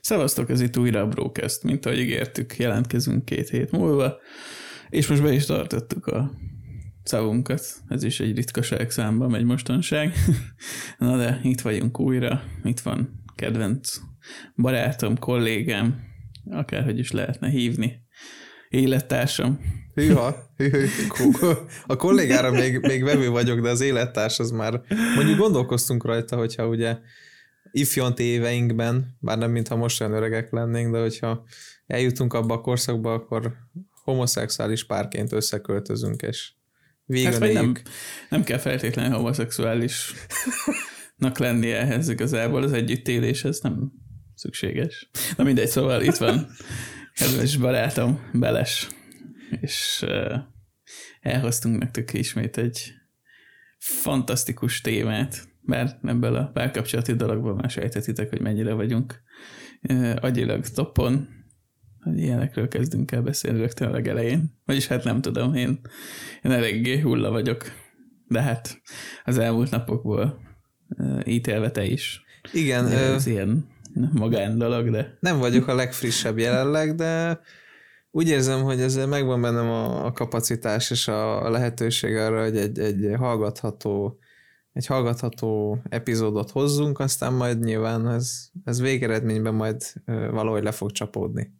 Szevasztok, 0.00 0.50
ez 0.50 0.60
itt 0.60 0.76
újra 0.76 1.00
a 1.00 1.06
Brocast, 1.06 1.62
mint 1.62 1.86
ahogy 1.86 1.98
ígértük, 1.98 2.56
jelentkezünk 2.56 3.24
két 3.24 3.48
hét 3.48 3.70
múlva, 3.70 4.18
és 4.88 5.06
most 5.06 5.22
be 5.22 5.32
is 5.32 5.44
tartottuk 5.44 6.06
a 6.06 6.30
szavunkat, 7.02 7.62
ez 7.88 8.02
is 8.02 8.20
egy 8.20 8.36
ritkaság 8.36 8.90
számba 8.90 9.28
megy 9.28 9.44
mostanság. 9.44 10.14
Na 10.98 11.16
de 11.16 11.40
itt 11.42 11.60
vagyunk 11.60 12.00
újra, 12.00 12.42
itt 12.64 12.80
van 12.80 13.22
kedvenc 13.34 14.00
barátom, 14.56 15.18
kollégám, 15.18 16.00
akárhogy 16.50 16.98
is 16.98 17.10
lehetne 17.10 17.48
hívni, 17.48 18.00
élettársam. 18.68 19.60
Hűha, 19.94 20.36
a 21.86 21.96
kollégára 21.96 22.50
még, 22.50 22.78
még 22.78 23.04
vevő 23.04 23.28
vagyok, 23.28 23.60
de 23.60 23.68
az 23.68 23.80
élettárs 23.80 24.38
az 24.38 24.50
már, 24.50 24.80
mondjuk 25.14 25.38
gondolkoztunk 25.38 26.04
rajta, 26.04 26.36
hogyha 26.36 26.66
ugye 26.66 26.98
ifjont 27.70 28.18
éveinkben, 28.18 29.16
bár 29.20 29.38
nem 29.38 29.50
mintha 29.50 29.76
most 29.76 30.00
olyan 30.00 30.12
öregek 30.12 30.52
lennénk, 30.52 30.92
de 30.92 31.00
hogyha 31.00 31.44
eljutunk 31.86 32.32
abba 32.32 32.54
a 32.54 32.60
korszakba, 32.60 33.12
akkor 33.12 33.56
homoszexuális 33.90 34.86
párként 34.86 35.32
összeköltözünk, 35.32 36.22
és 36.22 36.52
végül 37.04 37.40
hát, 37.40 37.52
nem, 37.52 37.76
nem 38.28 38.44
kell 38.44 38.58
feltétlenül 38.58 39.16
homoszexuálisnak 39.16 41.38
lennie 41.38 41.80
ehhez 41.80 42.08
igazából, 42.08 42.62
az 42.62 42.72
együttéléshez 42.72 43.60
nem 43.60 43.92
szükséges. 44.34 45.10
Na 45.36 45.44
mindegy, 45.44 45.68
szóval 45.68 46.02
itt 46.02 46.16
van. 46.16 46.46
Kedves 47.14 47.56
barátom, 47.56 48.30
Beles, 48.32 48.88
és 49.60 50.04
uh, 50.06 50.34
elhoztunk 51.20 51.78
nektek 51.78 52.12
ismét 52.12 52.56
egy 52.56 52.92
fantasztikus 53.78 54.80
témát, 54.80 55.48
bár 55.60 55.98
ebből 56.02 56.34
a 56.34 56.50
párkapcsolati 56.52 57.14
dologból 57.14 57.54
már 57.54 57.70
sejtetitek, 57.70 58.28
hogy 58.28 58.40
mennyire 58.40 58.72
vagyunk 58.72 59.22
agyilag 60.20 60.66
topon, 60.66 61.28
hogy 62.00 62.18
ilyenekről 62.18 62.68
kezdünk 62.68 63.12
el 63.12 63.22
beszélni 63.22 63.58
rögtön 63.58 63.88
a 63.88 63.90
legelején. 63.90 64.58
Vagyis 64.64 64.86
hát 64.86 65.04
nem 65.04 65.20
tudom, 65.20 65.54
én, 65.54 65.80
én 66.42 66.50
eléggé 66.50 67.00
hulla 67.00 67.30
vagyok, 67.30 67.64
de 68.28 68.42
hát 68.42 68.80
az 69.24 69.38
elmúlt 69.38 69.70
napokból 69.70 70.40
ítélve 71.24 71.70
te 71.70 71.84
is. 71.84 72.22
Igen. 72.52 72.86
Ez 72.86 73.26
ö... 73.26 73.30
ilyen 73.30 73.68
magán 74.12 74.58
dolog, 74.58 74.90
de... 74.90 75.16
Nem 75.20 75.38
vagyok 75.38 75.66
a 75.66 75.74
legfrissebb 75.74 76.38
jelenleg, 76.38 76.94
de 76.94 77.40
úgy 78.10 78.28
érzem, 78.28 78.62
hogy 78.62 78.80
ezzel 78.80 79.06
megvan 79.06 79.40
bennem 79.40 79.70
a, 79.70 80.04
a 80.04 80.12
kapacitás 80.12 80.90
és 80.90 81.08
a 81.08 81.50
lehetőség 81.50 82.16
arra, 82.16 82.42
hogy 82.42 82.56
egy, 82.56 82.78
egy 82.78 83.10
hallgatható 83.16 84.18
egy 84.80 84.86
hallgatható 84.86 85.82
epizódot 85.88 86.50
hozzunk, 86.50 86.98
aztán 86.98 87.32
majd 87.32 87.60
nyilván 87.60 88.08
ez, 88.08 88.48
ez 88.64 88.80
végeredményben 88.80 89.54
majd 89.54 89.82
valahogy 90.04 90.62
le 90.62 90.72
fog 90.72 90.92
csapódni. 90.92 91.50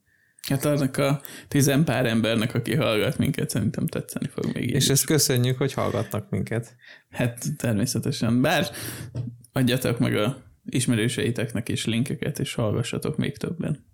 Hát 0.49 0.65
annak 0.65 0.97
a 0.97 1.21
tizenpár 1.49 2.07
embernek, 2.07 2.55
aki 2.55 2.75
hallgat 2.75 3.19
minket, 3.19 3.51
szerintem 3.51 3.87
tetszeni 3.87 4.29
fog 4.29 4.53
még 4.53 4.71
És 4.71 4.89
ezt 4.89 5.05
köszönjük, 5.07 5.59
hogy 5.59 5.73
hallgatnak 5.73 6.31
minket. 6.31 6.77
Hát 7.11 7.45
természetesen. 7.57 8.41
Bár 8.41 8.67
adjatok 9.53 9.99
meg 9.99 10.17
a 10.17 10.43
ismerőseiteknek 10.65 11.69
is 11.69 11.87
linkeket, 11.87 12.39
és 12.39 12.55
hallgassatok 12.55 13.17
még 13.17 13.37
többen. 13.37 13.85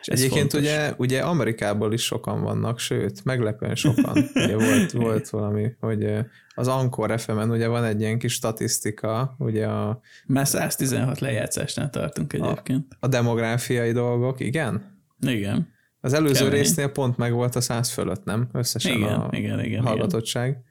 És 0.00 0.06
egyébként 0.06 0.52
ugye, 0.52 0.94
ugye 0.96 1.20
Amerikából 1.20 1.92
is 1.92 2.02
sokan 2.02 2.42
vannak, 2.42 2.78
sőt, 2.78 3.24
meglepően 3.24 3.74
sokan. 3.74 4.16
ugye 4.34 4.56
volt, 4.56 4.90
volt 4.90 5.28
valami, 5.28 5.72
hogy 5.80 6.14
az 6.54 6.68
Ankor 6.68 7.20
FM-en 7.20 7.50
ugye 7.50 7.66
van 7.66 7.84
egy 7.84 8.00
ilyen 8.00 8.18
kis 8.18 8.32
statisztika, 8.32 9.34
ugye 9.38 9.66
a... 9.66 10.00
Már 10.26 10.46
116 10.46 11.18
lejátszásnál 11.18 11.90
tartunk 11.90 12.32
egyébként. 12.32 12.86
A, 12.90 12.96
a 13.00 13.06
demográfiai 13.06 13.92
dolgok, 13.92 14.40
igen? 14.40 14.98
Igen. 15.20 15.68
Az 16.00 16.12
előző 16.12 16.44
Kemény. 16.44 16.50
résznél 16.52 16.88
pont 16.88 17.16
meg 17.16 17.32
volt 17.32 17.56
a 17.56 17.60
100 17.60 17.90
fölött, 17.90 18.24
nem? 18.24 18.48
Összesen 18.52 18.96
igen, 18.96 19.20
a 19.20 19.28
igen, 19.30 19.64
igen, 19.64 19.82
hallgatottság. 19.82 20.48
Igen. 20.48 20.64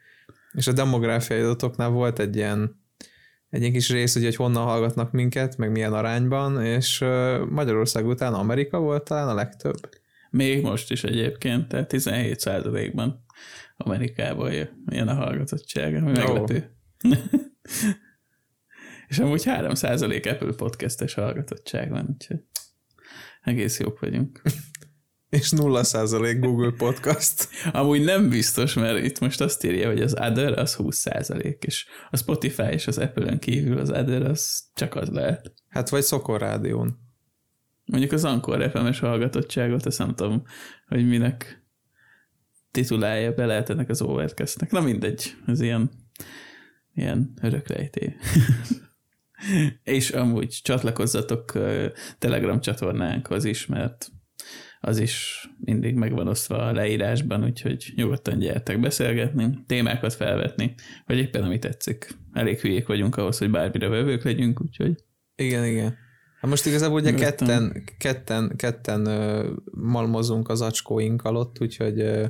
És 0.53 0.67
a 0.67 0.71
demográfiai 0.71 1.39
adatoknál 1.39 1.89
volt 1.89 2.19
egy 2.19 2.35
ilyen 2.35 2.78
egy 3.49 3.61
ilyen 3.61 3.73
kis 3.73 3.89
rész, 3.89 4.15
ugye, 4.15 4.25
hogy 4.25 4.35
honnan 4.35 4.63
hallgatnak 4.63 5.11
minket, 5.11 5.57
meg 5.57 5.71
milyen 5.71 5.93
arányban, 5.93 6.63
és 6.63 6.99
Magyarország 7.49 8.07
után 8.07 8.33
Amerika 8.33 8.79
volt 8.79 9.03
talán 9.03 9.27
a 9.27 9.33
legtöbb. 9.33 9.89
Még 10.29 10.63
most 10.63 10.91
is 10.91 11.03
egyébként, 11.03 11.67
tehát 11.67 11.87
17 11.87 12.39
százalékban 12.39 13.25
Amerikából 13.77 14.51
jön 14.85 15.07
a 15.07 15.13
hallgatottság, 15.13 15.95
ami 15.95 16.11
meglepő. 16.11 16.75
és 19.07 19.19
amúgy 19.19 19.43
3 19.43 19.73
százalék 19.73 20.25
Apple 20.25 20.53
podcastes 20.53 21.13
hallgatottság 21.13 21.89
van, 21.89 22.07
úgyhogy 22.13 22.43
egész 23.41 23.79
jók 23.79 23.99
vagyunk. 23.99 24.41
És 25.29 25.51
0% 25.55 26.37
Google 26.39 26.71
Podcast. 26.77 27.49
Amúgy 27.71 28.03
nem 28.03 28.29
biztos, 28.29 28.73
mert 28.73 29.05
itt 29.05 29.19
most 29.19 29.41
azt 29.41 29.63
írja, 29.63 29.87
hogy 29.87 30.01
az 30.01 30.13
Other 30.13 30.59
az 30.59 30.75
20%, 30.79 31.63
és 31.63 31.85
a 32.09 32.17
Spotify 32.17 32.71
és 32.71 32.87
az 32.87 32.97
Apple-en 32.97 33.39
kívül 33.39 33.77
az 33.77 33.89
Other 33.89 34.21
az 34.21 34.63
csak 34.73 34.95
az 34.95 35.09
lehet. 35.09 35.53
Hát 35.67 35.89
vagy 35.89 36.01
Szokor 36.01 36.39
Rádión. 36.39 36.99
Mondjuk 37.85 38.11
az 38.11 38.25
Ankor 38.25 38.69
FM-es 38.71 38.99
hallgatottságot, 38.99 39.85
ezt 39.85 39.97
nem 39.97 40.15
tudom, 40.15 40.43
hogy 40.87 41.07
minek 41.07 41.63
titulálja 42.71 43.33
be 43.33 43.45
lehet 43.45 43.69
ennek 43.69 43.89
az 43.89 44.01
overcast 44.01 44.71
Na 44.71 44.81
mindegy, 44.81 45.35
ez 45.45 45.61
ilyen, 45.61 45.91
ilyen 46.93 47.33
örökrejté. 47.41 48.15
és 49.83 50.09
amúgy 50.09 50.59
csatlakozzatok 50.63 51.51
Telegram 52.17 52.59
csatornánkhoz 52.59 53.45
is, 53.45 53.65
mert 53.65 54.11
az 54.79 54.99
is 54.99 55.47
mindig 55.59 55.95
megvan 55.95 56.27
osztva 56.27 56.57
a 56.57 56.71
leírásban, 56.71 57.43
úgyhogy 57.43 57.93
nyugodtan 57.95 58.39
gyertek 58.39 58.79
beszélgetni, 58.79 59.49
témákat 59.67 60.13
felvetni, 60.13 60.75
vagy 61.05 61.17
éppen 61.17 61.43
ami 61.43 61.59
tetszik. 61.59 62.07
Elég 62.33 62.59
hülyék 62.59 62.87
vagyunk 62.87 63.17
ahhoz, 63.17 63.37
hogy 63.37 63.49
bármire 63.49 63.87
vevők 63.87 64.23
legyünk, 64.23 64.61
úgyhogy... 64.61 64.95
Igen, 65.35 65.65
igen. 65.65 65.97
Hát 66.41 66.49
most 66.49 66.65
igazából 66.65 66.99
ugye 66.99 67.13
ketten, 67.13 67.83
ketten, 67.97 68.53
ketten 68.55 69.07
uh, 69.07 69.45
malmozunk 69.71 70.49
az 70.49 70.61
acskóink 70.61 71.23
alatt, 71.23 71.61
úgyhogy... 71.61 72.01
Uh... 72.01 72.25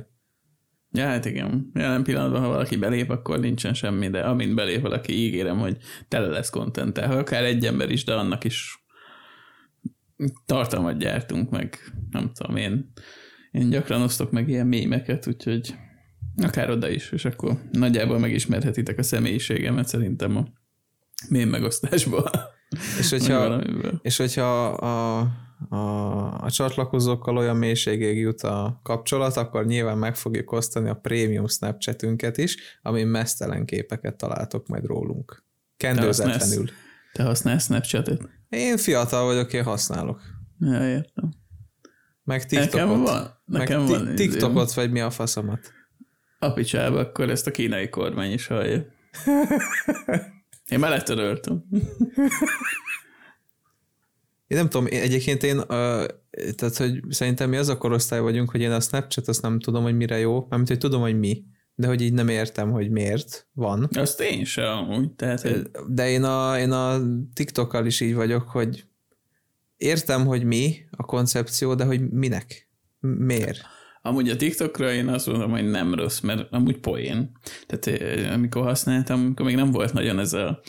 Ja, 0.92 1.06
hát 1.06 1.24
igen. 1.24 1.70
Jelen 1.74 2.02
pillanatban, 2.02 2.40
ha 2.40 2.48
valaki 2.48 2.76
belép, 2.76 3.10
akkor 3.10 3.40
nincsen 3.40 3.74
semmi, 3.74 4.08
de 4.08 4.20
amint 4.20 4.54
belép 4.54 4.80
valaki, 4.80 5.12
ígérem, 5.12 5.58
hogy 5.58 5.76
tele 6.08 6.26
lesz 6.26 6.50
content 6.50 6.98
Ha 6.98 7.14
akár 7.14 7.44
egy 7.44 7.66
ember 7.66 7.90
is, 7.90 8.04
de 8.04 8.14
annak 8.14 8.44
is 8.44 8.84
tartalmat 10.46 10.98
gyártunk 10.98 11.50
meg, 11.50 11.78
nem 12.10 12.32
tudom, 12.32 12.56
én, 12.56 12.92
én 13.50 13.70
gyakran 13.70 14.02
osztok 14.02 14.30
meg 14.30 14.48
ilyen 14.48 14.66
mémeket, 14.66 15.26
úgyhogy 15.26 15.74
akár 16.42 16.70
oda 16.70 16.88
is, 16.88 17.12
és 17.12 17.24
akkor 17.24 17.60
nagyjából 17.72 18.18
megismerhetitek 18.18 18.98
a 18.98 19.02
személyiségemet 19.02 19.88
szerintem 19.88 20.36
a 20.36 20.46
mém 21.28 21.48
megosztásból. 21.48 22.30
És 22.98 23.10
hogyha, 23.10 23.62
és 24.02 24.16
hogyha 24.16 24.64
a, 24.68 25.18
a, 25.68 26.44
a 26.44 26.50
csatlakozókkal 26.50 27.36
olyan 27.36 27.56
mélységig 27.56 28.18
jut 28.18 28.42
a 28.42 28.80
kapcsolat, 28.82 29.36
akkor 29.36 29.66
nyilván 29.66 29.98
meg 29.98 30.16
fogjuk 30.16 30.52
osztani 30.52 30.88
a 30.88 30.94
prémium 30.94 31.46
Snapchatünket 31.46 32.38
is, 32.38 32.56
amin 32.82 33.06
mesztelen 33.06 33.64
képeket 33.64 34.16
találtok 34.16 34.66
majd 34.66 34.84
rólunk. 34.84 35.44
Kendőzetlenül. 35.76 36.64
Te 37.12 37.22
használsz, 37.22 37.66
te 37.66 37.74
használsz 37.74 37.88
Snapchatet? 37.88 38.28
Én 38.48 38.76
fiatal 38.76 39.24
vagyok, 39.24 39.52
én 39.52 39.62
használok. 39.62 40.20
Ja, 40.58 40.88
értem. 40.88 41.32
Meg 42.24 42.46
TikTokot. 42.46 42.72
Nekem 42.72 43.02
van. 43.02 43.42
Nekem 43.44 43.80
meg 43.80 43.90
van 43.90 44.14
TikTokot, 44.14 44.72
vagy 44.72 44.90
mi 44.90 45.00
a 45.00 45.10
faszomat. 45.10 45.72
A 46.38 46.52
picsába, 46.52 46.98
akkor 46.98 47.30
ezt 47.30 47.46
a 47.46 47.50
kínai 47.50 47.88
kormány 47.88 48.32
is 48.32 48.46
hallja. 48.46 48.84
Én 50.68 50.78
már 50.78 50.90
letöröltem. 50.90 51.64
Én 54.46 54.58
nem 54.58 54.68
tudom, 54.68 54.86
egyébként 54.90 55.42
én, 55.42 55.58
uh, 55.58 55.64
tehát 56.54 56.76
hogy 56.76 57.00
szerintem 57.08 57.48
mi 57.48 57.56
az 57.56 57.68
a 57.68 57.78
korosztály 57.78 58.20
vagyunk, 58.20 58.50
hogy 58.50 58.60
én 58.60 58.70
a 58.70 58.80
Snapchat 58.80 59.28
azt 59.28 59.42
nem 59.42 59.60
tudom, 59.60 59.82
hogy 59.82 59.96
mire 59.96 60.18
jó, 60.18 60.46
mármint, 60.48 60.68
hogy 60.68 60.78
tudom, 60.78 61.00
hogy 61.00 61.18
mi 61.18 61.44
de 61.80 61.86
hogy 61.86 62.00
így 62.00 62.12
nem 62.12 62.28
értem, 62.28 62.70
hogy 62.70 62.90
miért 62.90 63.46
van. 63.52 63.88
Azt 63.92 64.20
én 64.20 64.44
sem 64.44 64.68
amúgy. 64.68 65.10
Tehát, 65.10 65.40
hogy... 65.40 65.70
De 65.88 66.10
én 66.10 66.22
a, 66.22 66.58
én 66.58 66.70
a 66.70 67.00
TikTokkal 67.34 67.86
is 67.86 68.00
így 68.00 68.14
vagyok, 68.14 68.48
hogy 68.48 68.84
értem, 69.76 70.26
hogy 70.26 70.44
mi 70.44 70.76
a 70.90 71.04
koncepció, 71.04 71.74
de 71.74 71.84
hogy 71.84 72.10
minek? 72.10 72.68
Miért? 73.00 73.60
Amúgy 74.02 74.28
a 74.28 74.36
TikTokra 74.36 74.92
én 74.92 75.08
azt 75.08 75.26
mondom, 75.26 75.50
hogy 75.50 75.70
nem 75.70 75.94
rossz, 75.94 76.20
mert 76.20 76.52
amúgy 76.52 76.78
poén. 76.78 77.32
Tehát 77.66 78.00
amikor 78.32 78.62
használtam, 78.62 79.20
amikor 79.20 79.46
még 79.46 79.56
nem 79.56 79.70
volt 79.70 79.92
nagyon 79.92 80.18
ez 80.18 80.32
a, 80.32 80.60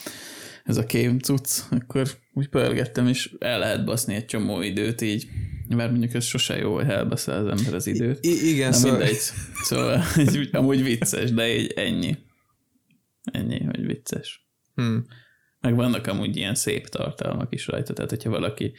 ez 0.63 0.77
a 0.77 0.85
kém 0.85 1.19
cucc, 1.19 1.61
akkor 1.69 2.07
úgy 2.33 2.47
pörgettem, 2.47 3.07
és 3.07 3.35
el 3.39 3.59
lehet 3.59 3.85
baszni 3.85 4.15
egy 4.15 4.25
csomó 4.25 4.61
időt 4.61 5.01
így 5.01 5.27
mert 5.75 5.89
mondjuk 5.91 6.13
ez 6.13 6.23
sose 6.23 6.57
jó, 6.57 6.73
hogy 6.73 6.89
elbeszél 6.89 7.33
az 7.33 7.59
ember 7.59 7.73
az 7.73 7.87
időt. 7.87 8.25
I- 8.25 8.49
igen, 8.49 8.69
Na, 8.69 8.75
szóval... 8.75 8.97
mindegy. 8.97 9.19
Szóval 9.63 10.03
amúgy 10.51 10.83
vicces, 10.83 11.31
de 11.31 11.57
így 11.57 11.71
ennyi. 11.75 12.17
Ennyi, 13.23 13.63
hogy 13.63 13.85
vicces. 13.85 14.47
Hmm. 14.75 15.05
Meg 15.59 15.75
vannak 15.75 16.07
amúgy 16.07 16.37
ilyen 16.37 16.55
szép 16.55 16.87
tartalmak 16.87 17.53
is 17.53 17.67
rajta, 17.67 17.93
tehát 17.93 18.09
hogyha 18.09 18.29
valaki 18.29 18.73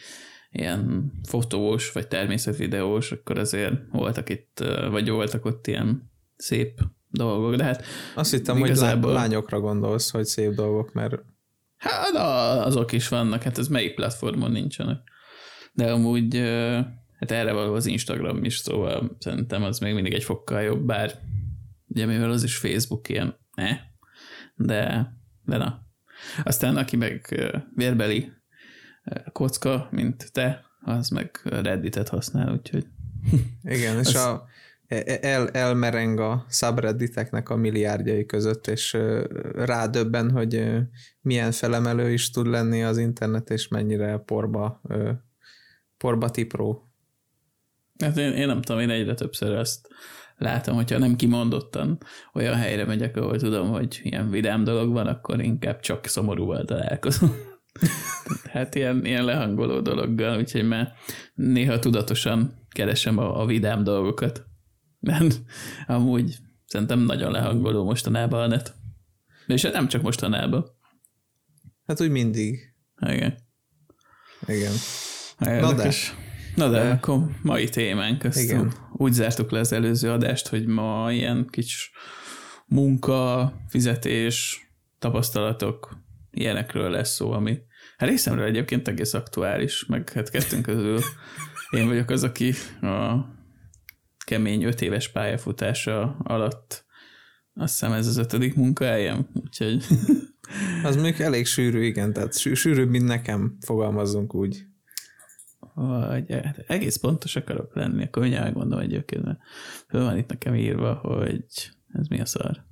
ilyen 0.50 1.12
fotós, 1.28 1.92
vagy 1.92 2.08
természetvideós, 2.08 3.12
akkor 3.12 3.38
azért 3.38 3.74
voltak 3.90 4.28
itt, 4.28 4.64
vagy 4.90 5.10
voltak 5.10 5.44
ott 5.44 5.66
ilyen 5.66 6.10
szép 6.36 6.80
dolgok, 7.10 7.54
de 7.54 7.64
hát 7.64 7.84
Azt 8.14 8.30
hittem, 8.30 8.56
igazából... 8.56 9.10
hogy 9.10 9.20
lányokra 9.20 9.60
gondolsz, 9.60 10.10
hogy 10.10 10.24
szép 10.24 10.52
dolgok, 10.52 10.92
mert... 10.92 11.14
Hát 11.76 12.14
azok 12.66 12.92
is 12.92 13.08
vannak, 13.08 13.42
hát 13.42 13.58
ez 13.58 13.68
melyik 13.68 13.94
platformon 13.94 14.50
nincsenek. 14.50 15.11
De 15.72 15.92
amúgy 15.92 16.36
hát 17.18 17.30
erre 17.30 17.52
való 17.52 17.74
az 17.74 17.86
Instagram 17.86 18.44
is, 18.44 18.56
szóval 18.56 19.16
szerintem 19.18 19.62
az 19.62 19.78
még 19.78 19.94
mindig 19.94 20.12
egy 20.12 20.24
fokkal 20.24 20.62
jobb, 20.62 20.86
bár 20.86 21.12
ugye 21.86 22.06
mivel 22.06 22.30
az 22.30 22.42
is 22.42 22.56
Facebook 22.56 23.08
ilyen, 23.08 23.36
ne, 23.54 23.78
de, 24.54 25.12
de 25.44 25.56
na. 25.56 25.86
Aztán 26.42 26.76
aki 26.76 26.96
meg 26.96 27.34
vérbeli 27.74 28.32
kocka, 29.32 29.88
mint 29.90 30.32
te, 30.32 30.64
az 30.80 31.08
meg 31.08 31.40
Redditet 31.44 32.08
használ, 32.08 32.52
úgyhogy... 32.52 32.86
Igen, 33.62 33.98
és 33.98 34.06
az... 34.06 34.16
a, 34.16 34.44
e, 34.86 35.02
e, 35.06 35.18
el, 35.20 35.48
elmereng 35.48 36.20
a 36.20 36.46
subredditeknek 36.48 37.48
a 37.48 37.56
milliárdjai 37.56 38.26
között, 38.26 38.66
és 38.66 38.96
rádöbben, 39.52 40.30
hogy 40.30 40.64
milyen 41.20 41.52
felemelő 41.52 42.12
is 42.12 42.30
tud 42.30 42.46
lenni 42.46 42.82
az 42.82 42.98
internet, 42.98 43.50
és 43.50 43.68
mennyire 43.68 44.16
porba, 44.16 44.80
porba 46.02 46.30
tipró. 46.30 46.92
Hát 47.98 48.16
én, 48.16 48.32
én 48.32 48.46
nem 48.46 48.62
tudom, 48.62 48.80
én 48.80 48.90
egyre 48.90 49.14
többször 49.14 49.52
ezt 49.52 49.88
látom, 50.36 50.74
hogyha 50.74 50.98
nem 50.98 51.16
kimondottan 51.16 51.98
olyan 52.32 52.54
helyre 52.54 52.84
megyek, 52.84 53.16
ahol 53.16 53.38
tudom, 53.38 53.68
hogy 53.70 54.00
ilyen 54.02 54.30
vidám 54.30 54.64
dolog 54.64 54.92
van, 54.92 55.06
akkor 55.06 55.42
inkább 55.42 55.80
csak 55.80 56.06
szomorúval 56.06 56.64
találkozom. 56.64 57.34
hát 58.52 58.74
ilyen, 58.74 59.04
ilyen 59.04 59.24
lehangoló 59.24 59.80
dologgal, 59.80 60.38
úgyhogy 60.38 60.68
már 60.68 60.92
néha 61.34 61.78
tudatosan 61.78 62.66
keresem 62.68 63.18
a, 63.18 63.40
a 63.40 63.46
vidám 63.46 63.84
dolgokat. 63.84 64.46
Mert 65.00 65.40
amúgy 65.86 66.36
szerintem 66.66 66.98
nagyon 66.98 67.30
lehangoló 67.30 67.84
mostanában 67.84 68.42
a 68.42 68.46
net. 68.46 68.74
És 69.46 69.62
nem 69.62 69.88
csak 69.88 70.02
mostanában. 70.02 70.66
Hát 71.86 72.00
úgy 72.00 72.10
mindig. 72.10 72.74
Igen. 73.00 73.38
Igen. 74.46 74.72
Na 75.44 75.72
de. 75.72 75.92
Na 76.54 76.68
de, 76.68 76.82
de 76.82 76.90
akkor 76.90 77.18
mai 77.42 77.68
témánk, 77.68 78.24
ezt 78.24 78.42
Igen. 78.42 78.72
úgy 78.92 79.12
zártuk 79.12 79.50
le 79.50 79.58
az 79.58 79.72
előző 79.72 80.10
adást, 80.10 80.48
hogy 80.48 80.66
ma 80.66 81.12
ilyen 81.12 81.46
kis 81.50 81.92
munka, 82.66 83.52
fizetés, 83.68 84.66
tapasztalatok, 84.98 85.98
ilyenekről 86.30 86.90
lesz 86.90 87.14
szó, 87.14 87.30
ami 87.32 87.58
hát 87.96 88.08
részemről 88.08 88.46
egyébként 88.46 88.88
egész 88.88 89.14
aktuális, 89.14 89.86
meg 89.86 90.10
hát 90.12 90.30
kettőnk 90.30 90.62
közül 90.62 90.98
én 91.78 91.86
vagyok 91.86 92.10
az, 92.10 92.24
aki 92.24 92.52
a 92.80 93.14
kemény 94.24 94.62
öt 94.62 94.80
éves 94.80 95.08
pályafutása 95.08 96.16
alatt 96.22 96.84
azt 97.54 97.80
hiszem 97.80 97.92
ez 97.92 98.06
az 98.06 98.16
ötödik 98.16 98.54
munkahelyem, 98.54 99.28
úgyhogy... 99.34 99.84
Az 100.82 100.96
még 100.96 101.20
elég 101.20 101.46
sűrű, 101.46 101.84
igen, 101.84 102.12
tehát 102.12 102.38
sűrűbb, 102.38 102.88
mint 102.88 103.04
nekem, 103.04 103.56
fogalmazzunk 103.60 104.34
úgy. 104.34 104.66
Vagy 105.74 106.32
hát 106.32 106.58
egész 106.66 106.96
pontos 106.96 107.36
akarok 107.36 107.74
lenni, 107.74 108.04
akkor 108.04 108.22
mindjárt 108.22 108.44
megmondom 108.44 108.78
egyébként, 108.78 109.24
mert 109.24 109.38
föl 109.88 110.04
van 110.04 110.16
itt 110.16 110.28
nekem 110.28 110.54
írva, 110.54 110.94
hogy 110.94 111.44
ez 111.92 112.06
mi 112.08 112.20
a 112.20 112.26
szar. 112.26 112.64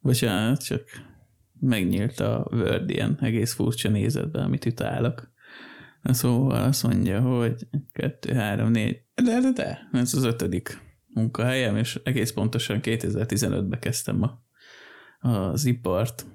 Bocsánat, 0.00 0.64
csak 0.64 0.82
megnyílt 1.60 2.20
a 2.20 2.48
Word 2.50 2.90
ilyen 2.90 3.18
egész 3.20 3.52
furcsa 3.52 3.88
nézetben, 3.88 4.44
amit 4.44 4.64
utálok. 4.64 5.30
Szóval 6.02 6.62
azt 6.62 6.82
mondja, 6.82 7.20
hogy 7.20 7.68
kettő, 7.92 8.34
három, 8.34 8.70
négy, 8.70 9.02
de, 9.14 9.40
de, 9.40 9.52
de, 9.52 9.88
ez 9.92 10.14
az 10.14 10.24
ötödik 10.24 10.80
munkahelyem, 11.06 11.76
és 11.76 12.00
egész 12.04 12.32
pontosan 12.32 12.78
2015-ben 12.82 13.80
kezdtem 13.80 14.22
a, 14.22 14.40
az 15.28 15.64
ipart, 15.64 16.26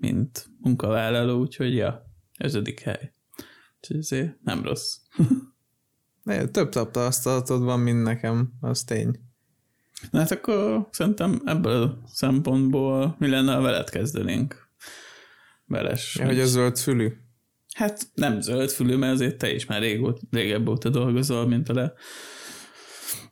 mint 0.00 0.46
munkavállaló, 0.60 1.40
úgyhogy 1.40 1.74
ja, 1.74 2.10
ötödik 2.38 2.80
hely. 2.80 3.12
Úgyhogy 3.88 4.04
ezért 4.04 4.42
nem 4.42 4.62
rossz. 4.62 4.96
Több 6.52 6.68
tapasztalatod 6.68 7.62
van, 7.62 7.80
mint 7.80 8.02
nekem, 8.02 8.52
az 8.60 8.84
tény. 8.84 9.20
Na 10.10 10.18
hát 10.18 10.30
akkor 10.30 10.88
szerintem 10.90 11.42
ebből 11.44 11.82
a 11.82 11.98
szempontból 12.06 13.16
mi 13.18 13.28
lenne, 13.28 13.54
ha 13.54 13.60
veled 13.60 13.90
kezdenénk? 13.90 14.70
Beles. 15.64 16.16
Ja, 16.16 16.26
hogy 16.26 16.40
a 16.40 16.46
zöld 16.46 16.78
fülű? 16.78 17.12
Hát 17.74 18.06
nem 18.14 18.40
zöld 18.40 18.70
fülű, 18.70 18.96
mert 18.96 19.12
azért 19.12 19.38
te 19.38 19.52
is 19.52 19.66
már 19.66 19.80
régóta, 19.80 20.20
régebb 20.30 20.68
óta 20.68 20.88
dolgozol, 20.88 21.46
mint 21.46 21.68
a 21.68 21.74
le 21.74 21.92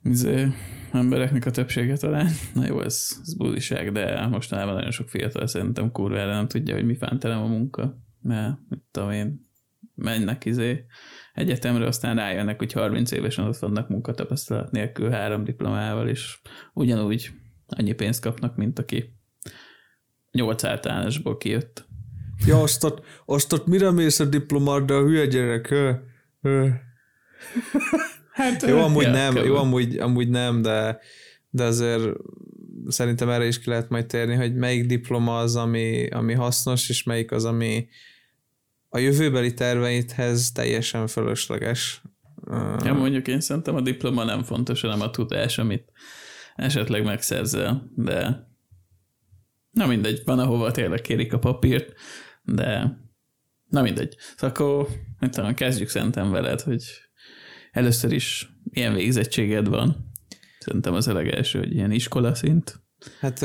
izé, 0.02 0.48
embereknek 0.92 1.46
a 1.46 1.50
többsége 1.50 1.96
talán. 1.96 2.30
Na 2.54 2.66
jó, 2.66 2.80
ez, 2.80 3.08
ez 3.22 3.34
buliság, 3.34 3.92
de 3.92 4.26
mostanában 4.26 4.74
nagyon 4.74 4.90
sok 4.90 5.08
fiatal 5.08 5.46
szerintem 5.46 5.92
kurvára 5.92 6.32
nem 6.32 6.48
tudja, 6.48 6.74
hogy 6.74 6.86
mi 6.86 6.96
fántelem 6.96 7.42
a 7.42 7.46
munka, 7.46 7.98
mert 8.20 8.58
mit 8.68 8.82
tudom 8.90 9.10
én, 9.10 9.45
mennek 9.96 10.44
izé 10.44 10.84
egyetemre, 11.34 11.86
aztán 11.86 12.16
rájönnek, 12.16 12.58
hogy 12.58 12.72
30 12.72 13.10
évesen 13.10 13.46
ott 13.46 13.58
vannak 13.58 13.88
munkatapasztalat 13.88 14.70
nélkül 14.70 15.10
három 15.10 15.44
diplomával, 15.44 16.08
és 16.08 16.38
ugyanúgy 16.72 17.30
annyi 17.66 17.92
pénzt 17.92 18.20
kapnak, 18.20 18.56
mint 18.56 18.78
aki 18.78 19.14
nyolc 20.32 20.64
általánosból 20.64 21.36
kijött. 21.36 21.84
Ja, 22.46 22.62
azt 22.62 22.84
ott, 22.84 23.04
azt 23.26 23.52
ott 23.52 23.66
mire 23.66 23.90
mész 23.90 24.20
a 24.20 24.24
diplomáddal, 24.24 25.04
hülye 25.04 25.26
gyerek? 25.26 25.68
Hö? 25.68 25.92
Hö. 26.40 26.68
Hát, 28.32 28.62
jó, 28.62 28.78
amúgy 28.78 29.02
ja, 29.02 29.10
nem, 29.10 29.36
jó, 29.36 29.56
amúgy, 29.56 29.98
amúgy 29.98 30.28
nem, 30.28 30.62
de, 30.62 30.98
de 31.50 31.64
azért 31.64 32.12
szerintem 32.88 33.28
erre 33.28 33.46
is 33.46 33.58
ki 33.58 33.68
lehet 33.68 33.88
majd 33.88 34.06
térni, 34.06 34.34
hogy 34.34 34.54
melyik 34.54 34.86
diploma 34.86 35.38
az, 35.38 35.56
ami, 35.56 36.08
ami 36.08 36.34
hasznos, 36.34 36.88
és 36.88 37.02
melyik 37.02 37.32
az, 37.32 37.44
ami 37.44 37.88
a 38.96 38.98
jövőbeli 38.98 39.54
terveidhez 39.54 40.52
teljesen 40.52 41.06
fölösleges. 41.06 42.02
Ja, 42.84 42.92
mondjuk 42.92 43.28
én 43.28 43.40
szerintem 43.40 43.74
a 43.74 43.80
diploma 43.80 44.24
nem 44.24 44.42
fontos, 44.42 44.80
hanem 44.80 45.00
a 45.00 45.10
tudás, 45.10 45.58
amit 45.58 45.92
esetleg 46.54 47.04
megszerzel, 47.04 47.92
de 47.96 48.48
na 49.70 49.86
mindegy, 49.86 50.22
van 50.24 50.38
ahova 50.38 50.70
tényleg 50.70 51.00
kérik 51.00 51.32
a 51.32 51.38
papírt, 51.38 51.92
de 52.42 52.98
na 53.68 53.82
mindegy. 53.82 54.16
Szóval 54.36 54.50
akkor 54.50 54.88
nem 55.18 55.30
tudom, 55.30 55.54
kezdjük 55.54 55.88
szerintem 55.88 56.30
veled, 56.30 56.60
hogy 56.60 56.84
először 57.72 58.12
is 58.12 58.50
milyen 58.64 58.94
végzettséged 58.94 59.68
van. 59.68 60.12
Szerintem 60.58 60.94
az 60.94 61.08
a 61.08 61.12
legelső, 61.12 61.58
hogy 61.58 61.74
ilyen 61.74 61.90
iskolaszint. 61.90 62.80
Hát 63.20 63.40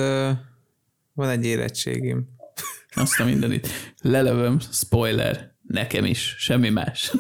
van 1.14 1.30
egy 1.30 1.46
érettségim. 1.46 2.40
Azt 2.96 3.20
a 3.20 3.26
mindenit. 3.26 3.68
Lelövöm, 4.02 4.60
spoiler, 4.60 5.56
nekem 5.68 6.06
is, 6.06 6.36
semmi 6.38 6.70
más. 6.70 7.12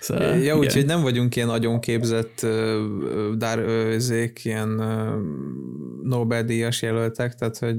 Szóval, 0.00 0.36
ja, 0.36 0.56
úgyhogy 0.56 0.86
nem 0.86 1.00
vagyunk 1.00 1.36
ilyen 1.36 1.48
nagyon 1.48 1.80
képzett 1.80 2.46
dárőzék, 3.36 4.44
ilyen 4.44 4.68
Nobel-díjas 6.02 6.82
jelöltek, 6.82 7.34
tehát 7.34 7.58
hogy 7.58 7.76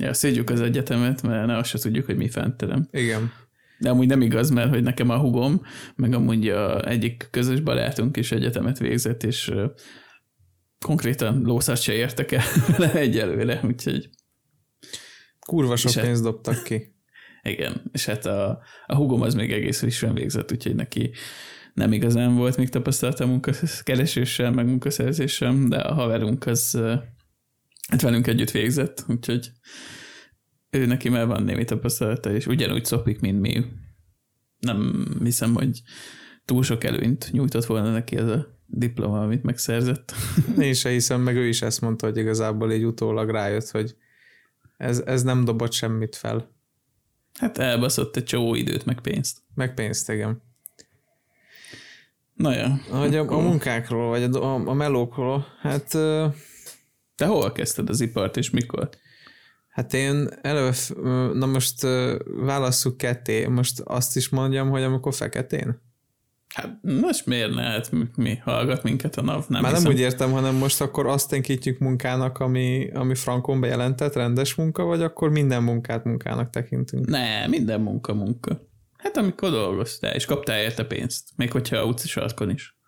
Ja, 0.00 0.14
szédjük 0.14 0.50
az 0.50 0.60
egyetemet, 0.60 1.22
mert 1.22 1.46
ne 1.46 1.56
azt 1.56 1.70
se 1.70 1.78
tudjuk, 1.78 2.06
hogy 2.06 2.16
mi 2.16 2.28
fentterem. 2.28 2.88
Igen. 2.90 3.32
De 3.78 3.90
amúgy 3.90 4.06
nem 4.06 4.20
igaz, 4.20 4.50
mert 4.50 4.68
hogy 4.68 4.82
nekem 4.82 5.10
a 5.10 5.18
hugom, 5.18 5.62
meg 5.96 6.14
amúgy 6.14 6.48
a 6.48 6.88
egyik 6.88 7.28
közös 7.30 7.60
barátunk 7.60 8.16
is 8.16 8.32
egyetemet 8.32 8.78
végzett, 8.78 9.22
és 9.22 9.52
konkrétan 10.78 11.42
lószát 11.42 11.80
se 11.80 11.92
értek 11.92 12.32
el 12.32 12.44
egyelőre, 12.94 13.60
úgyhogy... 13.64 14.08
Kurva 15.50 15.76
sok 15.76 15.92
hát- 15.92 16.04
pénzt 16.04 16.22
dobtak 16.22 16.62
ki. 16.62 16.94
Igen, 17.42 17.82
és 17.92 18.04
hát 18.04 18.26
a, 18.26 18.62
a 18.86 18.96
hugom 18.96 19.20
az 19.20 19.34
még 19.34 19.52
egész 19.52 19.78
frissen 19.78 20.14
végzett, 20.14 20.52
úgyhogy 20.52 20.74
neki 20.74 21.10
nem 21.74 21.92
igazán 21.92 22.34
volt 22.34 22.56
még 22.56 22.68
tapasztalata 22.68 23.26
munkakereséssel, 23.26 24.50
meg 24.50 24.66
munkaszerzéssel, 24.66 25.56
de 25.68 25.76
a 25.76 25.94
haverunk 25.94 26.46
az 26.46 26.78
hát 27.88 28.00
velünk 28.00 28.26
együtt 28.26 28.50
végzett, 28.50 29.04
úgyhogy 29.08 29.50
ő 30.70 30.86
neki 30.86 31.08
már 31.08 31.26
van 31.26 31.42
némi 31.42 31.64
tapasztalata, 31.64 32.32
és 32.32 32.46
ugyanúgy 32.46 32.84
szopik, 32.84 33.20
mint 33.20 33.40
mi. 33.40 33.64
Nem 34.58 35.06
hiszem, 35.22 35.54
hogy 35.54 35.82
túl 36.44 36.62
sok 36.62 36.84
előnyt 36.84 37.28
nyújtott 37.32 37.64
volna 37.64 37.92
neki 37.92 38.16
ez 38.16 38.28
a 38.28 38.46
diploma, 38.66 39.20
amit 39.20 39.42
megszerzett. 39.42 40.12
Én 40.58 40.74
se 40.74 40.90
hiszem, 40.90 41.20
meg 41.20 41.36
ő 41.36 41.46
is 41.48 41.62
ezt 41.62 41.80
mondta, 41.80 42.06
hogy 42.06 42.16
igazából 42.16 42.72
így 42.72 42.84
utólag 42.84 43.30
rájött, 43.30 43.70
hogy 43.70 43.96
ez, 44.80 45.02
ez 45.06 45.22
nem 45.22 45.44
dobott 45.44 45.72
semmit 45.72 46.16
fel. 46.16 46.50
Hát 47.38 47.58
elbaszott 47.58 48.16
egy 48.16 48.24
csomó 48.24 48.54
időt, 48.54 48.84
meg 48.84 49.00
pénzt. 49.00 49.38
Meg 49.54 49.74
pénzt, 49.74 50.10
igen. 50.10 50.42
Na 52.34 52.54
ja. 52.54 52.80
Hogy 52.90 53.16
a, 53.16 53.30
a 53.30 53.38
munkákról, 53.38 54.08
vagy 54.08 54.22
a, 54.22 54.54
a 54.68 54.72
melókról, 54.72 55.46
hát... 55.60 55.88
Te 57.14 57.26
hol 57.26 57.52
kezdted 57.52 57.88
az 57.88 58.00
ipart, 58.00 58.36
és 58.36 58.50
mikor? 58.50 58.88
Hát 59.68 59.94
én 59.94 60.28
eleve, 60.42 60.74
na 61.32 61.46
most 61.46 61.80
válasszuk 62.24 62.96
ketté, 62.96 63.46
most 63.46 63.80
azt 63.80 64.16
is 64.16 64.28
mondjam, 64.28 64.70
hogy 64.70 64.82
amikor 64.82 65.14
feketén? 65.14 65.80
Hát 66.54 66.78
most 66.82 67.26
miért 67.26 67.54
ne? 67.54 67.62
Hát 67.62 67.90
mi, 68.16 68.36
hallgat 68.36 68.82
minket 68.82 69.16
a 69.16 69.22
NAV? 69.22 69.44
Nem 69.48 69.62
Már 69.62 69.70
hiszem. 69.70 69.86
nem 69.86 69.96
úgy 69.96 70.04
értem, 70.04 70.30
hanem 70.32 70.54
most 70.54 70.80
akkor 70.80 71.06
azt 71.06 71.28
tekintjük 71.28 71.78
munkának, 71.78 72.38
ami, 72.38 72.90
ami 72.94 73.14
frankon 73.14 73.60
bejelentett, 73.60 74.14
rendes 74.14 74.54
munka, 74.54 74.84
vagy 74.84 75.02
akkor 75.02 75.30
minden 75.30 75.62
munkát 75.62 76.04
munkának 76.04 76.50
tekintünk? 76.50 77.06
Ne, 77.06 77.46
minden 77.46 77.80
munka 77.80 78.14
munka. 78.14 78.68
Hát 78.96 79.16
amikor 79.16 79.50
dolgoztál, 79.50 80.14
és 80.14 80.24
kaptál 80.24 80.62
érte 80.62 80.84
pénzt, 80.84 81.28
még 81.36 81.52
hogyha 81.52 81.76
a 81.76 81.84
utci 81.84 82.08
sarkon 82.08 82.50
is. 82.50 82.78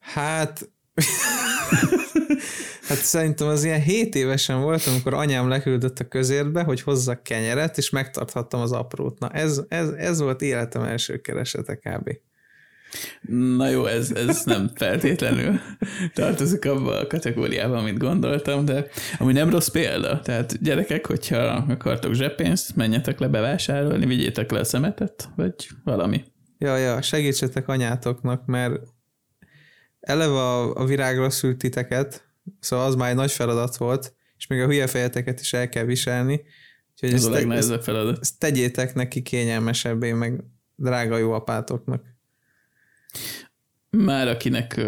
Hát... 0.00 0.70
hát 2.88 2.98
szerintem 2.98 3.48
az 3.48 3.64
ilyen 3.64 3.80
7 3.80 4.14
évesen 4.14 4.60
volt, 4.60 4.86
amikor 4.86 5.14
anyám 5.14 5.48
leküldött 5.48 5.98
a 5.98 6.08
közérbe, 6.08 6.62
hogy 6.62 6.80
hozzak 6.80 7.22
kenyeret, 7.22 7.78
és 7.78 7.90
megtarthattam 7.90 8.60
az 8.60 8.72
aprót. 8.72 9.18
Na 9.18 9.28
ez, 9.28 9.62
ez, 9.68 9.88
ez 9.88 10.20
volt 10.20 10.42
életem 10.42 10.82
első 10.82 11.20
keresete 11.20 11.74
kb. 11.76 12.10
Na 13.56 13.68
jó, 13.68 13.86
ez, 13.86 14.10
ez 14.10 14.44
nem 14.44 14.70
feltétlenül 14.74 15.60
tartozik 16.14 16.64
abba 16.64 16.98
a 16.98 17.06
kategóriába, 17.06 17.76
amit 17.76 17.98
gondoltam, 17.98 18.64
de 18.64 18.86
ami 19.18 19.32
nem 19.32 19.50
rossz 19.50 19.68
példa. 19.68 20.20
Tehát 20.20 20.62
gyerekek, 20.62 21.06
hogyha 21.06 21.38
akartok 21.68 22.14
zseppénzt, 22.14 22.76
menjetek 22.76 23.18
le 23.18 23.28
bevásárolni, 23.28 24.06
vigyétek 24.06 24.50
le 24.50 24.58
a 24.58 24.64
szemetet, 24.64 25.28
vagy 25.36 25.54
valami. 25.84 26.24
Ja, 26.58 26.76
ja, 26.76 27.02
segítsetek 27.02 27.68
anyátoknak, 27.68 28.46
mert 28.46 28.74
eleve 30.00 30.38
a, 30.38 30.74
a 30.74 30.84
virágra 30.84 31.30
szült 31.30 31.58
titeket, 31.58 32.28
szóval 32.60 32.86
az 32.86 32.94
már 32.94 33.10
egy 33.10 33.16
nagy 33.16 33.32
feladat 33.32 33.76
volt, 33.76 34.14
és 34.36 34.46
még 34.46 34.60
a 34.60 34.66
hülye 34.66 34.86
fejeteket 34.86 35.40
is 35.40 35.52
el 35.52 35.68
kell 35.68 35.84
viselni. 35.84 36.42
Úgyhogy 36.92 37.12
Ez 37.12 37.24
a 37.24 37.30
legnehezebb 37.30 37.82
feladat. 37.82 38.18
Ezt 38.20 38.38
tegyétek 38.38 38.94
neki 38.94 39.22
kényelmesebbé, 39.22 40.12
meg 40.12 40.44
drága 40.76 41.16
jó 41.16 41.32
apátoknak. 41.32 42.02
Már 43.90 44.28
akinek 44.28 44.80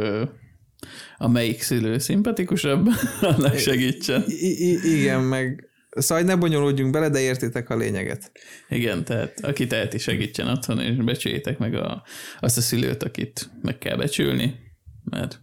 a 1.19 1.29
melyik 1.29 1.62
szülő 1.62 1.99
szimpatikusabb, 1.99 2.89
annak 3.21 3.57
segítsen. 3.57 4.25
I- 4.27 4.69
I- 4.69 4.99
igen, 4.99 5.21
meg 5.21 5.71
Szóval 5.91 6.25
ne 6.25 6.37
bonyolódjunk 6.37 6.93
bele, 6.93 7.09
de 7.09 7.21
értitek 7.21 7.71
a 7.71 7.77
lényeget. 7.77 8.33
Igen, 8.69 9.05
tehát 9.05 9.41
aki 9.41 9.67
teheti, 9.67 9.99
segítsen 9.99 10.49
otthon, 10.49 10.81
és 10.81 10.97
becsüljétek 10.97 11.59
meg 11.59 11.75
a, 11.75 12.05
azt 12.41 12.57
a 12.57 12.61
szülőt, 12.61 13.03
akit 13.03 13.50
meg 13.62 13.79
kell 13.79 13.97
becsülni, 13.97 14.59
mert 15.05 15.41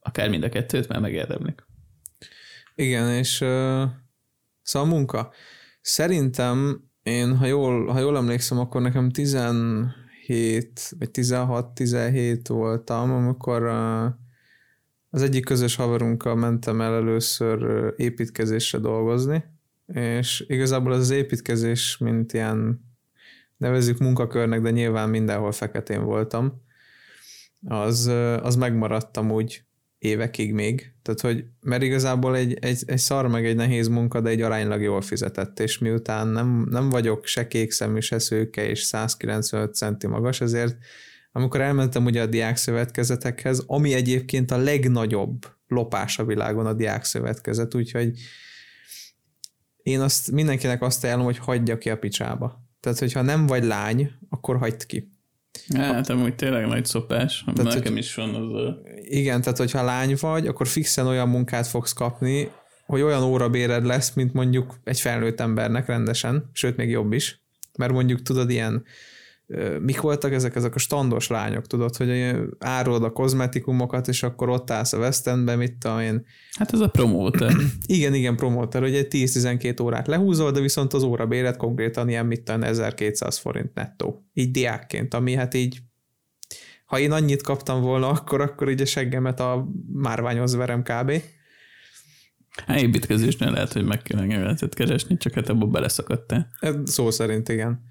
akár 0.00 0.28
mind 0.28 0.42
a 0.42 0.48
kettőt 0.48 0.88
már 0.88 1.00
megérdemlik. 1.00 1.64
Igen, 2.74 3.10
és 3.10 3.40
uh, 3.40 3.82
szóval 4.62 4.88
a 4.88 4.92
munka. 4.94 5.32
Szerintem 5.80 6.84
én, 7.02 7.36
ha 7.36 7.46
jól, 7.46 7.86
ha 7.86 7.98
jól 7.98 8.16
emlékszem, 8.16 8.58
akkor 8.58 8.80
nekem 8.80 9.10
10 9.10 9.34
17 10.30 10.94
vagy 10.98 11.10
16-17 11.12 12.40
voltam, 12.48 13.10
amikor 13.10 13.62
az 15.10 15.22
egyik 15.22 15.44
közös 15.44 15.76
haverunkkal 15.76 16.34
mentem 16.34 16.80
el 16.80 16.94
először 16.94 17.92
építkezésre 17.96 18.78
dolgozni, 18.78 19.44
és 19.86 20.44
igazából 20.48 20.92
az 20.92 21.10
építkezés, 21.10 21.98
mint 21.98 22.32
ilyen 22.32 22.80
nevezzük 23.56 23.98
munkakörnek, 23.98 24.60
de 24.60 24.70
nyilván 24.70 25.08
mindenhol 25.08 25.52
feketén 25.52 26.04
voltam, 26.04 26.62
az, 27.66 28.06
az 28.42 28.56
megmaradtam 28.56 29.30
úgy 29.30 29.64
évekig 30.00 30.52
még. 30.52 30.92
Tehát, 31.02 31.20
hogy, 31.20 31.44
mert 31.60 31.82
igazából 31.82 32.36
egy, 32.36 32.58
egy, 32.60 32.82
egy 32.86 32.98
szar 32.98 33.28
meg 33.28 33.46
egy 33.46 33.56
nehéz 33.56 33.88
munka, 33.88 34.20
de 34.20 34.28
egy 34.28 34.40
aránylag 34.40 34.82
jól 34.82 35.00
fizetett, 35.00 35.60
és 35.60 35.78
miután 35.78 36.28
nem, 36.28 36.66
nem 36.70 36.88
vagyok 36.88 37.26
se 37.26 37.46
kékszemű, 37.46 38.00
se 38.00 38.18
szőke, 38.18 38.68
és 38.68 38.82
195 38.82 39.74
centi 39.74 40.06
magas, 40.06 40.40
ezért 40.40 40.76
amikor 41.32 41.60
elmentem 41.60 42.04
ugye 42.04 42.22
a 42.22 42.26
diákszövetkezetekhez, 42.26 43.64
ami 43.66 43.92
egyébként 43.94 44.50
a 44.50 44.56
legnagyobb 44.56 45.46
lopás 45.66 46.18
a 46.18 46.24
világon 46.24 46.66
a 46.66 46.72
diákszövetkezet, 46.72 47.74
úgyhogy 47.74 48.18
én 49.82 50.00
azt 50.00 50.30
mindenkinek 50.30 50.82
azt 50.82 51.04
ajánlom, 51.04 51.26
hogy 51.26 51.38
hagyja 51.38 51.78
ki 51.78 51.90
a 51.90 51.98
picsába. 51.98 52.68
Tehát, 52.80 52.98
hogyha 52.98 53.22
nem 53.22 53.46
vagy 53.46 53.64
lány, 53.64 54.10
akkor 54.28 54.58
hagyd 54.58 54.86
ki. 54.86 55.12
Hát 55.74 56.08
amúgy 56.08 56.34
tényleg 56.34 56.66
nagy 56.66 56.84
szopás, 56.84 57.44
tehát, 57.54 57.74
nekem 57.74 57.96
is 57.96 58.14
van 58.14 58.34
az 58.34 58.54
a... 58.54 58.78
Igen, 58.94 59.40
tehát 59.40 59.58
hogyha 59.58 59.82
lány 59.82 60.16
vagy, 60.20 60.46
akkor 60.46 60.68
fixen 60.68 61.06
olyan 61.06 61.28
munkát 61.28 61.66
fogsz 61.66 61.92
kapni, 61.92 62.50
hogy 62.86 63.00
olyan 63.00 63.22
órabéred 63.22 63.84
lesz, 63.84 64.14
mint 64.14 64.32
mondjuk 64.32 64.80
egy 64.84 65.00
felnőtt 65.00 65.40
embernek 65.40 65.86
rendesen, 65.86 66.50
sőt 66.52 66.76
még 66.76 66.88
jobb 66.88 67.12
is, 67.12 67.42
mert 67.78 67.92
mondjuk 67.92 68.22
tudod, 68.22 68.50
ilyen 68.50 68.84
mik 69.80 70.00
voltak 70.00 70.32
ezek, 70.32 70.56
ezek 70.56 70.74
a 70.74 70.78
standos 70.78 71.28
lányok, 71.28 71.66
tudod, 71.66 71.96
hogy 71.96 72.34
árulod 72.58 73.04
a 73.04 73.10
kozmetikumokat, 73.10 74.08
és 74.08 74.22
akkor 74.22 74.48
ott 74.48 74.70
állsz 74.70 74.92
a 74.92 74.98
West 74.98 75.26
Endben, 75.26 75.58
mit 75.58 75.76
tudom 75.78 76.00
én. 76.00 76.26
Hát 76.52 76.72
ez 76.72 76.80
a 76.80 76.88
promóter. 76.88 77.52
igen, 77.86 78.14
igen, 78.14 78.36
promóter, 78.36 78.82
hogy 78.82 78.94
egy 78.94 79.06
10-12 79.10 79.82
órát 79.82 80.06
lehúzol, 80.06 80.50
de 80.50 80.60
viszont 80.60 80.92
az 80.92 81.02
órabéret 81.02 81.56
konkrétan 81.56 82.08
ilyen 82.08 82.26
mit 82.26 82.42
tudom, 82.42 82.62
1200 82.62 83.38
forint 83.38 83.74
nettó. 83.74 84.24
Így 84.34 84.50
diákként, 84.50 85.14
ami 85.14 85.34
hát 85.34 85.54
így 85.54 85.78
ha 86.84 86.98
én 86.98 87.12
annyit 87.12 87.42
kaptam 87.42 87.80
volna, 87.80 88.08
akkor, 88.08 88.40
akkor 88.40 88.70
így 88.70 88.80
a 88.80 88.84
seggemet 88.84 89.40
a 89.40 89.68
márványhoz 89.92 90.54
verem 90.54 90.82
kb. 90.82 91.12
Hát 92.66 92.80
építkezésnél 92.80 93.50
lehet, 93.50 93.72
hogy 93.72 93.84
meg 93.84 94.02
kéne 94.02 94.54
keresni, 94.68 95.16
csak 95.16 95.32
hát 95.32 95.48
abból 95.48 95.68
beleszakadtál. 95.68 96.48
Szó 96.84 97.10
szerint 97.10 97.48
igen. 97.48 97.88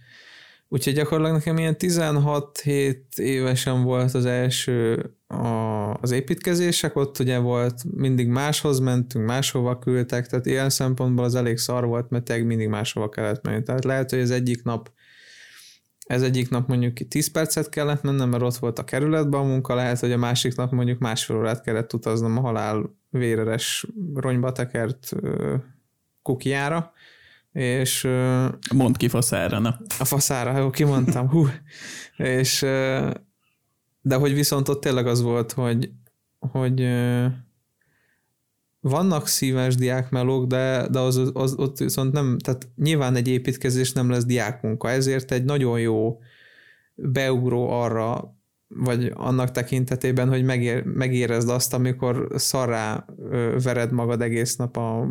Úgyhogy 0.71 0.93
gyakorlatilag 0.93 1.37
nekem 1.37 1.57
ilyen 1.57 1.75
16-7 1.79 3.17
évesen 3.17 3.83
volt 3.83 4.13
az 4.13 4.25
első 4.25 5.09
a, 5.27 5.93
az 5.93 6.11
építkezések, 6.11 6.95
ott 6.95 7.19
ugye 7.19 7.37
volt, 7.37 7.83
mindig 7.95 8.27
máshoz 8.27 8.79
mentünk, 8.79 9.25
máshova 9.25 9.79
küldtek, 9.79 10.27
tehát 10.27 10.45
ilyen 10.45 10.69
szempontból 10.69 11.23
az 11.23 11.35
elég 11.35 11.57
szar 11.57 11.85
volt, 11.85 12.09
mert 12.09 12.23
tényleg 12.23 12.45
mindig 12.45 12.67
máshova 12.67 13.09
kellett 13.09 13.43
menni. 13.43 13.63
Tehát 13.63 13.83
lehet, 13.83 14.09
hogy 14.09 14.19
az 14.19 14.31
egyik 14.31 14.63
nap 14.63 14.91
ez 16.09 16.21
egyik 16.21 16.49
nap 16.49 16.67
mondjuk 16.67 17.07
10 17.07 17.31
percet 17.31 17.69
kellett 17.69 18.01
mennem, 18.01 18.29
mert 18.29 18.43
ott 18.43 18.55
volt 18.55 18.79
a 18.79 18.83
kerületben 18.83 19.39
a 19.39 19.43
munka, 19.43 19.75
lehet, 19.75 19.99
hogy 19.99 20.11
a 20.11 20.17
másik 20.17 20.55
nap 20.55 20.71
mondjuk 20.71 20.99
másfél 20.99 21.35
órát 21.35 21.61
kellett 21.61 21.93
utaznom 21.93 22.37
a 22.37 22.41
halál 22.41 22.95
véreres 23.09 23.87
ronyba 24.13 24.51
tekert 24.51 25.11
kukiára, 26.21 26.91
és... 27.51 28.07
Mond 28.73 28.97
ki 28.97 29.07
faszára, 29.07 29.59
na. 29.59 29.79
A 29.99 30.05
faszára, 30.05 30.57
jó, 30.57 30.69
kimondtam, 30.69 31.29
hú. 31.29 31.47
és 32.17 32.65
de 34.01 34.15
hogy 34.15 34.33
viszont 34.33 34.69
ott 34.69 34.81
tényleg 34.81 35.07
az 35.07 35.21
volt, 35.21 35.51
hogy, 35.51 35.91
hogy 36.39 36.87
vannak 38.79 39.27
szíves 39.27 39.75
diákmelók, 39.75 40.45
de, 40.45 40.87
de 40.87 40.99
az, 40.99 41.31
az, 41.33 41.53
ott 41.55 41.77
viszont 41.77 42.11
nem, 42.11 42.37
tehát 42.37 42.69
nyilván 42.75 43.15
egy 43.15 43.27
építkezés 43.27 43.93
nem 43.93 44.09
lesz 44.09 44.25
diákmunka, 44.25 44.89
ezért 44.89 45.31
egy 45.31 45.43
nagyon 45.43 45.79
jó 45.79 46.19
beugró 46.95 47.69
arra, 47.69 48.37
vagy 48.67 49.11
annak 49.15 49.51
tekintetében, 49.51 50.29
hogy 50.29 50.43
megér, 50.43 50.83
megérezd 50.83 51.49
azt, 51.49 51.73
amikor 51.73 52.27
szarrá 52.35 53.05
vered 53.63 53.91
magad 53.91 54.21
egész 54.21 54.55
nap 54.55 54.77
a 54.77 55.07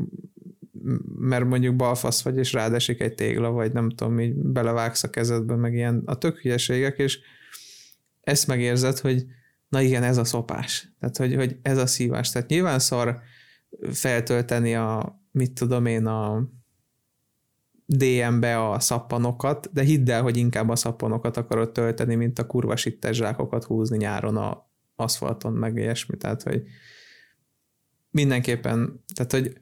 mert 1.18 1.44
mondjuk 1.44 1.76
balfasz 1.76 2.22
vagy, 2.22 2.36
és 2.36 2.52
rád 2.52 2.74
esik 2.74 3.00
egy 3.00 3.14
tégla, 3.14 3.50
vagy 3.50 3.72
nem 3.72 3.90
tudom, 3.90 4.20
így 4.20 4.34
belevágsz 4.34 5.02
a 5.02 5.10
kezedbe, 5.10 5.54
meg 5.54 5.74
ilyen 5.74 6.02
a 6.06 6.18
tök 6.18 6.38
hülyeségek, 6.38 6.98
és 6.98 7.18
ezt 8.20 8.46
megérzed, 8.46 8.98
hogy 8.98 9.26
na 9.68 9.80
igen, 9.80 10.02
ez 10.02 10.16
a 10.16 10.24
szopás. 10.24 10.92
Tehát, 11.00 11.16
hogy, 11.16 11.34
hogy 11.34 11.56
ez 11.62 11.78
a 11.78 11.86
szívás. 11.86 12.30
Tehát 12.30 12.48
nyilván 12.48 12.78
szar 12.78 13.20
feltölteni 13.92 14.74
a, 14.74 15.20
mit 15.30 15.52
tudom 15.52 15.86
én, 15.86 16.06
a 16.06 16.48
DM-be 17.86 18.68
a 18.70 18.80
szappanokat, 18.80 19.72
de 19.72 19.82
hidd 19.82 20.10
el, 20.10 20.22
hogy 20.22 20.36
inkább 20.36 20.68
a 20.68 20.76
szappanokat 20.76 21.36
akarod 21.36 21.72
tölteni, 21.72 22.14
mint 22.14 22.38
a 22.38 22.46
kurva 22.46 22.76
sittes 22.76 23.16
zsákokat 23.16 23.64
húzni 23.64 23.96
nyáron 23.96 24.36
a 24.36 24.70
aszfalton, 24.96 25.52
meg 25.52 25.76
ilyesmi. 25.76 26.16
Tehát, 26.16 26.42
hogy 26.42 26.62
mindenképpen, 28.10 29.04
tehát, 29.14 29.32
hogy 29.32 29.60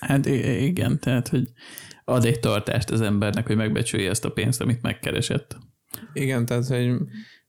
hát 0.00 0.26
igen, 0.26 0.98
tehát, 1.00 1.28
hogy 1.28 1.52
ad 2.04 2.24
egy 2.24 2.40
tartást 2.40 2.90
az 2.90 3.00
embernek, 3.00 3.46
hogy 3.46 3.56
megbecsülje 3.56 4.10
ezt 4.10 4.24
a 4.24 4.32
pénzt, 4.32 4.60
amit 4.60 4.82
megkeresett. 4.82 5.56
Igen, 6.12 6.46
tehát, 6.46 6.66
hogy 6.66 6.96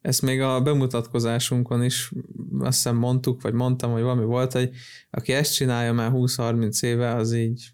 ezt 0.02 0.22
még 0.22 0.42
a 0.42 0.62
bemutatkozásunkon 0.62 1.84
is 1.84 2.12
azt 2.60 2.76
hiszem 2.76 2.96
mondtuk, 2.96 3.42
vagy 3.42 3.54
mondtam, 3.54 3.92
hogy 3.92 4.02
valami 4.02 4.26
volt, 4.26 4.52
hogy 4.52 4.70
aki 5.10 5.34
ezt 5.34 5.54
csinálja 5.54 5.94
már 5.94 6.12
20-30 6.14 6.84
éve, 6.84 7.16
az 7.16 7.34
így 7.34 7.70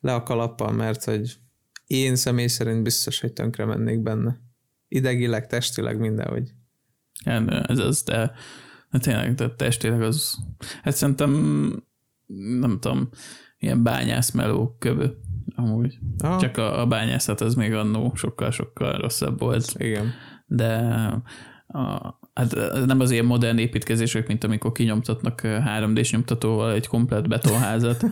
le 0.00 0.14
a 0.14 0.22
kalappal, 0.22 0.72
mert 0.72 1.04
hogy 1.04 1.36
én 1.86 2.16
személy 2.16 2.46
szerint 2.46 2.82
biztos, 2.82 3.20
hogy 3.20 3.32
tönkre 3.32 3.64
mennék 3.64 4.00
benne. 4.00 4.40
Idegileg, 4.88 5.46
testileg, 5.46 5.98
mindenhogy. 5.98 6.52
Igen, 7.24 7.66
ez 7.66 7.78
az, 7.78 8.02
de 8.02 8.32
Hát 8.90 9.02
tényleg, 9.02 9.34
tehát 9.34 9.56
testileg 9.56 10.02
az, 10.02 10.38
hát 10.82 10.96
szerintem 10.96 11.84
nem 12.36 12.78
tudom, 12.80 13.08
ilyen 13.58 13.82
bányászmeló 13.82 14.76
kövő 14.78 15.16
amúgy. 15.54 15.98
Ah. 16.18 16.40
Csak 16.40 16.56
a, 16.56 16.80
a 16.80 16.86
bányászat 16.86 17.40
az 17.40 17.54
még 17.54 17.74
annó 17.74 18.12
sokkal-sokkal 18.14 18.92
rosszabb 18.92 19.38
volt. 19.38 19.74
Igen. 19.78 20.12
de 20.46 20.76
a, 21.66 22.14
hát 22.34 22.56
nem 22.86 23.00
az 23.00 23.10
ilyen 23.10 23.24
modern 23.24 23.58
építkezések, 23.58 24.26
mint 24.26 24.44
amikor 24.44 24.72
kinyomtatnak 24.72 25.40
3D-s 25.44 26.12
nyomtatóval 26.12 26.72
egy 26.72 26.86
komplet 26.86 27.28
betonházat, 27.28 28.04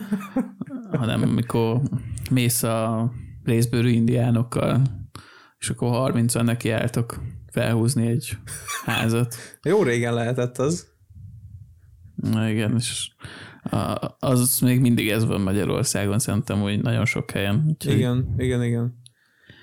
hanem 0.99 1.21
amikor 1.21 1.81
mész 2.31 2.63
a 2.63 3.11
részbőrű 3.43 3.89
indiánokkal, 3.89 4.81
és 5.57 5.69
akkor 5.69 6.11
30-an 6.13 6.43
nekiálltok 6.43 7.21
felhúzni 7.51 8.07
egy 8.07 8.37
házat. 8.85 9.35
Jó 9.63 9.83
régen 9.83 10.13
lehetett 10.13 10.57
az. 10.57 10.87
Na 12.15 12.49
igen, 12.49 12.75
és 12.75 13.11
az 14.19 14.59
még 14.59 14.79
mindig 14.79 15.09
ez 15.09 15.25
van 15.25 15.41
Magyarországon, 15.41 16.19
szerintem, 16.19 16.59
hogy 16.59 16.81
nagyon 16.81 17.05
sok 17.05 17.31
helyen. 17.31 17.65
Úgyhogy... 17.67 17.93
Igen, 17.93 18.33
igen, 18.37 18.63
igen. 18.63 18.97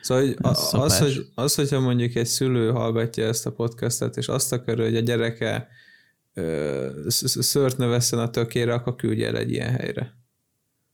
Szóval 0.02 0.24
hogy 0.24 0.36
az, 0.40 0.74
az, 0.74 0.98
hogy, 0.98 1.26
az, 1.34 1.54
hogyha 1.54 1.80
mondjuk 1.80 2.14
egy 2.14 2.26
szülő 2.26 2.70
hallgatja 2.70 3.26
ezt 3.26 3.46
a 3.46 3.52
podcastet, 3.52 4.16
és 4.16 4.28
azt 4.28 4.52
akarja, 4.52 4.84
hogy 4.84 4.96
a 4.96 5.00
gyereke 5.00 5.68
szört 7.24 7.78
növesszen 7.78 8.18
a 8.18 8.30
tökére, 8.30 8.74
akkor 8.74 8.96
küldje 8.96 9.26
el 9.26 9.36
egy 9.36 9.50
ilyen 9.50 9.72
helyre. 9.72 10.15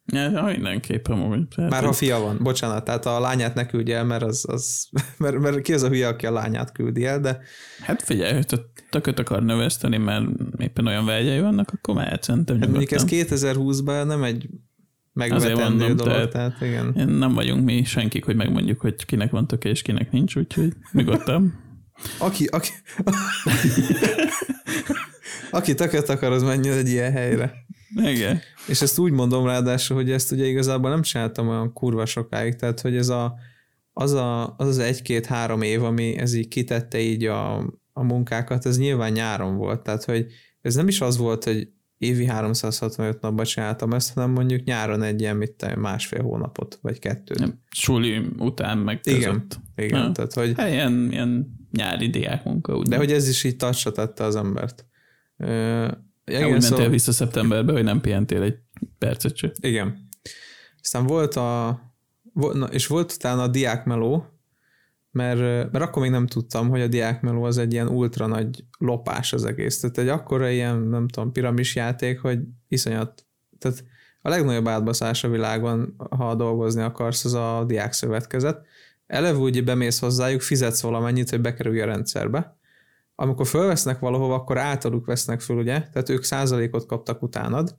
Ja, 0.07 0.43
mindenképpen 0.43 1.21
amúgy. 1.21 1.47
Már 1.57 1.85
ha 1.85 1.93
fia 1.93 2.21
van, 2.21 2.39
bocsánat, 2.43 2.85
tehát 2.85 3.07
a 3.07 3.21
lányát 3.21 3.55
ne 3.55 3.67
küldje 3.67 3.97
el, 3.97 4.05
mert, 4.05 4.23
az, 4.23 4.45
az, 4.49 4.89
mert, 5.19 5.39
mert 5.39 5.61
ki 5.61 5.73
az 5.73 5.83
a 5.83 5.89
hülye, 5.89 6.09
aki 6.09 6.27
a 6.27 6.33
lányát 6.33 6.73
küldi 6.73 7.05
el, 7.05 7.21
de... 7.21 7.41
Hát 7.81 8.03
figyelj, 8.03 8.33
hogy 8.33 8.61
tököt 8.91 9.19
akar 9.19 9.43
növeszteni, 9.43 9.97
mert 9.97 10.25
éppen 10.59 10.87
olyan 10.87 11.05
vágyai 11.05 11.41
vannak, 11.41 11.71
akkor 11.75 11.95
mehet 11.95 12.23
szerintem 12.23 12.61
hát 12.61 12.69
mondjuk 12.69 12.91
ez 12.91 13.05
2020-ban 13.07 14.07
nem 14.07 14.23
egy 14.23 14.49
megvetendő 15.13 15.63
mondom, 15.63 15.97
dolog, 15.97 16.13
tehát, 16.13 16.31
tehát 16.31 16.61
igen. 16.61 17.09
Nem 17.09 17.35
vagyunk 17.35 17.65
mi 17.65 17.85
senkik, 17.85 18.25
hogy 18.25 18.37
megmondjuk, 18.37 18.81
hogy 18.81 19.05
kinek 19.05 19.31
van 19.31 19.47
töke 19.47 19.69
és 19.69 19.83
kinek 19.83 20.11
nincs, 20.11 20.37
úgyhogy 20.37 20.73
nyugodtan. 20.93 21.55
aki, 22.19 22.45
aki, 22.45 22.71
aki 25.51 25.75
tököt 25.75 26.09
akar, 26.09 26.33
az 26.33 26.43
menjen 26.43 26.77
egy 26.77 26.89
ilyen 26.89 27.13
helyre. 27.13 27.53
Igen. 27.97 28.41
És 28.69 28.83
ezt 28.83 28.99
úgy 28.99 29.13
mondom 29.13 29.47
ráadásul, 29.47 29.97
hogy 29.97 30.11
ezt 30.11 30.33
ugye 30.33 30.47
igazából 30.47 30.91
nem 30.91 31.03
csináltam 31.03 31.49
olyan 31.49 31.73
kurva 31.73 32.07
sokáig, 32.07 32.55
tehát 32.55 32.81
hogy 32.81 32.97
ez 32.97 33.09
a, 33.09 33.35
az, 33.93 34.13
a, 34.13 34.55
az 34.57 34.69
az 34.69 34.79
egy-két-három 34.79 35.63
év, 35.63 35.83
ami 35.83 36.17
ez 36.17 36.35
így 36.35 36.49
kitette 36.49 37.01
így 37.01 37.25
a, 37.25 37.57
a 37.93 38.03
munkákat, 38.03 38.67
ez 38.67 38.79
nyilván 38.79 39.13
nyáron 39.13 39.57
volt, 39.57 39.83
tehát 39.83 40.05
hogy 40.05 40.27
ez 40.61 40.75
nem 40.75 40.89
is 40.89 41.01
az 41.01 41.17
volt, 41.17 41.45
hogy 41.45 41.69
évi 41.99 42.27
365 42.27 43.21
napban 43.21 43.45
csináltam 43.45 43.93
ezt, 43.93 44.15
hanem 44.15 44.31
mondjuk 44.31 44.65
nyáron 44.65 45.03
egy 45.03 45.21
ilyen, 45.21 45.37
mit 45.37 45.77
másfél 45.77 46.23
hónapot, 46.23 46.79
vagy 46.83 46.99
kettőt. 46.99 47.39
Nem, 47.39 47.61
suli 47.71 48.23
után 48.39 48.79
meg 48.79 49.01
között. 49.01 49.21
Igen, 49.21 49.47
igen 49.77 50.05
ja. 50.05 50.13
tehát 50.13 50.33
hogy... 50.33 50.53
Hát 50.57 50.71
ilyen, 50.71 51.09
ilyen 51.11 51.61
nyári 51.73 52.11
diákmunka. 52.11 52.77
Úgy 52.77 52.89
De 52.89 52.97
hogy 52.97 53.13
ez 53.13 53.29
is 53.29 53.45
így 53.45 53.57
tacsra 53.57 53.93
tette 53.93 54.25
az 54.25 54.37
embert. 54.37 54.87
Ja, 56.25 56.37
igen, 56.37 56.45
úgy 56.45 56.53
mentél 56.53 56.69
szóval... 56.69 56.89
vissza 56.89 57.13
szeptemberbe, 57.13 57.73
hogy 57.73 57.85
nem 57.85 58.01
pihentél 58.01 58.43
egy 58.43 58.59
percet 58.99 59.37
sem. 59.37 59.51
Igen. 59.61 60.09
Aztán 60.81 61.07
volt 61.07 61.35
a, 61.35 61.81
na, 62.33 62.67
és 62.67 62.87
volt 62.87 63.13
utána 63.13 63.43
a 63.43 63.49
diákmeló, 63.49 64.27
mert, 65.11 65.41
mert 65.73 65.85
akkor 65.85 66.03
még 66.03 66.11
nem 66.11 66.27
tudtam, 66.27 66.69
hogy 66.69 66.81
a 66.81 66.87
diákmeló 66.87 67.43
az 67.43 67.59
egy 67.59 67.73
ilyen 67.73 67.89
ultra 67.89 68.27
nagy 68.27 68.65
lopás 68.79 69.33
az 69.33 69.45
egész. 69.45 69.81
Tehát 69.81 69.99
egy 69.99 70.09
akkora 70.09 70.49
ilyen, 70.49 70.79
nem 70.79 71.09
tudom, 71.09 71.33
piramis 71.33 71.75
játék, 71.75 72.21
hogy 72.21 72.39
iszonyat, 72.69 73.27
tehát 73.59 73.85
a 74.23 74.29
legnagyobb 74.29 74.69
átbaszás 74.69 75.25
a 75.25 75.29
világon, 75.29 75.95
ha 76.11 76.35
dolgozni 76.35 76.83
akarsz, 76.83 77.25
az 77.25 77.35
a 77.35 77.65
diák 77.67 77.93
szövetkezet. 77.93 78.67
Eleve 79.07 79.39
úgy 79.39 79.65
bemész 79.65 79.99
hozzájuk, 79.99 80.41
fizetsz 80.41 80.81
valamennyit, 80.81 81.31
hogy 81.31 81.41
bekerülj 81.41 81.81
a 81.81 81.87
rendszerbe, 81.87 82.57
amikor 83.15 83.47
fölvesznek 83.47 83.99
valahova, 83.99 84.35
akkor 84.35 84.59
általuk 84.59 85.07
vesznek 85.07 85.41
föl, 85.41 85.57
ugye? 85.57 85.83
Tehát 85.93 86.09
ők 86.09 86.23
százalékot 86.23 86.87
kaptak 86.87 87.23
utánad, 87.23 87.77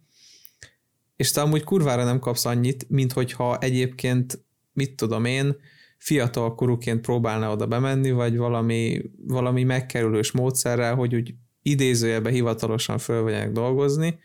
és 1.16 1.32
te 1.32 1.42
amúgy 1.42 1.64
kurvára 1.64 2.04
nem 2.04 2.20
kapsz 2.20 2.46
annyit, 2.46 2.90
mint 2.90 3.14
hogyha 3.14 3.58
egyébként, 3.58 4.46
mit 4.74 4.96
tudom 4.96 5.26
én, 5.26 5.56
fiatal 5.98 6.56
korúként 6.56 7.02
próbálna 7.02 7.52
oda 7.52 7.68
bemenni, 7.68 8.12
vagy 8.12 8.38
valami, 8.38 9.02
valami 9.28 9.64
megkerülős 9.64 10.32
módszerrel, 10.32 10.96
hogy 10.96 11.16
úgy 11.16 11.34
idézőjelbe 11.62 12.30
hivatalosan 12.30 12.98
fölvegyenek 12.98 13.52
dolgozni, 13.52 14.20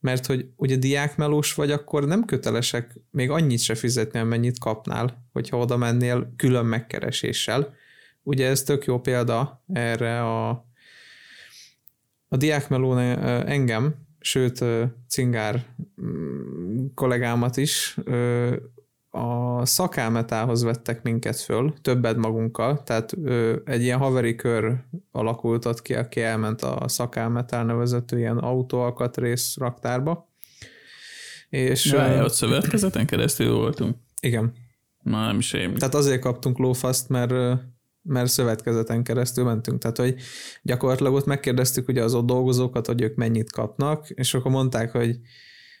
mert 0.00 0.26
hogy 0.26 0.46
ugye 0.56 0.76
diákmelós 0.76 1.54
vagy, 1.54 1.70
akkor 1.70 2.06
nem 2.06 2.24
kötelesek 2.24 3.00
még 3.10 3.30
annyit 3.30 3.60
se 3.60 3.74
fizetni, 3.74 4.18
amennyit 4.18 4.58
kapnál, 4.58 5.26
hogyha 5.32 5.58
oda 5.58 5.76
mennél 5.76 6.32
külön 6.36 6.66
megkereséssel. 6.66 7.74
Ugye 8.26 8.48
ez 8.48 8.62
tök 8.62 8.84
jó 8.84 9.00
példa 9.00 9.62
erre 9.72 10.22
a, 10.22 10.48
a 12.28 12.36
diákmelón 12.36 12.98
engem, 13.46 13.94
sőt 14.20 14.64
Cingár 15.08 15.64
mm, 16.02 16.86
kollégámat 16.94 17.56
is 17.56 17.96
a 19.10 19.66
szakámetához 19.66 20.62
vettek 20.62 21.02
minket 21.02 21.40
föl, 21.40 21.74
többet 21.82 22.16
magunkkal, 22.16 22.82
tehát 22.82 23.16
egy 23.64 23.82
ilyen 23.82 23.98
haveri 23.98 24.34
kör 24.34 24.76
alakult 25.12 25.64
ott 25.64 25.82
ki, 25.82 25.94
aki 25.94 26.20
elment 26.20 26.62
a 26.62 26.88
szakámetál 26.88 27.64
nevezető 27.64 28.18
ilyen 28.18 28.38
autóalkatrész 28.38 29.56
raktárba. 29.56 30.28
És, 31.48 31.84
ja, 31.92 32.24
ott 32.24 32.32
szövetkezeten 32.32 33.06
keresztül 33.06 33.54
voltunk. 33.54 33.96
Igen. 34.20 34.52
Ma 35.02 35.26
nem 35.26 35.38
is 35.38 35.52
én. 35.52 35.74
Tehát 35.74 35.94
azért 35.94 36.20
kaptunk 36.20 36.58
lófaszt, 36.58 37.08
mert 37.08 37.32
mert 38.06 38.30
szövetkezeten 38.30 39.02
keresztül 39.02 39.44
mentünk. 39.44 39.78
Tehát, 39.78 39.96
hogy 39.96 40.14
gyakorlatilag 40.62 41.14
ott 41.14 41.26
megkérdeztük 41.26 41.88
ugye 41.88 42.02
az 42.02 42.14
ott 42.14 42.26
dolgozókat, 42.26 42.86
hogy 42.86 43.02
ők 43.02 43.16
mennyit 43.16 43.52
kapnak, 43.52 44.10
és 44.10 44.34
akkor 44.34 44.50
mondták, 44.50 44.90
hogy 44.90 45.20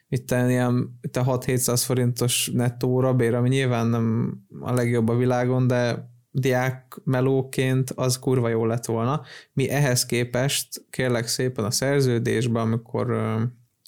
itt 0.08 0.30
ilyen 0.30 0.98
itt 1.00 1.16
a 1.16 1.38
6-700 1.38 1.82
forintos 1.84 2.50
nettóra 2.52 3.14
bér, 3.14 3.34
ami 3.34 3.48
nyilván 3.48 3.86
nem 3.86 4.36
a 4.60 4.72
legjobb 4.72 5.08
a 5.08 5.16
világon, 5.16 5.66
de 5.66 6.10
diák 6.30 7.00
melóként 7.04 7.90
az 7.90 8.18
kurva 8.18 8.48
jó 8.48 8.64
lett 8.66 8.84
volna. 8.84 9.22
Mi 9.52 9.68
ehhez 9.68 10.06
képest, 10.06 10.84
kérlek 10.90 11.26
szépen 11.26 11.64
a 11.64 11.70
szerződésben, 11.70 12.62
amikor 12.62 13.16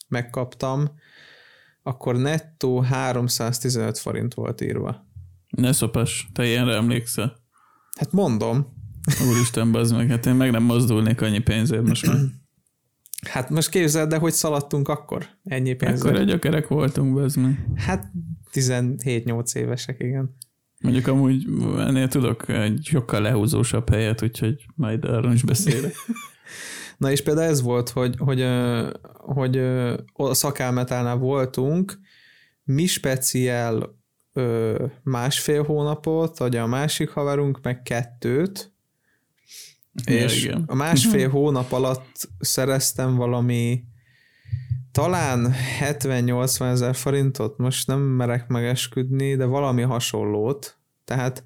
megkaptam, 0.08 0.88
akkor 1.82 2.16
nettó 2.16 2.80
315 2.80 3.98
forint 3.98 4.34
volt 4.34 4.60
írva. 4.60 5.06
Ne 5.48 5.72
szopas, 5.72 6.28
te 6.32 6.46
ilyenre 6.46 6.74
emlékszel? 6.74 7.37
Hát 7.98 8.12
mondom. 8.12 8.66
Úristen, 9.28 9.72
bazd 9.72 9.94
meg, 9.94 10.08
hát 10.08 10.26
én 10.26 10.34
meg 10.34 10.50
nem 10.50 10.62
mozdulnék 10.62 11.20
annyi 11.20 11.38
pénzért 11.38 11.82
most 11.82 12.06
már. 12.06 12.16
Hát 13.30 13.50
most 13.50 13.68
képzeld, 13.68 14.08
de 14.08 14.16
hogy 14.16 14.32
szaladtunk 14.32 14.88
akkor? 14.88 15.26
Ennyi 15.44 15.74
pénzért. 15.74 16.04
Akkor 16.04 16.20
egy 16.20 16.26
gyökerek 16.26 16.68
voltunk, 16.68 17.14
bazd 17.14 17.36
meg. 17.36 17.66
Hát 17.76 18.12
17-8 18.52 19.54
évesek, 19.54 19.96
igen. 20.00 20.36
Mondjuk 20.80 21.06
amúgy 21.06 21.46
ennél 21.78 22.08
tudok 22.08 22.48
egy 22.48 22.80
sokkal 22.84 23.20
lehúzósabb 23.20 23.88
helyet, 23.88 24.22
úgyhogy 24.22 24.66
majd 24.74 25.04
arról 25.04 25.32
is 25.32 25.42
beszélek. 25.42 25.94
Na 26.98 27.10
és 27.10 27.22
például 27.22 27.48
ez 27.48 27.62
volt, 27.62 27.88
hogy, 27.88 28.14
hogy, 28.18 28.46
hogy 29.12 29.56
a 30.12 30.34
szakálmetálnál 30.34 31.16
voltunk, 31.16 31.98
mi 32.64 32.86
speciál 32.86 33.97
másfél 35.02 35.62
hónapot, 35.62 36.38
vagy 36.38 36.56
a 36.56 36.66
másik 36.66 37.10
haverunk 37.10 37.62
meg 37.62 37.82
kettőt, 37.82 38.72
ja, 40.04 40.14
és 40.14 40.44
igen. 40.44 40.64
a 40.66 40.74
másfél 40.74 41.26
uh-huh. 41.26 41.40
hónap 41.40 41.72
alatt 41.72 42.28
szereztem 42.38 43.14
valami 43.14 43.84
talán 44.92 45.52
70-80 45.80 46.70
ezer 46.70 46.94
forintot, 46.94 47.58
most 47.58 47.86
nem 47.86 48.00
merek 48.00 48.48
megesküdni, 48.48 49.36
de 49.36 49.44
valami 49.44 49.82
hasonlót, 49.82 50.78
tehát, 51.04 51.44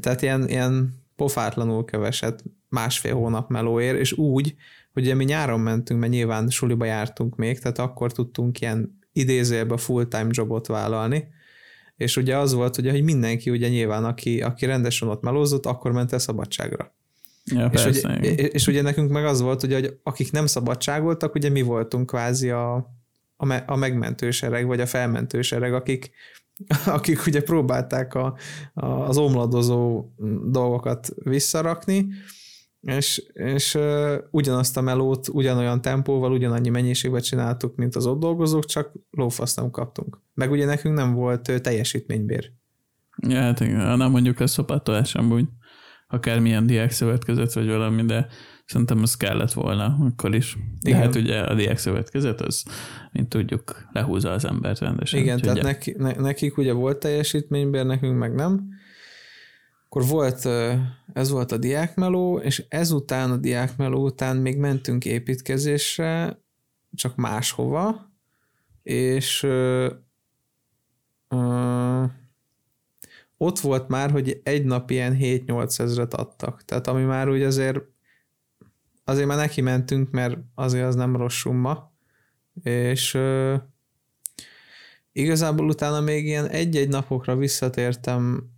tehát 0.00 0.22
ilyen, 0.22 0.48
ilyen 0.48 0.94
pofátlanul 1.16 1.84
keveset 1.84 2.44
másfél 2.68 3.14
hónap 3.14 3.50
melóért, 3.50 3.98
és 3.98 4.12
úgy, 4.12 4.54
hogy 4.92 5.16
mi 5.16 5.24
nyáron 5.24 5.60
mentünk, 5.60 6.00
mert 6.00 6.12
nyilván 6.12 6.48
suliba 6.48 6.84
jártunk 6.84 7.36
még, 7.36 7.58
tehát 7.58 7.78
akkor 7.78 8.12
tudtunk 8.12 8.60
ilyen 8.60 8.98
idézőjelben 9.12 9.78
full-time 9.78 10.28
jobot 10.30 10.66
vállalni, 10.66 11.28
és 11.96 12.16
ugye 12.16 12.36
az 12.36 12.52
volt, 12.52 12.78
ugye, 12.78 12.90
hogy 12.90 13.02
mindenki 13.02 13.50
ugye 13.50 13.68
nyilván, 13.68 14.04
aki, 14.04 14.42
aki 14.42 14.66
rendesen 14.66 15.08
ott 15.08 15.22
melózott, 15.22 15.66
akkor 15.66 15.92
ment 15.92 16.12
el 16.12 16.18
szabadságra. 16.18 16.94
Ja, 17.44 17.70
és, 17.72 17.82
persze, 17.82 18.16
ugye, 18.18 18.30
és 18.30 18.66
ugye 18.66 18.82
nekünk 18.82 19.10
meg 19.10 19.24
az 19.24 19.40
volt, 19.40 19.62
ugye, 19.62 19.74
hogy 19.74 19.98
akik 20.02 20.32
nem 20.32 20.46
szabadságoltak, 20.46 21.34
ugye 21.34 21.48
mi 21.48 21.62
voltunk 21.62 22.06
kvázi 22.06 22.50
a, 22.50 22.74
a, 23.36 23.44
me, 23.44 23.56
a 23.56 23.76
megmentősereg, 23.76 24.66
vagy 24.66 24.80
a 24.80 24.86
felmentősereg, 24.86 25.74
akik, 25.74 26.10
akik 26.86 27.26
ugye 27.26 27.42
próbálták 27.42 28.14
a, 28.14 28.36
a, 28.74 28.86
az 28.86 29.16
omladozó 29.16 30.10
dolgokat 30.44 31.08
visszarakni, 31.24 32.06
és, 32.82 33.22
és 33.32 33.74
uh, 33.74 34.14
ugyanazt 34.30 34.76
a 34.76 34.80
melót 34.80 35.28
ugyanolyan 35.28 35.80
tempóval, 35.80 36.32
ugyanannyi 36.32 36.68
mennyiségben 36.68 37.20
csináltuk, 37.20 37.76
mint 37.76 37.96
az 37.96 38.06
ott 38.06 38.20
dolgozók, 38.20 38.64
csak 38.64 38.92
lófaszt 39.10 39.56
nem 39.56 39.70
kaptunk. 39.70 40.20
Meg 40.34 40.50
ugye 40.50 40.64
nekünk 40.64 40.96
nem 40.96 41.14
volt 41.14 41.48
uh, 41.48 41.56
teljesítménybér. 41.56 42.52
Ja, 43.28 43.40
hát 43.40 43.60
igen, 43.60 43.96
nem 43.98 44.10
mondjuk 44.10 44.40
a 44.40 44.46
szopatolás 44.46 45.14
amúgy 45.14 45.48
akármilyen 46.06 46.66
diák 46.66 46.90
szövetkezet, 46.90 47.52
vagy 47.52 47.66
valami, 47.66 48.04
de 48.04 48.26
szerintem 48.64 49.02
az 49.02 49.16
kellett 49.16 49.52
volna 49.52 49.96
akkor 50.00 50.34
is. 50.34 50.56
De 50.80 50.90
Igen. 50.90 51.00
hát 51.00 51.14
ugye 51.14 51.40
a 51.40 51.54
diák 51.54 51.78
szövetkezet 51.78 52.40
az, 52.40 52.64
mint 53.12 53.28
tudjuk, 53.28 53.88
lehúzza 53.92 54.30
az 54.30 54.44
embert 54.44 54.78
rendesen. 54.78 55.20
Igen, 55.20 55.40
tehát 55.40 55.62
neki, 55.62 55.94
ne, 55.98 56.12
nekik 56.12 56.56
ugye 56.56 56.72
volt 56.72 56.98
teljesítménybér, 56.98 57.84
nekünk 57.84 58.18
meg 58.18 58.34
nem. 58.34 58.68
Akkor 59.94 60.08
volt, 60.08 60.46
ez 61.12 61.30
volt 61.30 61.52
a 61.52 61.56
diákmeló, 61.56 62.38
és 62.38 62.64
ezután 62.68 63.30
a 63.30 63.36
diákmeló 63.36 64.04
után 64.04 64.36
még 64.36 64.58
mentünk 64.58 65.04
építkezésre, 65.04 66.42
csak 66.94 67.16
máshova, 67.16 68.10
és 68.82 69.42
ö, 69.42 69.92
ö, 71.28 72.04
ott 73.36 73.58
volt 73.58 73.88
már, 73.88 74.10
hogy 74.10 74.40
egy 74.44 74.64
nap 74.64 74.90
ilyen 74.90 75.16
7-8 75.20 75.78
ezret 75.78 76.14
adtak. 76.14 76.64
Tehát 76.64 76.86
ami 76.86 77.02
már 77.02 77.28
úgy 77.28 77.42
azért 77.42 77.80
azért 79.04 79.26
már 79.26 79.38
neki 79.38 79.60
mentünk, 79.60 80.10
mert 80.10 80.38
azért 80.54 80.86
az 80.86 80.94
nem 80.94 81.16
rossz 81.16 81.34
summa. 81.34 81.92
És 82.62 83.14
ö, 83.14 83.56
igazából 85.12 85.68
utána 85.68 86.00
még 86.00 86.24
ilyen 86.24 86.48
egy-egy 86.48 86.88
napokra 86.88 87.36
visszatértem 87.36 88.50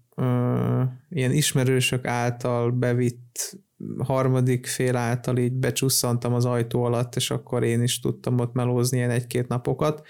ilyen 1.08 1.30
ismerősök 1.30 2.06
által 2.06 2.70
bevitt 2.70 3.58
harmadik 3.98 4.66
fél 4.66 4.96
által 4.96 5.36
így 5.36 5.52
becsusszantam 5.52 6.34
az 6.34 6.44
ajtó 6.44 6.82
alatt, 6.82 7.16
és 7.16 7.30
akkor 7.30 7.62
én 7.62 7.82
is 7.82 8.00
tudtam 8.00 8.38
ott 8.38 8.52
melózni 8.52 8.96
ilyen 8.96 9.10
egy-két 9.10 9.48
napokat, 9.48 10.06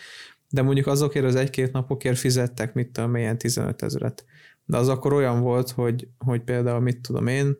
de 0.48 0.62
mondjuk 0.62 0.86
azokért 0.86 1.24
az 1.24 1.34
egy-két 1.34 1.72
napokért 1.72 2.18
fizettek, 2.18 2.74
mit 2.74 2.90
tudom, 2.90 3.16
ilyen 3.16 3.38
15 3.38 3.82
ezeret. 3.82 4.24
De 4.64 4.76
az 4.76 4.88
akkor 4.88 5.12
olyan 5.12 5.40
volt, 5.40 5.70
hogy, 5.70 6.08
hogy 6.18 6.42
például 6.42 6.80
mit 6.80 7.00
tudom 7.00 7.26
én, 7.26 7.56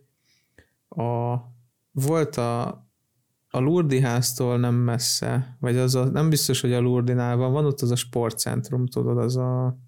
a, 0.88 1.37
volt 1.92 2.37
a, 2.37 2.66
a 3.50 3.59
Lurdi 3.59 4.00
háztól 4.00 4.59
nem 4.59 4.74
messze, 4.74 5.57
vagy 5.61 5.76
az 5.76 5.94
a, 5.94 6.04
nem 6.04 6.28
biztos, 6.28 6.61
hogy 6.61 6.72
a 6.72 6.80
Lurdinál 6.80 7.37
van, 7.37 7.52
van 7.52 7.64
ott 7.64 7.80
az 7.80 7.90
a 7.90 7.96
sportcentrum, 7.96 8.87
tudod, 8.87 9.18
az 9.18 9.37
a 9.37 9.78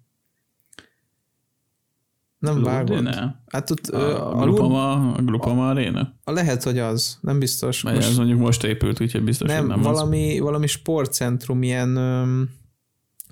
nem. 2.39 2.61
Lurdinál? 2.61 3.43
Hát 3.47 3.69
ott 3.71 3.87
A, 3.87 3.97
a, 3.97 4.41
a, 4.41 4.43
Glupama, 4.43 4.91
a 5.13 5.21
Glupama 5.21 5.69
Arena? 5.69 6.13
a 6.23 6.31
lehet, 6.31 6.63
hogy 6.63 6.79
az, 6.79 7.17
nem 7.21 7.39
biztos. 7.39 7.81
Vagy 7.81 7.95
ez 7.95 8.17
mondjuk 8.17 8.39
most 8.39 8.63
épült, 8.63 9.01
úgyhogy 9.01 9.23
biztos, 9.23 9.47
nem, 9.49 9.59
hogy 9.59 9.67
nem 9.67 9.79
az. 9.79 9.85
valami, 9.85 10.39
valami 10.39 10.67
sportcentrum, 10.67 11.63
ilyen 11.63 11.95
öm, 11.95 12.49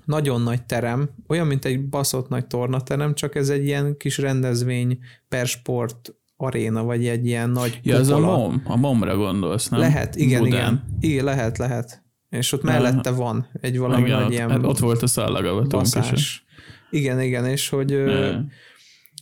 nagyon 0.04 0.40
nagy 0.40 0.62
terem, 0.62 1.10
olyan, 1.28 1.46
mint 1.46 1.64
egy 1.64 1.88
baszott 1.88 2.28
nagy 2.28 2.46
tornaterem, 2.46 3.14
csak 3.14 3.34
ez 3.34 3.48
egy 3.48 3.64
ilyen 3.64 3.96
kis 3.96 4.18
rendezvény 4.18 4.98
per 5.28 5.46
sport 5.46 6.14
aréna, 6.36 6.82
vagy 6.82 7.06
egy 7.06 7.26
ilyen 7.26 7.50
nagy 7.50 7.80
Ja, 7.82 7.96
az 7.96 8.08
a. 8.10 8.18
MOM, 8.18 8.62
a 8.64 8.76
MOM-ra 8.76 9.16
gondolsz, 9.16 9.68
nem? 9.68 9.80
Lehet, 9.80 10.16
igen, 10.16 10.42
Budán. 10.42 10.58
igen. 10.60 10.82
Igen, 11.00 11.24
lehet, 11.24 11.58
lehet. 11.58 12.04
És 12.30 12.52
ott 12.52 12.62
mellette 12.62 13.10
van 13.10 13.48
egy 13.60 13.78
valami 13.78 14.02
Igen, 14.02 14.16
nagy 14.16 14.24
ott, 14.26 14.32
ilyen 14.32 14.50
hát 14.50 14.64
ott 14.64 14.78
volt 14.78 15.02
a 15.02 15.06
szallagavatónk 15.06 15.86
is. 16.12 16.44
Igen, 16.90 17.20
igen, 17.20 17.46
és 17.46 17.68
hogy 17.68 17.90
Ja. 17.90 18.44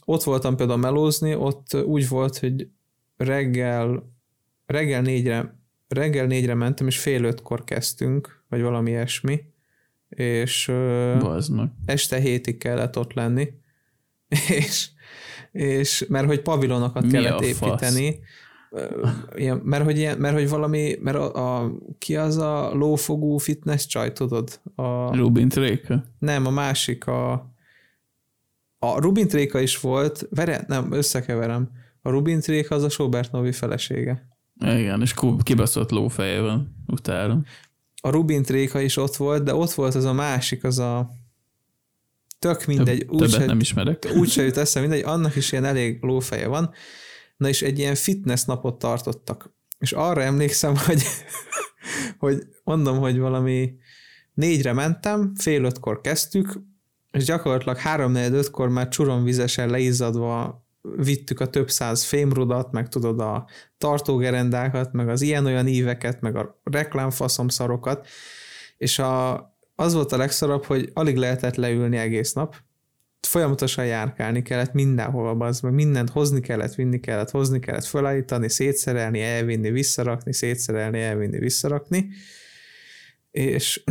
Ott 0.04 0.22
voltam 0.22 0.56
például 0.56 0.78
melózni, 0.78 1.34
ott 1.34 1.74
úgy 1.84 2.08
volt, 2.08 2.38
hogy 2.38 2.68
reggel, 3.16 4.12
reggel 4.66 5.02
négyre, 5.02 5.58
reggel 5.88 6.26
négyre 6.26 6.54
mentem, 6.54 6.86
és 6.86 6.98
fél 6.98 7.24
ötkor 7.24 7.64
kezdtünk, 7.64 8.42
vagy 8.48 8.60
valami 8.60 8.90
ilyesmi, 8.90 9.40
és 10.08 10.66
meg. 10.66 11.68
este 11.84 12.18
hétig 12.18 12.58
kellett 12.58 12.98
ott 12.98 13.12
lenni, 13.12 13.48
és, 14.58 14.88
és 15.52 16.06
mert 16.08 16.26
hogy 16.26 16.40
pavilonokat 16.40 17.02
Mi 17.02 17.10
kellett 17.10 17.44
fasz? 17.44 17.48
építeni, 17.48 18.18
Ö, 18.70 19.06
ilyen, 19.34 19.56
mert, 19.56 19.84
hogy 19.84 19.98
ilyen, 19.98 20.18
mert 20.18 20.34
hogy 20.34 20.48
valami, 20.48 20.96
mert 21.00 21.16
a, 21.16 21.62
a, 21.62 21.72
ki 21.98 22.16
az 22.16 22.36
a 22.36 22.74
lófogú 22.74 23.38
fitness 23.38 23.86
csaj, 23.86 24.12
tudod? 24.12 24.60
A, 24.74 25.16
Rubin 25.16 25.48
Tréka. 25.48 26.04
nem, 26.18 26.46
a 26.46 26.50
másik 26.50 27.06
a 27.06 27.53
a 28.84 29.00
Rubin 29.00 29.28
Tréka 29.28 29.60
is 29.60 29.80
volt, 29.80 30.26
vere, 30.30 30.64
nem, 30.68 30.92
összekeverem. 30.92 31.70
A 32.02 32.10
Rubin 32.10 32.40
Tréka 32.40 32.74
az 32.74 32.82
a 32.82 32.88
Sobert 32.88 33.32
Novi 33.32 33.52
felesége. 33.52 34.28
Igen, 34.60 35.00
és 35.00 35.14
kibaszott 35.42 35.90
lófeje 35.90 36.40
van 36.40 36.84
utána. 36.86 37.42
A 38.02 38.10
Rubin 38.10 38.42
Tréka 38.42 38.80
is 38.80 38.96
ott 38.96 39.16
volt, 39.16 39.42
de 39.42 39.54
ott 39.54 39.72
volt 39.72 39.94
az 39.94 40.04
a 40.04 40.12
másik, 40.12 40.64
az 40.64 40.78
a 40.78 41.10
tök 42.38 42.64
mindegy, 42.66 42.98
Több, 42.98 43.10
úgy 43.10 43.30
se, 43.30 43.46
nem 43.46 43.60
ismerek. 43.60 44.06
úgy 44.16 44.28
se 44.28 44.42
jut 44.42 44.56
eszem, 44.56 44.82
mindegy, 44.82 45.02
annak 45.02 45.36
is 45.36 45.52
ilyen 45.52 45.64
elég 45.64 46.02
lófeje 46.02 46.46
van. 46.46 46.70
Na 47.36 47.48
és 47.48 47.62
egy 47.62 47.78
ilyen 47.78 47.94
fitness 47.94 48.44
napot 48.44 48.78
tartottak. 48.78 49.52
És 49.78 49.92
arra 49.92 50.22
emlékszem, 50.22 50.76
hogy, 50.86 51.02
hogy 52.18 52.42
mondom, 52.64 52.98
hogy 52.98 53.18
valami 53.18 53.74
négyre 54.34 54.72
mentem, 54.72 55.34
fél 55.34 55.64
ötkor 55.64 56.00
kezdtük, 56.00 56.60
és 57.14 57.24
gyakorlatilag 57.24 57.76
három 57.76 58.14
ötkor 58.14 58.68
már 58.68 58.88
csuromvizesen 58.88 59.68
leizzadva 59.68 60.64
vittük 60.96 61.40
a 61.40 61.50
több 61.50 61.70
száz 61.70 62.04
fémrudat, 62.04 62.72
meg 62.72 62.88
tudod 62.88 63.20
a 63.20 63.46
tartógerendákat, 63.78 64.92
meg 64.92 65.08
az 65.08 65.22
ilyen-olyan 65.22 65.66
íveket, 65.66 66.20
meg 66.20 66.36
a 66.36 66.60
reklámfaszomszarokat, 66.64 68.06
és 68.76 68.98
a, 68.98 69.34
az 69.74 69.94
volt 69.94 70.12
a 70.12 70.16
legszarabb, 70.16 70.64
hogy 70.64 70.90
alig 70.92 71.16
lehetett 71.16 71.54
leülni 71.54 71.96
egész 71.96 72.32
nap, 72.32 72.56
folyamatosan 73.26 73.86
járkálni 73.86 74.42
kellett 74.42 74.72
mindenhova, 74.72 75.46
az 75.46 75.60
meg. 75.60 75.72
Mindent 75.72 76.10
hozni 76.10 76.40
kellett, 76.40 76.74
vinni 76.74 77.00
kellett, 77.00 77.30
hozni 77.30 77.58
kellett, 77.60 77.84
felállítani, 77.84 78.48
szétszerelni, 78.48 79.20
elvinni, 79.20 79.70
visszarakni, 79.70 80.32
szétszerelni, 80.32 81.00
elvinni, 81.00 81.38
visszarakni, 81.38 82.08
és 83.30 83.84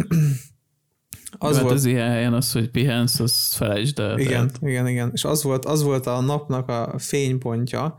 az 1.38 1.60
volt, 1.60 1.74
az 1.74 1.86
ilyen 1.86 2.10
helyen 2.10 2.34
az, 2.34 2.52
hogy 2.52 2.70
pihensz, 2.70 3.20
az 3.20 3.54
felejtsd 3.54 4.00
el. 4.00 4.20
igen, 4.20 4.32
Tehát, 4.32 4.58
igen, 4.62 4.88
igen, 4.88 5.10
és 5.14 5.24
az 5.24 5.44
volt, 5.44 5.66
az 5.66 5.84
volt 5.84 6.08
a 6.08 6.22
napnak 6.22 6.70
a 6.70 6.96
fénypontja, 6.98 7.98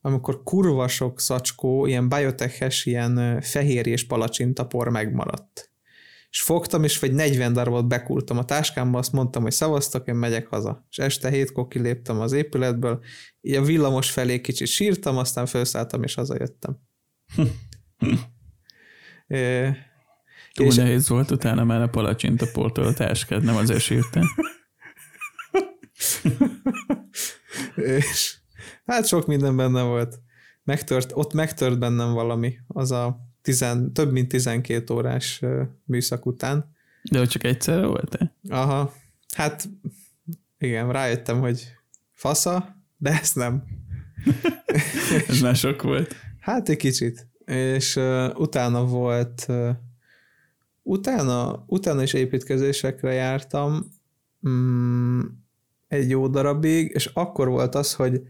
amikor 0.00 0.42
kurva 0.42 0.88
sok 0.88 1.20
szacskó, 1.20 1.86
ilyen 1.86 2.08
bioteches, 2.08 2.86
ilyen 2.86 3.16
ö, 3.16 3.38
fehérjés 3.40 4.06
palacsintapor 4.06 4.88
megmaradt. 4.88 5.72
És 6.30 6.42
fogtam, 6.42 6.84
és 6.84 6.98
vagy 6.98 7.12
40 7.12 7.52
darabot 7.52 7.88
bekultam 7.88 8.38
a 8.38 8.44
táskámba, 8.44 8.98
azt 8.98 9.12
mondtam, 9.12 9.42
hogy 9.42 9.52
szavaztak, 9.52 10.08
én 10.08 10.14
megyek 10.14 10.46
haza. 10.46 10.86
És 10.90 10.98
este 10.98 11.30
hétkor 11.30 11.68
kiléptem 11.68 12.20
az 12.20 12.32
épületből, 12.32 13.00
így 13.40 13.54
a 13.54 13.62
villamos 13.62 14.10
felé 14.10 14.40
kicsit 14.40 14.66
sírtam, 14.66 15.16
aztán 15.16 15.46
felszálltam, 15.46 16.02
és 16.02 16.14
hazajöttem. 16.14 16.78
Ö, 19.26 19.68
túl 20.54 20.66
és- 20.66 20.76
nehéz 20.76 21.08
volt 21.08 21.30
utána 21.30 21.64
már 21.64 21.82
a 21.82 21.88
palacsinta 21.88 22.46
portól 22.52 22.84
a 22.84 22.92
táskád, 22.92 23.44
nem 23.44 23.56
azért 23.56 23.80
sírtál. 23.80 24.24
és 27.76 28.36
hát 28.84 29.06
sok 29.06 29.26
minden 29.26 29.56
benne 29.56 29.82
volt. 29.82 30.20
Megtört, 30.64 31.10
ott 31.14 31.32
megtört 31.32 31.78
bennem 31.78 32.12
valami, 32.12 32.58
az 32.68 32.90
a 32.90 33.18
tizen, 33.42 33.92
több 33.92 34.12
mint 34.12 34.28
12 34.28 34.94
órás 34.94 35.40
műszak 35.84 36.26
után. 36.26 36.72
De 37.10 37.18
hogy 37.18 37.28
csak 37.28 37.44
egyszerre 37.44 37.86
volt-e? 37.86 38.34
Aha, 38.48 38.94
hát 39.34 39.68
igen, 40.58 40.92
rájöttem, 40.92 41.40
hogy 41.40 41.72
fasza, 42.12 42.76
de 42.96 43.10
ezt 43.10 43.36
nem. 43.36 43.64
Ez 45.28 45.40
már 45.40 45.56
sok 45.56 45.82
volt. 45.82 46.14
Hát 46.40 46.68
egy 46.68 46.76
kicsit. 46.76 47.28
És 47.44 47.96
uh, 47.96 48.40
utána 48.40 48.84
volt, 48.84 49.44
uh, 49.48 49.68
utána, 50.84 51.64
utána 51.66 52.02
is 52.02 52.12
építkezésekre 52.12 53.12
jártam 53.12 53.90
mm, 54.48 55.20
egy 55.88 56.10
jó 56.10 56.28
darabig, 56.28 56.90
és 56.94 57.06
akkor 57.06 57.48
volt 57.48 57.74
az, 57.74 57.94
hogy 57.94 58.22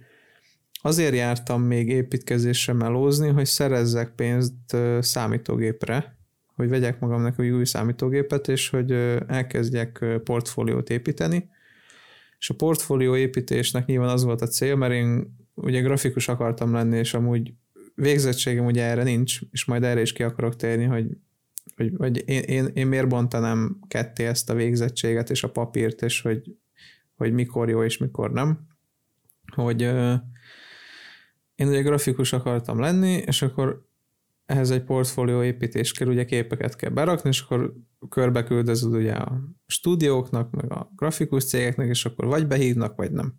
azért 0.83 1.15
jártam 1.15 1.63
még 1.63 1.89
építkezésre 1.89 2.73
melózni, 2.73 3.29
hogy 3.29 3.47
szerezzek 3.47 4.15
pénzt 4.15 4.77
számítógépre, 5.01 6.17
hogy 6.57 6.69
vegyek 6.69 7.01
magamnak 7.01 7.39
egy 7.39 7.49
új 7.49 7.65
számítógépet, 7.65 8.49
és 8.49 8.69
hogy 8.69 8.93
elkezdjek 9.27 10.05
portfóliót 10.25 10.91
építeni. 10.91 11.49
És 12.39 12.51
a 12.51 12.55
portfólió 12.55 13.17
építésnek 13.17 13.87
nyilván 13.87 14.09
az 14.09 14.25
volt 14.25 14.41
a 14.43 14.47
cél, 14.47 14.77
mert 14.77 14.93
én 14.93 15.37
ugye 15.55 15.81
grafikus 15.81 16.29
akartam 16.29 16.73
lenni, 16.73 16.99
és 16.99 17.15
amúgy 17.15 17.53
végzettségem 17.95 18.65
ugye 18.65 18.83
erre 18.83 19.03
nincs, 19.03 19.41
és 19.51 19.65
majd 19.65 19.83
erre 19.83 20.01
is 20.01 20.13
ki 20.13 20.23
akarok 20.23 20.57
térni, 20.57 20.85
hogy, 20.85 21.07
hogy, 21.77 21.93
hogy 21.97 22.23
én, 22.29 22.43
én, 22.43 22.67
én 22.75 22.87
miért 22.87 23.09
bontanám 23.09 23.79
ketté 23.89 24.27
ezt 24.27 24.51
a 24.51 24.55
végzettséget 24.55 25.31
és 25.31 25.43
a 25.43 25.51
papírt, 25.51 26.03
és 26.03 26.21
hogy, 26.21 26.57
hogy 27.17 27.33
mikor 27.33 27.69
jó 27.69 27.83
és 27.83 27.99
mikor 27.99 28.33
nem. 28.33 28.67
Hogy 29.55 29.83
ö, 29.83 30.15
én 31.55 31.69
ugye 31.69 31.83
grafikus 31.83 32.33
akartam 32.33 32.81
lenni, 32.81 33.13
és 33.13 33.43
akkor 33.43 33.87
ehhez 34.47 34.71
egy 34.71 34.85
portfólió 34.85 35.43
építés 35.43 35.93
kell, 35.93 36.09
ugye 36.09 36.25
képeket 36.25 36.77
kell 36.77 36.91
berakni, 36.91 37.29
és 37.29 37.41
akkor 37.41 37.75
körbe 38.09 38.43
küldözöd 38.43 38.95
ugye 38.95 39.13
a 39.13 39.41
stúdióknak, 39.67 40.51
meg 40.51 40.73
a 40.73 40.93
grafikus 40.97 41.45
cégeknek, 41.45 41.89
és 41.89 42.05
akkor 42.05 42.25
vagy 42.25 42.47
behívnak, 42.47 42.97
vagy 42.97 43.13
nem. 43.13 43.35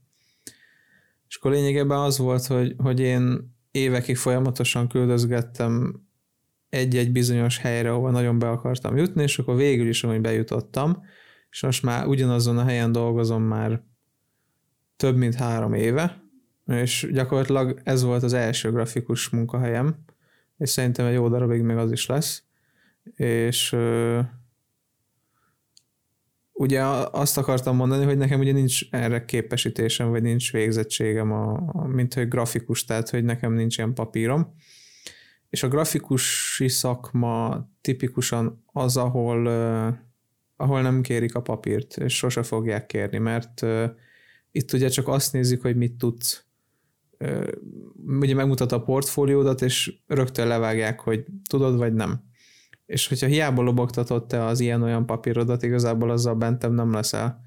És 1.27 1.35
akkor 1.35 1.51
lényegében 1.51 1.99
az 1.99 2.17
volt, 2.17 2.45
hogy, 2.45 2.75
hogy 2.77 2.99
én 2.99 3.53
évekig 3.71 4.17
folyamatosan 4.17 4.88
küldözgettem 4.88 6.05
egy-egy 6.75 7.11
bizonyos 7.11 7.57
helyre, 7.57 7.91
ahova 7.91 8.11
nagyon 8.11 8.39
be 8.39 8.49
akartam 8.49 8.97
jutni, 8.97 9.23
és 9.23 9.39
akkor 9.39 9.55
végül 9.55 9.88
is, 9.88 10.01
hogy 10.01 10.21
bejutottam, 10.21 11.03
és 11.49 11.61
most 11.61 11.83
már 11.83 12.07
ugyanazon 12.07 12.57
a 12.57 12.63
helyen 12.63 12.91
dolgozom 12.91 13.43
már 13.43 13.83
több 14.95 15.15
mint 15.17 15.35
három 15.35 15.73
éve, 15.73 16.23
és 16.67 17.09
gyakorlatilag 17.11 17.81
ez 17.83 18.03
volt 18.03 18.23
az 18.23 18.33
első 18.33 18.71
grafikus 18.71 19.29
munkahelyem, 19.29 19.95
és 20.57 20.69
szerintem 20.69 21.05
egy 21.05 21.13
jó 21.13 21.29
darabig 21.29 21.61
még 21.61 21.77
az 21.77 21.91
is 21.91 22.05
lesz, 22.05 22.43
és 23.15 23.75
ugye 26.51 26.81
azt 27.11 27.38
akartam 27.38 27.75
mondani, 27.75 28.05
hogy 28.05 28.17
nekem 28.17 28.39
ugye 28.39 28.51
nincs 28.51 28.81
erre 28.91 29.25
képesítésem, 29.25 30.09
vagy 30.09 30.21
nincs 30.21 30.51
végzettségem, 30.51 31.31
a, 31.31 31.69
a, 31.73 31.88
mint 31.88 32.13
hogy 32.13 32.27
grafikus, 32.27 32.85
tehát 32.85 33.09
hogy 33.09 33.23
nekem 33.23 33.53
nincs 33.53 33.77
ilyen 33.77 33.93
papírom. 33.93 34.55
És 35.56 35.63
a 35.63 35.68
grafikusi 35.68 36.68
szakma 36.68 37.68
tipikusan 37.82 38.63
az, 38.65 38.98
ahol, 38.98 39.48
ahol 40.56 40.82
nem 40.82 41.02
kérik 41.02 41.36
a 41.36 41.41
papírt, 41.41 41.98
és 41.98 42.15
sose 42.15 42.44
fogják 42.44 42.86
kérni, 42.86 43.18
mert 43.18 43.65
itt 44.52 44.74
ugye 44.74 44.88
csak 44.88 45.08
azt 45.08 45.34
nézik, 45.34 45.62
hogy 45.62 45.76
mit 45.76 45.94
tudsz. 45.94 46.46
Ugye 48.06 48.34
megmutat 48.34 48.72
a 48.72 48.82
portfóliódat, 48.82 49.62
és 49.62 49.94
rögtön 50.08 50.48
levágják, 50.48 51.00
hogy 51.00 51.26
tudod, 51.50 51.78
vagy 51.78 51.94
nem 51.94 52.24
és 52.86 53.08
hogyha 53.08 53.28
hiába 53.28 53.62
lobogtatod 53.62 54.28
te 54.28 54.44
az 54.44 54.60
ilyen-olyan 54.60 55.06
papírodat, 55.06 55.63
igazából 55.63 56.12
azzal 56.12 56.36
bentem 56.36 56.74
nem 56.74 56.91
leszel. 56.91 57.41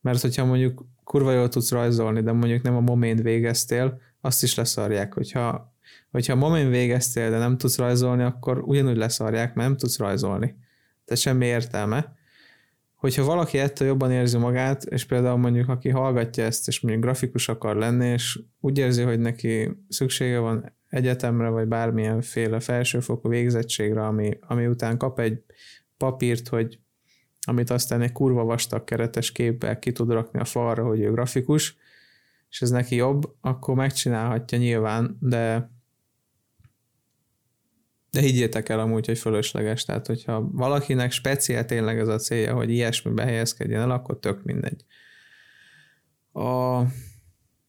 Mert 0.00 0.20
hogyha 0.20 0.44
mondjuk 0.44 0.86
kurva 1.04 1.32
jól 1.32 1.48
tudsz 1.48 1.70
rajzolni, 1.70 2.22
de 2.22 2.32
mondjuk 2.32 2.62
nem 2.62 2.76
a 2.76 2.80
momén 2.80 3.16
végeztél, 3.16 4.00
azt 4.20 4.42
is 4.42 4.54
leszarják. 4.54 5.14
Hogyha, 5.14 5.71
hogyha 6.12 6.32
a 6.32 6.36
momén 6.36 6.70
végeztél, 6.70 7.30
de 7.30 7.38
nem 7.38 7.58
tudsz 7.58 7.78
rajzolni, 7.78 8.22
akkor 8.22 8.62
ugyanúgy 8.64 8.96
leszarják, 8.96 9.54
mert 9.54 9.68
nem 9.68 9.76
tudsz 9.76 9.98
rajzolni. 9.98 10.56
Tehát 11.04 11.22
semmi 11.22 11.46
értelme. 11.46 12.14
Hogyha 12.94 13.24
valaki 13.24 13.58
ettől 13.58 13.88
jobban 13.88 14.10
érzi 14.10 14.38
magát, 14.38 14.84
és 14.84 15.04
például 15.04 15.36
mondjuk 15.36 15.68
aki 15.68 15.88
hallgatja 15.88 16.44
ezt, 16.44 16.68
és 16.68 16.80
mondjuk 16.80 17.04
grafikus 17.04 17.48
akar 17.48 17.76
lenni, 17.76 18.06
és 18.06 18.40
úgy 18.60 18.78
érzi, 18.78 19.02
hogy 19.02 19.18
neki 19.18 19.70
szüksége 19.88 20.38
van 20.38 20.72
egyetemre, 20.88 21.48
vagy 21.48 21.68
bármilyenféle 21.68 22.60
felsőfokú 22.60 23.28
végzettségre, 23.28 24.06
ami, 24.06 24.38
ami 24.40 24.66
után 24.66 24.98
kap 24.98 25.18
egy 25.18 25.42
papírt, 25.96 26.48
hogy 26.48 26.78
amit 27.44 27.70
aztán 27.70 28.00
egy 28.00 28.12
kurva 28.12 28.44
vastag 28.44 28.84
keretes 28.84 29.32
képpel 29.32 29.78
ki 29.78 29.92
tud 29.92 30.10
rakni 30.10 30.40
a 30.40 30.44
falra, 30.44 30.84
hogy 30.84 31.00
ő 31.00 31.10
grafikus, 31.10 31.76
és 32.50 32.62
ez 32.62 32.70
neki 32.70 32.94
jobb, 32.94 33.34
akkor 33.40 33.74
megcsinálhatja 33.74 34.58
nyilván, 34.58 35.16
de 35.20 35.70
de 38.12 38.20
higgyétek 38.20 38.68
el 38.68 38.80
amúgy, 38.80 39.06
hogy 39.06 39.18
fölösleges, 39.18 39.84
tehát 39.84 40.06
hogyha 40.06 40.48
valakinek 40.52 41.10
speciál 41.10 41.64
tényleg 41.64 41.98
ez 41.98 42.08
a 42.08 42.18
célja, 42.18 42.54
hogy 42.54 42.70
ilyesmibe 42.70 43.24
helyezkedjen 43.24 43.80
el, 43.80 43.90
akkor 43.90 44.18
tök 44.18 44.42
mindegy. 44.42 44.84
A 46.32 46.82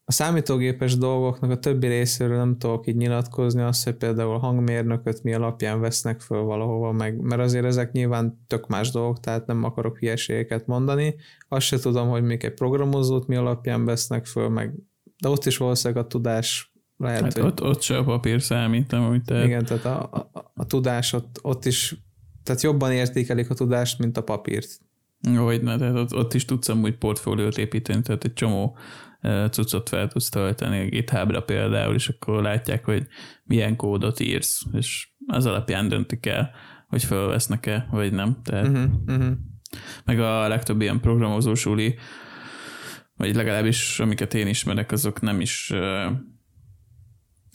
a 0.06 0.12
számítógépes 0.12 0.97
dolgoknak 0.97 1.51
a 1.51 1.60
többi 1.60 1.88
részéről 1.88 2.38
nem 2.38 2.58
tudok 2.58 2.88
így 2.88 2.95
nyilatkozni, 2.95 3.62
az, 3.62 3.84
hogy 3.84 3.95
például 3.95 4.38
hangmérnököt 4.38 5.23
mi 5.23 5.34
alapján 5.34 5.79
vesznek 5.79 6.21
föl 6.21 6.41
valahova, 6.41 6.91
meg, 6.91 7.21
mert 7.21 7.41
azért 7.41 7.65
ezek 7.65 7.91
nyilván 7.91 8.43
tök 8.47 8.67
más 8.67 8.91
dolgok, 8.91 9.19
tehát 9.19 9.45
nem 9.45 9.63
akarok 9.63 9.97
hülyeségeket 9.97 10.67
mondani. 10.67 11.15
Azt 11.47 11.65
se 11.65 11.79
tudom, 11.79 12.10
hogy 12.10 12.23
még 12.23 12.43
egy 12.43 12.53
programozót 12.53 13.27
mi 13.27 13.36
alapján 13.36 13.86
vesznek 13.86 14.25
föl, 14.25 14.49
meg, 14.49 14.73
de 15.17 15.29
ott 15.29 15.45
is 15.45 15.58
valószínűleg 15.58 16.03
a 16.03 16.08
tudás 16.08 16.72
lehet, 17.03 17.21
hát 17.21 17.33
hogy... 17.33 17.43
ott, 17.43 17.61
ott 17.61 17.81
se 17.81 17.97
a 17.97 18.03
papír 18.03 18.41
számít, 18.41 18.91
nem, 18.91 19.03
amit 19.03 19.25
te... 19.25 19.43
Igen, 19.45 19.65
tehát 19.65 19.85
a, 19.85 20.01
a, 20.33 20.51
a 20.53 20.65
tudás 20.65 21.13
ott, 21.13 21.39
ott 21.41 21.65
is, 21.65 21.95
tehát 22.43 22.61
jobban 22.61 22.91
értékelik 22.91 23.49
a 23.49 23.53
tudást, 23.53 23.99
mint 23.99 24.17
a 24.17 24.23
papírt. 24.23 24.69
Hogy 25.35 25.61
ne, 25.61 25.77
tehát 25.77 25.95
ott, 25.95 26.15
ott 26.15 26.33
is 26.33 26.45
tudsz 26.45 26.69
amúgy 26.69 26.97
portfóliót 26.97 27.57
építeni, 27.57 28.01
tehát 28.01 28.23
egy 28.23 28.33
csomó 28.33 28.77
cuccot 29.49 29.89
fel 29.89 30.07
tudsz 30.07 30.29
tölteni 30.29 30.79
a 30.79 30.89
GitHubra 30.89 31.41
például, 31.41 31.93
és 31.93 32.09
akkor 32.09 32.41
látják, 32.41 32.85
hogy 32.85 33.07
milyen 33.43 33.75
kódot 33.75 34.19
írsz, 34.19 34.61
és 34.71 35.07
az 35.27 35.45
alapján 35.45 35.87
döntik 35.87 36.25
el, 36.25 36.51
hogy 36.87 37.03
felvesznek-e, 37.03 37.87
vagy 37.91 38.13
nem. 38.13 38.37
Tehát, 38.43 38.67
uh-huh, 38.67 38.91
uh-huh. 39.07 39.33
Meg 40.05 40.19
a 40.19 40.47
legtöbb 40.47 40.81
ilyen 40.81 40.99
programozós 40.99 41.65
uli, 41.65 41.95
vagy 43.15 43.35
legalábbis 43.35 43.99
amiket 43.99 44.33
én 44.33 44.47
ismerek, 44.47 44.91
azok 44.91 45.21
nem 45.21 45.41
is 45.41 45.73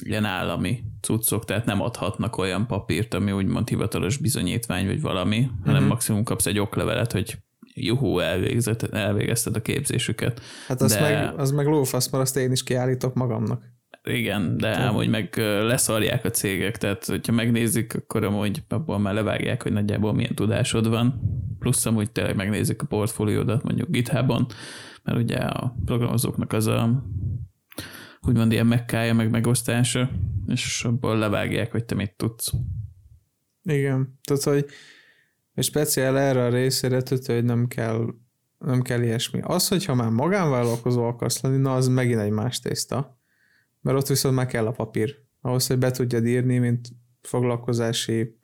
ilyen 0.05 0.25
állami 0.25 0.83
cuccok, 1.01 1.45
tehát 1.45 1.65
nem 1.65 1.81
adhatnak 1.81 2.37
olyan 2.37 2.67
papírt, 2.67 3.15
ami 3.15 3.33
úgymond 3.33 3.69
hivatalos 3.69 4.17
bizonyítvány, 4.17 4.87
vagy 4.87 5.01
valami, 5.01 5.39
uh-huh. 5.39 5.67
hanem 5.67 5.85
maximum 5.85 6.25
kapsz 6.25 6.47
egy 6.47 6.59
oklevelet, 6.59 7.13
hogy 7.13 7.39
juhú, 7.75 8.19
elvégezted 8.91 9.57
a 9.57 9.63
képzésüket. 9.63 10.41
Hát 10.67 10.81
az, 10.81 10.95
de... 10.95 11.01
meg, 11.01 11.39
az 11.39 11.51
meg 11.51 11.67
lófasz, 11.67 12.11
mert 12.11 12.23
azt 12.25 12.37
én 12.37 12.53
is 12.53 12.63
kiállítok 12.63 13.15
magamnak. 13.15 13.77
Igen, 14.03 14.57
de 14.57 14.77
ám, 14.77 14.95
hogy 14.95 15.09
meg 15.09 15.37
leszarják 15.63 16.25
a 16.25 16.31
cégek, 16.31 16.77
tehát 16.79 17.05
hogyha 17.05 17.33
megnézik, 17.33 17.95
akkor 17.95 18.25
amúgy 18.25 18.63
abból 18.69 18.99
már 18.99 19.15
levágják, 19.15 19.63
hogy 19.63 19.73
nagyjából 19.73 20.15
milyen 20.15 20.35
tudásod 20.35 20.89
van, 20.89 21.21
plusz 21.59 21.87
amúgy 21.87 22.11
tényleg 22.11 22.37
megnézik 22.37 22.83
a 22.83 22.87
portfóliódat 22.87 23.63
mondjuk 23.63 23.91
GitHubon, 23.91 24.47
mert 25.03 25.19
ugye 25.19 25.37
a 25.37 25.77
programozóknak 25.85 26.53
az 26.53 26.67
a 26.67 27.03
úgymond 28.27 28.53
ilyen 28.53 28.67
megkája, 28.67 29.15
meg 29.15 29.31
megosztása, 29.31 30.11
és 30.47 30.85
abból 30.85 31.19
levágják, 31.19 31.71
hogy 31.71 31.85
te 31.85 31.95
mit 31.95 32.15
tudsz. 32.17 32.53
Igen, 33.63 34.19
tehát, 34.23 34.43
hogy 34.43 34.67
és 35.55 35.67
speciál 35.67 36.19
erre 36.19 36.45
a 36.45 36.49
részére 36.49 37.03
tudja, 37.03 37.35
hogy 37.35 37.45
nem 37.45 37.67
kell, 37.67 38.15
nem 38.59 38.83
kell 38.83 39.03
ilyesmi. 39.03 39.41
Az, 39.43 39.69
hogyha 39.69 39.95
már 39.95 40.11
magánvállalkozó 40.11 41.05
akarsz 41.05 41.41
lenni, 41.41 41.57
na 41.57 41.75
az 41.75 41.89
megint 41.89 42.21
egy 42.21 42.31
más 42.31 42.61
tészta. 42.61 43.21
Mert 43.81 43.99
ott 43.99 44.07
viszont 44.07 44.35
meg 44.35 44.47
kell 44.47 44.67
a 44.67 44.71
papír. 44.71 45.17
Ahhoz, 45.41 45.67
hogy 45.67 45.79
be 45.79 45.91
tudjad 45.91 46.27
írni, 46.27 46.59
mint 46.59 46.89
foglalkozási 47.21 48.38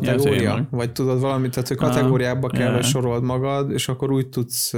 kategória, 0.00 0.42
ja, 0.42 0.68
vagy 0.70 0.92
tudod 0.92 1.20
valamit, 1.20 1.50
tehát 1.50 1.68
hogy 1.68 1.76
kategóriába 1.76 2.48
kell, 2.48 2.70
yeah. 2.70 2.82
sorold 2.82 3.22
magad, 3.22 3.70
és 3.70 3.88
akkor 3.88 4.12
úgy 4.12 4.28
tudsz, 4.28 4.74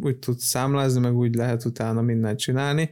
úgy 0.00 0.16
tudsz 0.16 0.44
számlázni, 0.44 1.00
meg 1.00 1.16
úgy 1.16 1.34
lehet 1.34 1.64
utána 1.64 2.02
mindent 2.02 2.38
csinálni. 2.38 2.90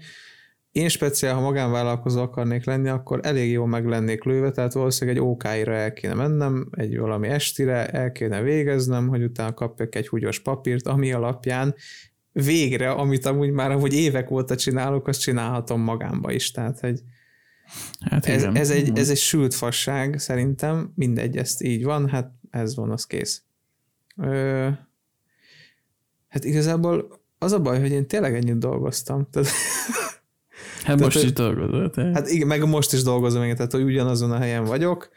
Én 0.73 0.89
speciál, 0.89 1.35
ha 1.35 1.41
magánvállalkozó 1.41 2.21
akarnék 2.21 2.65
lenni, 2.65 2.89
akkor 2.89 3.21
elég 3.23 3.51
jól 3.51 3.67
meg 3.67 3.87
lennék 3.87 4.25
lőve, 4.25 4.51
tehát 4.51 4.73
valószínűleg 4.73 5.21
egy 5.21 5.27
OK-ra 5.27 5.75
el 5.75 5.93
kéne 5.93 6.15
mennem, 6.15 6.69
egy 6.71 6.99
valami 6.99 7.29
estire 7.29 7.87
el 7.87 8.13
kéne 8.13 8.43
végeznem, 8.43 9.09
hogy 9.09 9.23
utána 9.23 9.55
kapjak 9.55 9.95
egy 9.95 10.09
húgyos 10.09 10.39
papírt, 10.39 10.87
ami 10.87 11.13
alapján 11.13 11.75
végre, 12.33 12.91
amit 12.91 13.27
amúgy 13.27 13.51
már 13.51 13.73
hogy 13.73 13.95
évek 13.95 14.31
óta 14.31 14.57
csinálok, 14.57 15.09
azt 15.09 15.21
csinálhatom 15.21 15.81
magámba 15.81 16.33
is. 16.33 16.51
Tehát, 16.51 16.81
hogy 16.81 17.01
hát 18.01 18.27
ez, 18.27 18.43
ez, 18.43 18.71
egy, 18.71 18.99
ez 18.99 19.11
egy 19.11 19.19
sült 19.19 19.55
fasság 19.55 20.19
szerintem, 20.19 20.93
mindegy, 20.95 21.37
ezt 21.37 21.63
így 21.63 21.85
van, 21.85 22.09
hát 22.09 22.33
ez 22.51 22.77
van, 22.77 22.91
az 22.91 23.07
kész. 23.07 23.43
Ö, 24.17 24.69
hát 26.29 26.45
igazából 26.45 27.21
az 27.39 27.53
a 27.53 27.61
baj, 27.61 27.81
hogy 27.81 27.91
én 27.91 28.07
tényleg 28.07 28.35
ennyit 28.35 28.59
dolgoztam. 28.59 29.29
Tehát 29.31 29.49
Hát 30.85 30.97
tehát, 30.97 31.15
most 31.15 31.25
is 31.25 31.33
dolgozol. 31.33 31.91
Te. 31.91 32.03
Hát 32.03 32.29
igen, 32.29 32.47
meg 32.47 32.69
most 32.69 32.93
is 32.93 33.03
dolgozom, 33.03 33.43
igen, 33.43 33.57
tehát 33.57 33.73
hogy 33.73 33.83
ugyanazon 33.83 34.33
a 34.33 34.39
helyen 34.39 34.65
vagyok. 34.65 35.09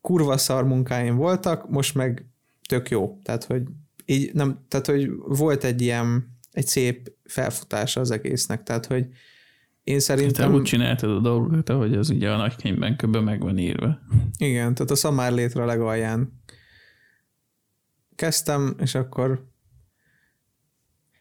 Kurva 0.00 0.36
szar 0.36 0.64
munkáim 0.64 1.16
voltak, 1.16 1.70
most 1.70 1.94
meg 1.94 2.26
tök 2.68 2.90
jó. 2.90 3.18
Tehát, 3.22 3.44
hogy 3.44 3.62
így 4.04 4.34
nem, 4.34 4.64
tehát, 4.68 4.86
hogy 4.86 5.10
volt 5.26 5.64
egy 5.64 5.82
ilyen, 5.82 6.36
egy 6.52 6.66
szép 6.66 7.12
felfutása 7.24 8.00
az 8.00 8.10
egésznek, 8.10 8.62
tehát, 8.62 8.86
hogy 8.86 9.06
én 9.84 10.00
szerintem... 10.00 10.50
Te 10.50 10.56
úgy 10.56 10.62
csináltad 10.62 11.10
a 11.10 11.20
dolgokat, 11.20 11.68
ahogy 11.68 11.94
az 11.94 12.10
ugye 12.10 12.30
a 12.30 12.36
nagykönyvben 12.36 12.96
kb. 12.96 13.16
meg 13.16 13.40
van 13.40 13.58
írva. 13.58 13.98
Igen, 14.38 14.74
tehát 14.74 14.90
a 14.90 14.94
szamár 14.94 15.32
létre 15.32 15.64
legalján 15.64 16.42
kezdtem, 18.14 18.74
és 18.78 18.94
akkor 18.94 19.50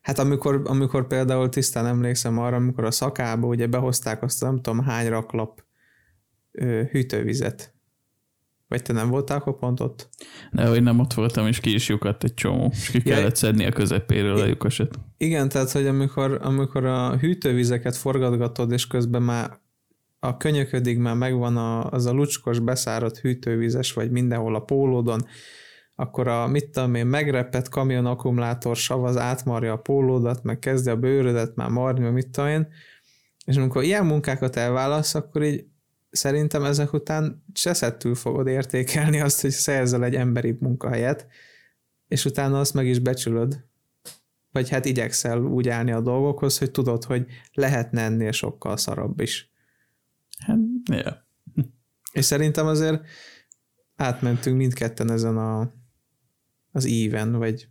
Hát 0.02 0.20
amikor, 0.20 0.62
amikor 0.66 1.08
például 1.08 1.50
tisztán 1.50 1.86
emlékszem 1.86 2.40
arra, 2.40 2.56
amikor 2.56 2.84
a 2.84 2.92
szakába 2.92 3.48
ugye 3.48 3.68
behozták 3.68 4.24
azt 4.24 4.42
nem 4.42 4.56
tudom 4.56 4.80
hány 4.80 5.10
raklap 5.10 5.64
ö, 6.52 6.84
hűtővizet. 6.84 7.74
Vagy 8.72 8.82
te 8.82 8.94
nem 8.94 9.10
voltál 9.10 9.38
akkor 9.38 9.56
pont 9.56 9.80
ott? 9.80 10.10
De 10.52 10.68
hogy 10.68 10.84
nem 10.84 11.00
ott 11.00 11.14
voltam, 11.14 11.48
és 11.48 11.60
ki 11.60 11.74
is 11.74 11.88
lyukadt 11.88 12.24
egy 12.24 12.34
csomó, 12.34 12.70
és 12.72 12.90
ki 12.90 13.02
ja, 13.04 13.16
kellett 13.16 13.36
szedni 13.36 13.66
a 13.66 13.72
közepéről 13.72 14.38
a 14.38 14.46
lyukasot. 14.46 15.00
Igen, 15.18 15.50
tehát 15.50 15.72
hogy 15.72 15.88
amikor, 15.88 16.40
amikor 16.42 16.86
a 16.86 17.18
hűtővizeket 17.18 17.96
forgatgatod, 17.96 18.72
és 18.72 18.88
közben 18.88 19.22
már 19.22 19.60
a 20.20 20.38
könyöködig 20.38 20.98
már 20.98 21.16
megvan 21.16 21.58
a, 21.58 21.90
az 21.90 22.06
a 22.06 22.12
lucskos 22.12 22.60
beszáradt 22.60 23.18
hűtővizes, 23.18 23.94
vagy 23.94 24.12
mindenhol 24.12 24.56
a 24.56 24.60
pólódon, 24.60 25.26
akkor 25.96 26.28
a, 26.28 26.48
mit 26.48 26.70
tudom 26.70 26.96
én, 26.96 27.06
megrepett 27.06 27.70
kamion 27.70 28.06
akkumulátor 28.06 28.76
sav 28.76 29.04
az 29.04 29.18
átmarja 29.18 29.74
a 29.74 29.78
pólódat, 29.78 30.44
meg 30.44 30.60
kezdi 30.60 30.90
a 30.90 30.96
bőrödet 30.96 31.56
már 31.56 31.70
marni, 31.70 32.00
meg 32.00 32.14
mit 32.14 32.30
tudom 32.30 32.50
én, 32.50 32.68
és 33.46 33.56
amikor 33.56 33.84
ilyen 33.84 34.06
munkákat 34.06 34.56
elválasz, 34.56 35.16
akkor 35.16 35.44
így 35.44 35.66
szerintem 36.12 36.64
ezek 36.64 36.94
után 36.94 37.44
cseszettül 37.54 38.16
fogod 38.16 38.48
értékelni 38.48 39.20
azt, 39.20 39.42
hogy 39.42 39.52
szerzel 39.52 40.04
egy 40.04 40.16
emberi 40.16 40.58
munkahelyet, 40.60 41.28
és 42.08 42.26
utána 42.26 42.60
azt 42.60 42.74
meg 42.74 42.88
is 42.88 43.00
becsülöd. 43.00 43.64
Vagy 44.52 44.70
hát 44.70 44.86
igyekszel 44.86 45.42
úgy 45.42 45.70
állni 45.70 45.92
a 45.92 46.02
dolgokhoz, 46.02 46.58
hogy 46.58 46.72
tudod, 46.72 47.04
hogy 47.04 47.26
lehetne 47.54 48.02
ennél 48.02 48.32
sokkal 48.32 48.78
szarabb 48.78 49.20
is. 49.20 49.52
Hát, 50.38 50.58
yeah. 50.92 51.16
És 52.12 52.26
szerintem 52.26 52.66
azért 52.66 53.06
átmentünk 53.96 54.58
mindketten 54.58 55.12
ezen 55.12 55.38
a, 55.38 55.74
az 56.72 56.86
íven, 56.86 57.32
vagy 57.32 57.70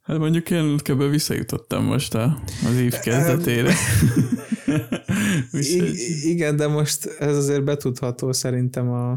Hát 0.00 0.18
mondjuk 0.18 0.50
én 0.50 0.76
kb. 0.76 1.02
visszajutottam 1.02 1.84
most 1.84 2.14
a, 2.14 2.42
az 2.64 2.76
év 2.76 2.98
kezdetére. 2.98 3.74
I- 5.52 6.28
igen, 6.28 6.56
de 6.56 6.66
most 6.66 7.06
ez 7.18 7.36
azért 7.36 7.64
betudható 7.64 8.32
szerintem 8.32 8.90
a, 8.90 9.10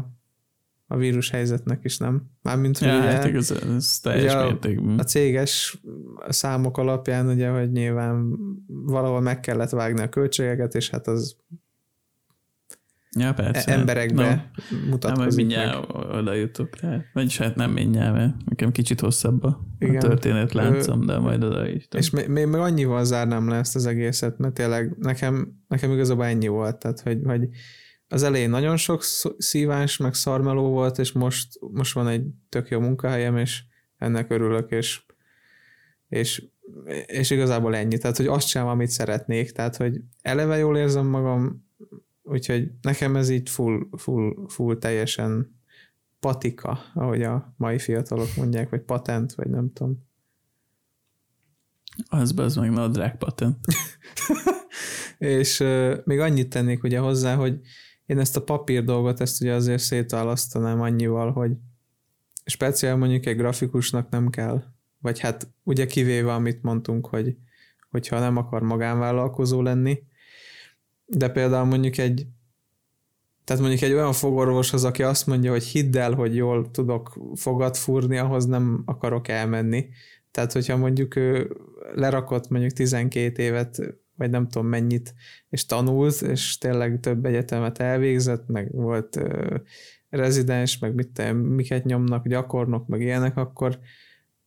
a 0.86 0.96
vírus 0.96 1.30
helyzetnek 1.30 1.84
is, 1.84 1.98
nem? 1.98 2.30
Mármint, 2.42 2.78
hogy 2.78 2.88
ja, 2.88 2.98
ugye, 2.98 3.06
hát 3.06 3.26
igaz, 3.26 3.50
ez 3.50 3.98
teljes 3.98 4.34
ugye 4.34 4.44
mértékben. 4.44 4.98
a, 4.98 5.00
a 5.00 5.04
céges 5.04 5.82
számok 6.28 6.78
alapján 6.78 7.28
ugye, 7.28 7.48
hogy 7.48 7.72
nyilván 7.72 8.36
valahol 8.66 9.20
meg 9.20 9.40
kellett 9.40 9.70
vágni 9.70 10.00
a 10.02 10.08
költségeket, 10.08 10.74
és 10.74 10.90
hát 10.90 11.06
az 11.06 11.36
Ja, 13.18 13.34
persze. 13.34 13.72
emberekbe 13.72 14.52
no, 14.70 14.76
mutatkozik 14.90 15.28
nem, 15.28 15.36
mindjárt 15.36 15.92
meg. 15.92 16.06
oda 16.14 16.32
jutok 16.34 16.80
rá. 16.80 17.04
Vagyis 17.12 17.38
hát 17.38 17.56
nem 17.56 17.70
mindjárt, 17.70 18.14
mert 18.14 18.34
nekem 18.44 18.72
kicsit 18.72 19.00
hosszabb 19.00 19.42
a, 19.44 19.60
Igen. 19.78 19.96
a 19.96 19.98
történetláncom, 19.98 21.06
de 21.06 21.18
majd 21.18 21.44
oda 21.44 21.68
is. 21.68 21.88
És 21.96 22.10
még, 22.10 22.28
még 22.28 22.54
annyival 22.54 23.04
zárnám 23.04 23.48
le 23.48 23.56
ezt 23.56 23.76
az 23.76 23.86
egészet, 23.86 24.38
mert 24.38 24.54
tényleg 24.54 24.96
nekem, 24.98 25.52
nekem 25.68 25.92
igazából 25.92 26.24
ennyi 26.24 26.48
volt, 26.48 26.76
tehát 26.76 27.00
hogy, 27.00 27.18
hogy 27.24 27.48
az 28.08 28.22
elején 28.22 28.50
nagyon 28.50 28.76
sok 28.76 29.02
szívás, 29.38 29.96
meg 29.96 30.14
szarmeló 30.14 30.68
volt, 30.68 30.98
és 30.98 31.12
most, 31.12 31.58
most 31.72 31.94
van 31.94 32.08
egy 32.08 32.24
tök 32.48 32.68
jó 32.68 32.80
munkahelyem, 32.80 33.36
és 33.36 33.62
ennek 33.98 34.30
örülök, 34.30 34.70
és, 34.70 35.02
és, 36.08 36.44
és 37.06 37.30
igazából 37.30 37.76
ennyi. 37.76 37.98
Tehát, 37.98 38.16
hogy 38.16 38.26
azt 38.26 38.46
sem, 38.46 38.66
amit 38.66 38.88
szeretnék. 38.88 39.52
Tehát, 39.52 39.76
hogy 39.76 40.00
eleve 40.22 40.56
jól 40.56 40.76
érzem 40.76 41.06
magam, 41.06 41.63
Úgyhogy 42.26 42.70
nekem 42.82 43.16
ez 43.16 43.28
így 43.28 43.50
full, 43.50 43.88
full, 43.96 44.34
full 44.48 44.78
teljesen 44.78 45.60
patika, 46.20 46.78
ahogy 46.94 47.22
a 47.22 47.54
mai 47.56 47.78
fiatalok 47.78 48.36
mondják, 48.36 48.68
vagy 48.68 48.80
patent, 48.80 49.34
vagy 49.34 49.48
nem 49.48 49.72
tudom. 49.72 50.02
Az 52.08 52.32
be 52.32 52.42
az 52.42 52.56
meg 52.56 52.70
nadrág 52.70 53.18
patent. 53.18 53.58
és 55.18 55.60
uh, 55.60 55.96
még 56.04 56.18
annyit 56.18 56.48
tennék 56.48 56.82
ugye 56.82 56.98
hozzá, 56.98 57.34
hogy 57.34 57.60
én 58.06 58.18
ezt 58.18 58.36
a 58.36 58.44
papír 58.44 58.84
dolgot, 58.84 59.20
ezt 59.20 59.40
ugye 59.40 59.52
azért 59.52 59.82
szétválasztanám 59.82 60.80
annyival, 60.80 61.32
hogy 61.32 61.52
speciál 62.44 62.96
mondjuk 62.96 63.26
egy 63.26 63.36
grafikusnak 63.36 64.08
nem 64.08 64.30
kell, 64.30 64.64
vagy 64.98 65.18
hát 65.18 65.48
ugye 65.62 65.86
kivéve, 65.86 66.34
amit 66.34 66.62
mondtunk, 66.62 67.06
hogy 67.06 67.36
hogyha 67.90 68.18
nem 68.18 68.36
akar 68.36 68.62
magánvállalkozó 68.62 69.62
lenni, 69.62 70.02
de 71.06 71.28
például 71.28 71.64
mondjuk 71.64 71.98
egy 71.98 72.26
tehát 73.44 73.62
mondjuk 73.62 73.82
egy 73.82 73.92
olyan 73.92 74.12
fogorvoshoz, 74.12 74.84
aki 74.84 75.02
azt 75.02 75.26
mondja, 75.26 75.50
hogy 75.50 75.64
hidd 75.64 75.98
el, 75.98 76.12
hogy 76.12 76.34
jól 76.34 76.70
tudok 76.70 77.18
fogat 77.34 77.76
fúrni, 77.76 78.16
ahhoz 78.16 78.46
nem 78.46 78.82
akarok 78.84 79.28
elmenni. 79.28 79.88
Tehát, 80.30 80.52
hogyha 80.52 80.76
mondjuk 80.76 81.16
ő 81.16 81.56
lerakott 81.94 82.48
mondjuk 82.48 82.72
12 82.72 83.42
évet, 83.42 83.78
vagy 84.16 84.30
nem 84.30 84.48
tudom 84.48 84.68
mennyit, 84.68 85.14
és 85.48 85.66
tanult, 85.66 86.22
és 86.22 86.58
tényleg 86.58 87.00
több 87.00 87.24
egyetemet 87.24 87.78
elvégzett, 87.78 88.48
meg 88.48 88.72
volt 88.72 89.16
uh, 89.16 89.56
rezidens, 90.08 90.78
meg 90.78 90.94
mit 90.94 91.08
te, 91.08 91.32
miket 91.32 91.84
nyomnak, 91.84 92.28
gyakornok, 92.28 92.86
meg 92.86 93.00
ilyenek, 93.00 93.36
akkor, 93.36 93.78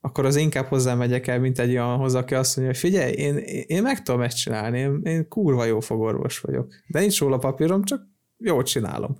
akkor 0.08 0.24
az 0.24 0.36
inkább 0.36 0.66
hozzá 0.66 0.94
megyek 0.94 1.26
el, 1.26 1.40
mint 1.40 1.58
egy 1.58 1.70
olyanhoz, 1.70 2.14
aki 2.14 2.34
azt 2.34 2.56
mondja, 2.56 2.74
hogy 2.74 2.90
figyelj, 2.90 3.12
én, 3.12 3.36
én 3.66 3.82
meg 3.82 4.02
tudom 4.02 4.20
ezt 4.20 4.36
csinálni, 4.36 4.78
én, 4.78 5.00
én 5.04 5.28
kurva 5.28 5.64
jó 5.64 5.80
fogorvos 5.80 6.40
vagyok. 6.40 6.74
De 6.86 7.00
nincs 7.00 7.20
róla 7.20 7.38
papírom, 7.38 7.84
csak 7.84 8.06
jól 8.38 8.62
csinálom. 8.62 9.16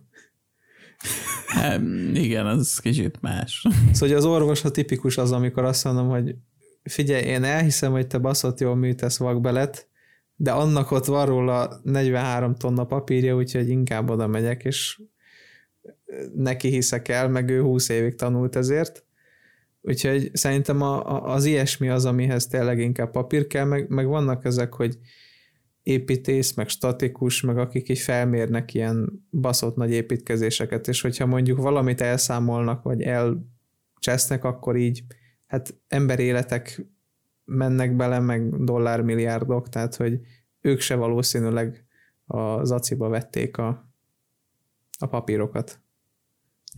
Hát, 1.47 1.81
igen, 2.13 2.47
az 2.47 2.79
kicsit 2.79 3.21
más. 3.21 3.67
Szóval 3.93 4.17
az 4.17 4.25
orvos 4.25 4.65
a 4.65 4.71
tipikus 4.71 5.19
az, 5.19 5.33
amikor 5.33 5.65
azt 5.65 5.85
mondom, 5.85 6.09
hogy 6.09 6.35
figyelj, 6.83 7.23
én 7.23 7.45
elhiszem, 7.45 7.93
hogy 7.93 8.07
te 8.07 8.19
baszott 8.19 8.61
jól 8.61 8.77
műtesz 8.77 9.19
vakbelet, 9.19 9.89
de 10.37 10.51
annak 10.51 10.91
ott 10.91 11.05
van 11.05 11.27
róla 11.27 11.81
43 11.83 12.55
tonna 12.55 12.85
papírja, 12.85 13.37
úgyhogy 13.37 13.69
inkább 13.69 14.11
oda 14.11 14.27
megyek, 14.27 14.65
és 14.65 15.01
neki 16.35 16.69
hiszek 16.69 17.09
el, 17.09 17.29
meg 17.29 17.49
ő 17.49 17.61
20 17.63 17.89
évig 17.89 18.15
tanult 18.15 18.57
ezért. 18.57 19.07
Úgyhogy 19.81 20.31
szerintem 20.33 20.83
a, 20.83 21.15
a, 21.15 21.35
az 21.35 21.45
ilyesmi 21.45 21.89
az, 21.89 22.05
amihez 22.05 22.47
tényleg 22.47 22.79
inkább 22.79 23.11
papír 23.11 23.47
kell, 23.47 23.65
meg, 23.65 23.89
meg 23.89 24.07
vannak 24.07 24.45
ezek, 24.45 24.75
hogy 24.75 24.99
építész, 25.83 26.55
meg 26.55 26.69
statikus, 26.69 27.41
meg 27.41 27.59
akik 27.59 27.89
így 27.89 27.99
felmérnek 27.99 28.75
ilyen 28.75 29.27
baszott 29.31 29.77
nagy 29.77 29.91
építkezéseket, 29.91 30.89
és 30.89 31.01
hogyha 31.01 31.27
mondjuk 31.27 31.59
valamit 31.59 32.01
elszámolnak, 32.01 32.83
vagy 32.83 33.03
elcsesznek, 33.03 34.45
akkor 34.45 34.77
így 34.77 35.03
hát 35.47 35.75
emberéletek 35.89 36.87
mennek 37.45 37.97
bele, 37.97 38.19
meg 38.19 38.65
dollármilliárdok, 38.65 39.69
tehát 39.69 39.95
hogy 39.95 40.21
ők 40.61 40.81
se 40.81 40.95
valószínűleg 40.95 41.87
az 42.27 42.71
aciba 42.71 43.09
vették 43.09 43.59
a, 43.59 43.93
a 44.99 45.07
papírokat. 45.07 45.81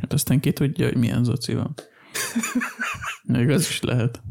Hát 0.00 0.12
aztán 0.12 0.40
ki 0.40 0.52
tudja, 0.52 0.86
hogy 0.86 0.96
milyen 0.96 1.24
zoci 1.24 1.54
van. 1.54 1.74
Még 3.22 3.48
az 3.48 3.60
is 3.60 3.80
lehet. 3.80 4.22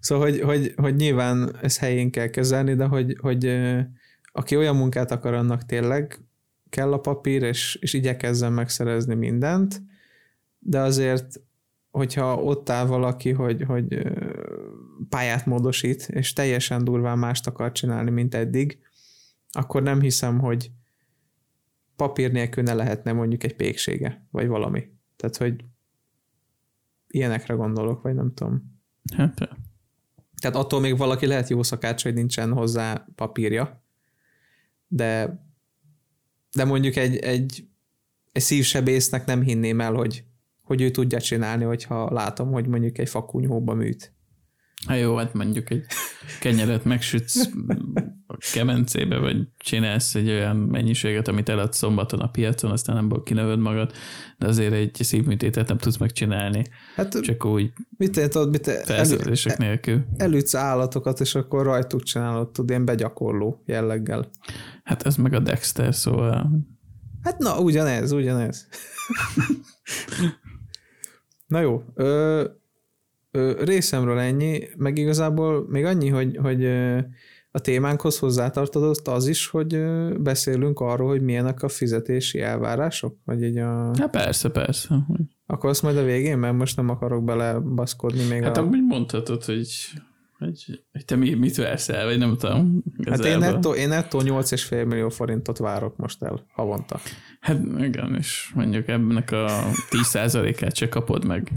Szóval, 0.00 0.30
hogy, 0.30 0.40
hogy, 0.40 0.74
hogy 0.76 0.96
nyilván 0.96 1.56
ez 1.62 1.78
helyén 1.78 2.10
kell 2.10 2.28
kezelni, 2.28 2.74
de 2.74 2.84
hogy, 2.84 3.16
hogy 3.20 3.58
aki 4.32 4.56
olyan 4.56 4.76
munkát 4.76 5.10
akar, 5.10 5.34
annak 5.34 5.66
tényleg 5.66 6.18
kell 6.68 6.92
a 6.92 6.98
papír, 6.98 7.42
és, 7.42 7.78
és 7.80 7.92
igyekezzen 7.92 8.52
megszerezni 8.52 9.14
mindent, 9.14 9.82
de 10.58 10.80
azért, 10.80 11.40
hogyha 11.90 12.34
ott 12.42 12.70
áll 12.70 12.86
valaki, 12.86 13.30
hogy, 13.30 13.62
hogy 13.62 14.02
pályát 15.08 15.46
módosít, 15.46 16.08
és 16.08 16.32
teljesen 16.32 16.84
durván 16.84 17.18
mást 17.18 17.46
akar 17.46 17.72
csinálni, 17.72 18.10
mint 18.10 18.34
eddig, 18.34 18.78
akkor 19.50 19.82
nem 19.82 20.00
hiszem, 20.00 20.38
hogy 20.38 20.70
papír 21.96 22.32
nélkül 22.32 22.62
ne 22.62 22.74
lehetne 22.74 23.12
mondjuk 23.12 23.44
egy 23.44 23.56
péksége, 23.56 24.26
vagy 24.30 24.46
valami. 24.46 24.88
Tehát, 25.16 25.36
hogy 25.36 25.64
ilyenekre 27.08 27.54
gondolok, 27.54 28.02
vagy 28.02 28.14
nem 28.14 28.34
tudom. 28.34 28.80
Hát, 29.16 29.34
tehát 30.40 30.56
attól 30.56 30.80
még 30.80 30.96
valaki 30.96 31.26
lehet 31.26 31.48
jó 31.48 31.62
szakács, 31.62 32.02
hogy 32.02 32.14
nincsen 32.14 32.52
hozzá 32.52 33.06
papírja, 33.14 33.82
de, 34.88 35.42
de 36.52 36.64
mondjuk 36.64 36.96
egy, 36.96 37.16
egy, 37.16 37.68
egy 38.32 38.42
szívsebésznek 38.42 39.26
nem 39.26 39.42
hinném 39.42 39.80
el, 39.80 39.92
hogy, 39.92 40.24
hogy 40.62 40.80
ő 40.80 40.90
tudja 40.90 41.20
csinálni, 41.20 41.64
hogyha 41.64 42.12
látom, 42.12 42.52
hogy 42.52 42.66
mondjuk 42.66 42.98
egy 42.98 43.08
fakunyhóba 43.08 43.74
műt. 43.74 44.12
Hát 44.86 45.00
jó, 45.00 45.16
hát 45.16 45.34
mondjuk 45.34 45.70
egy 45.70 45.84
kenyeret 46.40 46.84
megsütsz 46.84 47.48
a 48.26 48.36
kemencébe, 48.52 49.18
vagy 49.18 49.48
csinálsz 49.56 50.14
egy 50.14 50.28
olyan 50.28 50.56
mennyiséget, 50.56 51.28
amit 51.28 51.48
eladsz 51.48 51.76
szombaton 51.76 52.20
a 52.20 52.30
piacon, 52.30 52.70
aztán 52.70 52.96
nem 52.96 53.22
kinövöd 53.24 53.58
magad, 53.58 53.92
de 54.38 54.46
azért 54.46 54.72
egy 54.72 54.96
szívműtétet 55.00 55.68
nem 55.68 55.78
tudsz 55.78 55.96
megcsinálni. 55.96 56.64
Hát, 56.94 57.20
csak 57.20 57.44
úgy 57.44 57.72
mit 57.96 58.28
tudod, 58.28 58.50
mit 58.50 58.62
te, 58.62 58.96
elő, 58.96 59.32
nélkül. 59.56 60.04
Elütsz 60.16 60.54
állatokat, 60.54 61.20
és 61.20 61.34
akkor 61.34 61.64
rajtuk 61.64 62.02
csinálod, 62.02 62.50
tud, 62.50 62.68
ilyen 62.68 62.84
begyakorló 62.84 63.62
jelleggel. 63.66 64.30
Hát 64.84 65.02
ez 65.02 65.16
meg 65.16 65.32
a 65.32 65.38
Dexter, 65.38 65.94
szóval... 65.94 66.50
Hát 67.22 67.38
na, 67.38 67.60
ugyanez, 67.60 68.12
ugyanez. 68.12 68.68
na 71.46 71.60
jó, 71.60 71.82
ö, 71.94 72.44
részemről 73.64 74.18
ennyi, 74.18 74.60
meg 74.76 74.98
igazából 74.98 75.66
még 75.68 75.84
annyi, 75.84 76.08
hogy, 76.08 76.36
hogy 76.42 76.64
a 77.50 77.58
témánkhoz 77.60 78.18
hozzátartozott 78.18 79.08
az 79.08 79.26
is, 79.26 79.46
hogy 79.46 79.82
beszélünk 80.20 80.80
arról, 80.80 81.08
hogy 81.08 81.22
milyenek 81.22 81.62
a 81.62 81.68
fizetési 81.68 82.40
elvárások? 82.40 83.16
Vagy 83.24 83.42
így 83.42 83.56
a... 83.56 83.90
Hát 83.98 84.10
persze, 84.10 84.48
persze. 84.50 85.06
Akkor 85.46 85.70
azt 85.70 85.82
majd 85.82 85.96
a 85.96 86.02
végén, 86.02 86.38
mert 86.38 86.56
most 86.56 86.76
nem 86.76 86.88
akarok 86.88 87.24
belebaszkodni 87.24 88.26
még 88.28 88.42
Hát 88.42 88.56
a... 88.56 88.60
amúgy 88.60 88.84
mondhatod, 88.84 89.44
hogy, 89.44 89.68
hogy, 90.38 90.82
hogy 90.92 91.04
te 91.04 91.16
mi, 91.16 91.34
mit 91.34 91.56
vársz 91.56 91.88
el, 91.88 92.04
vagy 92.04 92.18
nem 92.18 92.36
tudom. 92.36 92.82
Hát 93.04 93.24
én 93.24 93.38
nettó, 93.38 93.74
én 93.74 93.88
nettó 93.88 94.20
8,5 94.20 94.86
millió 94.86 95.08
forintot 95.08 95.58
várok 95.58 95.96
most 95.96 96.22
el 96.22 96.46
havonta. 96.52 97.00
Hát 97.40 97.60
igen, 97.78 98.14
és 98.18 98.52
mondjuk 98.54 98.88
ebben 98.88 99.16
a 99.16 99.22
10%-át 99.90 100.76
se 100.76 100.88
kapod 100.88 101.24
meg. 101.24 101.52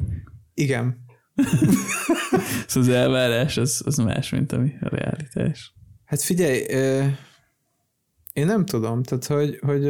Igen. 0.54 1.10
szóval 2.68 2.90
az 2.90 2.96
elvárás 2.96 3.58
az, 3.58 3.82
az 3.86 3.98
más, 3.98 4.30
mint 4.30 4.52
ami 4.52 4.74
a 4.82 4.90
realitás. 4.90 5.74
Hát 6.06 6.22
figyelj, 6.22 6.64
én 8.34 8.46
nem 8.46 8.66
tudom, 8.66 9.04
tehát 9.04 9.26
hogy, 9.26 9.60
hogy 9.62 9.86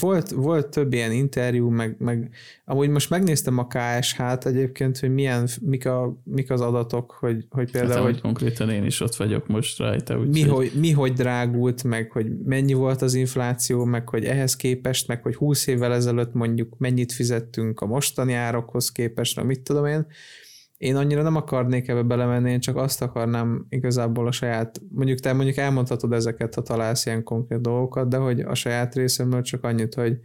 volt, 0.00 0.30
volt 0.30 0.68
több 0.68 0.92
ilyen 0.92 1.12
interjú, 1.12 1.68
meg, 1.68 1.96
meg 1.98 2.30
amúgy 2.64 2.88
most 2.88 3.10
megnéztem 3.10 3.58
a 3.58 3.66
KSH-t 3.66 4.46
egyébként, 4.46 4.98
hogy 4.98 5.14
milyen, 5.14 5.48
mik, 5.60 5.86
a, 5.86 6.20
mik 6.24 6.50
az 6.50 6.60
adatok, 6.60 7.10
hogy, 7.10 7.46
hogy 7.50 7.70
például, 7.70 7.94
hát, 7.94 8.02
hogy 8.02 8.20
konkrétan 8.20 8.70
én 8.70 8.84
is 8.84 9.00
ott 9.00 9.14
vagyok 9.14 9.46
most 9.46 9.78
rajta. 9.78 10.18
Úgy 10.18 10.28
mi, 10.28 10.42
hogy, 10.42 10.72
mi 10.74 10.90
hogy 10.90 11.12
drágult, 11.12 11.84
meg 11.84 12.10
hogy 12.10 12.26
mennyi 12.44 12.72
volt 12.72 13.02
az 13.02 13.14
infláció, 13.14 13.84
meg 13.84 14.08
hogy 14.08 14.24
ehhez 14.24 14.56
képest, 14.56 15.08
meg 15.08 15.22
hogy 15.22 15.34
20 15.34 15.66
évvel 15.66 15.94
ezelőtt 15.94 16.32
mondjuk 16.32 16.78
mennyit 16.78 17.12
fizettünk 17.12 17.80
a 17.80 17.86
mostani 17.86 18.32
árokhoz 18.32 18.92
képest, 18.92 19.36
meg 19.36 19.46
mit 19.46 19.60
tudom 19.60 19.86
én, 19.86 20.06
én 20.78 20.96
annyira 20.96 21.22
nem 21.22 21.36
akarnék 21.36 21.88
ebbe 21.88 22.02
belemenni, 22.02 22.50
én 22.50 22.60
csak 22.60 22.76
azt 22.76 23.02
akarnám 23.02 23.66
igazából 23.68 24.26
a 24.26 24.32
saját, 24.32 24.80
mondjuk 24.90 25.18
te 25.18 25.32
mondjuk 25.32 25.56
elmondhatod 25.56 26.12
ezeket, 26.12 26.54
ha 26.54 26.62
találsz 26.62 27.06
ilyen 27.06 27.22
konkrét 27.22 27.60
dolgokat, 27.60 28.08
de 28.08 28.16
hogy 28.16 28.40
a 28.40 28.54
saját 28.54 28.94
részemről 28.94 29.42
csak 29.42 29.64
annyit, 29.64 29.94
hogy, 29.94 30.20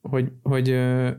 hogy, 0.00 0.32
hogy 0.42 0.70
ö, 0.70 1.10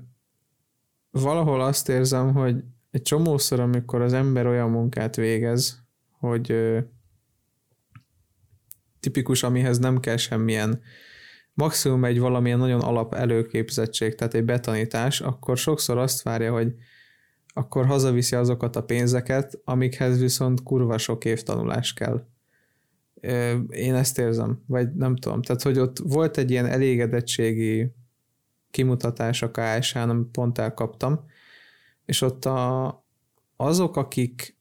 valahol 1.11 1.61
azt 1.61 1.89
érzem, 1.89 2.33
hogy 2.33 2.63
egy 2.91 3.01
csomószor, 3.01 3.59
amikor 3.59 4.01
az 4.01 4.13
ember 4.13 4.47
olyan 4.47 4.69
munkát 4.69 5.15
végez, 5.15 5.83
hogy 6.19 6.51
ö, 6.51 6.79
tipikus, 8.99 9.43
amihez 9.43 9.77
nem 9.77 9.99
kell 9.99 10.17
semmilyen 10.17 10.81
maximum 11.53 12.05
egy 12.05 12.19
valamilyen 12.19 12.59
nagyon 12.59 12.81
alap 12.81 13.13
előképzettség, 13.13 14.15
tehát 14.15 14.33
egy 14.33 14.45
betanítás, 14.45 15.21
akkor 15.21 15.57
sokszor 15.57 15.97
azt 15.97 16.21
várja, 16.21 16.51
hogy 16.51 16.75
akkor 17.59 17.85
hazaviszi 17.85 18.35
azokat 18.35 18.75
a 18.75 18.83
pénzeket, 18.83 19.59
amikhez 19.63 20.19
viszont 20.19 20.63
kurva 20.63 20.97
sok 20.97 21.25
év 21.25 21.43
tanulás 21.43 21.93
kell. 21.93 22.27
Én 23.69 23.95
ezt 23.95 24.19
érzem, 24.19 24.63
vagy 24.65 24.93
nem 24.95 25.15
tudom. 25.15 25.41
Tehát, 25.41 25.61
hogy 25.61 25.79
ott 25.79 25.97
volt 25.97 26.37
egy 26.37 26.51
ilyen 26.51 26.65
elégedettségi 26.65 27.91
kimutatás 28.71 29.41
a 29.41 29.51
KSH-n, 29.51 30.09
amit 30.09 30.31
pont 30.31 30.57
elkaptam, 30.57 31.25
és 32.05 32.21
ott 32.21 32.45
a, 32.45 33.03
azok, 33.55 33.97
akik, 33.97 34.57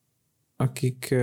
akik, 0.56 1.14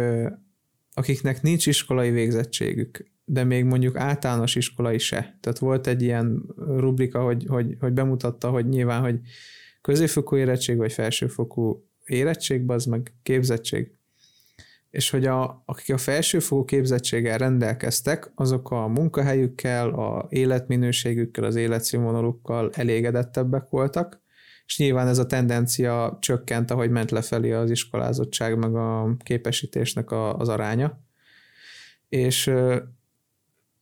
akiknek 0.93 1.41
nincs 1.41 1.67
iskolai 1.67 2.11
végzettségük, 2.11 3.11
de 3.26 3.43
még 3.43 3.65
mondjuk 3.65 3.97
általános 3.97 4.55
iskolai 4.55 4.97
se. 4.97 5.38
Tehát 5.41 5.59
volt 5.59 5.88
egy 5.88 6.01
ilyen 6.01 6.43
rubrika, 6.57 7.23
hogy, 7.23 7.45
hogy, 7.47 7.78
hogy 7.80 7.93
bemutatta, 7.93 8.49
hogy 8.49 8.67
nyilván, 8.67 9.01
hogy 9.01 9.19
középfokú 9.86 10.36
érettség, 10.36 10.77
vagy 10.77 10.93
felsőfokú 10.93 11.86
érettség, 12.05 12.71
az 12.71 12.86
meg 12.86 13.13
képzettség. 13.23 13.91
És 14.89 15.09
hogy 15.09 15.25
a, 15.25 15.63
akik 15.65 15.95
a 15.95 15.97
felsőfokú 15.97 16.65
képzettséggel 16.65 17.38
rendelkeztek, 17.38 18.31
azok 18.36 18.71
a 18.71 18.88
munkahelyükkel, 18.88 19.89
a 19.89 20.25
életminőségükkel, 20.29 21.43
az 21.43 21.55
életszínvonalukkal 21.55 22.69
elégedettebbek 22.73 23.69
voltak, 23.69 24.21
és 24.65 24.77
nyilván 24.77 25.07
ez 25.07 25.17
a 25.17 25.25
tendencia 25.25 26.17
csökkent, 26.21 26.71
ahogy 26.71 26.89
ment 26.89 27.11
lefelé 27.11 27.51
az 27.51 27.69
iskolázottság 27.69 28.57
meg 28.57 28.75
a 28.75 29.15
képesítésnek 29.23 30.11
a, 30.11 30.38
az 30.38 30.49
aránya. 30.49 30.99
És 32.09 32.51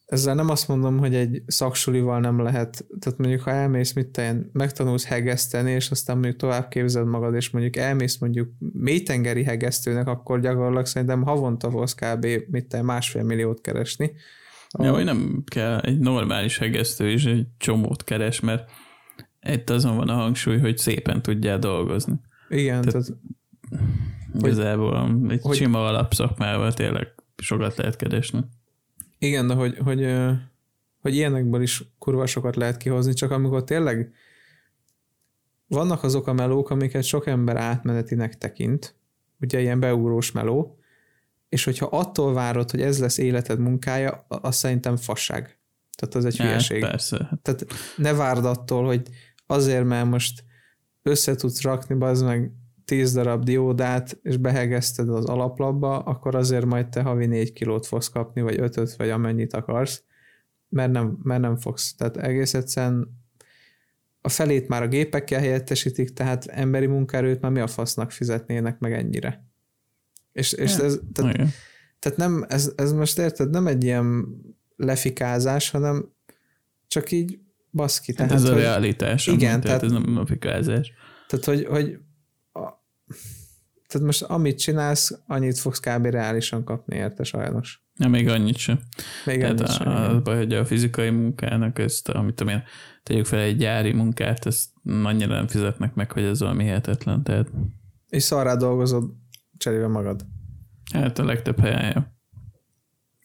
ezzel 0.05 0.35
nem 0.35 0.49
azt 0.49 0.67
mondom, 0.67 0.97
hogy 0.97 1.15
egy 1.15 1.41
szaksulival 1.47 2.19
nem 2.19 2.41
lehet, 2.41 2.85
tehát 2.99 3.19
mondjuk 3.19 3.41
ha 3.41 3.51
elmész, 3.51 3.93
mit 3.93 4.07
te 4.07 4.35
megtanulsz 4.51 5.05
hegeszteni, 5.05 5.71
és 5.71 5.91
aztán 5.91 6.15
mondjuk 6.15 6.37
tovább 6.37 6.67
képzeld 6.67 7.07
magad, 7.07 7.35
és 7.35 7.49
mondjuk 7.49 7.75
elmész 7.75 8.17
mondjuk 8.17 8.49
mélytengeri 8.73 9.43
hegesztőnek, 9.43 10.07
akkor 10.07 10.39
gyakorlatilag 10.39 10.85
szerintem 10.85 11.21
havonta 11.21 11.69
fogsz 11.71 11.95
kb. 11.95 12.27
mit 12.49 12.67
te 12.67 12.81
másfél 12.81 13.23
milliót 13.23 13.61
keresni. 13.61 14.11
Ja, 14.79 14.93
hogy 14.93 15.03
nem 15.03 15.43
kell, 15.45 15.79
egy 15.79 15.99
normális 15.99 16.57
hegesztő 16.57 17.09
is 17.09 17.25
egy 17.25 17.47
csomót 17.57 18.03
keres, 18.03 18.39
mert 18.39 18.71
itt 19.41 19.69
azon 19.69 19.95
van 19.95 20.09
a 20.09 20.13
hangsúly, 20.13 20.57
hogy 20.57 20.77
szépen 20.77 21.21
tudjál 21.21 21.59
dolgozni. 21.59 22.13
Igen, 22.49 22.81
tehát, 22.81 23.05
tehát 23.69 23.93
igazából 24.33 25.25
egy 25.29 25.41
hogy, 25.41 25.55
sima 25.55 25.87
alapszakmával 25.87 26.73
tényleg 26.73 27.07
sokat 27.35 27.77
lehet 27.77 27.95
keresni. 27.95 28.39
Igen, 29.23 29.47
de 29.47 29.53
hogy, 29.53 29.77
hogy, 29.77 30.13
hogy 31.01 31.15
ilyenekből 31.15 31.61
is 31.61 31.83
kurva 31.97 32.25
sokat 32.25 32.55
lehet 32.55 32.77
kihozni, 32.77 33.13
csak 33.13 33.31
amikor 33.31 33.63
tényleg 33.63 34.13
vannak 35.67 36.03
azok 36.03 36.27
a 36.27 36.33
melók, 36.33 36.69
amiket 36.69 37.03
sok 37.03 37.27
ember 37.27 37.57
átmenetinek 37.57 38.37
tekint, 38.37 38.95
ugye 39.39 39.61
ilyen 39.61 39.79
beúrós 39.79 40.31
meló, 40.31 40.77
és 41.49 41.63
hogyha 41.63 41.85
attól 41.85 42.33
várod, 42.33 42.71
hogy 42.71 42.81
ez 42.81 42.99
lesz 42.99 43.17
életed 43.17 43.59
munkája, 43.59 44.25
az 44.27 44.55
szerintem 44.55 44.95
fasság. 44.95 45.57
Tehát 45.97 46.15
az 46.15 46.25
egy 46.25 46.37
hát, 46.37 46.47
hülyeség. 46.47 46.81
Persze. 46.81 47.39
Tehát 47.41 47.65
ne 47.97 48.13
várd 48.13 48.45
attól, 48.45 48.85
hogy 48.85 49.07
azért, 49.47 49.85
mert 49.85 50.09
most 50.09 50.43
össze 51.01 51.35
tudsz 51.35 51.61
rakni, 51.61 52.03
az 52.03 52.21
meg 52.21 52.51
10 52.85 53.13
darab 53.13 53.43
diódát, 53.43 54.19
és 54.21 54.37
behegezted 54.37 55.09
az 55.09 55.25
alaplapba, 55.25 55.99
akkor 55.99 56.35
azért 56.35 56.65
majd 56.65 56.89
te 56.89 57.01
havi 57.01 57.25
4 57.25 57.53
kilót 57.53 57.85
fogsz 57.85 58.07
kapni, 58.07 58.41
vagy 58.41 58.59
5 58.59 58.95
vagy 58.95 59.09
amennyit 59.09 59.53
akarsz, 59.53 60.03
mert 60.69 60.91
nem, 60.91 61.17
mert 61.23 61.41
nem 61.41 61.57
fogsz. 61.57 61.95
Tehát 61.95 62.17
egész 62.17 62.53
egyszerűen 62.53 63.21
a 64.21 64.29
felét 64.29 64.67
már 64.67 64.81
a 64.81 64.87
gépekkel 64.87 65.39
helyettesítik, 65.39 66.13
tehát 66.13 66.45
emberi 66.45 66.85
munkaerőt 66.85 67.41
már 67.41 67.51
mi 67.51 67.59
a 67.59 67.67
fasznak 67.67 68.11
fizetnének 68.11 68.79
meg 68.79 68.93
ennyire. 68.93 69.47
És, 70.31 70.53
és 70.53 70.75
ez, 70.75 70.99
tehát, 71.13 71.35
tehát 71.99 72.17
nem, 72.17 72.45
ez, 72.47 72.71
ez 72.75 72.93
most 72.93 73.19
érted, 73.19 73.49
nem 73.49 73.67
egy 73.67 73.83
ilyen 73.83 74.27
lefikázás, 74.75 75.69
hanem 75.69 76.11
csak 76.87 77.11
így 77.11 77.39
baszki. 77.71 78.13
Tehát, 78.13 78.31
ez 78.31 78.43
a 78.43 78.55
realitás. 78.55 79.27
Igen, 79.27 79.61
tehát, 79.61 79.63
tehát, 79.63 79.83
ez 79.83 79.91
nem 79.91 80.17
a 80.17 80.25
fikázás. 80.25 80.93
Tehát, 81.27 81.45
hogy, 81.45 81.65
hogy 81.65 81.99
tehát 83.93 84.07
most 84.07 84.21
amit 84.21 84.59
csinálsz, 84.59 85.19
annyit 85.27 85.57
fogsz 85.57 85.79
kb. 85.79 86.05
reálisan 86.05 86.63
kapni 86.63 86.95
érte 86.95 87.23
sajnos. 87.23 87.83
Ja, 87.95 88.07
még 88.07 88.27
annyit 88.27 88.57
sem. 88.57 88.79
Még 89.25 89.41
hát 89.41 89.49
annyit 89.49 89.61
a, 89.61 89.71
sem. 89.71 89.87
Az 89.87 90.21
baj, 90.23 90.37
hogy 90.37 90.53
a 90.53 90.65
fizikai 90.65 91.09
munkának 91.09 91.79
ezt, 91.79 92.09
amit 92.09 92.35
tudom 92.35 92.53
én, 92.53 92.63
tegyük 93.03 93.25
fel 93.25 93.39
egy 93.39 93.57
gyári 93.57 93.91
munkát, 93.91 94.45
ezt 94.45 94.69
annyira 95.03 95.33
nem 95.33 95.47
fizetnek 95.47 95.93
meg, 95.93 96.11
hogy 96.11 96.23
ez 96.23 96.39
valami 96.39 96.63
hihetetlen. 96.63 97.23
Tehát... 97.23 97.47
És 98.09 98.23
szarrá 98.23 98.55
dolgozod 98.55 99.11
cserébe 99.57 99.87
magad. 99.87 100.25
Hát 100.93 101.19
a 101.19 101.25
legtöbb 101.25 101.59
helyen, 101.59 101.91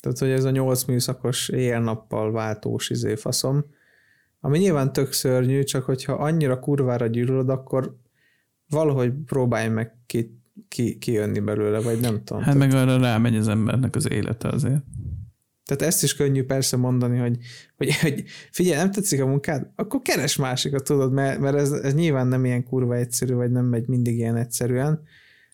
Tehát, 0.00 0.18
hogy 0.18 0.30
ez 0.30 0.44
a 0.44 0.50
nyolc 0.50 0.84
műszakos 0.84 1.48
éjjel-nappal 1.48 2.32
váltós 2.32 2.90
izé 2.90 3.14
faszom, 3.14 3.64
ami 4.40 4.58
nyilván 4.58 4.92
tök 4.92 5.12
szörnyű, 5.12 5.62
csak 5.62 5.84
hogyha 5.84 6.12
annyira 6.12 6.58
kurvára 6.58 7.06
gyűlölöd, 7.06 7.48
akkor 7.48 7.96
valahogy 8.68 9.12
próbálj 9.26 9.68
meg 9.68 9.96
ki 10.06 10.37
ki, 10.68 10.98
kijönni 10.98 11.40
belőle, 11.40 11.80
vagy 11.80 12.00
nem 12.00 12.24
tudom. 12.24 12.42
Hát 12.42 12.54
meg 12.54 12.74
arra 12.74 12.98
rámegy 12.98 13.36
az 13.36 13.48
embernek 13.48 13.96
az 13.96 14.10
élete 14.10 14.48
azért. 14.48 14.82
Tehát 15.64 15.82
ezt 15.82 16.02
is 16.02 16.16
könnyű 16.16 16.44
persze 16.44 16.76
mondani, 16.76 17.18
hogy, 17.18 17.38
hogy, 17.76 17.94
hogy 17.94 18.24
figyelj, 18.50 18.76
nem 18.76 18.90
tetszik 18.90 19.22
a 19.22 19.26
munkád, 19.26 19.70
akkor 19.76 20.02
keres 20.02 20.36
másikat, 20.36 20.84
tudod, 20.84 21.12
mert, 21.12 21.40
mert 21.40 21.56
ez, 21.56 21.72
ez 21.72 21.94
nyilván 21.94 22.26
nem 22.26 22.44
ilyen 22.44 22.64
kurva 22.64 22.94
egyszerű, 22.94 23.34
vagy 23.34 23.50
nem 23.50 23.64
megy 23.64 23.88
mindig 23.88 24.16
ilyen 24.16 24.36
egyszerűen. 24.36 25.02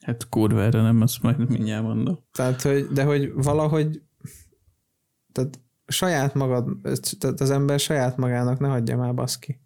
Hát 0.00 0.28
kurva 0.28 0.62
erre 0.62 0.82
nem, 0.82 1.00
azt 1.00 1.22
majd 1.22 1.48
mindjárt 1.48 1.82
mondom. 1.82 2.18
Tehát, 2.32 2.62
hogy, 2.62 2.86
de 2.86 3.05
hogy 3.05 3.32
valahogy 3.34 4.02
tehát 5.32 5.61
saját 5.86 6.34
magad, 6.34 6.68
tehát 7.18 7.40
az 7.40 7.50
ember 7.50 7.80
saját 7.80 8.16
magának 8.16 8.59
ne 8.59 8.68
hagyja 8.68 8.96
már 8.96 9.14
baszki. 9.14 9.61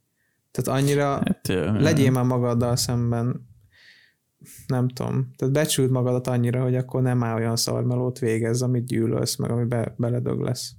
Tehát 0.50 0.80
annyira 0.80 1.08
hát, 1.08 1.48
legyél 1.80 2.10
már 2.10 2.24
magaddal 2.24 2.76
szemben 2.76 3.47
nem 4.66 4.88
tudom, 4.88 5.30
tehát 5.36 5.54
becsült 5.54 5.90
magadat 5.90 6.26
annyira, 6.26 6.62
hogy 6.62 6.76
akkor 6.76 7.02
nem 7.02 7.22
áll 7.22 7.36
olyan 7.36 7.56
szarmelót 7.56 8.18
végez, 8.18 8.62
amit 8.62 8.86
gyűlölsz, 8.86 9.36
meg 9.36 9.50
ami 9.50 9.64
be, 9.64 9.94
beledög 9.96 10.40
lesz. 10.40 10.72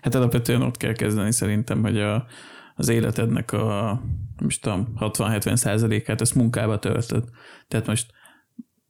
Hát 0.00 0.14
alapvetően 0.14 0.62
ott 0.62 0.76
kell 0.76 0.92
kezdeni 0.92 1.32
szerintem, 1.32 1.82
hogy 1.82 2.00
a, 2.00 2.26
az 2.74 2.88
életednek 2.88 3.52
a, 3.52 4.02
nem 4.36 4.46
is 4.46 4.58
tudom, 4.58 4.92
60-70 5.00 5.54
százalékát 5.54 6.20
ezt 6.20 6.34
munkába 6.34 6.78
töltöd. 6.78 7.24
Tehát 7.68 7.86
most 7.86 8.12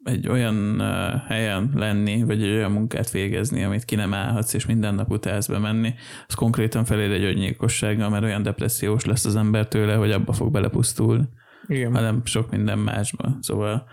egy 0.04 0.28
olyan 0.28 0.80
helyen 1.26 1.70
lenni, 1.74 2.22
vagy 2.22 2.42
egy 2.42 2.52
olyan 2.52 2.72
munkát 2.72 3.10
végezni, 3.10 3.64
amit 3.64 3.84
ki 3.84 3.94
nem 3.94 4.14
állhatsz, 4.14 4.52
és 4.52 4.66
minden 4.66 4.94
nap 4.94 5.10
utálsz 5.10 5.46
bemenni, 5.46 5.94
az 6.26 6.34
konkrétan 6.34 6.84
felér 6.84 7.10
egy 7.10 7.24
öngyilkossággal, 7.24 8.08
mert 8.08 8.24
olyan 8.24 8.42
depressziós 8.42 9.04
lesz 9.04 9.24
az 9.24 9.36
ember 9.36 9.68
tőle, 9.68 9.94
hogy 9.94 10.10
abba 10.10 10.32
fog 10.32 10.52
belepusztulni. 10.52 11.28
Igen. 11.66 11.94
hanem 11.94 12.24
sok 12.24 12.50
minden 12.50 12.78
másban. 12.78 13.38
Szóval 13.40 13.88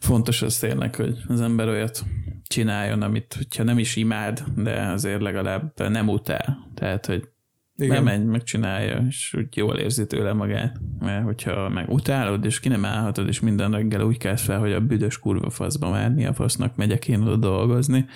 fontos 0.00 0.42
az 0.42 0.58
tényleg, 0.58 0.94
hogy 0.94 1.18
az 1.28 1.40
ember 1.40 1.68
olyat 1.68 2.04
csináljon, 2.46 3.02
amit, 3.02 3.34
hogyha 3.34 3.62
nem 3.62 3.78
is 3.78 3.96
imád, 3.96 4.44
de 4.56 4.80
azért 4.80 5.20
legalább 5.20 5.72
nem 5.76 6.08
utál. 6.08 6.70
Tehát, 6.74 7.06
hogy 7.06 7.28
Igen. 7.76 8.04
Bemegy, 8.04 8.24
megcsinálja, 8.24 9.04
és 9.08 9.34
úgy 9.38 9.56
jól 9.56 9.76
érzi 9.76 10.06
tőle 10.06 10.32
magát. 10.32 10.80
Mert 10.98 11.24
hogyha 11.24 11.68
meg 11.68 11.88
utálod, 11.88 12.44
és 12.44 12.60
ki 12.60 12.68
nem 12.68 12.84
állhatod, 12.84 13.28
és 13.28 13.40
minden 13.40 13.70
reggel 13.70 14.02
úgy 14.02 14.18
kezd 14.18 14.44
fel, 14.44 14.58
hogy 14.58 14.72
a 14.72 14.80
büdös 14.80 15.18
kurva 15.18 15.50
faszba 15.50 15.90
már 15.90 16.10
mi 16.10 16.26
a 16.26 16.32
fasznak 16.32 16.76
megyek 16.76 17.08
én 17.08 17.20
oda 17.20 17.36
dolgozni, 17.36 18.06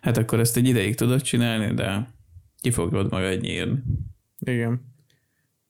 hát 0.00 0.16
akkor 0.16 0.40
ezt 0.40 0.56
egy 0.56 0.68
ideig 0.68 0.94
tudod 0.94 1.22
csinálni, 1.22 1.74
de 1.74 2.08
ki 2.60 2.70
fogod 2.70 3.10
magad 3.10 3.40
nyírni. 3.40 3.82
Igen. 4.38 4.91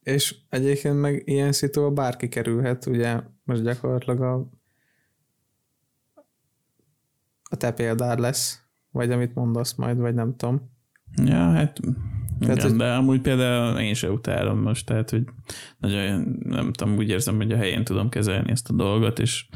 És 0.03 0.37
egyébként 0.49 1.01
meg 1.01 1.23
ilyen 1.25 1.53
szitúval 1.53 1.91
bárki 1.91 2.29
kerülhet, 2.29 2.87
ugye 2.87 3.21
most 3.45 3.63
gyakorlatilag 3.63 4.21
a 4.21 4.51
a 7.51 7.57
te 7.57 7.73
példár 7.73 8.19
lesz, 8.19 8.63
vagy 8.91 9.11
amit 9.11 9.35
mondasz 9.35 9.75
majd, 9.75 9.99
vagy 9.99 10.15
nem 10.15 10.37
tudom. 10.37 10.71
Ja, 11.25 11.51
hát 11.51 11.81
tehát, 12.39 12.57
igen, 12.59 12.71
hogy... 12.71 12.79
de 12.79 12.93
amúgy 12.93 13.21
például 13.21 13.79
én 13.79 13.95
se 13.95 14.11
utálom 14.11 14.59
most, 14.59 14.87
tehát 14.87 15.11
hogy 15.11 15.25
nagyon, 15.79 16.37
nem 16.45 16.73
tudom, 16.73 16.97
úgy 16.97 17.09
érzem, 17.09 17.37
hogy 17.37 17.53
a 17.53 17.57
helyén 17.57 17.85
tudom 17.85 18.09
kezelni 18.09 18.51
ezt 18.51 18.71
a 18.71 18.75
dolgot, 18.75 19.19
és 19.19 19.49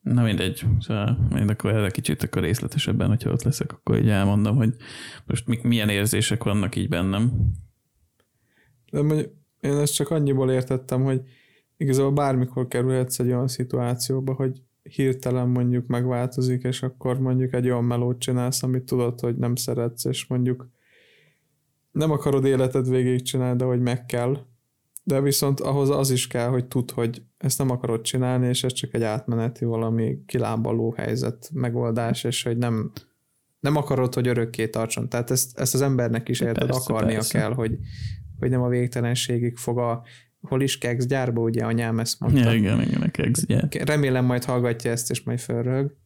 na 0.00 0.22
mindegy, 0.22 0.64
szóval 0.80 1.28
én 1.36 1.48
akkor 1.48 1.70
erre 1.70 1.90
kicsit 1.90 2.22
akkor 2.22 2.42
részletesebben, 2.42 3.08
hogyha 3.08 3.30
ott 3.30 3.42
leszek, 3.42 3.72
akkor 3.72 3.98
így 3.98 4.08
elmondom, 4.08 4.56
hogy 4.56 4.74
most 5.26 5.62
milyen 5.62 5.88
érzések 5.88 6.44
vannak 6.44 6.76
így 6.76 6.88
bennem. 6.88 7.32
De 8.90 9.02
mondjuk 9.02 9.32
én 9.64 9.76
ezt 9.76 9.94
csak 9.94 10.10
annyiból 10.10 10.50
értettem, 10.50 11.02
hogy 11.02 11.22
igazából 11.76 12.12
bármikor 12.12 12.68
kerülhetsz 12.68 13.18
egy 13.18 13.26
olyan 13.26 13.48
szituációba, 13.48 14.32
hogy 14.32 14.62
hirtelen 14.82 15.48
mondjuk 15.48 15.86
megváltozik, 15.86 16.62
és 16.62 16.82
akkor 16.82 17.18
mondjuk 17.18 17.52
egy 17.52 17.64
olyan 17.64 17.84
melót 17.84 18.18
csinálsz, 18.18 18.62
amit 18.62 18.84
tudod, 18.84 19.20
hogy 19.20 19.36
nem 19.36 19.54
szeretsz, 19.54 20.04
és 20.04 20.26
mondjuk 20.26 20.68
nem 21.90 22.10
akarod 22.10 22.44
életed 22.44 22.88
végig 22.88 23.22
csinálni, 23.22 23.56
de 23.56 23.64
hogy 23.64 23.80
meg 23.80 24.06
kell. 24.06 24.38
De 25.02 25.20
viszont 25.20 25.60
ahhoz 25.60 25.90
az 25.90 26.10
is 26.10 26.26
kell, 26.26 26.48
hogy 26.48 26.66
tudd, 26.66 26.92
hogy 26.94 27.22
ezt 27.38 27.58
nem 27.58 27.70
akarod 27.70 28.00
csinálni, 28.00 28.48
és 28.48 28.64
ez 28.64 28.72
csak 28.72 28.94
egy 28.94 29.02
átmeneti 29.02 29.64
valami 29.64 30.18
kilábaló 30.26 30.94
helyzet, 30.96 31.50
megoldás, 31.52 32.24
és 32.24 32.42
hogy 32.42 32.56
nem, 32.56 32.92
nem 33.60 33.76
akarod, 33.76 34.14
hogy 34.14 34.28
örökké 34.28 34.68
tartson. 34.68 35.08
Tehát 35.08 35.30
ezt, 35.30 35.58
ezt 35.58 35.74
az 35.74 35.80
embernek 35.80 36.28
is 36.28 36.40
érted, 36.40 36.66
persze, 36.66 36.80
akarnia 36.80 37.14
persze. 37.14 37.38
kell, 37.38 37.52
hogy, 37.52 37.78
hogy 38.38 38.50
nem 38.50 38.62
a 38.62 38.68
végtelenségig 38.68 39.56
fog 39.56 39.78
a 39.78 40.02
hol 40.40 40.62
is 40.62 40.78
Kex 40.78 41.06
gyárba, 41.06 41.40
ugye 41.40 41.64
anyám 41.64 41.98
ezt 41.98 42.20
mondta. 42.20 42.50
Ja, 42.50 42.52
igen, 42.56 42.82
igen, 42.82 43.02
a 43.02 43.10
Kex 43.10 43.46
gyár. 43.46 43.68
Remélem 43.84 44.24
majd 44.24 44.44
hallgatja 44.44 44.90
ezt, 44.90 45.10
és 45.10 45.22
majd 45.22 45.38
felrög. 45.38 45.96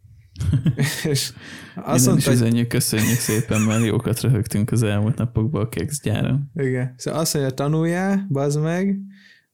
és 1.10 1.32
azt 1.74 2.06
mondta, 2.06 2.16
is 2.16 2.24
hogy... 2.24 2.34
üzenjük, 2.34 2.68
köszönjük 2.68 3.18
szépen, 3.18 3.60
mert 3.60 3.84
jókat 3.84 4.20
röhögtünk 4.20 4.70
az 4.70 4.82
elmúlt 4.82 5.16
napokban 5.16 5.62
a 5.62 5.68
Kex 5.68 6.00
gyáron. 6.02 6.50
Igen. 6.54 6.94
Szóval 6.96 7.20
azt 7.20 7.34
mondja, 7.34 7.54
tanuljál, 7.54 8.26
bazd 8.30 8.60
meg, 8.60 8.98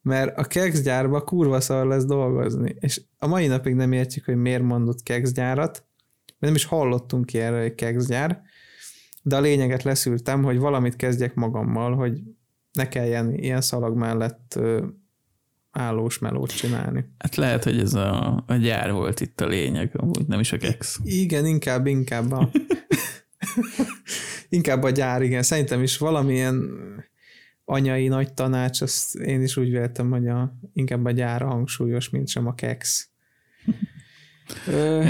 mert 0.03 0.39
a 0.39 0.45
Kex 0.45 0.83
gyárba 0.83 1.21
kurva 1.21 1.61
szar 1.61 1.87
lesz 1.87 2.05
dolgozni. 2.05 2.75
És 2.79 3.01
a 3.19 3.27
mai 3.27 3.47
napig 3.47 3.75
nem 3.75 3.93
értjük, 3.93 4.25
hogy 4.25 4.37
miért 4.37 4.63
mondott 4.63 5.03
Kex 5.03 5.33
gyárat, 5.33 5.85
mert 6.27 6.39
nem 6.39 6.55
is 6.55 6.65
hallottunk 6.65 7.27
ki 7.27 7.39
erre, 7.39 7.61
hogy 7.61 7.75
Kex 7.75 8.07
gyár, 8.07 8.43
de 9.23 9.37
a 9.37 9.41
lényeget 9.41 9.83
leszűrtem, 9.83 10.43
hogy 10.43 10.59
valamit 10.59 10.97
kezdjek 10.97 11.35
magammal, 11.35 11.95
hogy 11.95 12.21
ne 12.75 12.89
kelljen 12.89 13.35
ilyen 13.35 13.61
szalag 13.61 13.97
mellett 13.97 14.59
állós 15.71 16.19
melót 16.19 16.57
csinálni. 16.57 17.05
Hát 17.19 17.35
lehet, 17.37 17.65
hogy 17.65 17.79
ez 17.79 17.95
a, 17.95 18.43
a 18.47 18.55
gyár 18.55 18.93
volt 18.93 19.21
itt 19.21 19.41
a 19.41 19.47
lényeg, 19.47 19.91
amúgy 19.97 20.27
nem 20.27 20.41
is 20.41 20.53
a 20.53 20.57
kex. 20.57 21.01
Igen, 21.05 21.47
inkább, 21.47 21.87
inkább 21.87 22.33
a, 22.33 22.51
inkább 24.49 24.83
a 24.83 24.91
gyár, 24.91 25.23
igen. 25.23 25.43
Szerintem 25.43 25.83
is 25.83 25.99
valamilyen 25.99 26.71
anyai 27.65 28.09
nagy 28.09 28.33
tanács, 28.33 28.81
azt 28.81 29.15
én 29.15 29.43
is 29.43 29.57
úgy 29.57 29.71
véltem, 29.71 30.11
hogy 30.11 30.29
a, 30.29 30.57
inkább 30.73 31.05
a 31.05 31.11
gyár 31.11 31.43
hangsúlyos, 31.43 32.11
mint 32.11 32.29
sem 32.29 32.47
a 32.47 32.55
kex. 32.55 33.09
Ö, 34.67 35.05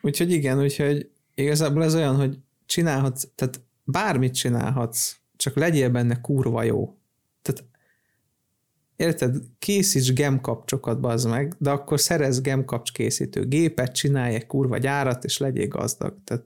úgyhogy 0.00 0.32
igen, 0.32 0.60
úgyhogy 0.60 1.10
igazából 1.34 1.84
ez 1.84 1.94
olyan, 1.94 2.16
hogy 2.16 2.38
csinálhatsz, 2.66 3.28
tehát 3.34 3.60
bármit 3.84 4.34
csinálhatsz, 4.34 5.16
csak 5.36 5.56
legyél 5.56 5.90
benne 5.90 6.20
kurva 6.20 6.62
jó. 6.62 6.95
Tehát 7.46 7.64
érted, 8.96 9.36
készíts 9.58 10.12
gemkapcsokat, 10.12 11.00
bazd 11.00 11.28
meg, 11.28 11.54
de 11.58 11.70
akkor 11.70 12.00
szerez 12.00 12.40
gemkapcs 12.40 12.92
készítő 12.92 13.46
gépet, 13.46 13.94
csinálj 13.94 14.34
egy 14.34 14.46
kurva 14.46 14.78
gyárat, 14.78 15.24
és 15.24 15.38
legyél 15.38 15.68
gazdag. 15.68 16.16
Tehát 16.24 16.44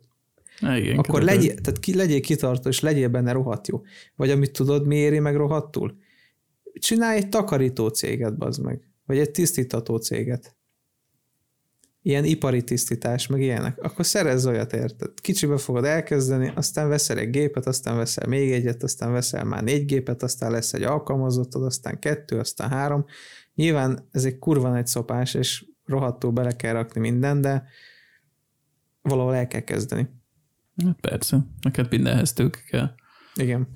igen, 0.61 0.99
akkor 0.99 1.23
legyél, 1.23 1.55
tehát 1.55 1.81
ki, 1.81 1.95
legyél 1.95 2.21
kitartó, 2.21 2.69
és 2.69 2.81
legyél 2.81 3.09
benne 3.09 3.33
rohadt 3.33 3.69
jó. 3.69 3.83
Vagy 4.17 4.31
amit 4.31 4.53
tudod, 4.53 4.87
mi 4.87 4.97
éri 4.97 5.19
meg 5.19 5.37
rohadtul? 5.37 5.97
Csinálj 6.73 7.17
egy 7.17 7.29
takarító 7.29 7.89
céget, 7.89 8.37
bazd 8.37 8.63
meg. 8.63 8.89
Vagy 9.07 9.19
egy 9.19 9.31
tisztítató 9.31 9.97
céget 9.97 10.57
ilyen 12.03 12.25
ipari 12.25 12.65
tisztítás, 12.65 13.27
meg 13.27 13.41
ilyenek, 13.41 13.79
akkor 13.83 14.07
szerezz 14.07 14.47
olyat, 14.47 14.73
érted? 14.73 15.21
Kicsibe 15.21 15.57
fogod 15.57 15.85
elkezdeni, 15.85 16.53
aztán 16.55 16.89
veszel 16.89 17.19
egy 17.19 17.31
gépet, 17.31 17.67
aztán 17.67 17.97
veszel 17.97 18.29
még 18.29 18.53
egyet, 18.53 18.83
aztán 18.83 19.13
veszel 19.13 19.45
már 19.45 19.63
négy 19.63 19.85
gépet, 19.85 20.23
aztán 20.23 20.51
lesz 20.51 20.73
egy 20.73 20.83
alkalmazottad, 20.83 21.63
aztán 21.63 21.99
kettő, 21.99 22.39
aztán 22.39 22.69
három. 22.69 23.05
Nyilván 23.55 24.09
ez 24.11 24.25
egy 24.25 24.39
kurva 24.39 24.69
nagy 24.69 24.87
szopás, 24.87 25.35
és 25.35 25.65
rohadtól 25.85 26.31
bele 26.31 26.53
kell 26.53 26.73
rakni 26.73 27.01
minden, 27.01 27.41
de 27.41 27.65
valahol 29.03 29.35
el 29.35 29.47
kell 29.47 29.61
kezdeni. 29.61 30.09
Hát 30.85 31.01
persze, 31.01 31.47
neked 31.61 31.87
mindenhez 31.91 32.33
tőke 32.33 32.61
kell. 32.71 32.91
Igen. 33.35 33.69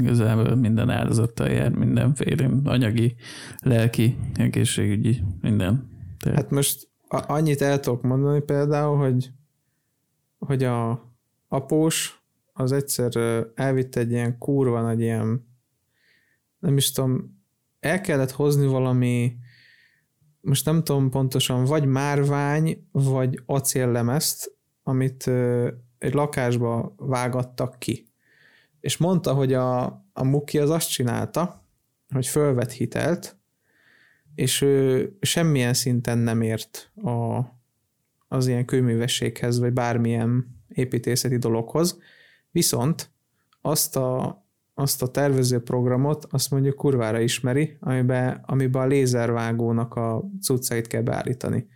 Igazából 0.00 0.54
minden 0.54 0.90
áldozattal 0.90 1.48
jár, 1.48 1.70
mindenféle 1.70 2.50
anyagi, 2.64 3.16
lelki, 3.58 4.16
egészségügyi, 4.34 5.22
minden. 5.40 5.88
Tehát... 6.18 6.38
Hát 6.38 6.50
most 6.50 6.88
annyit 7.08 7.60
el 7.60 7.80
tudok 7.80 8.02
mondani 8.02 8.40
például, 8.40 8.96
hogy, 8.96 9.30
hogy 10.38 10.64
a 10.64 11.04
após 11.48 12.20
az 12.52 12.72
egyszer 12.72 13.10
elvitt 13.54 13.96
egy 13.96 14.10
ilyen 14.10 14.38
kurva 14.38 14.80
nagy 14.80 15.00
ilyen, 15.00 15.46
nem 16.58 16.76
is 16.76 16.92
tudom, 16.92 17.40
el 17.80 18.00
kellett 18.00 18.30
hozni 18.30 18.66
valami, 18.66 19.36
most 20.40 20.64
nem 20.64 20.84
tudom 20.84 21.10
pontosan, 21.10 21.64
vagy 21.64 21.84
márvány, 21.84 22.88
vagy 22.92 23.42
acéllemezt, 23.46 24.56
amit 24.82 25.26
egy 25.98 26.14
lakásba 26.14 26.94
vágattak 26.96 27.78
ki. 27.78 28.08
És 28.80 28.96
mondta, 28.96 29.34
hogy 29.34 29.52
a, 29.52 29.84
a 30.12 30.24
Muki 30.24 30.58
az 30.58 30.70
azt 30.70 30.90
csinálta, 30.90 31.62
hogy 32.08 32.26
fölvett 32.26 32.70
hitelt, 32.70 33.36
és 34.36 34.60
ő 34.60 35.10
semmilyen 35.20 35.74
szinten 35.74 36.18
nem 36.18 36.40
ért 36.40 36.92
a, 36.94 37.40
az 38.28 38.46
ilyen 38.46 38.64
kőművességhez, 38.64 39.58
vagy 39.58 39.72
bármilyen 39.72 40.46
építészeti 40.68 41.36
dologhoz, 41.36 41.98
viszont 42.50 43.10
azt 43.60 43.96
a, 43.96 44.44
azt 44.74 45.02
a 45.02 45.10
tervező 45.10 45.62
programot, 45.62 46.26
azt 46.30 46.50
mondjuk 46.50 46.74
kurvára 46.74 47.20
ismeri, 47.20 47.76
amiben, 47.80 48.42
amiben 48.46 48.82
a 48.82 48.86
lézervágónak 48.86 49.94
a 49.94 50.30
cuccait 50.42 50.86
kell 50.86 51.02
beállítani. 51.02 51.66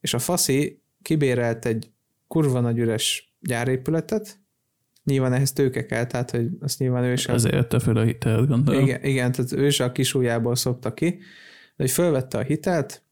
És 0.00 0.14
a 0.14 0.18
faszi 0.18 0.82
kibérelt 1.02 1.66
egy 1.66 1.90
kurva 2.26 2.60
nagy 2.60 2.78
üres 2.78 3.34
gyárépületet, 3.40 4.40
nyilván 5.04 5.32
ehhez 5.32 5.52
tőke 5.52 5.86
kell, 5.86 6.06
tehát 6.06 6.30
hogy 6.30 6.48
azt 6.60 6.78
nyilván 6.78 7.04
ő 7.04 7.12
is... 7.12 7.26
Azért 7.26 7.72
a 7.72 7.80
föl 7.80 7.96
a 7.96 8.02
hitelt, 8.02 8.48
gondolom. 8.48 8.82
Igen, 8.82 9.04
igen, 9.04 9.32
tehát 9.32 9.52
ő 9.52 9.66
is 9.66 9.80
a 9.80 9.92
kisújából 9.92 10.56
szopta 10.56 10.94
ki, 10.94 11.18
hogy 11.82 11.90
fölvette 11.90 12.38
a 12.38 12.42
hitelt, 12.42 13.02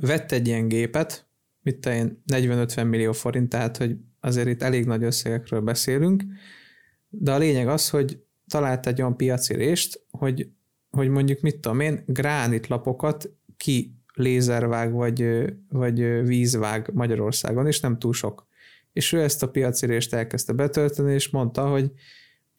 vett 0.00 0.32
egy 0.32 0.46
ilyen 0.46 0.68
gépet, 0.68 1.26
mit 1.62 1.86
én 1.86 2.22
40-50 2.32 2.88
millió 2.88 3.12
forint, 3.12 3.48
tehát 3.48 3.76
hogy 3.76 3.96
azért 4.20 4.48
itt 4.48 4.62
elég 4.62 4.86
nagy 4.86 5.02
összegekről 5.02 5.60
beszélünk, 5.60 6.24
de 7.08 7.32
a 7.32 7.38
lényeg 7.38 7.68
az, 7.68 7.90
hogy 7.90 8.22
talált 8.48 8.86
egy 8.86 9.00
olyan 9.00 9.16
piaci 9.16 9.54
rést, 9.54 10.06
hogy, 10.10 10.48
hogy 10.90 11.08
mondjuk 11.08 11.40
mit 11.40 11.58
tudom 11.58 11.80
én, 11.80 12.02
gránitlapokat 12.06 13.30
ki 13.56 13.94
lézervág 14.14 14.92
vagy, 14.92 15.44
vagy 15.68 16.26
vízvág 16.26 16.90
Magyarországon, 16.92 17.66
és 17.66 17.80
nem 17.80 17.98
túl 17.98 18.12
sok. 18.12 18.46
És 18.92 19.12
ő 19.12 19.22
ezt 19.22 19.42
a 19.42 19.50
piaci 19.50 19.86
rést 19.86 20.14
elkezdte 20.14 20.52
betölteni, 20.52 21.12
és 21.12 21.28
mondta, 21.28 21.68
hogy 21.68 21.92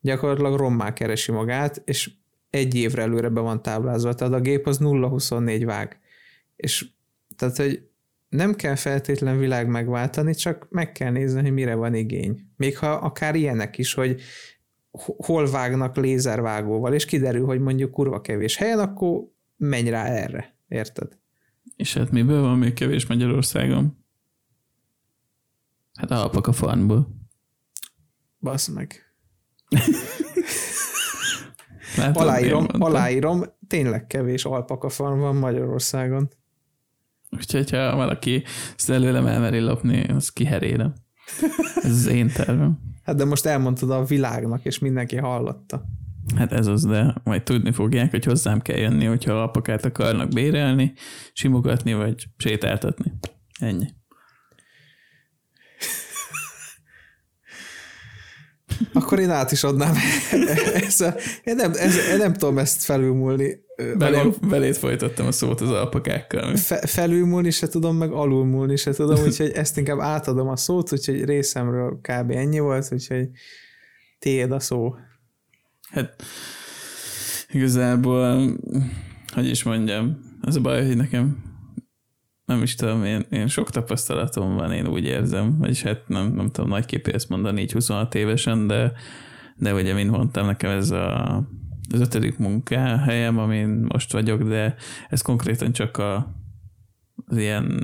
gyakorlatilag 0.02 0.58
rommá 0.60 0.94
keresi 0.94 1.32
magát, 1.32 1.82
és 1.86 2.12
egy 2.56 2.76
évre 2.76 3.02
előre 3.02 3.30
be 3.30 3.40
van 3.40 3.62
táblázva, 3.62 4.14
tehát 4.14 4.34
a 4.34 4.40
gép 4.40 4.68
az 4.68 4.80
0-24 4.82 5.62
vág. 5.66 6.00
És 6.56 6.86
tehát, 7.36 7.58
hogy 7.58 7.88
nem 8.30 8.56
kell 8.56 8.76
feltétlen 8.76 9.38
világ 9.38 9.68
megváltani, 9.68 10.34
csak 10.34 10.68
meg 10.70 10.92
kell 10.92 11.12
nézni, 11.12 11.42
hogy 11.42 11.52
mire 11.52 11.76
van 11.76 11.94
igény. 11.94 12.48
Még 12.58 12.78
ha 12.78 12.92
akár 12.92 13.36
ilyenek 13.36 13.78
is, 13.78 13.94
hogy 13.94 14.22
hol 15.18 15.50
vágnak 15.50 15.96
lézervágóval, 15.96 16.94
és 16.94 17.06
kiderül, 17.06 17.46
hogy 17.46 17.60
mondjuk 17.60 17.92
kurva 17.92 18.22
kevés 18.22 18.56
helyen, 18.56 18.80
akkor 18.80 19.24
menj 19.58 19.90
rá 19.90 20.06
erre. 20.06 20.56
Érted? 20.68 21.18
És 21.76 21.94
hát 21.94 22.12
miből 22.12 22.42
van 22.42 22.58
még 22.58 22.74
kevés 22.74 23.06
Magyarországon? 23.06 23.98
Hát 25.94 26.12
a 26.12 26.32
a 26.34 26.52
farmból. 26.52 27.08
Basz 28.40 28.68
meg. 28.68 29.02
Látod, 31.98 32.22
aláírom, 32.22 32.66
aláírom, 32.80 33.44
tényleg 33.68 34.08
kevés 34.08 34.46
alpaka 34.46 34.90
farm 34.90 35.20
van 35.20 35.36
Magyarországon. 35.36 36.30
Úgyhogy 37.32 37.70
ha 37.72 37.96
valaki 37.96 38.44
ezt 38.78 38.90
előlem 38.90 39.28
elmeri 39.28 39.60
lopni, 39.60 40.04
az 40.04 40.30
kiherélem. 40.30 40.94
Ez 41.76 41.92
az 41.92 42.08
én 42.08 42.28
tervem. 42.28 42.80
Hát 43.04 43.16
de 43.16 43.26
most 43.26 43.46
elmondtad 43.46 43.92
a 43.92 44.04
világnak, 44.04 44.66
és 44.66 44.80
mindenki 44.80 45.16
hallotta. 45.16 45.86
Hát 46.36 46.52
ez 46.52 46.68
az, 46.68 46.86
de 46.86 47.16
majd 47.24 47.44
tudni 47.44 47.72
fogják, 47.72 48.12
hogy 48.12 48.26
hozzám 48.26 48.62
kell 48.62 48.78
jönni, 48.78 49.06
hogyha 49.06 49.34
alpakát 49.34 49.86
akarnak 49.86 50.30
bérelni, 50.30 50.94
simogatni, 51.34 51.94
vagy 51.94 52.26
sétáltatni. 52.38 53.14
Ennyi. 53.60 53.86
Akkor 58.94 59.20
én 59.20 59.30
át 59.30 59.52
is 59.52 59.64
adnám. 59.64 59.96
ez 60.74 61.02
a, 61.02 61.16
én, 61.44 61.56
nem, 61.56 61.72
ez, 61.76 61.96
én 62.12 62.18
nem 62.18 62.34
tudom 62.34 62.58
ezt 62.58 62.84
felülmúlni. 62.84 63.64
Belé, 63.98 64.34
belét 64.50 64.78
folytattam 64.78 65.28
a 65.28 65.32
szót 65.32 65.62
az 65.62 65.70
alpakákkal. 65.70 66.56
Fe, 66.56 66.88
felülmúlni 66.88 67.52
se 67.52 67.68
tudom, 67.68 67.98
meg 67.98 68.12
alulmúlni 68.12 68.76
se 68.76 68.92
tudom, 68.92 69.24
úgyhogy 69.24 69.52
ezt 69.52 69.78
inkább 69.78 70.00
átadom 70.00 70.48
a 70.48 70.56
szót, 70.56 70.92
úgyhogy 70.92 71.26
részemről 71.26 72.00
kb. 72.02 72.32
ennyi 72.32 72.60
volt, 72.60 72.88
úgyhogy 72.92 73.30
tiéd 74.20 74.52
a 74.52 74.60
szó. 74.60 74.96
Hát 75.90 76.24
igazából, 77.52 78.56
hogy 79.34 79.50
is 79.50 79.64
mondjam, 79.64 80.18
az 80.42 80.56
a 80.56 80.62
baj, 80.62 80.86
hogy 80.86 80.96
nekem 80.96 81.55
nem 82.46 82.62
is 82.62 82.76
tudom, 82.76 83.04
én, 83.04 83.26
én 83.30 83.48
sok 83.48 83.70
tapasztalatom 83.70 84.56
van, 84.56 84.72
én 84.72 84.88
úgy 84.88 85.04
érzem, 85.04 85.58
vagyis 85.58 85.82
hát 85.82 86.08
nem, 86.08 86.34
nem 86.34 86.50
tudom 86.50 86.70
nagyképű 86.70 87.12
ezt 87.12 87.30
mondani 87.30 87.62
így 87.62 87.72
26 87.72 88.16
évesen, 88.16 88.68
de, 88.68 88.92
de 89.56 89.74
ugye, 89.74 89.94
mint 89.94 90.10
mondtam, 90.12 90.46
nekem 90.46 90.72
ez 90.72 90.92
a, 90.92 91.36
az 91.94 92.00
ötödik 92.00 92.38
munkahelyem, 92.38 93.38
amin 93.38 93.68
most 93.68 94.12
vagyok, 94.12 94.44
de 94.44 94.76
ez 95.10 95.22
konkrétan 95.22 95.72
csak 95.72 95.98
a, 95.98 96.36
az 97.26 97.38
ilyen 97.38 97.82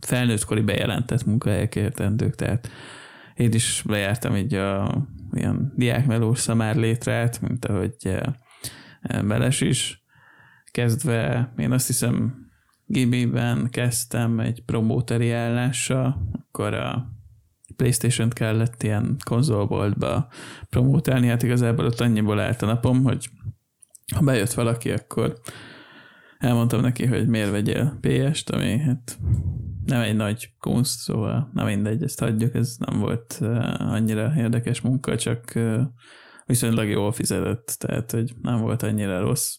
felnőttkori 0.00 0.60
bejelentett 0.60 1.24
munkahelyek 1.24 1.76
értendők, 1.76 2.34
tehát 2.34 2.70
én 3.34 3.52
is 3.52 3.82
bejártam 3.86 4.36
így 4.36 4.54
a 4.54 4.98
ilyen 5.32 5.72
diákmelós 5.76 6.38
szamár 6.38 6.76
létrát, 6.76 7.40
mint 7.40 7.64
ahogy 7.64 8.18
Beles 9.24 9.60
is, 9.60 10.04
kezdve 10.70 11.52
én 11.56 11.72
azt 11.72 11.86
hiszem 11.86 12.45
GB-ben 12.86 13.68
kezdtem 13.70 14.40
egy 14.40 14.62
promóteri 14.64 15.30
állással, 15.30 16.30
akkor 16.32 16.74
a 16.74 17.14
Playstation-t 17.76 18.32
kellett 18.32 18.82
ilyen 18.82 19.16
konzolboltba 19.24 20.28
promótálni, 20.68 21.26
hát 21.26 21.42
igazából 21.42 21.84
ott 21.84 22.00
annyiból 22.00 22.40
állt 22.40 22.62
a 22.62 22.66
napom, 22.66 23.02
hogy 23.02 23.30
ha 24.14 24.20
bejött 24.20 24.52
valaki, 24.52 24.90
akkor 24.90 25.40
elmondtam 26.38 26.80
neki, 26.80 27.06
hogy 27.06 27.28
miért 27.28 27.50
vegyél 27.50 27.98
PS-t, 28.00 28.50
ami 28.50 28.78
hát 28.78 29.18
nem 29.84 30.00
egy 30.00 30.16
nagy 30.16 30.54
kunst, 30.58 30.98
szóval 30.98 31.50
nem 31.52 31.66
mindegy, 31.66 32.02
ezt 32.02 32.20
hagyjuk, 32.20 32.54
ez 32.54 32.76
nem 32.78 32.98
volt 32.98 33.38
annyira 33.78 34.32
érdekes 34.36 34.80
munka, 34.80 35.16
csak 35.16 35.52
viszonylag 36.46 36.88
jól 36.88 37.12
fizetett, 37.12 37.76
tehát 37.78 38.10
hogy 38.10 38.34
nem 38.42 38.60
volt 38.60 38.82
annyira 38.82 39.20
rossz. 39.20 39.56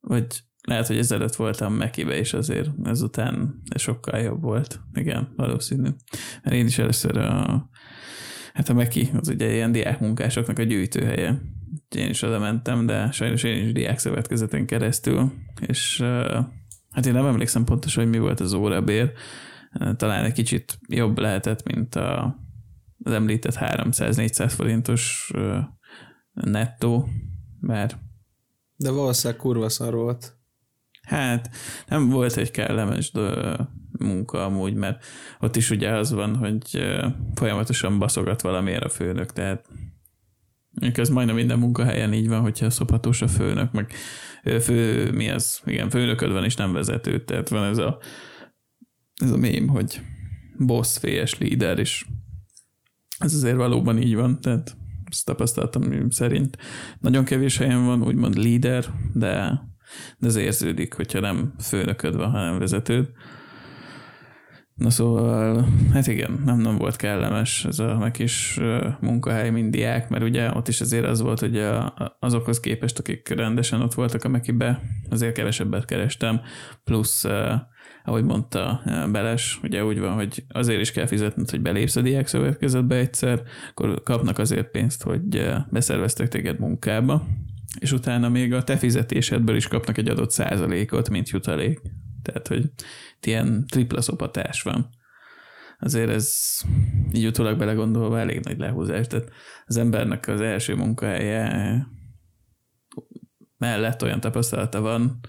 Vagy 0.00 0.40
lehet, 0.68 0.86
hogy 0.86 0.98
ezelőtt 0.98 1.34
voltam 1.34 1.74
Mekibe, 1.74 2.16
és 2.16 2.32
azért 2.32 2.70
ezután 2.84 3.62
ez 3.68 3.80
sokkal 3.80 4.20
jobb 4.20 4.42
volt. 4.42 4.80
Igen, 4.94 5.32
valószínű. 5.36 5.88
Mert 6.42 6.56
én 6.56 6.66
is 6.66 6.78
először 6.78 7.16
a, 7.16 7.68
hát 8.52 8.68
a 8.68 8.74
Meki, 8.74 9.10
az 9.20 9.28
ugye 9.28 9.52
ilyen 9.52 9.72
diákmunkásoknak 9.72 10.58
a 10.58 10.62
gyűjtőhelye. 10.62 11.40
Én 11.96 12.08
is 12.08 12.22
oda 12.22 12.38
mentem, 12.38 12.86
de 12.86 13.10
sajnos 13.10 13.42
én 13.42 13.64
is 13.64 13.72
diák 13.72 13.98
szövetkezeten 13.98 14.66
keresztül, 14.66 15.32
és 15.66 16.00
hát 16.90 17.06
én 17.06 17.12
nem 17.12 17.26
emlékszem 17.26 17.64
pontosan, 17.64 18.02
hogy 18.02 18.12
mi 18.12 18.18
volt 18.18 18.40
az 18.40 18.52
órabér. 18.52 19.12
Talán 19.96 20.24
egy 20.24 20.32
kicsit 20.32 20.78
jobb 20.88 21.18
lehetett, 21.18 21.72
mint 21.72 21.94
a, 21.94 22.36
az 23.02 23.12
említett 23.12 23.56
300-400 23.60 24.52
forintos 24.56 25.32
nettó, 26.32 27.08
mert 27.60 27.98
de 28.80 28.90
valószínűleg 28.90 29.40
kurva 29.40 29.68
szar 29.68 29.94
volt. 29.94 30.37
Hát 31.08 31.50
nem 31.86 32.08
volt 32.08 32.36
egy 32.36 32.50
kellemes 32.50 33.12
munka 33.98 34.44
amúgy, 34.44 34.74
mert 34.74 35.04
ott 35.40 35.56
is 35.56 35.70
ugye 35.70 35.90
az 35.90 36.12
van, 36.12 36.36
hogy 36.36 36.62
folyamatosan 37.34 37.98
baszogat 37.98 38.42
valamiért 38.42 38.84
a 38.84 38.88
főnök, 38.88 39.32
tehát 39.32 39.68
ez 40.80 41.08
majdnem 41.08 41.36
minden 41.36 41.58
munkahelyen 41.58 42.12
így 42.12 42.28
van, 42.28 42.40
hogyha 42.40 42.70
szophatós 42.70 43.22
a 43.22 43.28
főnök, 43.28 43.72
meg 43.72 43.92
fő, 44.60 45.10
mi 45.12 45.30
az? 45.30 45.60
Igen, 45.64 45.90
főnököd 45.90 46.32
van 46.32 46.44
és 46.44 46.56
nem 46.56 46.72
vezető, 46.72 47.24
tehát 47.24 47.48
van 47.48 47.64
ez 47.64 47.78
a 47.78 47.98
ez 49.14 49.30
a 49.30 49.36
mém, 49.36 49.68
hogy 49.68 50.00
boss, 50.58 50.98
fés, 50.98 51.38
líder, 51.38 51.78
és 51.78 52.06
ez 53.18 53.34
azért 53.34 53.56
valóban 53.56 54.02
így 54.02 54.14
van, 54.14 54.40
tehát 54.40 54.76
ezt 55.10 55.24
tapasztaltam 55.24 56.10
szerint. 56.10 56.58
Nagyon 57.00 57.24
kevés 57.24 57.56
helyen 57.56 57.84
van 57.84 58.02
úgymond 58.02 58.36
líder, 58.36 58.84
de 59.14 59.62
de 60.18 60.26
ez 60.26 60.36
érződik, 60.36 60.94
hogyha 60.94 61.20
nem 61.20 61.54
főnököd 61.60 62.16
van, 62.16 62.30
hanem 62.30 62.58
vezetőd. 62.58 63.08
Na 64.78 64.90
szóval, 64.90 65.68
hát 65.92 66.06
igen, 66.06 66.42
nem, 66.44 66.58
nem 66.58 66.76
volt 66.76 66.96
kellemes 66.96 67.64
ez 67.64 67.78
a 67.78 67.98
meg 67.98 68.18
is 68.18 68.58
munkahely, 69.00 69.50
mint 69.50 69.70
diák, 69.70 70.08
mert 70.08 70.22
ugye 70.22 70.50
ott 70.54 70.68
is 70.68 70.80
azért 70.80 71.06
az 71.06 71.20
volt, 71.20 71.40
hogy 71.40 71.58
a, 71.58 72.16
azokhoz 72.20 72.60
képest, 72.60 72.98
akik 72.98 73.28
rendesen 73.28 73.82
ott 73.82 73.94
voltak 73.94 74.24
a 74.24 74.28
Mekibe, 74.28 74.80
azért 75.10 75.34
kevesebbet 75.34 75.84
kerestem, 75.84 76.40
plusz 76.84 77.26
ahogy 78.04 78.24
mondta 78.24 78.80
Beles, 79.10 79.60
ugye 79.62 79.84
úgy 79.84 79.98
van, 79.98 80.14
hogy 80.14 80.44
azért 80.48 80.80
is 80.80 80.92
kell 80.92 81.06
fizetned, 81.06 81.50
hogy 81.50 81.60
belépsz 81.60 81.96
a 81.96 82.00
diák 82.00 82.26
szövetkezetbe 82.26 82.96
egyszer, 82.96 83.42
akkor 83.70 84.02
kapnak 84.02 84.38
azért 84.38 84.70
pénzt, 84.70 85.02
hogy 85.02 85.52
beszerveztek 85.70 86.28
téged 86.28 86.58
munkába, 86.58 87.26
és 87.78 87.92
utána 87.92 88.28
még 88.28 88.52
a 88.52 88.64
te 88.64 88.76
fizetésedből 88.76 89.56
is 89.56 89.68
kapnak 89.68 89.98
egy 89.98 90.08
adott 90.08 90.30
százalékot, 90.30 91.08
mint 91.08 91.28
jutalék. 91.28 91.80
Tehát, 92.22 92.48
hogy 92.48 92.70
ilyen 93.20 93.66
tripla 93.66 94.00
szopatás 94.00 94.62
van. 94.62 94.88
Azért 95.78 96.10
ez 96.10 96.60
így 97.12 97.26
utólag 97.26 97.58
belegondolva 97.58 98.18
elég 98.18 98.40
nagy 98.40 98.58
lehúzás. 98.58 99.06
Tehát 99.06 99.30
az 99.66 99.76
embernek 99.76 100.28
az 100.28 100.40
első 100.40 100.74
munkahelye 100.74 101.86
mellett 103.58 104.02
olyan 104.02 104.20
tapasztalata 104.20 104.80
van, 104.80 105.20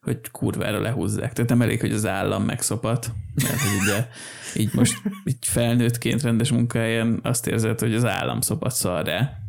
hogy 0.00 0.30
kurvára 0.30 0.80
lehúzzák. 0.80 1.32
Tehát 1.32 1.50
nem 1.50 1.62
elég, 1.62 1.80
hogy 1.80 1.92
az 1.92 2.06
állam 2.06 2.44
megszopat, 2.44 3.12
mert 3.34 3.60
hogy 3.60 3.80
ugye 3.82 4.06
így 4.54 4.74
most 4.74 5.02
így 5.30 5.46
felnőttként 5.46 6.22
rendes 6.22 6.50
munkahelyen 6.50 7.20
azt 7.22 7.46
érzed, 7.46 7.80
hogy 7.80 7.94
az 7.94 8.04
állam 8.04 8.40
szopat 8.40 8.74
szar 8.74 9.04
rá 9.04 9.47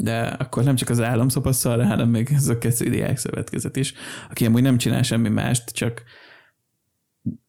de 0.00 0.20
akkor 0.20 0.64
nem 0.64 0.76
csak 0.76 0.88
az 0.88 1.00
állam 1.00 1.28
szopaszal, 1.28 1.82
hanem 1.82 2.08
még 2.08 2.28
ez 2.34 2.48
a 2.48 2.58
Keci 2.58 2.88
Diák 2.88 3.16
Szövetkezet 3.16 3.76
is, 3.76 3.92
aki 4.30 4.46
amúgy 4.46 4.62
nem 4.62 4.78
csinál 4.78 5.02
semmi 5.02 5.28
mást, 5.28 5.70
csak 5.70 6.02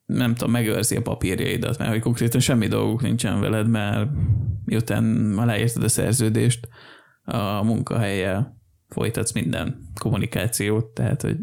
nem 0.05 0.35
tudom, 0.35 0.51
megőrzi 0.51 0.95
a 0.95 1.01
papírjaidat, 1.01 1.77
mert 1.77 1.91
hogy 1.91 2.01
konkrétan 2.01 2.39
semmi 2.39 2.67
dolguk 2.67 3.01
nincsen 3.01 3.39
veled, 3.39 3.67
mert 3.67 4.09
miután 4.65 5.33
aláírtad 5.37 5.83
a 5.83 5.87
szerződést, 5.87 6.67
a 7.23 7.63
munkahelyel 7.63 8.57
folytatsz 8.87 9.31
minden 9.31 9.91
kommunikációt, 9.99 10.85
tehát 10.85 11.21
hogy 11.21 11.37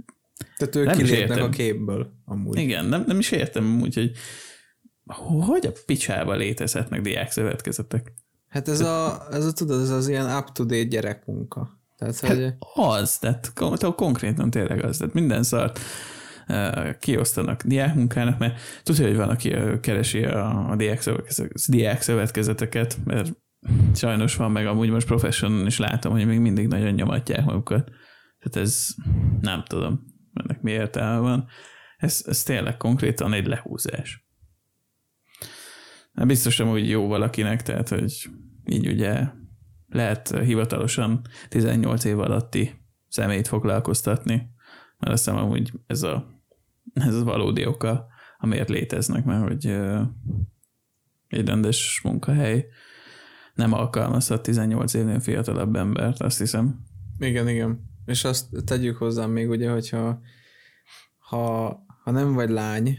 tehát 0.56 0.76
ők 0.76 0.86
nem 0.86 0.96
kilépnek 0.96 1.42
a 1.42 1.48
képből 1.48 2.12
amúgy. 2.24 2.58
Igen, 2.58 2.84
nem, 2.84 3.04
nem 3.06 3.18
is 3.18 3.30
értem 3.30 3.80
úgy, 3.80 3.94
hogy 3.94 4.10
hogy 5.46 5.66
a 5.66 5.72
picsába 5.86 6.34
létezhetnek 6.34 7.00
diák 7.00 7.30
szövetkezetek. 7.30 8.12
Hát 8.56 8.68
ez 8.68 8.80
a, 8.80 9.26
ez 9.30 9.44
a 9.44 9.52
tudod, 9.52 9.80
ez 9.80 9.90
az 9.90 10.08
ilyen 10.08 10.36
up-to-date 10.36 10.82
gyerekmunka. 10.82 11.80
Tehát, 11.96 12.20
hát 12.20 12.36
hogy... 12.36 12.54
Az, 12.74 13.18
tehát 13.18 13.52
konkrétan 13.96 14.50
tényleg 14.50 14.84
az, 14.84 14.96
tehát 14.96 15.14
minden 15.14 15.42
szart 15.42 15.78
kiosztanak 16.98 17.62
diákmunkának, 17.62 18.38
mert 18.38 18.60
tudja, 18.82 19.06
hogy 19.06 19.16
van, 19.16 19.28
aki 19.28 19.54
keresi 19.80 20.24
a, 20.24 20.70
a 20.70 20.76
diák, 21.66 22.02
szövetkezeteket, 22.02 22.98
mert 23.04 23.32
sajnos 23.94 24.36
van, 24.36 24.50
meg 24.50 24.66
amúgy 24.66 24.90
most 24.90 25.06
professional 25.06 25.66
is 25.66 25.78
látom, 25.78 26.12
hogy 26.12 26.26
még 26.26 26.38
mindig 26.38 26.66
nagyon 26.66 26.92
nyomatják 26.92 27.44
magukat. 27.44 27.90
Tehát 28.38 28.68
ez 28.68 28.88
nem 29.40 29.64
tudom, 29.66 30.00
ennek 30.34 30.62
mi 30.62 30.70
értelme 30.70 31.18
van. 31.18 31.46
Ez, 31.96 32.22
ez 32.26 32.42
tényleg 32.42 32.76
konkrétan 32.76 33.32
egy 33.32 33.46
lehúzás. 33.46 34.26
Hát 36.14 36.26
biztos 36.26 36.56
hogy 36.58 36.88
jó 36.88 37.06
valakinek, 37.06 37.62
tehát 37.62 37.88
hogy 37.88 38.28
így 38.66 38.86
ugye 38.86 39.28
lehet 39.88 40.38
hivatalosan 40.38 41.20
18 41.48 42.04
év 42.04 42.18
alatti 42.18 42.84
személyt 43.08 43.48
foglalkoztatni, 43.48 44.50
mert 44.98 45.12
azt 45.12 45.24
hiszem 45.24 45.48
hogy 45.48 45.72
ez 45.86 46.02
a, 46.02 46.40
ez 46.94 47.14
a 47.14 47.24
valódi 47.24 47.66
oka, 47.66 48.06
amiért 48.38 48.68
léteznek, 48.68 49.24
mert 49.24 49.48
hogy 49.48 49.66
egy 51.28 51.46
rendes 51.46 52.00
munkahely 52.04 52.66
nem 53.54 53.72
alkalmazhat 53.72 54.42
18 54.42 54.94
évnél 54.94 55.20
fiatalabb 55.20 55.76
embert, 55.76 56.20
azt 56.20 56.38
hiszem. 56.38 56.84
Igen, 57.18 57.48
igen. 57.48 57.84
És 58.06 58.24
azt 58.24 58.46
tegyük 58.64 58.96
hozzá 58.96 59.26
még 59.26 59.48
ugye, 59.48 59.70
hogyha 59.70 60.20
ha, 61.18 61.66
ha 62.02 62.10
nem 62.10 62.32
vagy 62.32 62.50
lány, 62.50 62.98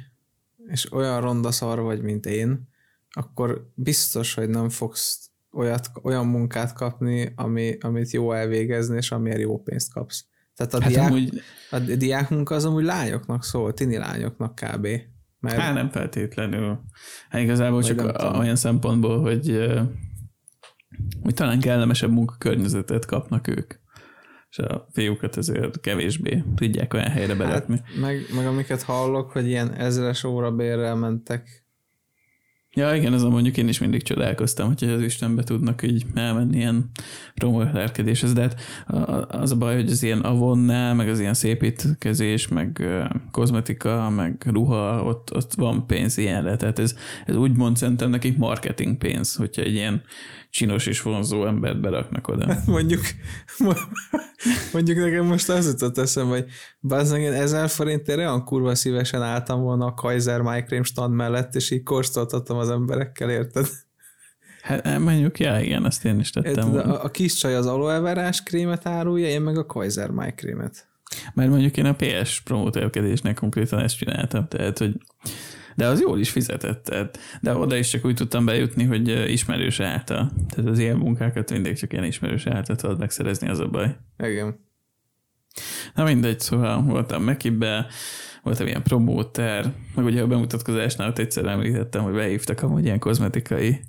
és 0.68 0.91
olyan 0.91 1.22
ronda 1.22 1.51
szar 1.51 1.80
vagy, 1.80 2.01
mint 2.01 2.26
én, 2.26 2.70
akkor 3.09 3.72
biztos, 3.76 4.34
hogy 4.34 4.49
nem 4.49 4.70
fogsz 4.70 5.32
olyat, 5.58 5.91
olyan 6.03 6.26
munkát 6.26 6.74
kapni, 6.74 7.34
ami, 7.36 7.78
amit 7.80 8.12
jó 8.12 8.32
elvégezni, 8.32 8.97
és 8.97 9.12
amiért 9.12 9.39
jó 9.39 9.62
pénzt 9.62 9.93
kapsz. 9.93 10.26
Tehát 10.55 10.74
a, 10.74 10.82
hát 10.82 10.91
diák, 10.91 11.10
amúgy... 11.10 11.41
a 11.72 11.80
diák 11.80 12.30
munka 12.30 12.55
az 12.55 12.66
amúgy 12.66 12.84
lányoknak 12.84 13.43
szól, 13.43 13.74
tini 13.74 13.97
lányoknak 13.97 14.55
kb. 14.55 14.88
Mert... 15.39 15.58
Hát 15.58 15.74
nem 15.74 15.89
feltétlenül. 15.89 16.80
Hát 17.30 17.41
igazából 17.41 17.84
csak 17.84 17.99
a, 17.99 18.38
olyan 18.38 18.55
szempontból, 18.55 19.22
hogy, 19.22 19.68
hogy 21.22 21.34
talán 21.34 21.60
kellemesebb 21.60 22.12
munkakörnyezetet 22.12 23.05
kapnak 23.05 23.47
ők 23.47 23.74
és 24.49 24.58
a 24.58 24.88
fiúkat 24.91 25.38
ezért 25.38 25.80
kevésbé 25.80 26.43
tudják 26.55 26.93
olyan 26.93 27.10
helyre 27.10 27.36
beletni. 27.36 27.82
Hát, 27.86 27.95
meg, 28.01 28.26
meg 28.36 28.45
amiket 28.45 28.82
hallok, 28.82 29.32
hogy 29.32 29.47
ilyen 29.47 29.74
ezres 29.74 30.24
óra 30.24 30.51
bérrel 30.51 30.95
mentek 30.95 31.66
Ja, 32.78 32.95
igen, 32.95 33.13
a 33.13 33.30
mondjuk 33.30 33.57
én 33.57 33.67
is 33.67 33.80
mindig 33.80 34.03
csodálkoztam, 34.03 34.67
hogy 34.67 34.89
az 34.89 35.01
Istenbe 35.01 35.43
tudnak 35.43 35.82
így 35.84 36.05
elmenni 36.13 36.57
ilyen 36.57 36.89
promólerkedéshez, 37.34 38.34
de 38.34 38.41
hát 38.41 38.55
az 39.32 39.51
a 39.51 39.55
baj, 39.55 39.75
hogy 39.75 39.91
az 39.91 40.03
ilyen 40.03 40.19
avonnál, 40.19 40.93
meg 40.93 41.09
az 41.09 41.19
ilyen 41.19 41.34
szépítkezés, 41.34 42.47
meg 42.47 42.84
kozmetika, 43.32 44.09
meg 44.09 44.43
ruha, 44.45 45.03
ott, 45.03 45.36
ott 45.36 45.53
van 45.53 45.88
pénz 45.88 46.17
ilyenre, 46.17 46.55
tehát 46.55 46.80
ez, 46.80 46.95
ez 47.25 47.36
úgymond 47.36 47.78
szerintem 47.78 48.09
nekik 48.09 48.38
marketing 48.38 48.97
pénz, 48.97 49.36
hogyha 49.36 49.61
egy 49.61 49.73
ilyen 49.73 50.01
csinos 50.50 50.86
és 50.86 51.02
vonzó 51.02 51.45
embert 51.45 51.82
beraknak 51.82 52.28
oda. 52.28 52.45
Hát 52.48 52.66
mondjuk, 52.76 53.02
mondjuk 54.74 54.98
nekem 54.98 55.26
most 55.26 55.50
az 55.50 55.68
jutott 55.68 55.98
eszembe, 55.98 56.34
hogy 56.34 56.45
bazdmeg 56.82 57.22
én 57.22 57.34
ezer 57.34 57.70
forintért 57.70 58.18
olyan 58.18 58.43
kurva 58.43 58.76
szívesen 58.76 59.22
álltam 59.22 59.62
volna 59.62 59.86
a 59.86 59.93
Kaiser 59.93 60.41
MyCream 60.41 60.84
stand 60.84 61.14
mellett, 61.14 61.56
és 61.56 61.72
így 61.72 61.84
korszoltattam 61.84 62.58
az 62.58 62.70
emberekkel, 62.70 63.30
érted? 63.30 63.68
Hát 64.62 64.86
eh, 64.86 65.00
mondjuk, 65.00 65.39
ja, 65.39 65.60
igen, 65.60 65.86
ezt 65.86 66.06
én 66.06 66.20
is 66.20 66.30
tettem 66.30 66.74
érted, 66.74 66.89
a, 66.89 67.04
a 67.04 67.10
kis 67.10 67.34
csaj 67.34 67.56
az 67.56 67.66
aloe 67.66 68.00
verás 68.00 68.43
krémet 68.43 68.88
árulja, 68.88 69.28
én 69.28 69.41
meg 69.41 69.58
a 69.58 69.66
Kaiser 69.66 70.10
MyCream-et. 70.10 70.88
Mert 71.34 71.50
mondjuk 71.50 71.78
én 71.78 71.86
a 71.86 71.95
PS 71.95 72.41
promótérkedésnek 72.41 73.36
konkrétan 73.36 73.80
ezt 73.80 73.98
csináltam, 73.98 74.48
tehát, 74.48 74.78
hogy 74.78 74.98
de 75.78 75.88
az 75.88 76.01
jól 76.01 76.19
is 76.19 76.30
fizetett, 76.30 76.84
tehát, 76.84 77.19
de 77.41 77.55
oda 77.55 77.75
is 77.75 77.89
csak 77.89 78.05
úgy 78.05 78.15
tudtam 78.15 78.45
bejutni, 78.45 78.84
hogy 78.84 79.32
ismerős 79.32 79.80
által. 79.80 80.32
Tehát 80.49 80.71
az 80.71 80.80
ilyen 80.80 80.97
munkákat 80.97 81.51
mindig 81.51 81.78
csak 81.78 81.93
ilyen 81.93 82.03
ismerős 82.03 82.45
által 82.45 82.75
tudod 82.75 82.99
megszerezni, 82.99 83.49
az 83.49 83.59
a 83.59 83.67
baj. 83.67 83.95
Igen. 84.23 84.59
Na 85.95 86.03
mindegy, 86.03 86.39
szóval 86.39 86.82
voltam 86.82 87.23
Mekibe, 87.23 87.88
voltam 88.43 88.67
ilyen 88.67 88.84
promóter, 88.84 89.73
meg 89.95 90.05
ugye 90.05 90.21
a 90.21 90.28
bemutatkozásnál 90.28 91.09
ott 91.09 91.17
egyszer 91.17 91.45
említettem, 91.45 92.03
hogy 92.03 92.13
behívtak 92.13 92.61
amúgy 92.61 92.84
ilyen 92.84 92.99
kozmetikai 92.99 93.80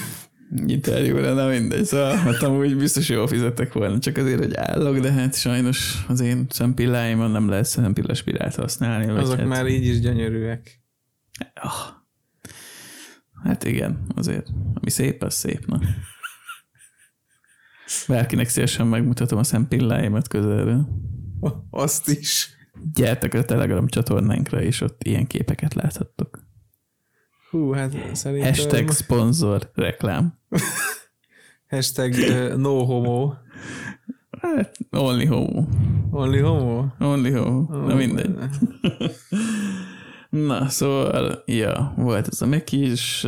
interjúra, 0.66 1.32
na 1.32 1.46
mindegy, 1.46 1.84
szóval 1.84 2.14
hát 2.14 2.42
amúgy 2.42 2.76
biztos 2.76 3.08
jól 3.08 3.26
fizettek 3.26 3.72
volna, 3.72 3.98
csak 3.98 4.16
azért, 4.16 4.38
hogy 4.38 4.54
állok, 4.54 4.98
de 4.98 5.12
hát 5.12 5.38
sajnos 5.38 6.04
az 6.08 6.20
én 6.20 6.46
szempilláimon 6.48 7.30
nem 7.30 7.48
lehet 7.48 7.64
szempillaspirált 7.64 8.54
használni. 8.54 9.08
Azok 9.08 9.38
hát... 9.38 9.48
már 9.48 9.66
így 9.66 9.86
is 9.86 10.00
gyönyörűek. 10.00 10.84
Oh. 11.62 12.04
Hát 13.42 13.64
igen, 13.64 14.06
azért. 14.14 14.48
Ami 14.74 14.90
szép, 14.90 15.22
az 15.22 15.34
szép, 15.34 15.66
na. 15.66 15.80
Bárkinek 18.08 18.48
szívesen 18.48 18.86
megmutatom 18.86 19.38
a 19.38 19.44
szempilláimat 19.44 20.28
közelről. 20.28 20.88
Azt 21.70 22.08
is. 22.08 22.54
Gyertek 22.94 23.34
a 23.34 23.44
Telegram 23.44 23.88
csatornánkra, 23.88 24.62
és 24.62 24.80
ott 24.80 25.04
ilyen 25.04 25.26
képeket 25.26 25.74
láthattok. 25.74 26.44
Hú, 27.50 27.72
hát 27.72 28.14
szerintem... 28.14 28.48
Hashtag 28.48 28.90
sponsor 28.92 29.70
reklám. 29.74 30.38
Hashtag 31.70 32.12
uh, 32.12 32.54
no 32.54 32.84
homo. 32.84 33.32
Hát, 34.40 34.76
only 34.90 35.24
homo. 35.24 35.66
Only 36.10 36.38
homo? 36.38 36.86
Only 36.98 37.30
homo. 37.30 37.58
Oh, 37.58 37.86
Na 37.86 37.94
mindegy. 37.94 38.34
Na, 40.44 40.68
szóval, 40.68 41.42
ja, 41.46 41.92
volt 41.96 42.28
ez 42.28 42.42
a 42.42 42.46
Meki 42.46 42.90
is. 42.90 43.26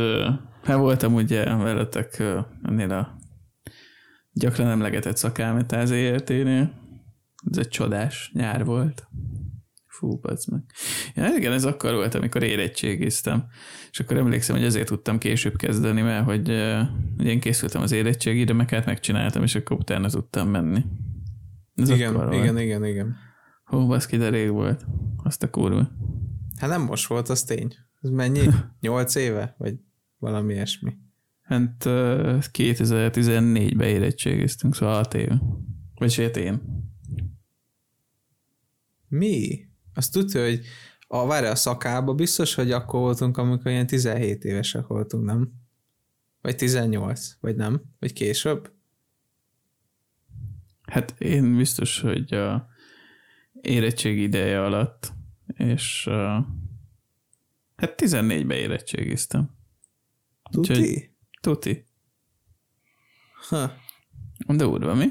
Hát 0.63 0.77
voltam 0.77 1.13
ugye 1.13 1.43
veletek 1.43 2.23
ennél 2.63 2.91
a 2.91 3.17
gyakran 4.31 4.67
emlegetett 4.67 5.17
szakámetáz 5.17 5.91
érténél. 5.91 6.73
Ez 7.51 7.57
egy 7.57 7.67
csodás 7.67 8.31
nyár 8.33 8.65
volt. 8.65 9.07
Fú, 9.87 10.19
meg. 10.51 10.63
Ja, 11.15 11.35
igen, 11.37 11.51
ez 11.51 11.65
akkor 11.65 11.93
volt, 11.93 12.15
amikor 12.15 12.43
érettségiztem. 12.43 13.45
És 13.91 13.99
akkor 13.99 14.17
emlékszem, 14.17 14.55
hogy 14.55 14.65
ezért 14.65 14.87
tudtam 14.87 15.17
később 15.17 15.55
kezdeni, 15.55 16.01
mert 16.01 16.25
hogy 16.25 16.49
ugye 17.17 17.29
én 17.29 17.39
készültem 17.39 17.81
az 17.81 17.91
érettségire, 17.91 18.53
meg 18.53 18.69
hát 18.69 18.85
megcsináltam, 18.85 19.43
és 19.43 19.55
akkor 19.55 19.77
utána 19.77 20.09
tudtam 20.09 20.49
menni. 20.49 20.83
Ez 21.75 21.89
igen, 21.89 22.13
igen, 22.13 22.33
igen, 22.33 22.57
igen, 22.57 22.85
igen. 22.85 23.15
Hú, 23.63 23.87
baszki, 23.87 24.17
de 24.17 24.29
rég 24.29 24.49
volt. 24.49 24.85
Azt 25.23 25.43
a 25.43 25.49
kurva. 25.49 25.89
Hát 26.59 26.69
nem 26.69 26.81
most 26.81 27.07
volt, 27.07 27.29
az 27.29 27.43
tény. 27.43 27.75
Ez 28.01 28.09
mennyi? 28.09 28.47
Nyolc 28.81 29.15
éve? 29.15 29.55
Vagy 29.57 29.75
valami 30.17 30.53
ilyesmi? 30.53 30.97
Hát 31.41 31.83
2014-ben 31.85 33.87
érettségiztünk, 33.87 34.75
szóval 34.75 34.95
6 34.95 35.13
éve. 35.13 35.41
Vagy 35.95 36.11
sét 36.11 36.37
én. 36.37 36.61
Mi? 39.07 39.65
Azt 39.93 40.11
tudja, 40.11 40.43
hogy 40.43 40.65
a, 41.07 41.25
várj, 41.25 41.47
a 41.47 41.55
szakába 41.55 42.13
biztos, 42.13 42.53
hogy 42.53 42.71
akkor 42.71 42.99
voltunk, 42.99 43.37
amikor 43.37 43.71
ilyen 43.71 43.87
17 43.87 44.43
évesek 44.43 44.87
voltunk, 44.87 45.25
nem? 45.25 45.51
Vagy 46.41 46.55
18, 46.55 47.37
vagy 47.39 47.55
nem? 47.55 47.81
Vagy 47.99 48.13
később? 48.13 48.71
Hát 50.81 51.15
én 51.19 51.57
biztos, 51.57 51.99
hogy 51.99 52.33
a 52.33 52.67
érettség 53.61 54.17
ideje 54.17 54.63
alatt 54.63 55.17
és 55.53 56.05
uh, 56.09 56.45
hát 57.75 57.95
14-be 57.97 58.55
érettségiztem. 58.55 59.49
Tuti? 60.51 60.71
Úgyhogy, 60.71 61.09
tuti. 61.41 61.85
Ha. 63.49 63.71
De 64.47 64.67
úrva, 64.67 64.93
mi? 64.93 65.07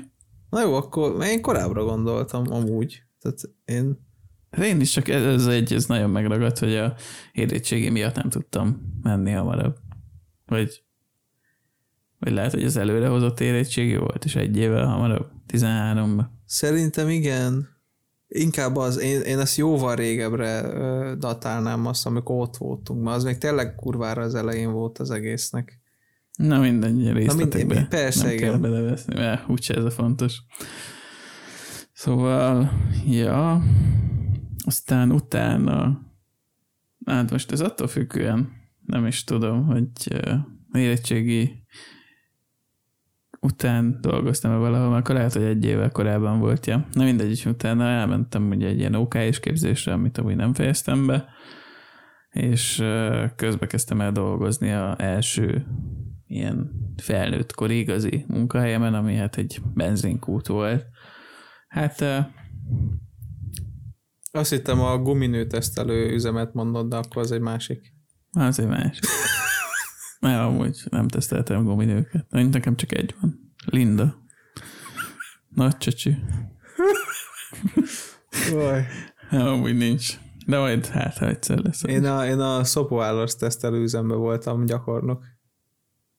Na 0.51 0.61
jó, 0.61 0.75
akkor 0.75 1.25
én 1.25 1.43
korábbra 1.43 1.85
gondoltam 1.85 2.53
amúgy. 2.53 3.03
Tehát 3.21 3.39
én... 3.65 4.07
Hát 4.51 4.65
én 4.65 4.81
is 4.81 4.91
csak 4.91 5.09
ez, 5.09 5.25
ez 5.25 5.47
egy, 5.47 5.73
ez 5.73 5.87
nagyon 5.87 6.11
megragadt, 6.11 6.59
hogy 6.59 6.77
a 6.77 6.95
érettségi 7.33 7.89
miatt 7.89 8.15
nem 8.15 8.29
tudtam 8.29 8.99
menni 9.03 9.31
hamarabb. 9.31 9.77
Vagy, 10.47 10.83
vagy 12.19 12.33
lehet, 12.33 12.53
hogy 12.53 12.65
az 12.65 12.77
előrehozott 12.77 13.41
érettségi 13.41 13.97
volt, 13.97 14.25
és 14.25 14.35
egy 14.37 14.57
évvel 14.57 14.87
hamarabb, 14.87 15.31
13-ban. 15.49 16.25
Szerintem 16.45 17.09
igen. 17.09 17.78
Inkább 18.29 18.77
az, 18.77 18.99
én, 18.99 19.21
én 19.21 19.39
ezt 19.39 19.57
jóval 19.57 19.95
régebbre 19.95 20.63
datálnám 21.19 21.87
azt, 21.87 22.07
amikor 22.07 22.41
ott 22.41 22.57
voltunk, 22.57 23.05
mert 23.05 23.17
az 23.17 23.25
még 23.25 23.39
tényleg 23.39 23.75
kurvára 23.75 24.23
az 24.23 24.35
elején 24.35 24.73
volt 24.73 24.99
az 24.99 25.11
egésznek. 25.11 25.81
Na 26.39 26.61
mindegy, 26.61 27.13
részletekbe. 27.13 27.75
Na 27.75 27.87
persze, 27.87 28.25
nem 28.25 28.33
igen. 28.33 28.51
kell 28.51 28.59
beleveszni, 28.59 29.15
mert 29.15 29.49
úgyse 29.49 29.75
ez 29.75 29.85
a 29.85 29.91
fontos. 29.91 30.43
Szóval, 31.93 32.73
ja, 33.07 33.63
aztán 34.65 35.13
utána, 35.13 36.01
hát 37.05 37.31
most 37.31 37.53
ez 37.53 37.61
attól 37.61 37.89
függően, 37.89 38.53
nem 38.87 39.07
is 39.07 39.25
tudom, 39.25 39.67
hogy 39.67 39.89
érettségi 40.73 41.65
után 43.41 43.99
dolgoztam 44.01 44.53
-e 44.53 44.57
valahol, 44.57 44.95
akkor 44.95 45.15
lehet, 45.15 45.33
hogy 45.33 45.43
egy 45.43 45.65
évvel 45.65 45.91
korábban 45.91 46.39
volt, 46.39 46.67
ja. 46.67 46.87
Na 46.93 47.05
mindegy, 47.05 47.31
és 47.31 47.47
utána 47.47 47.85
elmentem 47.85 48.49
ugye 48.49 48.67
egy 48.67 48.79
ilyen 48.79 48.95
ok 48.95 49.17
képzésre, 49.41 49.93
amit 49.93 50.19
amúgy 50.19 50.37
nem 50.37 50.55
fejeztem 50.55 51.07
be, 51.07 51.25
és 52.31 52.85
közbe 53.37 53.67
kezdtem 53.67 54.01
el 54.01 54.13
dolgozni 54.13 54.73
a 54.73 54.95
első 54.99 55.67
ilyen 56.27 56.71
felnőtt 57.03 57.55
kor 57.55 57.71
igazi 57.71 58.25
munkahelyemen, 58.29 58.95
ami 58.95 59.15
hát 59.15 59.37
egy 59.37 59.61
benzinkút 59.75 60.47
volt. 60.47 60.87
Hát 61.69 62.05
azt 64.31 64.51
hittem 64.51 64.81
a 64.81 64.99
guminő 64.99 65.47
tesztelő 65.47 66.13
üzemet 66.13 66.55
mondod, 66.55 66.89
de 66.89 66.97
akkor 66.97 67.23
az 67.23 67.33
egy 67.33 67.41
másik. 67.41 67.93
Az 68.31 68.61
egy 68.61 68.67
másik. 68.67 69.05
Mert 70.21 70.41
amúgy 70.41 70.83
nem 70.91 71.09
teszteltem 71.09 71.65
guminőket. 71.65 72.27
Nekem 72.31 72.77
csak 72.77 72.93
egy 72.93 73.15
van. 73.21 73.55
Linda. 73.67 74.23
Nagy 75.49 75.77
csacsi. 75.77 76.17
Vaj. 78.53 78.87
amúgy 79.31 79.77
nincs. 79.77 80.19
De 80.47 80.59
majd 80.59 80.87
hát, 80.87 81.19
ha 81.19 81.27
egyszer 81.27 81.59
lesz. 81.59 81.83
Én 81.83 82.05
a, 82.05 82.27
én 82.27 82.39
a 82.39 82.65
szopóállós 82.65 83.37
tesztelő 83.37 83.83
üzemben 83.83 84.19
voltam 84.19 84.67
gyakornok. 84.67 85.25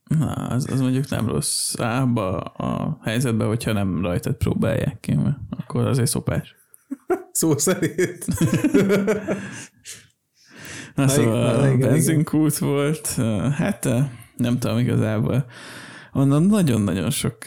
Na, 0.03 0.33
az, 0.33 0.67
az 0.71 0.81
mondjuk 0.81 1.09
nem 1.09 1.27
rossz. 1.27 1.79
Ába 1.79 2.37
a 2.39 2.99
helyzetben, 3.01 3.47
hogyha 3.47 3.71
nem 3.71 4.01
rajtad 4.01 4.35
próbálják 4.35 4.99
ki, 4.99 5.13
mert 5.13 5.37
akkor 5.49 5.87
azért 5.87 6.09
szopás. 6.09 6.55
Szó 7.31 7.57
szerint. 7.57 8.25
Na, 10.99 11.05
Na 11.05 11.11
szóval 11.11 11.65
igen, 11.65 11.77
igen, 11.77 11.89
benzinkút 11.89 12.57
volt, 12.57 13.07
hát 13.51 13.89
nem 14.35 14.59
tudom 14.59 14.77
igazából. 14.77 15.45
Onnan 16.11 16.43
nagyon-nagyon 16.43 17.09
sok 17.09 17.37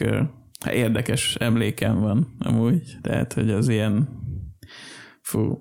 hát 0.59 0.73
érdekes 0.73 1.35
emlékem 1.35 1.99
van 1.99 2.35
amúgy, 2.39 2.97
tehát 3.01 3.33
hogy 3.33 3.51
az 3.51 3.67
ilyen 3.67 4.09
fú, 5.21 5.57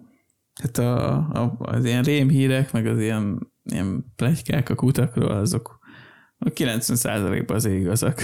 hát 0.62 0.78
a, 0.78 1.14
a, 1.16 1.56
az 1.58 1.84
ilyen 1.84 2.02
rémhírek, 2.02 2.72
meg 2.72 2.86
az 2.86 3.00
ilyen, 3.00 3.52
ilyen 3.62 4.04
plegykák 4.16 4.70
a 4.70 4.74
kutakról, 4.74 5.30
azok 5.30 5.78
a 6.38 6.50
90%-ban 6.50 7.56
az 7.56 7.64
igazak. 7.64 8.22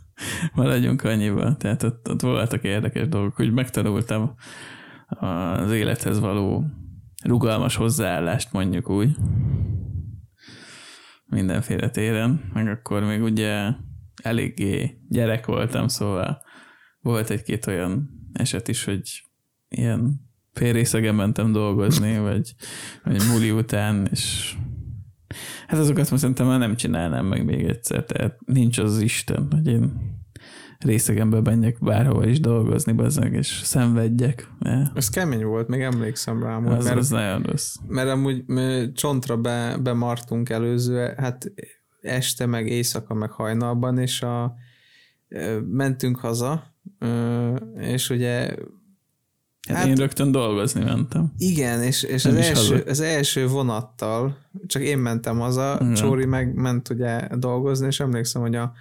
Maradjunk 0.54 1.04
annyiban. 1.04 1.58
Tehát 1.58 1.82
ott, 1.82 2.10
ott 2.10 2.20
voltak 2.20 2.64
érdekes 2.64 3.08
dolgok, 3.08 3.36
hogy 3.36 3.52
megtanultam 3.52 4.34
az 5.08 5.72
élethez 5.72 6.20
való 6.20 6.64
rugalmas 7.24 7.76
hozzáállást 7.76 8.52
mondjuk 8.52 8.90
úgy. 8.90 9.16
Mindenféle 11.26 11.90
téren. 11.90 12.50
Meg 12.52 12.68
akkor 12.68 13.02
még 13.02 13.22
ugye 13.22 13.70
eléggé 14.22 14.98
gyerek 15.08 15.46
voltam, 15.46 15.88
szóval 15.88 16.42
volt 17.00 17.30
egy-két 17.30 17.66
olyan 17.66 18.10
eset 18.32 18.68
is, 18.68 18.84
hogy 18.84 19.22
ilyen 19.68 20.20
fél 20.52 21.12
mentem 21.12 21.52
dolgozni, 21.52 22.18
vagy, 22.28 22.54
vagy 23.04 23.22
muli 23.32 23.50
után, 23.50 24.08
és 24.10 24.54
hát 25.66 25.78
azokat 25.78 26.10
most 26.10 26.22
szerintem 26.22 26.46
már 26.46 26.58
nem 26.58 26.76
csinálnám 26.76 27.26
meg 27.26 27.44
még 27.44 27.64
egyszer, 27.64 28.04
tehát 28.04 28.38
nincs 28.46 28.78
az 28.78 29.00
Isten, 29.00 29.48
hogy 29.50 29.66
én 29.66 30.13
részegembe 30.84 31.40
menjek 31.40 31.76
bárhova 31.80 32.26
is 32.26 32.40
dolgozni, 32.40 32.92
bazzag, 32.92 33.32
és 33.34 33.46
szenvedjek. 33.64 34.48
Ja. 34.60 34.90
Ez 34.94 35.08
kemény 35.08 35.44
volt, 35.44 35.68
még 35.68 35.80
emlékszem 35.80 36.42
rá. 36.42 36.56
Amúgy, 36.56 36.72
Az, 36.72 36.84
mert, 36.84 36.96
az 36.96 37.08
nagyon 37.08 37.42
rossz. 37.42 37.74
mert 37.88 38.08
amúgy 38.08 38.44
csontra 38.92 39.36
be, 39.36 39.76
bemartunk 39.82 40.48
előző, 40.48 41.14
hát 41.16 41.52
este, 42.00 42.46
meg 42.46 42.66
éjszaka, 42.68 43.14
meg 43.14 43.30
hajnalban, 43.30 43.98
és 43.98 44.22
a, 44.22 44.54
mentünk 45.70 46.16
haza, 46.18 46.74
és 47.78 48.10
ugye 48.10 48.54
Hát, 49.68 49.76
Hát- 49.76 49.86
én 49.86 49.94
rögtön 49.94 50.30
dolgozni 50.32 50.84
mentem. 50.84 51.32
igen, 51.38 51.82
és, 51.82 52.02
és 52.02 52.22
Nem 52.22 52.32
az, 52.36 52.38
első, 52.38 52.72
haza. 52.74 52.90
az 52.90 53.00
első 53.00 53.46
vonattal, 53.46 54.36
csak 54.66 54.82
én 54.82 54.98
mentem 54.98 55.38
haza, 55.38 55.78
Igen. 55.80 55.94
Csóri 55.94 56.24
meg 56.26 56.54
ment 56.54 56.88
ugye 56.88 57.28
dolgozni, 57.36 57.86
és 57.86 58.00
emlékszem, 58.00 58.42
hogy 58.42 58.54
a, 58.54 58.72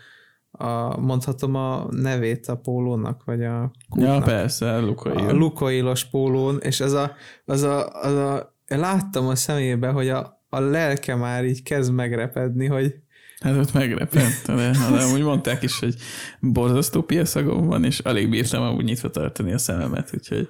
a 0.58 1.00
mondhatom 1.00 1.56
a 1.56 1.88
nevét 1.92 2.48
a 2.48 2.56
pólónak, 2.56 3.24
vagy 3.26 3.44
a 3.44 3.46
Ja, 3.46 3.72
kútnak. 3.90 4.24
persze, 4.24 4.78
Lukai. 4.80 5.16
a 5.26 5.32
lukailos 5.32 6.06
pólón, 6.06 6.58
és 6.62 6.80
az 6.80 6.94
a, 6.94 7.16
az 7.46 7.64
a, 7.64 7.88
az 8.02 8.14
a 8.14 8.54
láttam 8.68 9.28
a 9.28 9.36
szemébe, 9.36 9.88
hogy 9.90 10.10
a, 10.10 10.42
a 10.50 10.60
lelke 10.60 11.16
már 11.16 11.46
így 11.46 11.64
kezd 11.64 11.94
megrepedni, 11.94 12.66
hogy 12.66 12.96
Hát 13.40 13.58
ott 13.58 13.74
megrepent, 13.74 14.42
de, 14.46 14.72
de 14.92 15.04
amúgy 15.04 15.22
mondták 15.24 15.62
is, 15.64 15.80
hogy 15.80 15.96
borzasztó 16.40 17.02
piaszagom 17.02 17.66
van, 17.68 17.84
és 17.84 18.00
alig 18.00 18.30
bírtam 18.30 18.64
amúgy 18.64 18.84
nyitva 18.84 19.10
tartani 19.10 19.54
a 19.54 19.58
szememet, 19.58 20.10
úgyhogy 20.14 20.48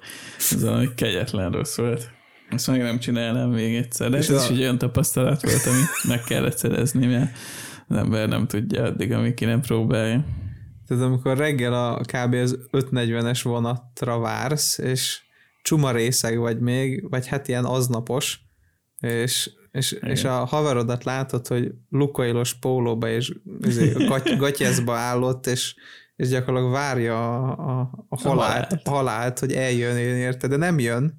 ez 0.50 0.64
valami 0.64 0.88
kegyetlen 0.94 1.50
rossz 1.50 1.76
volt. 1.76 2.10
Ezt 2.50 2.66
meg 2.66 2.80
nem 2.82 2.98
csinálnám 2.98 3.50
még 3.50 3.76
egyszer, 3.76 4.10
de 4.10 4.16
És 4.16 4.28
ez 4.28 4.40
a- 4.40 4.44
is 4.44 4.50
egy 4.50 4.60
olyan 4.60 4.78
tapasztalat 4.78 5.42
volt, 5.42 5.66
ami 5.66 5.80
meg 6.08 6.20
kellett 6.24 6.56
szerezni, 6.58 7.06
mert 7.06 7.30
az 7.88 7.96
ember 7.96 8.28
nem 8.28 8.46
tudja 8.46 8.82
addig, 8.82 9.12
amíg 9.12 9.34
ki 9.34 9.44
nem 9.44 9.60
próbálja. 9.60 10.24
tehát 10.86 11.02
amikor 11.02 11.36
reggel 11.36 11.72
a 11.72 12.00
kb. 12.00 12.34
az 12.34 12.58
5.40-es 12.72 13.40
vonatra 13.42 14.18
vársz, 14.18 14.78
és 14.78 15.22
csuma 15.62 15.90
részeg 15.90 16.38
vagy 16.38 16.60
még, 16.60 17.10
vagy 17.10 17.26
hát 17.26 17.48
ilyen 17.48 17.64
aznapos, 17.64 18.40
és, 19.00 19.50
és, 19.70 19.92
és 19.92 20.24
a 20.24 20.44
haverodat 20.44 21.04
látod, 21.04 21.46
hogy 21.46 21.72
lukailos 21.90 22.54
pólóba 22.54 23.08
és 23.08 23.34
izé, 23.60 23.92
gaty, 23.92 24.36
gatyászba 24.36 24.94
állott, 24.94 25.46
és, 25.46 25.74
és 26.16 26.28
gyakorlatilag 26.28 26.72
várja 26.72 27.44
a, 27.44 27.80
a, 27.80 27.90
a, 28.08 28.20
halált, 28.20 28.80
a 28.84 28.90
halált, 28.90 29.38
hogy 29.38 29.52
eljön 29.52 29.96
érte, 29.96 30.46
de 30.46 30.56
nem 30.56 30.78
jön, 30.78 31.14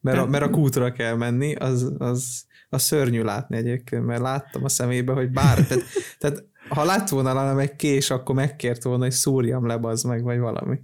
mert 0.00 0.18
a, 0.18 0.26
mert 0.26 0.44
a 0.44 0.50
kútra 0.50 0.92
kell 0.92 1.14
menni, 1.14 1.54
az, 1.54 1.92
az, 1.98 2.46
az 2.74 2.82
szörnyű 2.82 3.22
látni 3.22 3.56
egyébként, 3.56 4.06
mert 4.06 4.20
láttam 4.20 4.64
a 4.64 4.68
szemébe, 4.68 5.12
hogy 5.12 5.30
bár, 5.30 5.66
tehát, 5.66 5.84
tehát 6.18 6.44
ha 6.68 6.84
lett 6.84 7.08
volna 7.08 7.32
nálam 7.32 7.58
egy 7.58 7.76
kés, 7.76 8.10
akkor 8.10 8.34
megkért 8.34 8.82
volna, 8.82 9.02
hogy 9.02 9.12
szúrjam 9.12 9.66
le, 9.66 9.76
bazd 9.76 10.06
meg, 10.06 10.22
vagy 10.22 10.38
valami. 10.38 10.78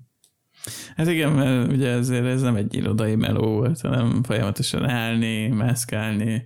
Hát 0.96 1.08
igen, 1.08 1.32
mert 1.32 1.72
ugye 1.72 1.88
ezért 1.88 2.24
ez 2.24 2.42
nem 2.42 2.56
egy 2.56 2.74
irodai 2.74 3.14
meló 3.14 3.52
volt, 3.52 3.80
hanem 3.80 4.22
folyamatosan 4.22 4.88
állni, 4.88 5.48
mászkálni, 5.48 6.44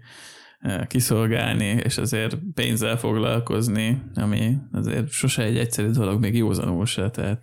eh, 0.59 0.87
kiszolgálni, 0.87 1.65
és 1.65 1.99
azért 1.99 2.37
pénzzel 2.55 2.97
foglalkozni, 2.97 4.03
ami 4.15 4.57
azért 4.73 5.09
sose 5.11 5.43
egy 5.43 5.59
egyszerű 5.59 5.91
dolog, 5.91 6.21
még 6.21 6.37
józanul 6.37 6.87
se, 6.87 7.11
tehát 7.11 7.43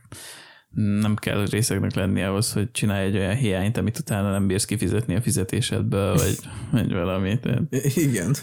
nem 0.74 1.16
kell 1.16 1.46
részegnek 1.46 1.94
lenni 1.94 2.24
ahhoz, 2.24 2.54
hogy 2.54 2.72
csinálj 2.72 3.06
egy 3.06 3.16
olyan 3.16 3.36
hiányt, 3.36 3.78
amit 3.78 3.98
utána 3.98 4.32
nem 4.32 4.48
bírsz 4.48 4.66
kifizetni 4.66 5.16
a 5.16 5.22
fizetésedből, 5.22 6.16
vagy, 6.16 6.38
vagy 6.72 6.94
valami. 6.94 7.40
Tehát, 7.40 7.62
Igen. 7.96 8.36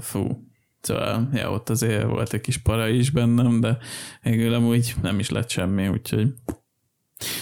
fú. 0.00 0.44
Szóval, 0.80 1.28
ja, 1.32 1.50
ott 1.50 1.68
azért 1.70 2.04
volt 2.04 2.32
egy 2.32 2.40
kis 2.40 2.58
para 2.58 2.88
is 2.88 3.10
bennem, 3.10 3.60
de 3.60 3.78
végül 4.22 4.54
amúgy 4.54 4.94
nem 5.02 5.18
is 5.18 5.30
lett 5.30 5.50
semmi, 5.50 5.88
úgyhogy 5.88 6.34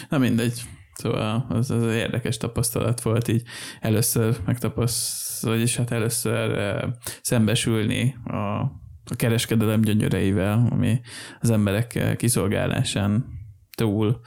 na 0.08 0.18
mindegy. 0.18 0.62
Szóval 0.94 1.46
az, 1.48 1.70
az 1.70 1.82
érdekes 1.82 2.36
tapasztalat 2.36 3.02
volt 3.02 3.28
így 3.28 3.42
először 3.80 4.36
megtapaszt, 4.44 5.42
vagyis 5.42 5.76
hát 5.76 5.90
először 5.90 6.58
eh, 6.58 6.82
szembesülni 7.22 8.16
a, 8.24 8.60
a 9.04 9.16
kereskedelem 9.16 9.80
gyönyöreivel, 9.80 10.68
ami 10.70 11.00
az 11.40 11.50
emberek 11.50 12.14
kiszolgálásán 12.16 13.33
túl 13.74 14.20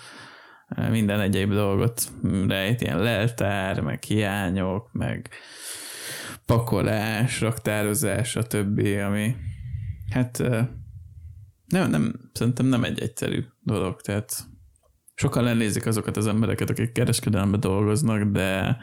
minden 0.89 1.19
egyéb 1.19 1.53
dolgot 1.53 2.11
rejt, 2.47 2.81
ilyen 2.81 2.99
leltár, 2.99 3.81
meg 3.81 4.03
hiányok, 4.03 4.89
meg 4.91 5.29
pakolás, 6.45 7.41
raktározás, 7.41 8.35
a 8.35 8.43
többi, 8.43 8.97
ami 8.97 9.35
hát 10.09 10.37
nem, 11.67 11.89
nem, 11.89 12.13
szerintem 12.33 12.65
nem 12.65 12.83
egy 12.83 12.99
egyszerű 13.01 13.43
dolog, 13.61 14.01
tehát 14.01 14.47
sokan 15.15 15.43
lenézik 15.43 15.85
azokat 15.85 16.17
az 16.17 16.27
embereket, 16.27 16.69
akik 16.69 16.91
kereskedelemben 16.91 17.59
dolgoznak, 17.59 18.23
de 18.23 18.77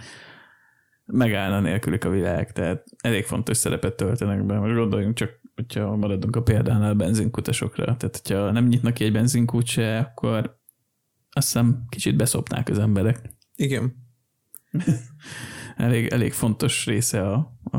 megállna 1.06 1.60
nélkülük 1.60 2.04
a 2.04 2.10
világ, 2.10 2.52
tehát 2.52 2.84
elég 3.02 3.24
fontos 3.24 3.56
szerepet 3.56 3.94
töltenek 3.96 4.46
be. 4.46 4.58
Most 4.58 4.74
gondoljunk 4.74 5.14
csak, 5.14 5.40
hogyha 5.54 5.96
maradunk 5.96 6.36
a 6.36 6.42
példánál 6.42 6.90
a 6.90 6.94
benzinkutasokra, 6.94 7.84
tehát 7.84 8.20
hogyha 8.22 8.50
nem 8.50 8.66
nyitnak 8.66 8.94
ki 8.94 9.04
egy 9.04 9.12
benzinkút 9.12 9.66
se, 9.66 9.98
akkor 9.98 10.58
azt 11.30 11.46
hiszem 11.46 11.84
kicsit 11.88 12.16
beszopnák 12.16 12.68
az 12.68 12.78
emberek. 12.78 13.34
Igen. 13.56 13.94
Elég, 15.76 16.06
elég 16.06 16.32
fontos 16.32 16.86
része 16.86 17.30
a, 17.30 17.58
a, 17.62 17.76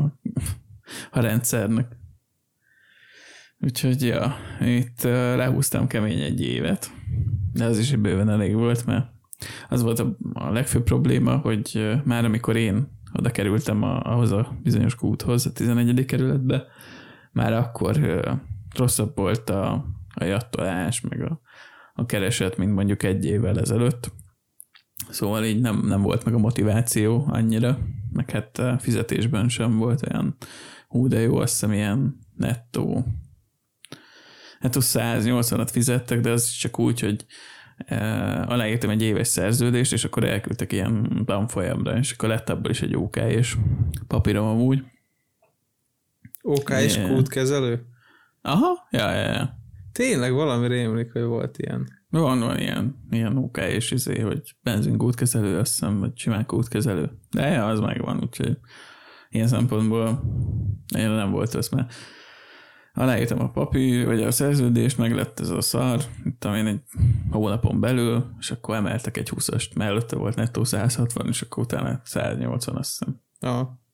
a 1.10 1.20
rendszernek. 1.20 1.96
Úgyhogy 3.60 4.02
ja, 4.02 4.36
itt 4.60 5.02
lehúztam 5.02 5.86
kemény 5.86 6.20
egy 6.20 6.40
évet, 6.40 6.90
de 7.52 7.64
az 7.64 7.78
is 7.78 7.96
bőven 7.96 8.28
elég 8.28 8.54
volt, 8.54 8.86
mert 8.86 9.06
az 9.68 9.82
volt 9.82 9.98
a, 9.98 10.16
a 10.32 10.50
legfőbb 10.50 10.82
probléma, 10.82 11.36
hogy 11.36 11.98
már 12.04 12.24
amikor 12.24 12.56
én 12.56 12.88
oda 13.12 13.30
kerültem 13.30 13.82
a, 13.82 14.00
ahhoz 14.00 14.32
a 14.32 14.56
bizonyos 14.62 14.94
kúthoz, 14.94 15.46
a 15.46 15.52
11. 15.52 16.04
kerületbe, 16.04 16.66
már 17.36 17.52
akkor 17.52 18.00
rosszabb 18.74 19.16
volt 19.16 19.50
a, 19.50 19.84
a 20.14 20.24
jattolás, 20.24 21.00
meg 21.00 21.22
a, 21.22 21.40
a 21.94 22.06
kereset, 22.06 22.56
mint 22.56 22.74
mondjuk 22.74 23.02
egy 23.02 23.24
évvel 23.24 23.58
ezelőtt. 23.58 24.12
Szóval 25.10 25.44
így 25.44 25.60
nem, 25.60 25.80
nem 25.86 26.02
volt 26.02 26.24
meg 26.24 26.34
a 26.34 26.38
motiváció 26.38 27.24
annyira, 27.28 27.78
meg 28.12 28.30
hát 28.30 28.58
a 28.58 28.78
fizetésben 28.78 29.48
sem 29.48 29.76
volt 29.76 30.06
olyan 30.08 30.36
hú, 30.88 31.08
de 31.08 31.20
jó, 31.20 31.36
azt 31.36 31.52
hiszem 31.52 31.72
ilyen 31.72 32.18
nettó. 32.36 33.04
Hát 34.60 34.76
180-at 34.78 35.68
fizettek, 35.72 36.20
de 36.20 36.30
az 36.30 36.50
csak 36.50 36.78
úgy, 36.78 37.00
hogy 37.00 37.24
uh, 37.90 38.50
aláírtam 38.50 38.90
egy 38.90 39.02
éves 39.02 39.28
szerződést, 39.28 39.92
és 39.92 40.04
akkor 40.04 40.24
elküldtek 40.24 40.72
ilyen 40.72 41.22
tanfolyamra, 41.24 41.98
és 41.98 42.12
akkor 42.12 42.28
lett 42.28 42.48
abból 42.48 42.70
is 42.70 42.82
egy 42.82 42.96
OK 42.96 43.16
és 43.16 43.56
papírom 44.06 44.46
amúgy. 44.46 44.84
OK 46.48 46.70
és 46.70 46.96
Yeah. 46.96 47.14
kútkezelő? 47.14 47.86
Aha, 48.42 48.88
ja, 48.90 49.12
ja, 49.12 49.32
ja. 49.32 49.58
Tényleg 49.92 50.32
valami 50.32 50.68
rémlik, 50.68 51.12
hogy 51.12 51.22
volt 51.22 51.58
ilyen. 51.58 51.88
Van, 52.10 52.40
van 52.40 52.58
ilyen, 52.58 53.06
ilyen 53.10 53.36
OK 53.36 53.58
és 53.58 53.90
izé, 53.90 54.20
hogy 54.20 54.56
benzingútkezelő, 54.62 55.58
azt 55.58 55.70
hiszem, 55.70 55.98
vagy 55.98 56.18
simán 56.18 56.46
kútkezelő. 56.46 57.10
De 57.30 57.48
ja, 57.48 57.66
az 57.66 57.80
megvan, 57.80 58.20
úgyhogy 58.22 58.58
ilyen 59.28 59.48
szempontból 59.48 60.22
én 60.96 61.10
nem 61.10 61.30
volt 61.30 61.54
az, 61.54 61.68
mert 61.68 61.94
aláírtam 62.92 63.40
a 63.40 63.50
papír, 63.50 64.06
vagy 64.06 64.22
a 64.22 64.30
szerződést, 64.30 64.98
meg 64.98 65.14
lett 65.14 65.40
ez 65.40 65.50
a 65.50 65.60
szar, 65.60 66.00
itt 66.24 66.44
én 66.44 66.66
egy 66.66 66.80
hónapon 67.30 67.80
belül, 67.80 68.34
és 68.38 68.50
akkor 68.50 68.74
emeltek 68.74 69.16
egy 69.16 69.30
20-ast, 69.34 69.76
mellette 69.76 70.16
volt 70.16 70.36
nettó 70.36 70.64
160, 70.64 71.26
és 71.28 71.42
akkor 71.42 71.62
utána 71.62 72.00
180, 72.04 72.76
azt 72.76 72.98
hiszem. 72.98 73.20
Aha. 73.40 73.84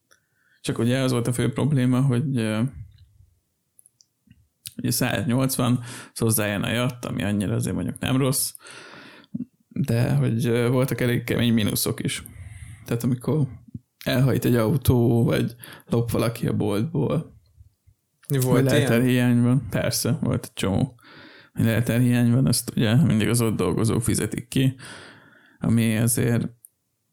Csak 0.63 0.79
ugye 0.79 0.99
az 0.99 1.13
volt 1.13 1.27
a 1.27 1.33
fő 1.33 1.53
probléma, 1.53 2.01
hogy 2.01 2.25
ugye 4.77 4.91
180, 4.91 5.79
az 6.13 6.19
hozzájön 6.19 6.63
a 6.63 6.71
jatt, 6.71 7.05
ami 7.05 7.23
annyira 7.23 7.55
azért 7.55 7.75
mondjuk 7.75 7.99
nem 7.99 8.17
rossz, 8.17 8.55
de 9.69 10.15
hogy 10.15 10.51
voltak 10.51 11.01
elég 11.01 11.25
kemény 11.25 11.53
mínuszok 11.53 12.03
is. 12.05 12.23
Tehát 12.85 13.03
amikor 13.03 13.47
elhajt 14.05 14.45
egy 14.45 14.57
autó, 14.57 15.25
vagy 15.25 15.55
lop 15.87 16.11
valaki 16.11 16.47
a 16.47 16.57
boltból, 16.57 17.33
Volt 18.41 18.71
vagy 18.71 18.79
ilyen? 18.79 19.03
hiány 19.03 19.43
van, 19.43 19.67
persze, 19.71 20.19
volt 20.21 20.45
egy 20.45 20.53
csomó. 20.53 20.95
Hogy 21.53 21.65
lelter 21.65 22.01
hiány 22.01 22.31
van, 22.33 22.47
azt 22.47 22.73
ugye 22.77 22.95
mindig 22.95 23.29
az 23.29 23.41
ott 23.41 23.57
dolgozók 23.57 24.03
fizetik 24.03 24.49
ki, 24.49 24.75
ami 25.59 25.97
azért, 25.97 26.49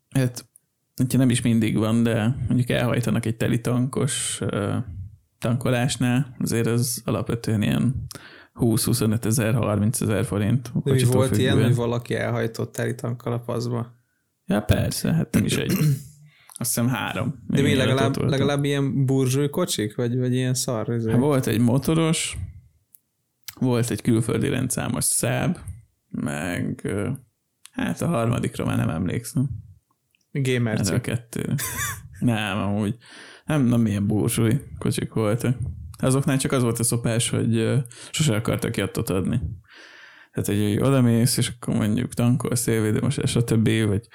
hát, 0.09 0.48
hogyha 0.99 1.17
nem 1.17 1.29
is 1.29 1.41
mindig 1.41 1.77
van, 1.77 2.03
de 2.03 2.35
mondjuk 2.47 2.69
elhajtanak 2.69 3.25
egy 3.25 3.37
teli 3.37 3.61
tankos 3.61 4.41
tankolásnál, 5.39 6.35
azért 6.39 6.67
az 6.67 7.01
alapvetően 7.05 7.61
ilyen 7.61 8.05
20-25 8.55 9.25
ezer, 9.25 9.53
30 9.53 10.01
ezer 10.01 10.25
forint. 10.25 10.71
De 10.83 10.93
mi 10.93 11.03
volt 11.03 11.37
ilyen, 11.37 11.51
függően. 11.51 11.67
hogy 11.67 11.75
valaki 11.75 12.15
elhajtott 12.15 12.71
teli 12.71 12.95
tankkal 12.95 13.33
a 13.33 13.39
paszba? 13.39 13.97
Ja, 14.45 14.61
persze, 14.61 15.13
hát 15.13 15.33
nem 15.33 15.45
is 15.45 15.57
egy. 15.57 15.71
Azt 16.61 16.75
hiszem 16.75 16.87
három. 16.87 17.43
De 17.47 17.61
mi 17.61 17.75
legalább, 17.75 18.17
legalább 18.17 18.63
ilyen 18.63 19.05
burzsúj 19.05 19.49
kocsik? 19.49 19.95
Vagy, 19.95 20.17
vagy 20.17 20.33
ilyen 20.33 20.53
szar? 20.53 20.93
izé? 20.93 21.11
Hát 21.11 21.19
volt 21.19 21.47
egy 21.47 21.59
motoros, 21.59 22.37
volt 23.59 23.89
egy 23.89 24.01
külföldi 24.01 24.49
rendszámos 24.49 25.03
száb, 25.03 25.57
meg 26.09 26.87
hát 27.71 28.01
a 28.01 28.07
harmadikra 28.07 28.65
már 28.65 28.77
nem 28.77 28.89
emlékszem. 28.89 29.49
Ez 30.31 30.41
Gamerci. 30.43 30.93
a 30.93 31.01
kettő. 31.01 31.55
nem, 32.19 32.57
amúgy 32.57 32.95
nem, 33.45 33.65
nem 33.65 33.85
ilyen 33.85 34.07
búrsúly 34.07 34.61
kocsik 34.77 35.13
voltak. 35.13 35.57
Azoknál 36.01 36.37
csak 36.37 36.51
az 36.51 36.63
volt 36.63 36.79
a 36.79 36.83
szopás, 36.83 37.29
hogy 37.29 37.81
sose 38.11 38.35
akartak 38.35 38.77
jattot 38.77 39.09
adni. 39.09 39.41
Tehát, 40.31 40.61
hogy 40.61 40.73
hogy 40.73 40.87
odamész, 40.87 41.37
és 41.37 41.51
akkor 41.59 41.75
mondjuk 41.75 42.13
tankolsz, 42.13 42.59
szélvédőmosás, 42.59 43.29
stb., 43.29 43.69
vagy 43.87 44.07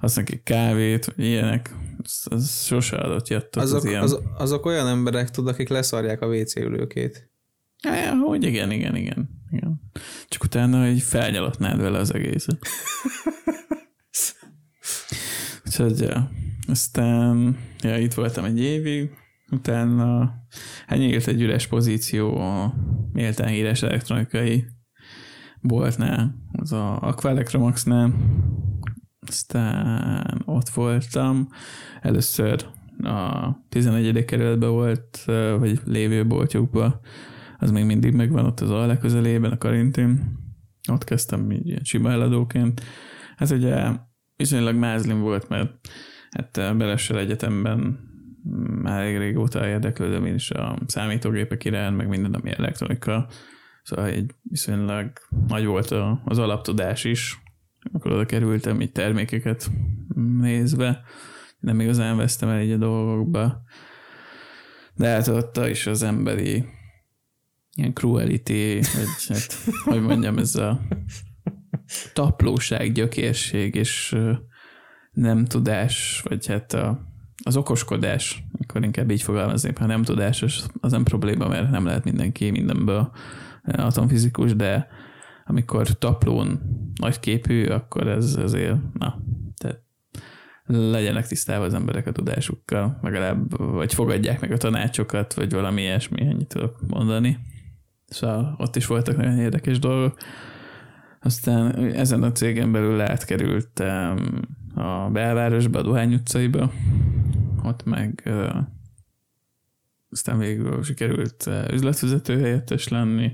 azt 0.00 0.16
neki 0.16 0.42
kávét, 0.42 1.04
vagy 1.04 1.24
ilyenek, 1.24 1.74
az, 2.02 2.26
az 2.30 2.64
sose 2.64 2.96
adott 2.96 3.28
jattot. 3.28 3.62
Azok, 3.62 3.78
az 3.78 3.84
ilyen. 3.84 4.02
az, 4.02 4.18
azok 4.36 4.66
olyan 4.66 4.88
emberek, 4.88 5.30
tud, 5.30 5.48
akik 5.48 5.68
leszarják 5.68 6.20
a 6.20 6.26
WC 6.26 6.56
ülőkét. 6.56 7.30
Ja, 7.82 8.16
hogy 8.16 8.44
igen, 8.44 8.70
igen, 8.70 8.96
igen, 8.96 9.28
igen. 9.50 9.80
Csak 10.28 10.44
utána 10.44 10.86
hogy 10.86 11.02
felnyalatnád 11.02 11.80
vele 11.80 11.98
az 11.98 12.14
egészet. 12.14 12.58
Úgyhogy, 15.72 16.00
ja. 16.00 16.30
Aztán, 16.68 17.56
ja, 17.82 17.98
itt 17.98 18.14
voltam 18.14 18.44
egy 18.44 18.60
évig, 18.60 19.10
utána 19.50 20.34
hát 20.86 20.98
nyílt 20.98 21.26
egy 21.26 21.42
üres 21.42 21.66
pozíció 21.66 22.36
a 22.40 22.74
méltán 23.12 23.48
híres 23.48 23.82
elektronikai 23.82 24.64
boltnál, 25.60 26.34
az 26.52 26.72
a 26.72 26.98
Aqualectromaxnál. 27.00 28.14
Aztán 29.26 30.42
ott 30.44 30.68
voltam. 30.68 31.48
Először 32.00 32.66
a 33.02 33.50
11. 33.68 34.24
kerületben 34.24 34.70
volt, 34.70 35.22
vagy 35.58 35.80
lévő 35.84 36.26
boltjukban, 36.26 37.00
az 37.58 37.70
még 37.70 37.84
mindig 37.84 38.14
megvan 38.14 38.44
ott 38.44 38.60
az 38.60 38.70
Alle 38.70 38.98
közelében, 38.98 39.52
a 39.52 39.58
Karintin. 39.58 40.38
Ott 40.90 41.04
kezdtem 41.04 41.50
így 41.50 41.66
ilyen 41.66 41.84
sima 41.84 42.10
eladóként. 42.10 42.82
Hát 43.36 43.50
ugye 43.50 43.90
viszonylag 44.42 44.76
mázlim 44.76 45.20
volt, 45.20 45.48
mert 45.48 45.70
hát 46.30 46.56
a 46.56 46.74
Belessel 46.74 47.18
Egyetemben 47.18 48.10
már 48.82 49.00
elég 49.00 49.18
régóta 49.18 49.68
érdeklődöm 49.68 50.26
én 50.26 50.34
is 50.34 50.50
a 50.50 50.78
számítógépek 50.86 51.64
iránt, 51.64 51.96
meg 51.96 52.08
minden, 52.08 52.34
ami 52.34 52.50
elektronika. 52.50 53.28
Szóval 53.82 54.06
egy 54.06 54.34
viszonylag 54.42 55.12
nagy 55.46 55.64
volt 55.64 55.90
a, 55.90 56.22
az 56.24 56.38
alaptudás 56.38 57.04
is, 57.04 57.42
akkor 57.92 58.12
oda 58.12 58.26
kerültem 58.26 58.80
így 58.80 58.92
termékeket 58.92 59.70
nézve. 60.40 61.00
Nem 61.58 61.80
igazán 61.80 62.16
vesztem 62.16 62.48
el 62.48 62.62
így 62.62 62.72
a 62.72 62.76
dolgokba. 62.76 63.62
De 64.94 65.08
hát 65.08 65.28
ott 65.28 65.56
is 65.56 65.86
az 65.86 66.02
emberi 66.02 66.64
ilyen 67.74 67.92
cruelty, 67.92 68.74
vagy 68.74 69.26
hát, 69.28 69.54
hogy 69.84 70.00
mondjam, 70.00 70.38
ez 70.38 70.54
a 70.54 70.80
taplóság, 72.12 72.92
gyökérség 72.92 73.74
és 73.74 74.16
nem 75.12 75.44
tudás, 75.44 76.22
vagy 76.28 76.46
hát 76.46 76.72
a, 76.72 77.00
az 77.44 77.56
okoskodás, 77.56 78.44
akkor 78.60 78.84
inkább 78.84 79.10
így 79.10 79.22
fogalmaznék, 79.22 79.78
ha 79.78 79.86
nem 79.86 80.02
tudás, 80.02 80.42
az, 80.42 80.66
az 80.80 80.92
nem 80.92 81.04
probléma, 81.04 81.48
mert 81.48 81.70
nem 81.70 81.84
lehet 81.84 82.04
mindenki 82.04 82.50
mindenből 82.50 83.12
atomfizikus, 83.62 84.56
de 84.56 84.86
amikor 85.44 85.86
taplón 85.86 86.60
nagyképű, 87.00 87.66
akkor 87.66 88.06
ez 88.06 88.36
azért, 88.36 88.76
na, 88.98 89.22
tehát 89.56 89.82
legyenek 90.66 91.26
tisztában 91.26 91.66
az 91.66 91.74
emberek 91.74 92.06
a 92.06 92.12
tudásukkal, 92.12 92.98
legalább, 93.02 93.56
vagy 93.56 93.94
fogadják 93.94 94.40
meg 94.40 94.52
a 94.52 94.56
tanácsokat, 94.56 95.34
vagy 95.34 95.52
valami 95.52 95.80
ilyesmi, 95.80 96.20
ennyit 96.20 96.48
tudok 96.48 96.80
mondani. 96.86 97.38
Szóval 98.06 98.54
ott 98.58 98.76
is 98.76 98.86
voltak 98.86 99.16
nagyon 99.16 99.38
érdekes 99.38 99.78
dolgok. 99.78 100.16
Aztán 101.22 101.74
ezen 101.94 102.22
a 102.22 102.32
cégen 102.32 102.72
belül 102.72 103.00
átkerültem 103.00 104.42
a 104.74 105.10
belvárosba, 105.10 105.78
a 105.78 105.82
Dohány 105.82 106.14
utcaiba, 106.14 106.72
ott 107.62 107.84
meg 107.84 108.32
aztán 110.10 110.38
végül 110.38 110.82
sikerült 110.82 111.50
üzletvezető 111.72 112.40
helyettes 112.40 112.88
lenni. 112.88 113.32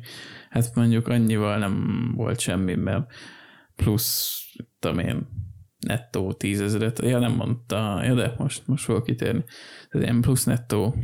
Hát 0.50 0.74
mondjuk 0.74 1.08
annyival 1.08 1.58
nem 1.58 2.12
volt 2.16 2.40
semmiben, 2.40 3.06
plusz, 3.76 4.42
tudom 4.78 4.98
én, 4.98 5.26
nettó 5.78 6.32
tízezeret, 6.32 6.98
ja 7.02 7.18
nem 7.18 7.32
mondta, 7.32 8.04
ja 8.04 8.14
de 8.14 8.34
most, 8.38 8.66
most 8.66 8.84
fogok 8.84 9.04
kitérni. 9.04 9.44
Tehát 9.90 10.06
ilyen 10.06 10.20
plusz 10.20 10.44
nettó 10.44 10.94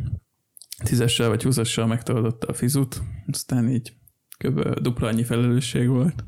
tízessel 0.85 1.29
vagy 1.29 1.43
húszassal 1.43 1.87
megtoldotta 1.87 2.47
a 2.47 2.53
fizut, 2.53 3.03
aztán 3.27 3.69
így 3.69 3.93
kb. 4.39 4.81
dupla 4.81 5.09
annyi 5.09 5.25
felelősség 5.25 5.89
volt. 5.89 6.25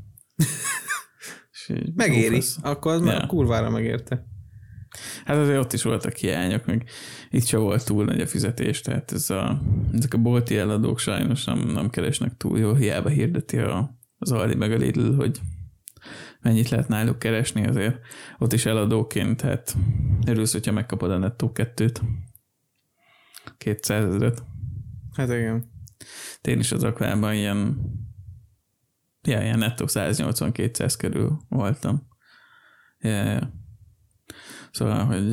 Megéri. 1.94 2.42
Akkor 2.62 2.92
az 2.92 2.98
Ja. 3.00 3.06
már 3.06 3.26
kurvára 3.26 3.70
megérte. 3.70 4.26
Hát 5.24 5.36
azért 5.36 5.58
ott 5.58 5.72
is 5.72 5.82
voltak 5.82 6.14
hiányok, 6.14 6.66
meg 6.66 6.88
itt 7.30 7.44
se 7.44 7.56
volt 7.56 7.84
túl 7.84 8.04
nagy 8.04 8.20
a 8.20 8.26
fizetés, 8.26 8.80
tehát 8.80 9.12
ez 9.12 9.30
a, 9.30 9.62
ezek 9.92 10.14
a 10.14 10.18
bolti 10.18 10.58
eladók 10.58 10.98
sajnos 10.98 11.44
nem, 11.44 11.58
nem 11.58 11.90
keresnek 11.90 12.36
túl 12.36 12.58
jól, 12.58 12.74
hiába 12.74 13.08
hirdeti 13.08 13.58
a, 13.58 13.98
az 14.18 14.32
Aldi 14.32 14.54
meg 14.54 14.72
a 14.72 14.76
Lidl, 14.76 15.14
hogy 15.14 15.40
mennyit 16.40 16.68
lehet 16.68 16.88
náluk 16.88 17.18
keresni, 17.18 17.66
azért 17.66 17.98
ott 18.38 18.52
is 18.52 18.66
eladóként, 18.66 19.40
hát 19.40 19.76
örülsz, 20.26 20.52
hogyha 20.52 20.72
megkapod 20.72 21.10
a 21.10 21.18
nettó 21.18 21.52
kettőt, 21.52 22.00
200 23.58 24.04
ezeret. 24.04 24.42
Hát 25.12 25.28
igen. 25.28 25.64
Én 26.42 26.58
is 26.58 26.72
az 26.72 26.82
akvában 26.82 27.34
ilyen, 27.34 27.78
ja, 29.26 29.42
ilyen 29.42 29.58
nettó 29.58 29.84
180-200 29.88 30.94
körül 30.98 31.40
voltam. 31.48 32.08
Ja, 32.98 33.10
ja. 33.10 33.52
Szóval, 34.70 35.04
hogy 35.04 35.32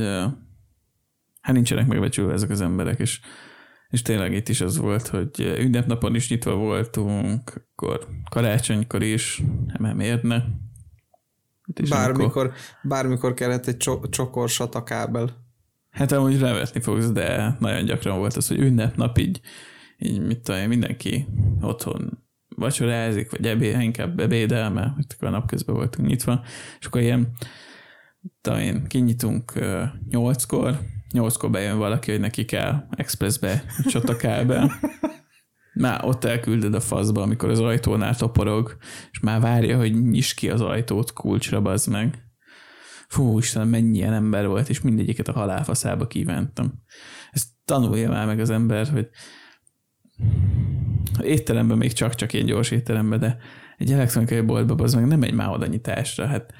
hát 1.41 1.53
nincsenek 1.55 1.87
megbecsülve 1.87 2.33
ezek 2.33 2.49
az 2.49 2.61
emberek, 2.61 2.99
és, 2.99 3.19
és 3.89 4.01
tényleg 4.01 4.33
itt 4.33 4.49
is 4.49 4.61
az 4.61 4.77
volt, 4.77 5.07
hogy 5.07 5.55
ünnepnapon 5.59 6.15
is 6.15 6.29
nyitva 6.29 6.55
voltunk, 6.55 7.67
akkor 7.73 8.07
karácsonykor 8.29 9.01
is, 9.01 9.41
már 9.79 9.93
miért 9.93 10.23
ne? 10.23 10.35
Is 11.75 11.89
amikor- 11.89 11.89
Bármikor, 11.89 12.53
bármikor 12.83 13.33
kellett 13.33 13.67
egy 13.67 13.77
cso- 13.77 14.09
csokor 14.09 14.49
satakábel. 14.49 15.41
Hát 15.89 16.11
amúgy 16.11 16.39
revetni 16.39 16.81
fogsz, 16.81 17.11
de 17.11 17.55
nagyon 17.59 17.85
gyakran 17.85 18.17
volt 18.17 18.35
az, 18.35 18.47
hogy 18.47 18.59
ünnepnap 18.59 19.17
így, 19.17 19.41
így 19.97 20.21
mit 20.21 20.39
tudom 20.39 20.67
mindenki 20.67 21.27
otthon 21.61 22.22
vacsorázik, 22.55 23.31
vagy 23.31 23.47
ebéd, 23.47 23.81
inkább 23.81 24.19
ebédel, 24.19 24.69
mert 24.69 25.13
akkor 25.15 25.29
napközben 25.29 25.75
voltunk 25.75 26.07
nyitva, 26.07 26.43
és 26.79 26.85
akkor 26.85 27.01
ilyen, 27.01 27.31
én, 28.59 28.87
kinyitunk 28.87 29.53
nyolckor, 30.09 30.79
nyolckor 31.11 31.49
bejön 31.49 31.77
valaki, 31.77 32.11
hogy 32.11 32.19
neki 32.19 32.45
kell 32.45 32.85
expressbe 32.89 33.63
csatakábel, 33.89 34.71
már 35.73 36.05
ott 36.05 36.23
elküldöd 36.23 36.73
a 36.73 36.79
faszba, 36.79 37.21
amikor 37.21 37.49
az 37.49 37.59
ajtónál 37.59 38.15
toporog, 38.15 38.77
és 39.11 39.19
már 39.19 39.41
várja, 39.41 39.77
hogy 39.77 40.09
nyis 40.09 40.33
ki 40.33 40.49
az 40.49 40.61
ajtót 40.61 41.13
kulcsra, 41.13 41.61
bazd 41.61 41.89
meg. 41.89 42.17
Fú, 43.07 43.37
Istenem, 43.37 43.67
mennyi 43.67 43.97
ilyen 43.97 44.13
ember 44.13 44.47
volt, 44.47 44.69
és 44.69 44.81
mindegyiket 44.81 45.27
a 45.27 45.31
halálfaszába 45.33 46.07
kívántam. 46.07 46.73
Ezt 47.31 47.47
tanulja 47.65 48.09
már 48.09 48.25
meg 48.25 48.39
az 48.39 48.49
ember, 48.49 48.87
hogy 48.87 49.09
étteremben 51.21 51.77
még 51.77 51.93
csak-csak 51.93 52.33
ilyen 52.33 52.45
gyors 52.45 52.71
étteremben, 52.71 53.19
de 53.19 53.37
egy 53.77 53.91
elektronikai 53.91 54.41
boltban 54.41 54.79
az 54.79 54.93
meg 54.93 55.07
nem 55.07 55.23
egy 55.23 55.33
már 55.33 55.49
oda 55.49 55.65
nyitásra, 55.65 56.25
hát 56.25 56.53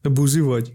De 0.00 0.08
buzi 0.08 0.40
vagy? 0.40 0.72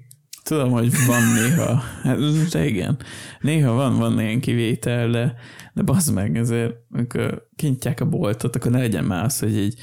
tudom, 0.47 0.71
hogy 0.71 0.91
van 1.07 1.21
néha, 1.33 1.75
hát, 2.03 2.17
de 2.51 2.65
igen, 2.65 2.97
néha 3.39 3.73
van, 3.73 3.97
van 3.97 4.19
ilyen 4.19 4.39
kivétel, 4.39 5.09
de, 5.09 5.35
de 5.73 5.81
bazd 5.81 6.13
meg, 6.13 6.37
ezért, 6.37 6.75
amikor 6.91 7.47
kinyitják 7.55 7.99
a 7.99 8.05
boltot, 8.05 8.55
akkor 8.55 8.71
ne 8.71 8.77
legyen 8.77 9.03
már 9.03 9.23
az, 9.23 9.39
hogy 9.39 9.57
így 9.57 9.79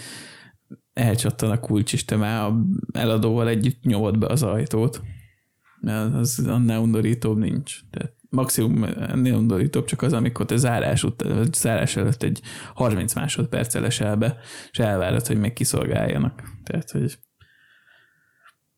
elcsattan 0.92 1.50
a 1.50 1.60
kulcs, 1.60 1.92
és 1.92 2.04
te 2.04 2.16
már 2.16 2.44
a 2.44 2.64
eladóval 2.92 3.48
együtt 3.48 3.82
nyomod 3.82 4.18
be 4.18 4.26
az 4.26 4.42
ajtót. 4.42 5.02
Mert 5.80 6.14
az 6.14 6.44
annál 6.46 6.80
undorítóbb 6.80 7.38
nincs. 7.38 7.80
Tehát 7.90 8.14
maximum 8.34 8.84
ennél 8.84 9.34
undorítóbb 9.34 9.84
csak 9.84 10.02
az, 10.02 10.12
amikor 10.12 10.46
te 10.46 10.56
zárás, 10.56 11.02
után, 11.04 11.48
zárás 11.52 11.96
előtt 11.96 12.22
egy 12.22 12.40
30 12.74 13.14
másodperccel 13.14 13.82
lesel 13.82 14.16
be, 14.16 14.36
és 14.70 14.78
elvárod, 14.78 15.26
hogy 15.26 15.38
még 15.38 15.52
kiszolgáljanak. 15.52 16.42
Tehát, 16.64 16.90
hogy 16.90 17.18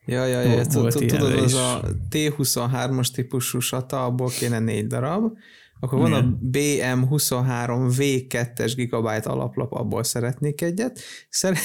Ja, 0.08 0.24
ja, 0.26 0.40
ja, 0.40 0.66
tudod, 0.66 1.32
az 1.38 1.54
a 1.54 1.80
T23-as 2.10 3.10
típusú 3.10 3.58
sata, 3.58 4.04
abból 4.04 4.28
kéne 4.28 4.58
négy 4.58 4.86
darab, 4.86 5.32
akkor 5.80 5.98
van 5.98 6.12
a 6.12 6.38
BM23 6.52 7.94
V2-es 7.98 8.72
gigabyte 8.76 9.30
alaplap, 9.30 9.72
abból 9.72 10.04
szeretnék 10.04 10.60
egyet. 10.60 11.00
Szere- 11.28 11.58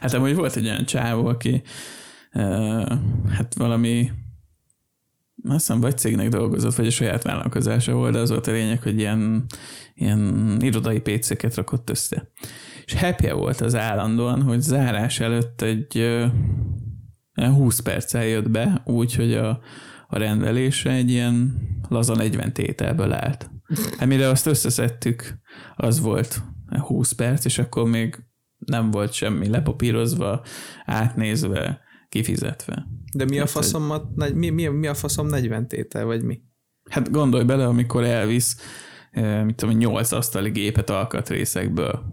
Hát 0.00 0.12
amúgy 0.14 0.34
volt 0.34 0.56
egy 0.56 0.64
olyan 0.64 0.84
csávó, 0.84 1.26
aki 1.26 1.62
uh, 2.32 2.92
hát 3.28 3.54
valami 3.56 4.10
azt 5.42 5.66
hiszem, 5.66 5.80
vagy 5.80 5.98
cégnek 5.98 6.28
dolgozott, 6.28 6.74
vagy 6.74 6.86
a 6.86 6.90
saját 6.90 7.22
vállalkozása 7.22 7.92
volt, 7.92 8.12
de 8.12 8.18
az 8.18 8.30
volt 8.30 8.46
a 8.46 8.52
lényeg, 8.52 8.82
hogy 8.82 8.98
ilyen, 8.98 9.44
ilyen 9.94 10.56
irodai 10.60 11.00
PC-ket 11.00 11.54
rakott 11.54 11.90
össze. 11.90 12.30
És 12.84 12.94
happy 12.94 13.30
volt 13.30 13.60
az 13.60 13.74
állandóan, 13.74 14.42
hogy 14.42 14.60
zárás 14.60 15.20
előtt 15.20 15.62
egy 15.62 15.98
uh, 17.36 17.46
20 17.46 17.78
perccel 17.78 18.24
jött 18.24 18.50
be, 18.50 18.82
úgy, 18.84 19.14
hogy 19.14 19.34
a, 19.34 19.60
a 20.08 20.18
rendelésre 20.18 20.92
egy 20.92 21.10
ilyen 21.10 21.60
laza 21.88 22.14
40 22.14 22.52
tételből 22.52 23.12
állt. 23.12 23.50
Hát 23.98 24.08
mire 24.08 24.28
azt 24.28 24.46
összeszedtük, 24.46 25.38
az 25.76 26.00
volt 26.00 26.42
20 26.78 27.12
perc, 27.12 27.44
és 27.44 27.58
akkor 27.58 27.88
még 27.88 28.18
nem 28.58 28.90
volt 28.90 29.12
semmi 29.12 29.48
lepapírozva, 29.48 30.42
átnézve, 30.84 31.80
kifizetve. 32.08 32.86
De 33.14 33.24
mi 33.24 33.36
a 33.38 33.40
Hát, 33.40 33.50
hogy- 33.50 33.62
faszom, 33.64 33.92
mi, 34.34 34.48
mi, 34.50 34.66
mi 34.66 34.86
a 34.86 34.94
faszom 34.94 35.26
40 35.26 35.68
tétel, 35.68 36.04
vagy 36.04 36.22
mi? 36.22 36.40
Hát 36.90 37.10
gondolj 37.10 37.44
bele, 37.44 37.66
amikor 37.66 38.04
elvisz, 38.04 38.56
eh, 39.10 39.44
mit 39.44 39.54
tudom, 39.54 39.76
8 39.76 40.12
asztali 40.12 40.50
gépet 40.50 40.90
alkatrészekből. 40.90 42.04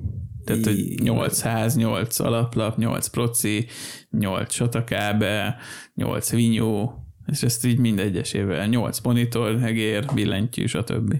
Tehát, 0.45 0.65
hogy 0.65 0.79
Í- 0.79 1.01
800, 1.01 1.75
8 1.75 2.19
alaplap, 2.19 2.77
8 2.77 3.07
proci, 3.07 3.65
8 4.09 4.53
satakábe, 4.53 5.57
8 5.93 6.29
vinyó, 6.31 6.93
és 7.31 7.43
ezt 7.43 7.65
így 7.65 7.79
mindegyesével, 7.79 8.67
8 8.67 8.99
monitor, 8.99 9.63
egér, 9.63 10.05
billentyű, 10.13 10.65
stb. 10.65 11.15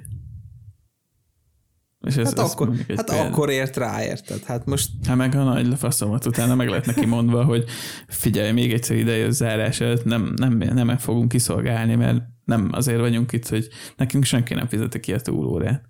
És 2.05 2.15
ez, 2.17 2.25
Hát, 2.25 2.39
ez 2.39 2.51
akkor, 2.51 2.67
hát 2.67 2.85
példa. 2.85 3.21
akkor 3.21 3.49
ért 3.49 3.77
rá, 3.77 4.03
érted? 4.03 4.43
Hát 4.43 4.65
most 4.65 4.89
Hát 5.07 5.17
meg 5.17 5.35
a 5.35 5.43
nagy 5.43 5.77
faszomat 5.77 6.25
utána 6.25 6.55
meg 6.55 6.69
lett 6.69 6.85
neki 6.85 7.05
mondva, 7.05 7.43
hogy 7.43 7.65
figyelj, 8.07 8.51
még 8.51 8.73
egyszer 8.73 8.97
ide 8.97 9.29
zárás 9.29 9.79
előtt 9.79 10.03
nem, 10.03 10.33
nem, 10.35 10.57
nem 10.57 10.97
fogunk 10.97 11.29
kiszolgálni, 11.29 11.95
mert 11.95 12.21
nem 12.45 12.69
azért 12.71 12.99
vagyunk 12.99 13.31
itt, 13.31 13.47
hogy 13.47 13.67
nekünk 13.97 14.23
senki 14.23 14.53
nem 14.53 14.67
fizeti 14.67 14.99
ki 14.99 15.13
a 15.13 15.19
túlórát. 15.19 15.83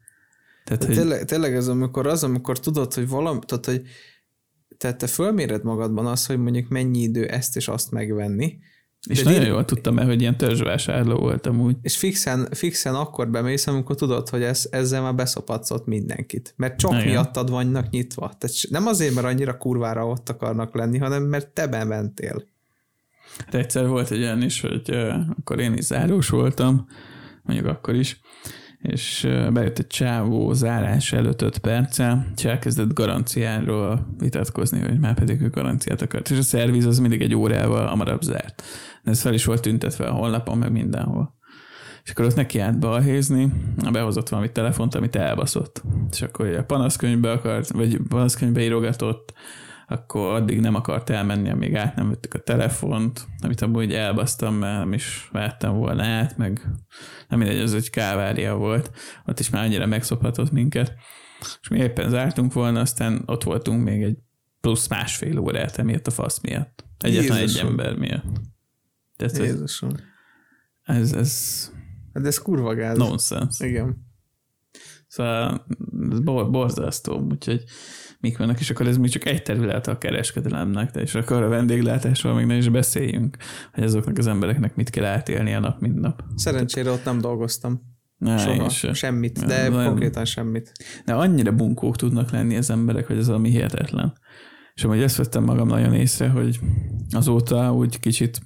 Tehát, 0.66 0.80
De 0.82 0.86
hogy 0.86 0.96
tényleg, 0.96 1.26
tényleg 1.26 1.56
ez 1.56 1.68
amikor 1.68 2.08
az, 2.08 2.24
amikor 2.24 2.60
tudod, 2.60 2.94
hogy 2.94 3.08
valami, 3.08 3.40
tudod, 3.46 3.66
hogy 3.66 3.82
tehát 4.78 4.98
te 4.98 5.08
fölméred 5.08 5.64
magadban 5.64 6.06
azt, 6.06 6.28
hogy 6.28 6.38
mondjuk 6.38 6.68
mennyi 6.70 7.00
idő 7.02 7.26
ezt 7.26 7.56
és 7.56 7.68
azt 7.68 7.92
megvenni, 7.92 8.58
és 9.08 9.18
de 9.18 9.24
nagyon 9.24 9.40
direkt- 9.40 9.56
jól 9.56 9.66
tudtam 9.66 10.00
el, 10.00 10.06
hogy 10.06 10.22
ilyen 10.22 10.38
törzsvásárló 10.38 11.18
voltam 11.18 11.62
úgy. 11.62 11.76
és 11.82 11.98
fixen, 11.98 12.48
fixen 12.52 12.96
akkor 12.96 13.30
bemész, 13.30 13.68
amikor 13.68 13.96
tudod, 13.96 14.30
hogy 14.30 14.44
ez, 14.44 14.68
ezzel 14.72 15.02
már 15.02 15.16
beszopatsz 15.16 15.72
ott 15.72 15.86
mindenkit. 15.86 16.54
Mert 16.58 16.78
csak 16.78 16.92
Igen. 16.92 17.06
miattad 17.06 17.50
vannak 17.50 17.90
nyitva. 17.90 18.34
Tehát 18.38 18.56
nem 18.70 18.88
azért, 18.88 19.14
mert 19.14 19.28
annyira 19.28 19.58
kurvára 19.58 20.08
ott 20.08 20.30
akarnak 20.30 20.76
lenni, 20.76 20.98
hanem 20.98 21.24
mert 21.24 21.48
te 21.48 21.68
bementél. 21.68 22.44
Hát 23.38 23.54
egyszer 23.54 23.88
volt 23.88 24.12
egy 24.12 24.22
olyan 24.22 24.42
is, 24.42 24.62
hogy 24.62 24.90
uh, 24.90 25.14
akkor 25.40 25.60
én 25.60 25.74
is 25.74 25.84
zárós 25.84 26.30
voltam, 26.30 26.88
mondjuk 27.44 27.68
akkor 27.68 27.96
is, 27.96 28.20
és 28.88 29.28
bejött 29.54 29.80
egy 29.80 29.88
csávó 29.88 30.54
zárás 30.54 31.14
előtt 31.14 31.42
5 31.42 31.58
perccel, 31.58 32.28
és 32.36 32.46
elkezdett 32.46 32.94
garanciáról 32.94 34.16
vitatkozni, 34.18 34.80
hogy 34.80 35.00
már 35.00 35.14
pedig 35.14 35.42
ő 35.42 35.50
garanciát 35.50 36.02
akart. 36.02 36.30
És 36.30 36.38
a 36.38 36.42
szerviz 36.42 36.86
az 36.86 37.00
mindig 37.00 37.22
egy 37.22 37.36
órával 37.36 37.88
hamarabb 37.88 38.22
zárt. 38.22 38.64
De 39.04 39.12
ez 39.12 39.22
fel 39.22 39.34
is 39.34 39.46
volt 39.46 39.62
tüntetve 39.62 40.06
a 40.06 40.14
honlapon, 40.14 40.58
meg 40.58 40.72
mindenhol. 40.72 41.34
És 42.04 42.12
akkor 42.12 42.26
ott 42.26 42.36
neki 42.36 42.60
állt 42.60 42.80
balhézni, 42.80 43.52
behozott 43.92 44.30
valami 44.30 44.52
telefont, 44.52 44.96
amit 44.96 45.16
elbaszott. 45.16 45.84
És 46.12 46.22
akkor 46.22 46.48
a 46.48 46.64
panaszkönyvbe 46.64 47.32
akart, 47.32 47.72
vagy 47.72 48.00
panaszkönyvbe 48.10 48.62
írogatott, 48.62 49.34
akkor 49.88 50.34
addig 50.34 50.60
nem 50.60 50.76
akart 50.76 51.10
elmenni, 51.10 51.50
amíg 51.50 51.76
át 51.76 51.96
nem 51.96 52.10
vettük 52.10 52.34
a 52.34 52.40
telefont, 52.40 53.28
amit 53.42 53.62
amúgy 53.62 53.94
elbasztam, 53.94 54.56
mert 54.56 54.78
nem 54.78 54.94
is 54.94 55.30
vettem 55.32 55.74
volna 55.74 56.04
át, 56.04 56.38
meg 56.38 56.62
nem 57.30 57.40
mindegy, 57.40 57.60
az 57.60 57.74
egy 57.74 57.90
kávária 57.90 58.56
volt. 58.56 58.92
Ott 59.26 59.40
is 59.40 59.50
már 59.50 59.64
annyira 59.64 59.86
megszophatott 59.86 60.52
minket. 60.52 60.94
És 61.62 61.68
mi 61.68 61.78
éppen 61.80 62.10
zártunk 62.10 62.54
volna, 62.54 62.80
aztán 62.80 63.24
ott 63.26 63.44
voltunk 63.44 63.84
még 63.84 64.04
egy 64.04 64.18
plusz 64.62 64.88
másfél 64.88 65.38
órát 65.40 65.78
emiatt 65.78 66.08
a 66.08 66.12
fasz 66.12 66.40
miatt. 66.42 66.86
Egyetlen 67.00 67.38
egy 67.38 67.58
ember 67.58 67.96
miatt. 67.96 68.42
Tehát 69.16 69.34
ez, 69.34 69.46
Jézusom. 69.46 69.92
ez, 70.84 71.14
ez 71.14 71.64
Hát 72.14 72.24
de 72.24 72.30
ez 72.30 72.38
kurva 72.38 72.74
gáz. 72.74 72.98
nonsense. 72.98 73.68
Igen. 73.68 74.06
Szóval 75.08 75.66
ez 76.12 76.20
bor- 76.20 76.52
borzasztó, 76.52 77.20
úgyhogy 77.20 77.64
mik 78.26 78.38
vannak, 78.38 78.60
és 78.60 78.70
akkor 78.70 78.88
ez 78.88 78.98
még 78.98 79.10
csak 79.10 79.26
egy 79.26 79.42
terület 79.44 79.88
a 79.88 79.98
kereskedelemnek, 79.98 80.92
de 80.92 81.02
és 81.02 81.16
akkor 81.16 81.44
a 81.44 81.48
vendéglátásról 81.48 82.34
még 82.34 82.46
ne 82.46 82.56
is 82.56 82.70
beszéljünk, 82.70 83.38
hogy 83.74 83.84
azoknak 83.84 84.18
az 84.18 84.28
embereknek 84.28 84.76
mit 84.76 84.90
kell 84.90 85.06
átélni 85.06 85.54
a 85.54 85.60
nap, 85.60 85.80
mint 85.80 86.00
nap. 86.00 86.24
Szerencsére 86.36 86.92
ott 86.92 87.06
nem 87.06 87.20
dolgoztam. 87.20 87.82
Na, 88.18 88.38
Soha. 88.38 88.70
se. 88.70 88.94
Semmit, 88.94 89.46
de 89.46 89.70
nem. 89.70 89.86
konkrétan 89.86 90.26
semmit. 90.26 90.72
De 91.06 91.14
annyira 91.14 91.52
bunkók 91.52 91.96
tudnak 91.96 92.32
lenni 92.32 92.56
az 92.56 92.70
emberek, 92.70 93.08
hogy 93.08 93.18
ez 93.18 93.28
valami 93.28 93.50
hihetetlen. 93.50 94.14
És 94.74 94.84
amúgy 94.84 95.02
ezt 95.02 95.18
vettem 95.18 95.44
magam 95.44 95.68
nagyon 95.68 95.94
észre, 95.94 96.28
hogy 96.28 96.60
azóta 97.10 97.74
úgy 97.74 98.00
kicsit 98.00 98.42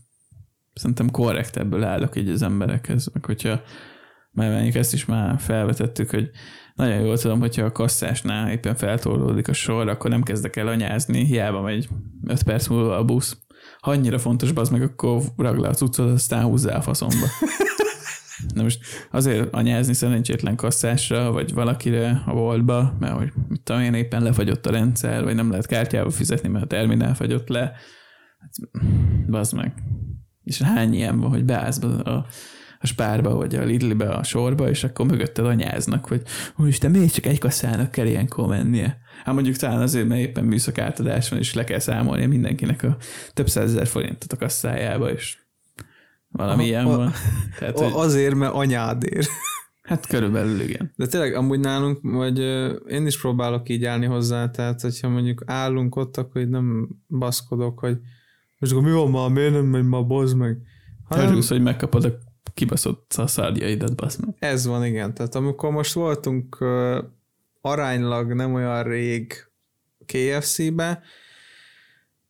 szerintem 0.73 1.11
korrektebből 1.11 1.83
állok 1.83 2.15
így 2.15 2.29
az 2.29 2.41
emberekhez, 2.41 3.09
meg 3.13 3.25
hogyha 3.25 3.61
már 4.31 4.51
mondjuk 4.51 4.75
ezt 4.75 4.93
is 4.93 5.05
már 5.05 5.39
felvetettük, 5.39 6.09
hogy 6.09 6.29
nagyon 6.79 7.05
jól 7.05 7.17
tudom, 7.17 7.39
hogyha 7.39 7.65
a 7.65 7.71
kasszásnál 7.71 8.51
éppen 8.51 8.75
feltorlódik 8.75 9.47
a 9.47 9.53
sor, 9.53 9.87
akkor 9.87 10.09
nem 10.09 10.23
kezdek 10.23 10.55
el 10.55 10.67
anyázni, 10.67 11.25
hiába 11.25 11.61
megy 11.61 11.89
5 12.27 12.43
perc 12.43 12.67
múlva 12.67 12.97
a 12.97 13.05
busz. 13.05 13.37
Ha 13.79 13.91
annyira 13.91 14.19
fontos, 14.19 14.51
az 14.55 14.69
meg 14.69 14.81
akkor 14.81 15.21
ragd 15.37 15.59
le 15.59 15.67
a 15.67 15.73
cuccot, 15.73 16.11
aztán 16.11 16.43
húzzál 16.43 16.77
a 16.77 16.81
faszomba. 16.81 17.25
Na 18.55 18.63
most 18.63 18.79
azért 19.11 19.53
anyázni 19.53 19.93
szerencsétlen 19.93 20.55
kasszásra, 20.55 21.31
vagy 21.31 21.53
valakire 21.53 22.23
a 22.25 22.33
boltba, 22.33 22.95
mert 22.99 23.17
hogy 23.17 23.31
mit 23.47 23.61
tudom 23.61 23.81
én, 23.81 23.93
éppen 23.93 24.23
lefagyott 24.23 24.65
a 24.65 24.71
rendszer, 24.71 25.23
vagy 25.23 25.35
nem 25.35 25.49
lehet 25.49 25.65
kártyával 25.65 26.11
fizetni, 26.11 26.49
mert 26.49 26.63
a 26.63 26.67
terminál 26.67 27.15
fagyott 27.15 27.47
le. 27.47 27.59
Hát, 28.39 28.53
bazd 29.27 29.53
meg. 29.53 29.73
És 30.43 30.61
hány 30.61 30.93
ilyen 30.93 31.19
van, 31.19 31.29
hogy 31.29 31.45
beállsz 31.45 31.77
be 31.77 31.87
a, 31.87 32.25
a 32.81 32.87
spárba, 32.87 33.35
vagy 33.35 33.55
a 33.55 33.63
Lidlbe 33.63 34.09
a 34.09 34.23
sorba, 34.23 34.69
és 34.69 34.83
akkor 34.83 35.05
mögötted 35.05 35.45
anyáznak, 35.45 36.05
hogy 36.07 36.21
úristen, 36.57 36.91
miért 36.91 37.13
csak 37.13 37.25
egy 37.25 37.39
kasszának 37.39 37.91
kell 37.91 38.05
ilyenkor 38.05 38.47
mennie? 38.47 38.97
Hát 39.23 39.33
mondjuk 39.33 39.55
talán 39.55 39.81
azért, 39.81 40.07
mert 40.07 40.21
éppen 40.21 40.43
műszak 40.43 40.77
átadás 40.77 41.29
van, 41.29 41.39
és 41.39 41.53
le 41.53 41.63
kell 41.63 41.79
számolni 41.79 42.25
mindenkinek 42.25 42.83
a 42.83 42.97
több 43.33 43.49
százezer 43.49 43.87
forintot 43.87 44.31
a 44.33 44.37
kasszájába, 44.37 45.11
és 45.11 45.37
valami 46.27 46.53
Aha, 46.61 46.63
ilyen 46.67 46.85
a- 46.85 46.97
van. 46.97 47.11
Tehát, 47.59 47.79
A- 47.79 47.83
hogy, 47.83 47.91
Azért, 47.95 48.35
mert 48.35 48.53
anyádért. 48.53 49.29
hát 49.81 50.07
körülbelül 50.07 50.61
igen. 50.61 50.91
De 50.95 51.07
tényleg 51.07 51.33
amúgy 51.35 51.59
nálunk, 51.59 51.99
vagy 52.01 52.39
én 52.87 53.05
is 53.05 53.19
próbálok 53.21 53.69
így 53.69 53.85
állni 53.85 54.05
hozzá, 54.05 54.49
tehát 54.49 54.81
hogyha 54.81 55.09
mondjuk 55.09 55.43
állunk 55.45 55.95
ott, 55.95 56.17
akkor 56.17 56.41
így 56.41 56.49
nem 56.49 56.89
baszkodok, 57.07 57.79
hogy 57.79 57.97
most 58.59 58.71
akkor 58.71 58.83
mi 58.83 58.91
van 58.91 59.11
már, 59.11 59.29
miért 59.29 59.53
nem 59.53 59.65
megy 59.65 59.87
már, 59.87 60.05
bozd 60.05 60.37
meg. 60.37 60.57
Hanem 61.03 61.27
Örülsz, 61.27 61.49
hogy 61.49 61.61
megkapod 61.61 62.03
a 62.05 62.17
kibaszott 62.59 63.05
szaszárjaidat, 63.11 63.95
basz 63.95 64.15
meg. 64.15 64.35
ez 64.39 64.65
van, 64.65 64.85
igen. 64.85 65.13
Tehát 65.13 65.35
amikor 65.35 65.71
most 65.71 65.93
voltunk 65.93 66.57
ö, 66.59 67.01
aránylag 67.61 68.33
nem 68.33 68.53
olyan 68.53 68.83
rég 68.83 69.33
KFC-be, 70.05 71.01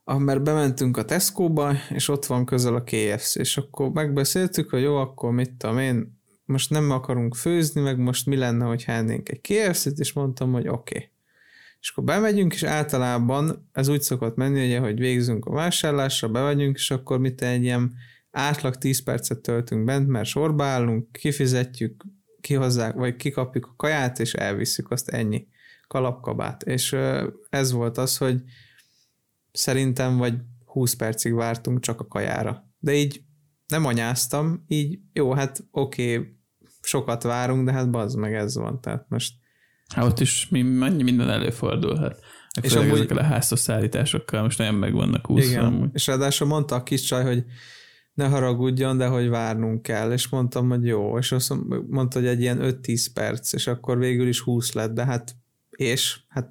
mert 0.03 0.43
bementünk 0.43 0.97
a 0.97 1.05
Tesco-ba, 1.05 1.73
és 1.89 2.07
ott 2.07 2.25
van 2.25 2.45
közel 2.45 2.75
a 2.75 2.83
KFC, 2.83 3.35
és 3.35 3.57
akkor 3.57 3.91
megbeszéltük, 3.91 4.69
hogy 4.69 4.81
jó, 4.81 4.95
akkor 4.95 5.31
mit 5.31 5.51
tudom 5.53 5.77
én, 5.77 6.19
most 6.45 6.69
nem 6.69 6.91
akarunk 6.91 7.35
főzni, 7.35 7.81
meg 7.81 7.97
most 7.97 8.25
mi 8.25 8.35
lenne, 8.35 8.65
hogy 8.65 8.83
ennénk 8.87 9.29
egy 9.29 9.41
KFC-t, 9.41 9.99
és 9.99 10.13
mondtam, 10.13 10.51
hogy 10.51 10.67
oké. 10.67 10.95
Okay. 10.95 11.09
És 11.79 11.89
akkor 11.89 12.03
bemegyünk, 12.03 12.53
és 12.53 12.63
általában 12.63 13.69
ez 13.71 13.87
úgy 13.87 14.01
szokott 14.01 14.35
menni, 14.35 14.65
ugye, 14.65 14.79
hogy 14.79 14.99
végzünk 14.99 15.45
a 15.45 15.51
vásárlásra, 15.51 16.29
bemegyünk, 16.29 16.75
és 16.75 16.91
akkor 16.91 17.19
mit 17.19 17.41
egy 17.41 17.63
ilyen 17.63 17.93
átlag 18.31 18.75
10 18.75 19.03
percet 19.03 19.39
töltünk 19.39 19.85
bent, 19.85 20.07
mert 20.07 20.27
sorba 20.27 20.63
állunk, 20.63 21.11
kifizetjük, 21.11 22.03
kihozzák, 22.41 22.93
vagy 22.93 23.15
kikapjuk 23.15 23.65
a 23.65 23.75
kaját, 23.75 24.19
és 24.19 24.33
elviszük 24.33 24.91
azt 24.91 25.09
ennyi 25.09 25.47
kalapkabát. 25.87 26.63
És 26.63 26.95
ez 27.49 27.71
volt 27.71 27.97
az, 27.97 28.17
hogy 28.17 28.41
szerintem 29.51 30.17
vagy 30.17 30.33
20 30.65 30.93
percig 30.93 31.33
vártunk 31.33 31.79
csak 31.79 31.99
a 31.99 32.07
kajára. 32.07 32.67
De 32.79 32.93
így 32.93 33.21
nem 33.67 33.85
anyáztam, 33.85 34.63
így 34.67 34.99
jó, 35.13 35.33
hát 35.33 35.63
oké, 35.71 36.15
okay, 36.17 36.37
sokat 36.81 37.23
várunk, 37.23 37.65
de 37.65 37.71
hát 37.71 37.89
bazd 37.89 38.17
meg 38.17 38.33
ez 38.33 38.55
van, 38.55 38.81
tehát 38.81 39.05
most... 39.09 39.33
Hát 39.95 40.05
ott 40.05 40.19
is 40.19 40.47
mi, 40.49 40.61
mennyi 40.61 41.03
minden 41.03 41.29
előfordulhat. 41.29 42.23
És 42.61 42.73
amúgy... 42.73 42.91
ezekkel 42.91 43.17
a 43.17 43.23
háztos 43.23 43.59
szállításokkal 43.59 44.41
most 44.41 44.57
nagyon 44.57 44.73
meg 44.73 44.93
vannak 44.93 45.29
úszva. 45.29 45.49
Igen, 45.49 45.65
amúgy. 45.65 45.89
és 45.93 46.07
ráadásul 46.07 46.47
mondta 46.47 46.75
a 46.75 46.83
kis 46.83 47.01
csaj, 47.01 47.23
hogy 47.23 47.43
ne 48.19 48.27
haragudjon, 48.27 48.97
de 48.97 49.07
hogy 49.07 49.29
várnunk 49.29 49.81
kell, 49.81 50.11
és 50.11 50.29
mondtam, 50.29 50.69
hogy 50.69 50.85
jó, 50.85 51.17
és 51.17 51.31
azt 51.31 51.53
mondta, 51.87 52.19
hogy 52.19 52.27
egy 52.27 52.41
ilyen 52.41 52.59
5-10 52.61 53.05
perc, 53.13 53.53
és 53.53 53.67
akkor 53.67 53.97
végül 53.97 54.27
is 54.27 54.39
20 54.39 54.73
lett, 54.73 54.93
de 54.93 55.05
hát 55.05 55.35
és 55.69 56.19
hát 56.27 56.49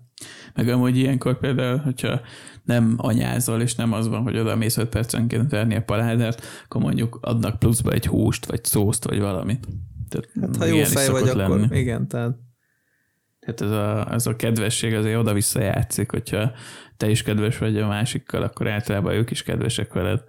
meg 0.55 0.69
amúgy 0.69 0.97
ilyenkor 0.97 1.39
például, 1.39 1.77
hogyha 1.77 2.21
nem 2.65 2.95
anyázol, 2.97 3.61
és 3.61 3.75
nem 3.75 3.93
az 3.93 4.09
van, 4.09 4.23
hogy 4.23 4.39
oda 4.39 4.57
mész 4.57 4.77
5 4.77 4.89
percenként 4.89 5.51
verni 5.51 5.75
a 5.75 5.83
paládát, 5.83 6.43
akkor 6.65 6.81
mondjuk 6.81 7.19
adnak 7.21 7.59
pluszba 7.59 7.93
egy 7.93 8.07
húst, 8.07 8.47
vagy 8.47 8.65
szószt, 8.65 9.05
vagy 9.05 9.21
valamit. 9.21 9.67
Tehát 10.09 10.29
hát 10.41 10.57
ha 10.57 10.65
jó 10.65 10.83
fej 10.83 11.09
vagy, 11.09 11.35
lenni. 11.35 11.63
akkor 11.65 11.77
igen, 11.77 12.09
tehát 12.09 12.37
tehát 13.41 13.61
ez 13.61 13.71
a, 13.71 14.13
ez 14.13 14.27
a 14.27 14.37
kedvesség 14.37 14.95
azért 14.95 15.19
oda-vissza 15.19 15.61
játszik, 15.61 16.11
hogyha 16.11 16.53
te 16.97 17.11
is 17.11 17.23
kedves 17.23 17.59
vagy 17.59 17.79
a 17.79 17.87
másikkal, 17.87 18.43
akkor 18.43 18.69
általában 18.69 19.15
ők 19.15 19.31
is 19.31 19.43
kedvesek 19.43 19.93
veled 19.93 20.25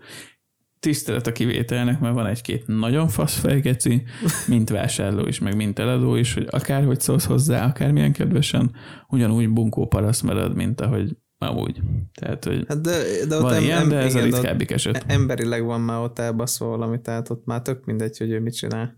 tisztelet 0.79 1.27
a 1.27 1.31
kivételnek, 1.31 1.99
mert 1.99 2.13
van 2.13 2.25
egy-két 2.25 2.67
nagyon 2.67 3.07
fasz 3.07 3.39
fejgeci, 3.39 4.03
mint 4.47 4.69
vásárló 4.69 5.27
is, 5.27 5.39
meg 5.39 5.55
mint 5.55 5.79
eladó 5.79 6.15
is, 6.15 6.33
hogy 6.33 6.47
akárhogy 6.49 6.99
szólsz 6.99 7.25
hozzá, 7.25 7.65
akármilyen 7.65 8.11
kedvesen, 8.11 8.71
ugyanúgy 9.07 9.49
bunkó 9.49 9.87
paraszt 9.87 10.23
marad, 10.23 10.55
mint 10.55 10.81
ahogy 10.81 11.17
amúgy. 11.37 11.81
Tehát, 12.13 12.45
hogy 12.45 12.65
hát 12.67 12.81
de, 12.81 13.25
de 13.27 13.35
ott 13.35 13.41
van 13.41 13.53
em, 13.53 13.63
ilyen, 13.63 13.89
de 13.89 13.97
ez 13.97 14.15
igen, 14.15 14.31
a 14.31 14.35
ritkábbik 14.35 14.71
eset. 14.71 15.03
Emberileg 15.07 15.63
van 15.63 15.81
már 15.81 15.99
ott 15.99 16.19
elbaszva 16.19 16.65
valami, 16.65 17.01
tehát 17.01 17.29
ott 17.29 17.45
már 17.45 17.61
tök 17.61 17.85
mindegy, 17.85 18.17
hogy 18.17 18.31
ő 18.31 18.39
mit 18.39 18.55
csinál. 18.55 18.97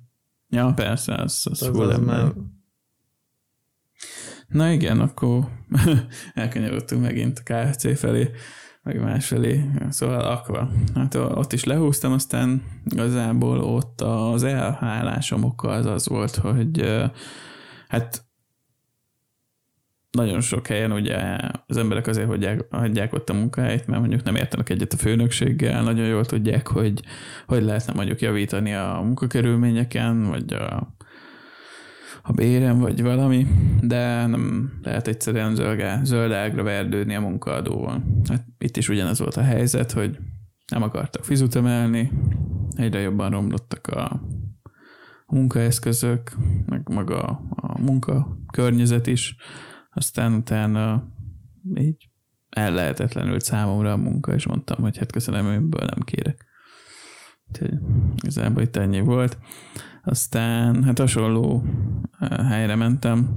Ja, 0.49 0.73
persze, 0.75 1.15
az, 1.15 1.47
az, 1.49 1.61
az, 1.61 1.79
az 1.79 1.99
már... 1.99 2.33
Na 4.47 4.71
igen, 4.71 4.99
akkor 4.99 5.47
elkanyarodtunk 6.33 7.01
megint 7.01 7.41
a 7.45 7.53
KFC 7.53 7.97
felé 7.99 8.29
meg 8.83 9.01
másfelé, 9.01 9.69
szóval 9.89 10.19
akva. 10.19 10.69
Hát 10.95 11.15
ott 11.15 11.53
is 11.53 11.63
lehúztam, 11.63 12.11
aztán 12.11 12.63
igazából 12.85 13.59
ott 13.59 14.01
az 14.01 14.43
elhálásom 14.43 15.43
oka 15.43 15.69
az 15.69 15.85
az 15.85 16.07
volt, 16.07 16.35
hogy 16.35 17.01
hát 17.87 18.25
nagyon 20.11 20.41
sok 20.41 20.67
helyen 20.67 20.91
ugye 20.91 21.37
az 21.67 21.77
emberek 21.77 22.07
azért 22.07 22.27
hagyják, 22.27 22.65
hagyják 22.69 23.13
ott 23.13 23.29
a 23.29 23.33
munkahelyet, 23.33 23.87
mert 23.87 23.99
mondjuk 23.99 24.23
nem 24.23 24.35
értenek 24.35 24.69
egyet 24.69 24.93
a 24.93 24.97
főnökséggel, 24.97 25.83
nagyon 25.83 26.05
jól 26.05 26.25
tudják, 26.25 26.67
hogy 26.67 27.01
hogy 27.47 27.63
lehetne 27.63 27.93
mondjuk 27.93 28.21
javítani 28.21 28.73
a 28.73 28.99
munkakörülményeken, 29.03 30.27
vagy 30.27 30.53
a 30.53 30.95
a 32.23 32.31
bérem, 32.31 32.79
vagy 32.79 33.01
valami, 33.01 33.47
de 33.81 34.25
nem 34.25 34.73
lehet 34.83 35.07
egyszerűen 35.07 35.55
zöld, 35.55 36.05
zöld 36.05 36.31
ágra 36.31 36.63
verdődni 36.63 37.15
a 37.15 37.21
munkaadóval. 37.21 38.03
Hát 38.29 38.45
itt 38.57 38.77
is 38.77 38.89
ugyanez 38.89 39.19
volt 39.19 39.35
a 39.35 39.41
helyzet, 39.41 39.91
hogy 39.91 40.17
nem 40.67 40.81
akartak 40.81 41.23
fizut 41.23 41.55
emelni, 41.55 42.11
egyre 42.75 42.99
jobban 42.99 43.31
romlottak 43.31 43.87
a 43.87 44.21
munkaeszközök, 45.27 46.31
meg 46.65 46.89
maga 46.89 47.21
a 47.49 47.81
munka 47.81 48.37
környezet 48.53 49.07
is, 49.07 49.35
aztán 49.93 50.33
utána 50.33 51.07
így 51.73 52.09
el 52.49 52.73
lehetetlenült 52.73 53.41
számomra 53.41 53.91
a 53.91 53.97
munka, 53.97 54.33
és 54.33 54.47
mondtam, 54.47 54.81
hogy 54.81 54.97
hát 54.97 55.11
köszönöm, 55.11 55.47
ebből 55.47 55.85
nem 55.85 56.03
kérek. 56.03 56.45
Úgyhogy 57.47 57.79
igazából 58.21 58.63
itt 58.63 58.75
ennyi 58.75 58.99
volt. 58.99 59.37
Aztán 60.03 60.83
hát 60.83 60.99
hasonló 60.99 61.63
helyre 62.47 62.75
mentem, 62.75 63.35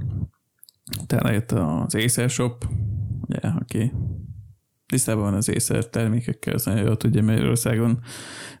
utána 1.01 1.31
jött 1.31 1.51
az 1.51 1.95
Acer 1.95 2.29
Shop, 2.29 2.67
ugye, 3.21 3.39
aki 3.39 3.91
tisztában 4.85 5.23
van 5.23 5.33
az 5.33 5.49
Acer 5.49 5.85
termékekkel, 5.85 6.53
az 6.53 6.65
nagyon 6.65 6.85
jól 6.85 6.97
tudja, 6.97 7.23
Magyarországon 7.23 7.99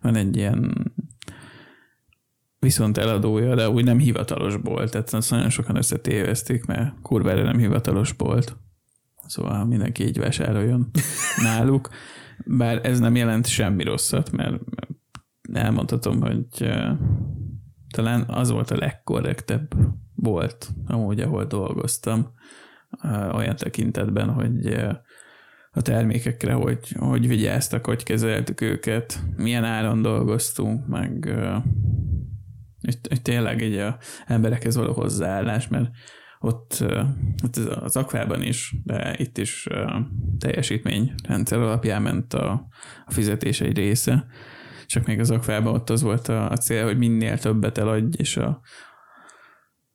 van 0.01 0.15
egy 0.15 0.37
ilyen 0.37 0.93
viszont 2.59 2.97
eladója, 2.97 3.55
de 3.55 3.69
úgy 3.69 3.83
nem 3.83 3.99
hivatalos 3.99 4.57
bolt, 4.57 4.91
tehát 4.91 5.13
azt 5.13 5.31
nagyon 5.31 5.49
sokan 5.49 5.75
összetévezték, 5.75 6.65
mert 6.65 7.01
kurvára 7.01 7.43
nem 7.43 7.57
hivatalos 7.57 8.13
bolt. 8.13 8.57
Szóval 9.27 9.65
mindenki 9.65 10.03
így 10.03 10.19
vásároljon 10.19 10.89
náluk. 11.43 11.89
Bár 12.45 12.85
ez 12.85 12.99
nem 12.99 13.15
jelent 13.15 13.47
semmi 13.47 13.83
rosszat, 13.83 14.31
mert 14.31 14.61
elmondhatom, 15.53 16.21
hogy 16.21 16.69
talán 17.95 18.23
az 18.27 18.49
volt 18.49 18.71
a 18.71 18.77
legkorrektebb 18.77 19.75
volt, 20.15 20.69
amúgy, 20.87 21.19
ahol 21.19 21.45
dolgoztam, 21.45 22.33
olyan 23.33 23.55
tekintetben, 23.55 24.29
hogy 24.29 24.73
a 25.71 25.81
termékekre, 25.81 26.53
hogy, 26.53 26.95
hogy 26.99 27.27
vigyáztak, 27.27 27.85
hogy 27.85 28.03
kezeltük 28.03 28.61
őket, 28.61 29.19
milyen 29.35 29.63
áron 29.63 30.01
dolgoztunk, 30.01 30.87
meg 30.87 31.33
hogy, 32.81 32.97
hogy 33.09 33.21
tényleg 33.21 33.61
egy 33.61 33.77
a 33.77 33.97
emberekhez 34.25 34.75
való 34.75 34.93
hozzáállás, 34.93 35.67
mert 35.67 35.89
ott, 36.39 36.83
ott 37.43 37.55
az 37.55 37.95
akvában 37.95 38.41
is, 38.41 38.75
de 38.83 39.15
itt 39.17 39.37
is 39.37 39.67
teljesítményrendszer 40.39 41.59
alapján 41.59 42.01
ment 42.01 42.33
a, 42.33 42.67
a 43.05 43.11
fizetés 43.11 43.61
egy 43.61 43.77
része, 43.77 44.25
csak 44.85 45.05
még 45.05 45.19
az 45.19 45.31
akvában 45.31 45.73
ott 45.73 45.89
az 45.89 46.01
volt 46.01 46.27
a, 46.27 46.49
a 46.49 46.57
cél, 46.57 46.83
hogy 46.83 46.97
minél 46.97 47.37
többet 47.37 47.77
eladj, 47.77 48.17
és 48.17 48.37
a, 48.37 48.61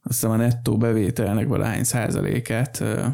azt 0.03 0.25
a 0.25 0.37
nettó 0.37 0.77
bevételnek 0.77 1.47
valahány 1.47 1.85
százalékát 1.85 2.79
uh, 2.81 3.05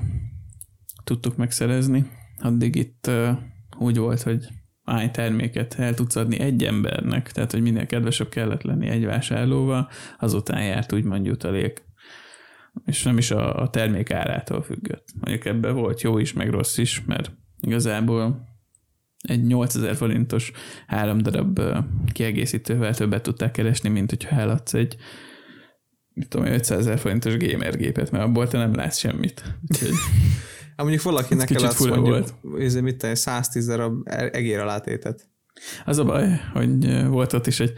tudtuk 1.04 1.36
megszerezni. 1.36 2.10
Addig 2.38 2.76
itt 2.76 3.06
uh, 3.08 3.28
úgy 3.78 3.98
volt, 3.98 4.22
hogy 4.22 4.48
hány 4.84 5.10
terméket 5.10 5.74
el 5.78 5.94
tudsz 5.94 6.16
adni 6.16 6.40
egy 6.40 6.64
embernek, 6.64 7.32
tehát 7.32 7.52
hogy 7.52 7.62
minél 7.62 7.86
kedvesebb 7.86 8.28
kellett 8.28 8.62
lenni 8.62 8.88
egy 8.88 9.04
vásárlóval, 9.04 9.88
azután 10.18 10.64
járt 10.64 10.92
úgymond 10.92 11.26
jutalék. 11.26 11.84
És 12.84 13.02
nem 13.02 13.18
is 13.18 13.30
a, 13.30 13.62
a 13.62 13.70
termék 13.70 14.10
árától 14.10 14.62
függött. 14.62 15.08
Mondjuk 15.20 15.44
ebben 15.44 15.74
volt 15.74 16.00
jó 16.00 16.18
is, 16.18 16.32
meg 16.32 16.50
rossz 16.50 16.78
is, 16.78 17.04
mert 17.04 17.32
igazából 17.60 18.48
egy 19.20 19.42
8000 19.42 19.96
forintos 19.96 20.52
három 20.86 21.18
darab 21.18 21.60
kiegészítővel 22.12 22.94
többet 22.94 23.22
tudták 23.22 23.50
keresni, 23.50 23.88
mint 23.88 24.10
hogyha 24.10 24.36
eladsz 24.36 24.74
egy 24.74 24.96
mit 26.16 26.28
tudom, 26.28 26.46
500 26.46 26.78
ezer 26.78 26.98
forintos 26.98 27.36
gamer 27.36 27.76
gépet, 27.76 28.10
mert 28.10 28.24
abból 28.24 28.48
te 28.48 28.58
nem 28.58 28.74
látsz 28.74 28.98
semmit. 28.98 29.42
Úgyhogy... 29.68 29.90
Hát 30.76 30.84
mondjuk 30.84 31.04
valakinek 31.04 31.50
eladsz 31.50 31.84
mondjuk, 31.84 32.06
volt. 32.06 32.34
Ez 32.58 32.74
mit 32.74 32.96
tenni, 32.96 33.16
110 33.16 33.66
darab 33.66 34.08
egér 34.32 34.58
alátétet. 34.58 35.28
Az 35.84 35.98
a 35.98 36.04
baj, 36.04 36.40
hogy 36.52 37.04
volt 37.06 37.32
ott 37.32 37.46
is 37.46 37.60
egy 37.60 37.72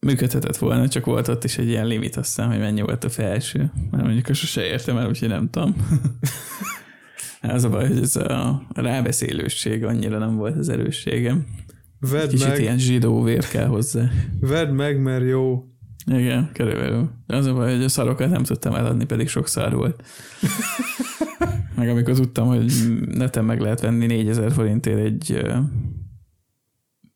működhetett 0.00 0.56
volna, 0.56 0.88
csak 0.88 1.04
volt 1.04 1.28
ott 1.28 1.44
is 1.44 1.58
egy 1.58 1.68
ilyen 1.68 1.86
limit, 1.86 2.16
aztán, 2.16 2.48
hogy 2.48 2.58
mennyi 2.58 2.80
volt 2.80 3.04
a 3.04 3.08
felső. 3.08 3.72
Mert 3.90 4.04
mondjuk 4.04 4.28
azt 4.28 4.40
sose 4.40 4.64
értem 4.64 4.96
el, 4.96 5.08
úgyhogy 5.08 5.28
nem 5.28 5.50
tudom. 5.50 5.76
Az 7.42 7.64
a 7.64 7.68
baj, 7.68 7.86
hogy 7.86 7.98
ez 7.98 8.16
a 8.16 8.62
rábeszélőség 8.68 9.84
annyira 9.84 10.18
nem 10.18 10.36
volt 10.36 10.56
az 10.56 10.68
erősségem. 10.68 11.46
Vedd 12.10 12.28
Kicsit 12.28 12.48
meg. 12.48 12.60
ilyen 12.60 12.78
zsidó 12.78 13.22
vér 13.22 13.48
kell 13.48 13.66
hozzá. 13.66 14.10
Vedd 14.40 14.68
meg, 14.68 15.00
mert 15.00 15.24
jó. 15.24 15.64
Igen, 16.06 16.50
körülbelül. 16.52 17.10
Az 17.26 17.46
a 17.46 17.54
baj, 17.54 17.74
hogy 17.74 17.84
a 17.84 17.88
szarokat 17.88 18.30
nem 18.30 18.42
tudtam 18.42 18.74
eladni, 18.74 19.04
pedig 19.04 19.28
sok 19.28 19.48
szar 19.48 19.74
volt. 19.74 20.02
meg 21.76 21.88
amikor 21.88 22.14
tudtam, 22.14 22.46
hogy 22.46 22.72
neten 23.06 23.44
meg 23.44 23.60
lehet 23.60 23.80
venni 23.80 24.06
4000 24.06 24.52
forintért 24.52 24.98
egy 24.98 25.42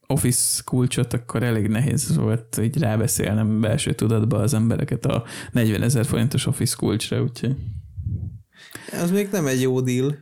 office 0.07 0.62
kulcsot, 0.65 1.12
akkor 1.12 1.43
elég 1.43 1.69
nehéz 1.69 2.16
volt 2.16 2.61
így 2.62 2.78
rábeszélnem 2.78 3.61
belső 3.61 3.93
tudatba 3.93 4.39
az 4.39 4.55
embereket 4.55 5.07
a 5.07 5.24
40 5.53 5.82
ezer 5.82 6.05
forintos 6.05 6.47
office 6.47 6.74
kulcsra, 6.78 7.23
úgyhogy 7.23 7.57
az 9.03 9.11
még 9.11 9.28
nem 9.31 9.47
egy 9.47 9.61
jó 9.61 9.81
deal. 9.81 10.16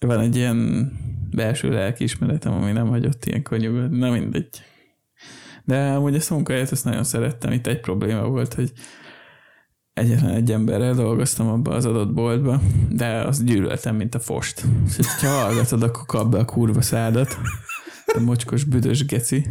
Van 0.00 0.20
egy 0.20 0.36
ilyen 0.36 0.90
belső 1.30 1.70
lelkiismeretem, 1.70 2.52
ami 2.52 2.72
nem 2.72 2.88
hagyott 2.88 3.24
ilyen 3.24 3.42
nyugodni. 3.50 3.98
Na 3.98 4.10
mindegy. 4.10 4.62
De 5.64 5.92
amúgy 5.92 6.14
ezt 6.14 6.30
a 6.30 6.34
munkahelyet 6.34 6.72
ezt 6.72 6.84
nagyon 6.84 7.04
szerettem. 7.04 7.52
Itt 7.52 7.66
egy 7.66 7.80
probléma 7.80 8.28
volt, 8.28 8.54
hogy 8.54 8.72
egyetlen 9.92 10.34
egy 10.34 10.52
emberrel 10.52 10.94
dolgoztam 10.94 11.48
abba 11.48 11.74
az 11.74 11.84
adott 11.84 12.12
boltba, 12.12 12.60
de 12.90 13.06
azt 13.06 13.44
gyűlöltem, 13.44 13.96
mint 13.96 14.14
a 14.14 14.18
fost. 14.18 14.64
És 14.98 15.06
ha 15.20 15.28
hallgatod, 15.28 15.82
akkor 15.82 16.06
kap 16.06 16.30
be 16.30 16.38
a 16.38 16.44
kurva 16.44 16.82
szádat. 16.82 17.38
A 18.06 18.20
mocskos, 18.20 18.64
büdös 18.64 19.04
geci. 19.04 19.46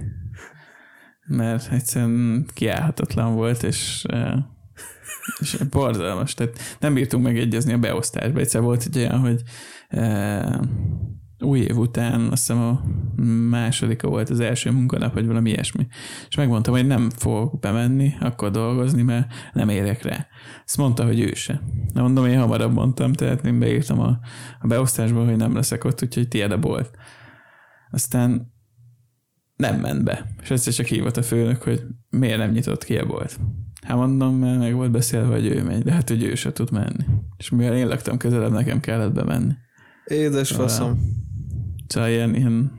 Mert 1.28 1.72
egyszerűen 1.72 2.46
kiállhatatlan 2.54 3.36
volt, 3.36 3.64
és, 3.64 4.06
és 5.40 5.58
borzalmas. 5.70 6.34
Tehát 6.34 6.58
nem 6.80 6.94
bírtunk 6.94 7.24
megegyezni 7.24 7.74
a 7.74 7.78
beosztásba. 7.78 8.40
Egyszer 8.40 8.62
volt 8.62 8.84
egy 8.86 8.98
olyan, 8.98 9.20
hogy 9.20 9.42
új 11.40 11.60
év 11.60 11.78
után, 11.78 12.22
azt 12.22 12.48
hiszem 12.48 12.62
a 12.62 12.84
másodika 13.50 14.08
volt 14.08 14.30
az 14.30 14.40
első 14.40 14.72
munkanap, 14.72 15.14
vagy 15.14 15.26
valami 15.26 15.50
ilyesmi. 15.50 15.88
És 16.28 16.36
megmondtam, 16.36 16.74
hogy 16.74 16.88
nem 16.88 17.10
fogok 17.10 17.60
bemenni, 17.60 18.14
akkor 18.20 18.52
dolgozni, 18.52 19.02
mert 19.02 19.34
nem 19.54 19.70
érek 19.70 20.02
rá. 20.04 20.28
Azt 20.66 20.78
mondta, 20.78 21.06
hogy 21.06 21.20
ő 21.20 21.34
se. 21.34 21.62
De 21.94 22.02
mondom, 22.02 22.26
én 22.26 22.40
hamarabb 22.40 22.74
mondtam, 22.74 23.14
tehát 23.14 23.46
én 23.46 23.60
beírtam 23.60 24.00
a, 24.00 24.20
a 24.60 24.68
beosztásba, 24.68 25.26
hogy 25.26 25.36
nem 25.36 25.56
leszek 25.56 25.84
ott, 25.84 26.04
úgyhogy 26.04 26.28
tiéd 26.28 26.52
a 26.52 26.60
bolt. 26.60 26.92
Aztán 27.92 28.54
nem 29.56 29.80
ment 29.80 30.04
be. 30.04 30.36
És 30.42 30.50
egyszer 30.50 30.74
csak 30.74 30.86
hívott 30.86 31.18
a 31.18 31.24
főnök, 31.24 31.64
hogy 31.64 31.84
miért 32.10 32.38
nem 32.38 32.52
nyitott 32.52 32.84
ki 32.84 32.98
a 32.98 33.06
bolt. 33.06 33.40
Hát 33.86 33.98
mondom, 33.98 34.36
mert 34.36 34.60
meg 34.60 34.74
volt 34.74 34.92
beszélve, 34.92 35.34
hogy 35.34 35.46
ő 35.46 35.64
megy, 35.64 35.84
de 35.84 35.92
hát, 35.92 36.10
hogy 36.10 36.24
ő 36.24 36.36
se 36.36 36.52
tud 36.54 36.72
menni. 36.72 37.06
És 37.38 37.50
mivel 37.50 37.76
én 37.76 37.88
laktam 37.88 38.18
közelebb, 38.18 38.52
nekem 38.52 38.80
kellett 38.80 39.14
bemenni. 39.14 39.54
Édes 40.06 40.52
faszom. 40.52 41.00
Szóval 41.88 42.10
ilyen, 42.10 42.36
ilyen 42.36 42.72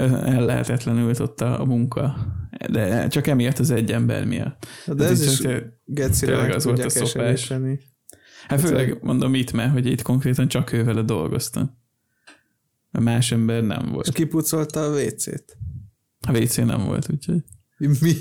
ellehetetlenült 0.00 1.18
ott 1.18 1.40
a, 1.40 1.60
a 1.60 1.64
munka. 1.64 2.16
De 2.70 3.08
csak 3.08 3.26
emiatt 3.26 3.58
az 3.58 3.70
egy 3.70 3.92
ember 3.92 4.26
miatt. 4.26 4.66
De 4.86 5.04
ez 5.04 5.22
is 5.22 5.48
gecire 5.84 6.54
az 6.54 6.64
volt 6.64 6.84
a 6.84 6.88
szopás. 6.88 7.52
Hát 8.48 8.60
főleg 8.60 8.98
mondom 9.02 9.34
itt, 9.34 9.52
mert 9.52 9.72
hogy 9.72 9.86
itt 9.86 10.02
konkrétan 10.02 10.48
csak 10.48 10.72
ő 10.72 10.84
vele 10.84 11.02
dolgoztam. 11.02 11.78
A 12.90 13.00
más 13.00 13.32
ember 13.32 13.62
nem 13.62 13.88
volt. 13.92 14.06
És 14.06 14.12
kipucolta 14.12 14.80
a 14.80 15.00
WC-t? 15.00 15.56
A 16.26 16.38
WC 16.38 16.56
nem 16.56 16.84
volt, 16.84 17.10
úgyhogy. 17.10 17.44
Mi? 17.76 18.14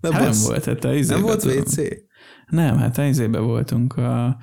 Nem, 0.00 0.12
hát 0.12 0.22
nem 0.22 0.42
volt, 0.42 0.64
hát 0.64 0.84
a 0.84 0.92
Nem 0.92 1.22
volt 1.22 1.44
WC? 1.44 1.76
Nem, 2.46 2.76
hát 2.76 2.98
a 2.98 3.04
izébe 3.04 3.38
voltunk 3.38 3.96
a, 3.96 4.26
a 4.26 4.38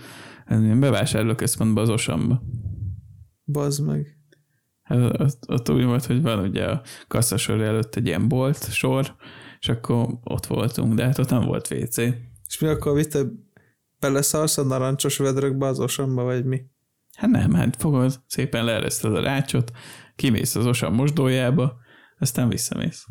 bevásárlóközpontban 0.79 1.83
az 1.83 1.89
Osamba. 1.89 2.43
Bazd 3.45 3.85
meg. 3.85 4.17
Hát 4.81 5.19
ott, 5.21 5.49
ott 5.49 5.69
úgy 5.69 5.83
volt, 5.83 6.05
hogy 6.05 6.21
van 6.21 6.39
ugye 6.39 6.65
a 6.65 6.81
kasszasor 7.07 7.61
előtt 7.61 7.95
egy 7.95 8.05
ilyen 8.05 8.27
bolt 8.27 8.71
sor, 8.71 9.15
és 9.59 9.69
akkor 9.69 10.07
ott 10.23 10.45
voltunk, 10.45 10.93
de 10.93 11.03
hát 11.03 11.17
ott 11.17 11.29
nem 11.29 11.45
volt 11.45 11.71
WC. 11.71 11.97
És 12.47 12.59
mi 12.59 12.67
akkor 12.67 12.95
vitte 12.95 13.23
beleszarsz 13.99 14.57
a 14.57 14.63
narancsos 14.63 15.17
vedrökbe 15.17 15.65
az 15.65 15.79
osamba, 15.79 16.23
vagy 16.23 16.45
mi? 16.45 16.61
Hát 17.17 17.29
nem, 17.29 17.53
hát 17.53 17.75
fogod, 17.75 18.21
szépen 18.27 18.65
leereszted 18.65 19.15
a 19.15 19.21
rácsot, 19.21 19.71
kimész 20.15 20.55
az 20.55 20.65
osam 20.65 20.93
mosdójába, 20.93 21.77
aztán 22.19 22.49
visszamész. 22.49 23.05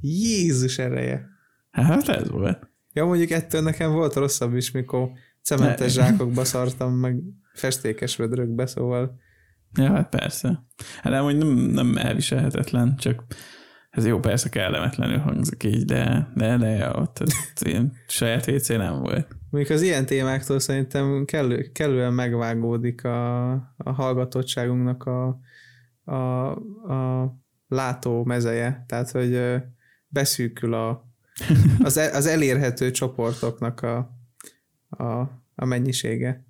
Jézus 0.00 0.78
ereje. 0.78 1.28
Hát 1.70 2.08
ez 2.08 2.30
volt. 2.30 2.68
Ja, 2.92 3.04
mondjuk 3.04 3.30
ettől 3.30 3.62
nekem 3.62 3.92
volt 3.92 4.14
rosszabb 4.14 4.54
is, 4.54 4.70
mikor 4.70 5.10
cementes 5.42 5.92
zsákokba 5.92 6.44
szartam, 6.44 6.92
meg 6.92 7.22
festékes 7.52 8.16
vödrökbe, 8.16 8.66
szóval 8.66 9.18
Ja, 9.74 9.92
hát 9.92 10.08
persze. 10.08 10.64
Hát 11.02 11.12
nem, 11.12 11.22
hogy 11.22 11.36
nem, 11.36 11.48
nem 11.48 11.96
elviselhetetlen, 11.96 12.96
csak 12.96 13.24
ez 13.90 14.06
jó, 14.06 14.18
persze 14.18 14.48
kellemetlenül 14.48 15.18
hangzik 15.18 15.62
így, 15.62 15.84
de, 15.84 16.28
de, 16.34 16.56
de 16.56 16.88
ott, 16.88 17.20
ott 17.20 17.60
ilyen 17.60 17.92
saját 18.08 18.46
WC 18.46 18.68
nem 18.68 18.98
volt. 18.98 19.28
Mondjuk 19.50 19.74
az 19.76 19.82
ilyen 19.82 20.06
témáktól 20.06 20.58
szerintem 20.58 21.24
kellő, 21.24 21.70
kellően 21.72 22.12
megvágódik 22.12 23.04
a, 23.04 23.50
a 23.76 23.92
hallgatottságunknak 23.92 25.04
a, 25.04 25.40
a, 26.04 26.50
a 26.92 27.34
látó 27.68 28.24
mezeje, 28.24 28.84
tehát 28.88 29.10
hogy 29.10 29.40
beszűkül 30.08 30.74
a, 30.74 31.09
az, 31.82 31.96
el, 31.96 32.14
az 32.14 32.26
elérhető 32.26 32.90
csoportoknak 32.90 33.82
a, 33.82 33.96
a, 34.88 35.04
a 35.54 35.64
mennyisége. 35.64 36.44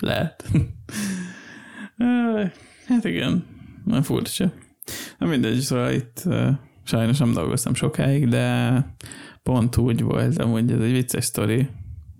Lehet. 0.00 0.44
Hát 2.86 3.04
igen, 3.04 3.46
nem 3.84 4.02
furcsa. 4.02 4.52
Na 5.18 5.26
mindegy, 5.26 5.58
szóval 5.58 5.92
itt 5.92 6.22
sajnos 6.84 7.18
nem 7.18 7.32
dolgoztam 7.32 7.74
sokáig, 7.74 8.28
de 8.28 8.76
pont 9.42 9.76
úgy 9.76 10.02
volt, 10.02 10.38
amúgy 10.38 10.70
ez 10.70 10.80
egy 10.80 10.92
vicces 10.92 11.24
sztori, 11.24 11.68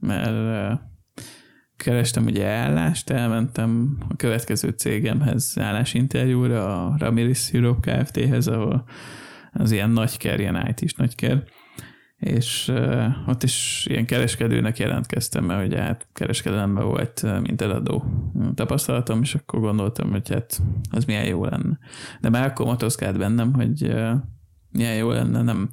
mert 0.00 0.80
kerestem 1.76 2.24
ugye 2.24 2.46
állást, 2.46 3.10
elmentem 3.10 3.98
a 4.08 4.16
következő 4.16 4.68
cégemhez 4.68 5.54
állásinterjúra, 5.60 6.86
a 6.86 6.94
Ramirez 6.98 7.50
Europe 7.52 8.02
Kft-hez, 8.02 8.46
ahol 8.46 8.84
az 9.52 9.72
ilyen 9.72 9.90
nagyker, 9.90 10.40
ilyen 10.40 10.74
IT-s 10.76 10.94
nagyker, 10.94 11.42
és 12.16 12.68
uh, 12.68 13.28
ott 13.28 13.42
is 13.42 13.86
ilyen 13.90 14.06
kereskedőnek 14.06 14.78
jelentkeztem, 14.78 15.44
mert 15.44 15.66
ugye 15.66 15.80
hát 15.80 16.08
kereskedelemben 16.12 16.84
volt 16.84 17.40
mint 17.40 17.62
eladó 17.62 18.04
tapasztalatom, 18.54 19.22
és 19.22 19.34
akkor 19.34 19.60
gondoltam, 19.60 20.10
hogy 20.10 20.28
hát 20.28 20.62
az 20.90 21.04
milyen 21.04 21.26
jó 21.26 21.44
lenne. 21.44 21.78
De 22.20 22.28
már 22.28 22.46
akkor 22.46 22.66
motoszkált 22.66 23.18
bennem, 23.18 23.52
hogy 23.52 23.82
uh, 23.82 24.12
milyen 24.70 24.96
jó 24.96 25.10
lenne 25.10 25.42
nem 25.42 25.70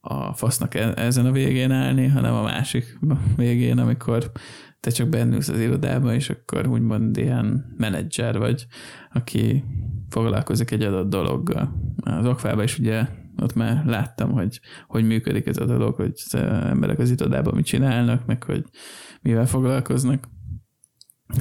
a 0.00 0.34
fasznak 0.34 0.74
e- 0.74 0.92
ezen 0.96 1.26
a 1.26 1.32
végén 1.32 1.70
állni, 1.70 2.06
hanem 2.06 2.34
a 2.34 2.42
másik 2.42 2.98
végén, 3.36 3.78
amikor 3.78 4.32
te 4.80 4.90
csak 4.90 5.08
bennülsz 5.08 5.48
az 5.48 5.60
irodába, 5.60 6.14
és 6.14 6.30
akkor 6.30 6.66
úgymond 6.66 7.16
ilyen 7.16 7.74
menedzser 7.76 8.38
vagy, 8.38 8.66
aki 9.12 9.64
foglalkozik 10.08 10.70
egy 10.70 10.82
adott 10.82 11.08
dologgal. 11.08 11.94
Az 12.08 12.26
okfában 12.26 12.64
is 12.64 12.78
ugye 12.78 13.06
ott 13.36 13.54
már 13.54 13.84
láttam, 13.84 14.32
hogy 14.32 14.60
hogy 14.86 15.04
működik 15.06 15.46
ez 15.46 15.56
a 15.56 15.64
dolog, 15.64 15.94
hogy 15.94 16.12
az 16.14 16.34
emberek 16.34 16.98
az 16.98 17.10
irodában 17.10 17.54
mit 17.54 17.64
csinálnak, 17.64 18.26
meg 18.26 18.42
hogy 18.42 18.64
mivel 19.20 19.46
foglalkoznak. 19.46 20.28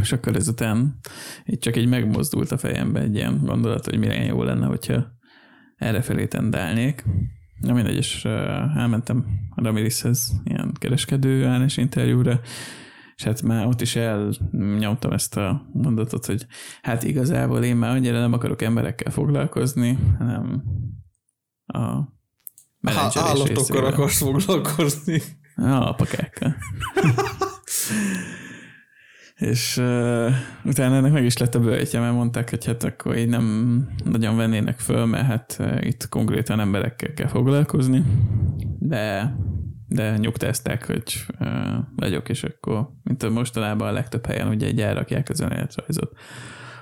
És 0.02 0.11
akkor 0.11 0.35
ezután 0.35 0.99
így 1.45 1.60
csak 1.60 1.77
így 1.77 1.88
megmozdult 1.88 2.52
a 2.52 2.57
fejembe 2.57 2.99
egy 2.99 3.15
ilyen 3.15 3.41
gondolat, 3.44 3.85
hogy 3.85 3.98
milyen 3.98 4.26
jó 4.26 4.44
lenne, 4.44 4.65
hogyha 4.65 5.07
errefelé 5.76 6.26
tendálnék. 6.26 7.03
Na 7.60 7.73
mindegy, 7.73 7.95
és 7.95 8.26
elmentem 8.76 9.26
a 9.56 9.64
Ramirishez 9.64 10.41
ilyen 10.44 10.72
kereskedő 10.80 11.45
állás 11.45 11.77
interjúra, 11.77 12.39
és 13.18 13.23
hát 13.23 13.41
már 13.41 13.65
ott 13.65 13.81
is 13.81 13.95
elnyomtam 13.95 15.11
ezt 15.11 15.38
a 15.38 15.69
mondatot, 15.73 16.26
hogy 16.26 16.45
hát 16.81 17.03
igazából 17.03 17.64
én 17.64 17.76
már 17.76 17.95
annyira 17.95 18.19
nem 18.19 18.34
akarok 18.34 18.61
emberekkel 18.61 19.11
foglalkozni, 19.11 19.98
hanem 20.18 20.64
a 21.65 21.99
menedzserés 22.80 23.30
Állatokkal 23.30 23.85
akarsz 23.85 24.18
foglalkozni. 24.18 25.22
A 25.56 25.88
apakákkal. 25.88 26.56
és 29.35 29.77
uh, 29.77 30.31
utána 30.64 30.95
ennek 30.95 31.11
meg 31.11 31.26
is 31.26 31.38
lett 31.38 31.56
a 31.56 31.60
bőjtje, 31.60 31.99
mert 31.99 32.14
mondták, 32.14 32.49
hogy 32.49 32.65
hát 32.65 32.84
akkor 32.84 33.18
így 33.18 33.30
nem 33.30 33.88
nagyon 34.03 34.35
vennének 34.35 34.80
föl, 34.80 35.06
mert 35.06 35.26
hát 35.26 35.57
uh, 35.60 35.85
itt 35.85 36.10
konkrétan 36.10 36.60
emberekkel 36.60 37.14
kell 37.14 37.27
foglalkozni, 37.27 38.03
de 38.80 39.35
de 39.88 40.18
nyugtázták, 40.18 40.85
hogy 40.85 41.26
vagyok, 41.95 42.30
és 42.30 42.43
akkor, 42.43 42.89
mint 43.03 43.30
mostanában 43.30 43.88
a 43.88 43.91
legtöbb 43.91 44.26
helyen 44.26 44.47
ugye 44.47 44.65
egy 44.65 44.81
elrakják 44.81 45.30
az 45.30 45.39
önéletrajzot. 45.39 46.18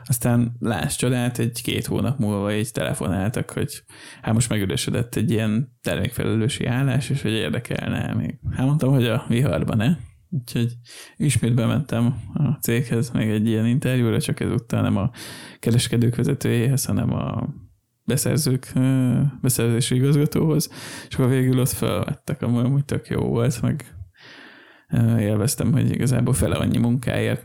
Aztán 0.08 0.56
láss 0.60 0.96
csodát, 0.96 1.40
egy 1.40 1.62
két 1.62 1.86
hónap 1.86 2.20
múlva 2.20 2.54
így 2.54 2.72
telefonáltak, 2.72 3.50
hogy 3.50 3.84
hát 4.22 4.34
most 4.34 4.50
megüresedett 4.50 5.16
egy 5.16 5.32
ilyen 5.32 5.78
termékfelelősi 5.82 6.66
állás, 6.66 7.10
és 7.10 7.22
hogy 7.22 7.32
érdekelne 7.32 8.14
még. 8.14 8.40
Hát 8.52 8.66
mondtam, 8.66 8.94
hogy 8.94 9.08
a 9.08 9.26
viharban 9.28 9.78
ne. 9.78 9.96
Úgyhogy 10.30 10.74
ismét 11.16 11.54
bementem 11.54 12.16
a 12.34 12.52
céghez, 12.62 13.12
meg 13.12 13.30
egy 13.30 13.48
ilyen 13.48 13.66
interjúra, 13.66 14.22
csak 14.22 14.40
ezúttal 14.40 14.82
nem 14.82 14.98
a 14.98 15.12
kereskedők 15.60 16.16
vezetőjéhez, 16.16 16.86
hanem 16.86 17.14
a 17.14 17.54
beszerzők, 18.06 18.74
beszerzési 19.42 19.96
igazgatóhoz, 19.96 20.70
és 21.10 21.16
akkor 21.16 21.30
végül 21.30 21.60
ott 21.60 21.70
felvettek, 21.70 22.42
amúgy 22.42 22.86
tök 22.86 23.08
jó 23.08 23.22
volt, 23.22 23.62
meg 23.62 23.96
élveztem, 25.20 25.72
hogy 25.72 25.92
igazából 25.92 26.34
fele 26.34 26.56
annyi 26.56 26.78
munkáért 26.78 27.42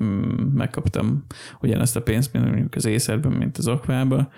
megkaptam 0.55 1.25
ugyanazt 1.61 1.97
a 1.97 2.03
pénzt, 2.03 2.33
mint 2.33 2.45
mondjuk 2.45 2.75
az 2.75 2.85
észerben, 2.85 3.33
mint 3.33 3.59
az 3.59 3.69
okvába, 3.69 4.29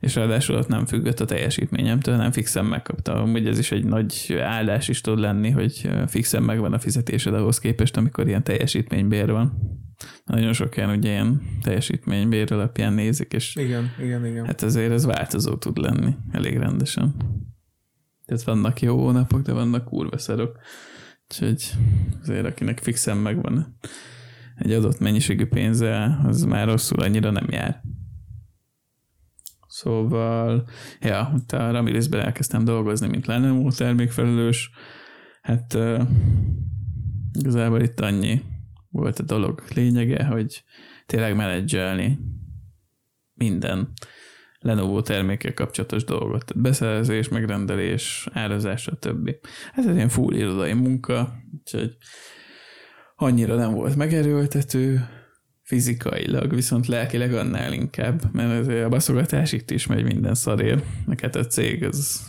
és 0.00 0.14
ráadásul 0.14 0.56
ott 0.56 0.68
nem 0.68 0.86
függött 0.86 1.20
a 1.20 1.24
teljesítményemtől, 1.24 2.16
nem 2.16 2.32
fixen 2.32 2.64
megkaptam. 2.64 3.16
Amúgy 3.16 3.46
ez 3.46 3.58
is 3.58 3.72
egy 3.72 3.84
nagy 3.84 4.38
áldás 4.40 4.88
is 4.88 5.00
tud 5.00 5.18
lenni, 5.18 5.50
hogy 5.50 5.90
fixen 6.06 6.42
megvan 6.42 6.72
a 6.72 6.78
fizetésed 6.78 7.34
ahhoz 7.34 7.58
képest, 7.58 7.96
amikor 7.96 8.26
ilyen 8.26 8.44
teljesítménybér 8.44 9.30
van. 9.30 9.78
Nagyon 10.24 10.52
sok 10.52 10.76
ilyen 10.76 10.90
ugye 10.90 11.10
ilyen 11.10 11.42
teljesítménybér 11.62 12.52
alapján 12.52 12.92
nézik, 12.92 13.32
és 13.32 13.56
igen, 13.56 13.90
igen, 14.02 14.26
igen. 14.26 14.46
hát 14.46 14.62
azért 14.62 14.92
ez 14.92 15.04
változó 15.04 15.56
tud 15.56 15.78
lenni 15.78 16.16
elég 16.32 16.56
rendesen. 16.56 17.14
Tehát 18.26 18.42
vannak 18.42 18.80
jó 18.80 18.98
hónapok, 18.98 19.42
de 19.42 19.52
vannak 19.52 19.84
kurva 19.84 20.18
szarok. 20.18 20.58
Úgyhogy 21.28 21.72
azért 22.22 22.46
akinek 22.46 22.78
fixen 22.78 23.16
megvan 23.16 23.78
egy 24.56 24.72
adott 24.72 24.98
mennyiségű 24.98 25.46
pénze, 25.46 26.18
az 26.24 26.42
már 26.42 26.66
rosszul 26.66 27.00
annyira 27.00 27.30
nem 27.30 27.46
jár. 27.50 27.82
Szóval, 29.70 30.68
ja, 31.00 31.32
ott 31.34 31.52
a 31.52 31.70
Ramirisben 31.70 32.20
elkezdtem 32.20 32.64
dolgozni, 32.64 33.08
mint 33.08 33.26
Lenovo 33.26 33.70
termékfelelős. 33.70 34.70
Hát 35.42 35.74
uh, 35.74 36.02
igazából 37.32 37.80
itt 37.80 38.00
annyi 38.00 38.42
volt 38.88 39.18
a 39.18 39.22
dolog 39.22 39.62
lényege, 39.74 40.24
hogy 40.24 40.64
tényleg 41.06 41.36
menedzselni 41.36 42.18
minden 43.34 43.92
Lenovo 44.58 45.02
termékkel 45.02 45.54
kapcsolatos 45.54 46.04
dolgot. 46.04 46.44
Tehát 46.44 46.62
beszerzés, 46.62 47.28
megrendelés, 47.28 48.28
árazás, 48.32 48.82
stb. 48.82 49.30
Hát 49.72 49.86
ez 49.86 49.94
ilyen 49.94 50.08
full 50.08 50.34
irodai 50.34 50.72
munka, 50.72 51.32
úgyhogy 51.58 51.96
annyira 53.16 53.54
nem 53.54 53.72
volt 53.72 53.96
megerőltető, 53.96 55.08
fizikailag, 55.70 56.54
viszont 56.54 56.86
lelkileg 56.86 57.34
annál 57.34 57.72
inkább, 57.72 58.22
mert 58.32 58.68
a 58.84 58.88
baszogatás 58.88 59.52
itt 59.52 59.70
is 59.70 59.86
megy 59.86 60.04
minden 60.04 60.34
szarér. 60.34 60.82
Neked 61.06 61.36
a 61.36 61.46
cég 61.46 61.84
az 61.84 62.26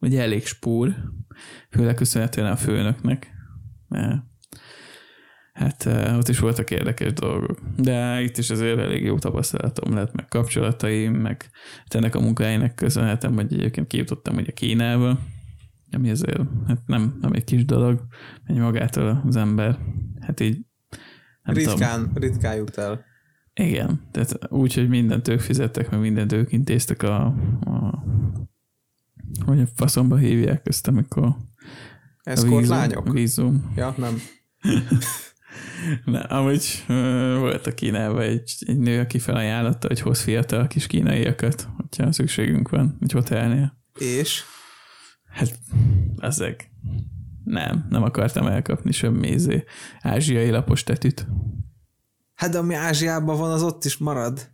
ugye 0.00 0.22
elég 0.22 0.46
spúr, 0.46 0.94
főleg 1.70 1.94
köszönhetően 1.94 2.52
a 2.52 2.56
főnöknek, 2.56 3.30
mert 3.88 4.22
hát 5.52 5.84
uh, 5.84 6.16
ott 6.16 6.28
is 6.28 6.38
voltak 6.38 6.70
érdekes 6.70 7.12
dolgok. 7.12 7.60
De 7.76 8.20
itt 8.22 8.36
is 8.36 8.50
azért 8.50 8.78
elég 8.78 9.04
jó 9.04 9.18
tapasztalatom 9.18 9.94
lett, 9.94 10.14
meg 10.14 10.28
kapcsolataim, 10.28 11.12
meg 11.12 11.50
hát 11.78 11.94
ennek 11.94 12.14
a 12.14 12.20
munkájának 12.20 12.74
köszönhetem, 12.74 13.34
hogy 13.34 13.52
egyébként 13.52 13.86
kijutottam 13.86 14.36
ugye 14.36 14.52
Kínába, 14.52 15.18
ami 15.90 16.10
azért 16.10 16.42
hát 16.66 16.86
nem, 16.86 17.18
nem 17.20 17.32
egy 17.32 17.44
kis 17.44 17.64
dolog, 17.64 18.06
megy 18.46 18.56
magától 18.56 19.22
az 19.26 19.36
ember, 19.36 19.78
hát 20.20 20.40
így 20.40 20.58
nem 21.44 21.54
ritkán, 21.54 22.00
tudom. 22.00 22.14
ritkán 22.14 22.56
jut 22.56 22.78
el. 22.78 23.04
Igen, 23.54 24.00
tehát 24.10 24.52
úgy, 24.52 24.74
hogy 24.74 24.88
mindent 24.88 25.28
ők 25.28 25.40
fizettek, 25.40 25.90
meg 25.90 26.00
mindent 26.00 26.32
ők 26.32 26.52
intéztek 26.52 27.02
a, 27.02 27.24
a 27.60 28.04
hogy 29.44 29.60
a 29.60 29.66
faszomba 29.74 30.16
hívják 30.16 30.66
ezt, 30.66 30.88
amikor 30.88 31.36
Ez 32.22 32.44
lányok? 32.44 33.12
Vízum. 33.12 33.72
Ja, 33.76 33.94
nem. 33.96 34.20
Na, 36.04 36.20
amúgy 36.20 36.84
volt 37.38 37.66
a 37.66 37.74
Kínában 37.74 38.20
egy, 38.20 38.54
egy 38.58 38.78
nő, 38.78 39.00
aki 39.00 39.18
felajánlotta, 39.18 39.86
hogy 39.86 40.00
hoz 40.00 40.20
fiatal 40.20 40.66
kis 40.66 40.86
kínaiakat, 40.86 41.68
hogyha 41.76 42.12
szükségünk 42.12 42.68
van 42.68 42.96
egy 43.00 43.12
hotelnél. 43.12 43.78
És? 43.98 44.42
Hát, 45.28 45.58
ezek. 46.18 46.70
Nem, 47.44 47.86
nem 47.88 48.02
akartam 48.02 48.46
elkapni 48.46 48.92
semmi 48.92 49.28
izé, 49.28 49.64
ázsiai 50.00 50.50
lapos 50.50 50.82
tetűt. 50.82 51.26
Hát 52.34 52.50
de 52.50 52.58
ami 52.58 52.74
Ázsiában 52.74 53.38
van, 53.38 53.50
az 53.50 53.62
ott 53.62 53.84
is 53.84 53.96
marad. 53.96 54.52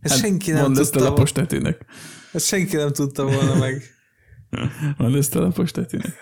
Ez 0.00 0.10
hát 0.10 0.20
senki 0.20 0.50
nem 0.50 0.60
mondd 0.60 0.74
tudta. 0.74 0.82
ezt 0.82 1.06
a 1.06 1.08
lapos 1.08 1.32
tetűnek. 1.32 1.84
Ezt 2.32 2.46
senki 2.46 2.76
nem 2.76 2.92
tudta 2.92 3.24
volna 3.24 3.54
meg. 3.54 3.82
mondd 4.98 5.16
ezt 5.16 5.36
a 5.36 5.40
lapos 5.40 5.70
tetűnek. 5.70 6.14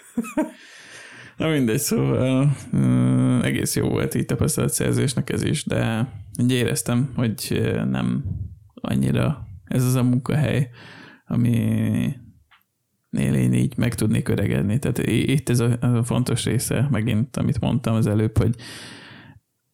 Na 1.37 1.49
mindegy, 1.49 1.79
szóval 1.79 2.57
uh, 2.73 3.45
egész 3.45 3.77
jó 3.77 3.89
volt 3.89 4.15
így 4.15 4.35
szerzésnek 4.67 5.31
ez 5.31 5.43
is, 5.43 5.65
de 5.65 6.09
úgy 6.39 6.53
éreztem, 6.53 7.13
hogy 7.17 7.63
nem 7.89 8.25
annyira 8.75 9.47
ez 9.65 9.85
az 9.85 9.95
a 9.95 10.03
munkahely, 10.03 10.71
ami 11.27 12.17
nél 13.13 13.35
én 13.35 13.53
így 13.53 13.77
meg 13.77 13.95
tudnék 13.95 14.29
öregedni. 14.29 14.79
Tehát 14.79 14.99
itt 14.99 15.49
ez 15.49 15.61
a, 15.61 15.77
ez 15.81 15.93
a 15.93 16.03
fontos 16.03 16.45
része, 16.45 16.89
megint, 16.91 17.37
amit 17.37 17.61
mondtam 17.61 17.95
az 17.95 18.07
előbb, 18.07 18.39
hogy 18.39 18.55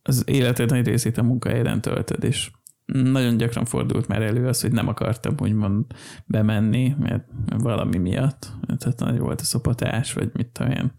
az 0.02 0.22
életed 0.26 0.70
nagy 0.70 0.86
részét 0.86 1.18
a 1.18 1.22
munkahelyen 1.22 1.80
töltöd, 1.80 2.24
és 2.24 2.50
nagyon 2.92 3.36
gyakran 3.36 3.64
fordult 3.64 4.08
már 4.08 4.22
elő 4.22 4.46
az, 4.46 4.60
hogy 4.60 4.72
nem 4.72 4.88
akartam 4.88 5.34
úgymond 5.40 5.84
bemenni, 6.26 6.94
mert 6.98 7.24
valami 7.58 7.98
miatt, 7.98 8.52
tehát 8.78 8.98
nagy 8.98 9.18
volt 9.18 9.40
a 9.40 9.44
szopatás, 9.44 10.12
vagy 10.12 10.30
mit 10.32 10.46
tudom 10.46 10.72
én, 10.72 10.92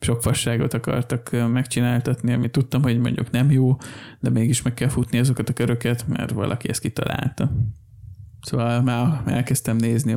sok 0.00 0.22
fasságot 0.22 0.74
akartak 0.74 1.30
megcsináltatni, 1.52 2.32
amit 2.32 2.52
tudtam, 2.52 2.82
hogy 2.82 2.98
mondjuk 2.98 3.30
nem 3.30 3.50
jó, 3.50 3.76
de 4.20 4.30
mégis 4.30 4.62
meg 4.62 4.74
kell 4.74 4.88
futni 4.88 5.18
azokat 5.18 5.48
a 5.48 5.52
köröket, 5.52 6.06
mert 6.08 6.30
valaki 6.30 6.68
ezt 6.68 6.80
kitalálta. 6.80 7.50
Szóval 8.40 8.82
már 8.82 9.22
elkezdtem 9.26 9.76
nézni 9.76 10.16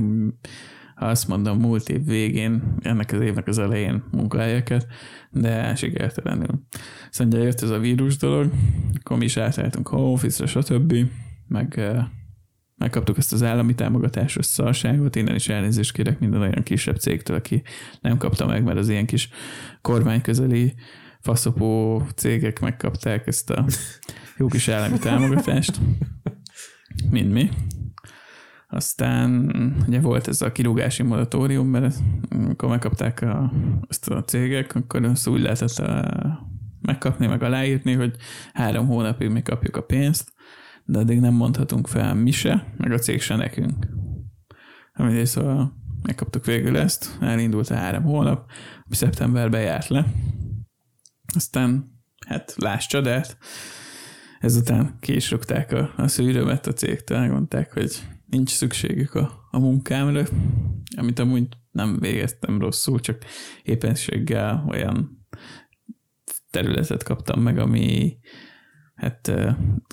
azt 0.99 1.27
mondom, 1.27 1.59
múlt 1.59 1.89
év 1.89 2.05
végén, 2.05 2.73
ennek 2.81 3.11
az 3.11 3.21
évnek 3.21 3.47
az 3.47 3.57
elején 3.57 4.03
munkahelyeket, 4.11 4.87
de 5.31 5.75
sikertelenül. 5.75 6.63
Szóval 7.09 7.39
jött 7.39 7.61
ez 7.61 7.69
a 7.69 7.79
vírus 7.79 8.17
dolog, 8.17 8.51
akkor 8.99 9.17
mi 9.17 9.25
is 9.25 9.37
átálltunk 9.37 9.87
home 9.87 10.11
office 10.11 10.45
stb., 10.45 10.95
meg 11.47 11.81
megkaptuk 12.77 13.17
ezt 13.17 13.33
az 13.33 13.43
állami 13.43 13.75
támogatásos 13.75 14.45
szarságot, 14.45 15.15
innen 15.15 15.35
is 15.35 15.49
elnézést 15.49 15.91
kérek 15.91 16.19
minden 16.19 16.41
olyan 16.41 16.63
kisebb 16.63 16.97
cégtől, 16.97 17.35
aki 17.35 17.61
nem 18.01 18.17
kapta 18.17 18.45
meg, 18.45 18.63
mert 18.63 18.77
az 18.77 18.89
ilyen 18.89 19.05
kis 19.05 19.29
kormányközeli 19.81 20.73
faszopó 21.19 22.01
cégek 22.15 22.59
megkapták 22.59 23.27
ezt 23.27 23.49
a 23.49 23.65
jó 24.37 24.47
kis 24.47 24.67
állami 24.67 24.97
támogatást, 24.97 25.79
mint 27.09 27.31
mi. 27.31 27.49
Aztán 28.71 29.51
ugye 29.87 29.99
volt 29.99 30.27
ez 30.27 30.41
a 30.41 30.51
kirúgási 30.51 31.03
moratórium, 31.03 31.67
mert 31.67 31.95
amikor 32.29 32.69
megkapták 32.69 33.21
a, 33.21 33.51
ezt 33.87 34.09
a 34.09 34.23
cégek, 34.23 34.75
akkor 34.75 35.03
azt 35.03 35.27
úgy 35.27 35.41
lehetett 35.41 35.77
a, 35.77 36.49
megkapni, 36.81 37.27
meg 37.27 37.43
aláírni, 37.43 37.93
hogy 37.93 38.15
három 38.53 38.87
hónapig 38.87 39.29
mi 39.29 39.41
kapjuk 39.41 39.75
a 39.75 39.81
pénzt, 39.81 40.33
de 40.85 40.99
addig 40.99 41.19
nem 41.19 41.33
mondhatunk 41.33 41.87
fel 41.87 42.13
mi 42.13 42.31
se, 42.31 42.73
meg 42.77 42.91
a 42.91 42.97
cég 42.97 43.21
se 43.21 43.35
nekünk. 43.35 43.87
Amint 44.93 45.25
szóval 45.25 45.73
megkaptuk 46.01 46.45
végül 46.45 46.77
ezt, 46.77 47.17
elindult 47.19 47.69
a 47.69 47.75
három 47.75 48.03
hónap, 48.03 48.51
szeptemberben 48.89 49.61
járt 49.61 49.87
le. 49.87 50.05
Aztán, 51.35 52.01
hát 52.27 52.55
láss 52.57 52.85
csodát, 52.85 53.37
ezután 54.39 54.97
késrugták 54.99 55.71
a, 55.71 55.93
a 55.97 56.07
szűrőmet 56.07 56.67
a 56.67 56.73
cégtől, 56.73 57.27
mondták, 57.27 57.73
hogy 57.73 58.01
nincs 58.29 58.49
szükségük 58.49 59.15
a, 59.15 59.47
a 59.51 59.59
munkámra, 59.59 60.23
amit 60.97 61.19
amúgy 61.19 61.47
nem 61.71 61.99
végeztem 61.99 62.59
rosszul, 62.59 62.99
csak 62.99 63.25
éppenséggel 63.63 64.65
olyan 64.69 65.27
területet 66.51 67.03
kaptam 67.03 67.41
meg, 67.41 67.57
ami 67.57 68.17
hát 68.95 69.31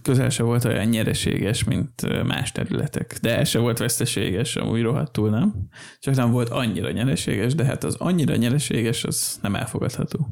közel 0.03 0.29
se 0.29 0.43
volt 0.43 0.65
olyan 0.65 0.87
nyereséges, 0.87 1.65
mint 1.65 2.25
más 2.25 2.53
területek. 2.53 3.19
De 3.23 3.39
ez 3.39 3.49
se 3.49 3.59
volt 3.59 3.79
veszteséges, 3.79 4.57
amúgy 4.57 4.83
rohadtul 4.83 5.31
nem. 5.31 5.69
Csak 5.99 6.15
nem 6.15 6.31
volt 6.31 6.49
annyira 6.49 6.91
nyereséges, 6.91 7.55
de 7.55 7.65
hát 7.65 7.85
az 7.85 7.95
annyira 7.95 8.37
nyereséges, 8.37 9.05
az 9.05 9.39
nem 9.43 9.55
elfogadható. 9.55 10.29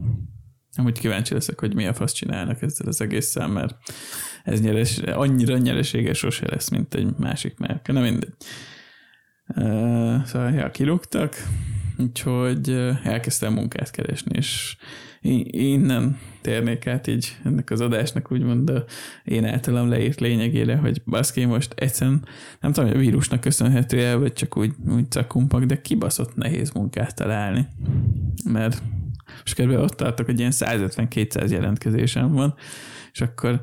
Amúgy 0.77 0.99
kíváncsi 0.99 1.35
leszek, 1.35 1.61
hogy 1.61 1.75
mi 1.75 1.87
a 1.87 1.95
fasz 1.95 2.13
csinálnak 2.13 2.63
ezzel 2.63 2.87
az 2.87 3.01
egésszel, 3.01 3.49
mert 3.49 3.77
ez 4.45 4.61
nyeres, 4.61 4.99
annyira 4.99 5.57
nyereséges 5.57 6.19
sose 6.19 6.47
lesz, 6.49 6.69
mint 6.69 6.95
egy 6.95 7.15
másik 7.19 7.59
márka. 7.59 7.93
Nem 7.93 8.03
mindegy. 8.03 8.35
Uh, 9.47 10.25
szóval, 10.25 10.51
ja, 10.53 10.71
kiluktak, 10.71 11.35
úgyhogy 11.99 12.69
elkezdtem 13.03 13.53
munkát 13.53 13.91
keresni, 13.91 14.37
és 14.37 14.77
innen 15.51 16.19
térnék 16.41 16.87
át 16.87 17.07
így 17.07 17.37
ennek 17.45 17.71
az 17.71 17.81
adásnak 17.81 18.33
úgymond 18.33 18.71
a 18.71 18.85
én 19.25 19.45
általam 19.45 19.89
leírt 19.89 20.21
lényegére, 20.21 20.77
hogy 20.77 21.03
baszki 21.05 21.45
most 21.45 21.73
egyszerűen 21.77 22.27
nem 22.61 22.73
tudom, 22.73 22.89
hogy 22.89 22.99
a 22.99 23.01
vírusnak 23.01 23.41
köszönhető 23.41 24.05
el, 24.05 24.19
vagy 24.19 24.33
csak 24.33 24.57
úgy, 24.57 24.73
úgy 24.89 25.11
cakumpak, 25.11 25.65
de 25.65 25.81
kibaszott 25.81 26.35
nehéz 26.35 26.71
munkát 26.71 27.15
találni. 27.15 27.67
Mert 28.45 28.83
és 29.45 29.55
kb. 29.55 29.71
ott 29.71 29.97
tartok, 29.97 30.27
hogy 30.27 30.39
ilyen 30.39 30.53
150-200 30.55 31.51
jelentkezésem 31.51 32.33
van, 32.33 32.55
és 33.13 33.21
akkor 33.21 33.63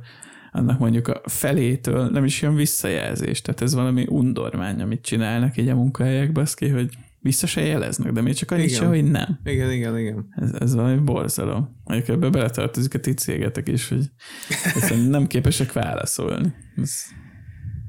annak 0.52 0.80
mondjuk 0.80 1.07
a 1.07 1.22
felétől 1.26 2.10
nem 2.10 2.26
is 2.26 2.41
jön 2.41 2.56
visszajelzés. 2.56 3.41
Tehát 3.41 3.61
ez 3.61 3.73
valami 3.73 4.06
undormány, 4.10 4.81
amit 4.81 5.02
csinálnak 5.02 5.57
így 5.57 5.69
a 5.69 5.76
munkahelyek, 5.76 6.31
baszki, 6.31 6.68
hogy 6.68 6.89
vissza 7.19 7.48
se 7.48 7.61
jeleznek, 7.61 8.11
de 8.11 8.22
még 8.22 8.34
csak 8.34 8.52
annyit 8.52 8.73
se, 8.73 8.85
hogy 8.85 9.03
nem. 9.03 9.39
Igen, 9.43 9.72
igen, 9.72 9.99
igen. 9.99 10.27
Ez, 10.35 10.52
ez 10.60 10.76
valami 10.76 10.98
borzalom. 10.98 11.81
Mondjuk 11.84 12.10
ebbe 12.10 12.30
beletartozik 12.30 12.93
a 12.93 12.99
ti 12.99 13.14
cégetek 13.14 13.68
is, 13.68 13.88
hogy 13.88 14.11
nem 15.10 15.27
képesek 15.27 15.73
válaszolni. 15.73 16.53
Ez 16.76 17.06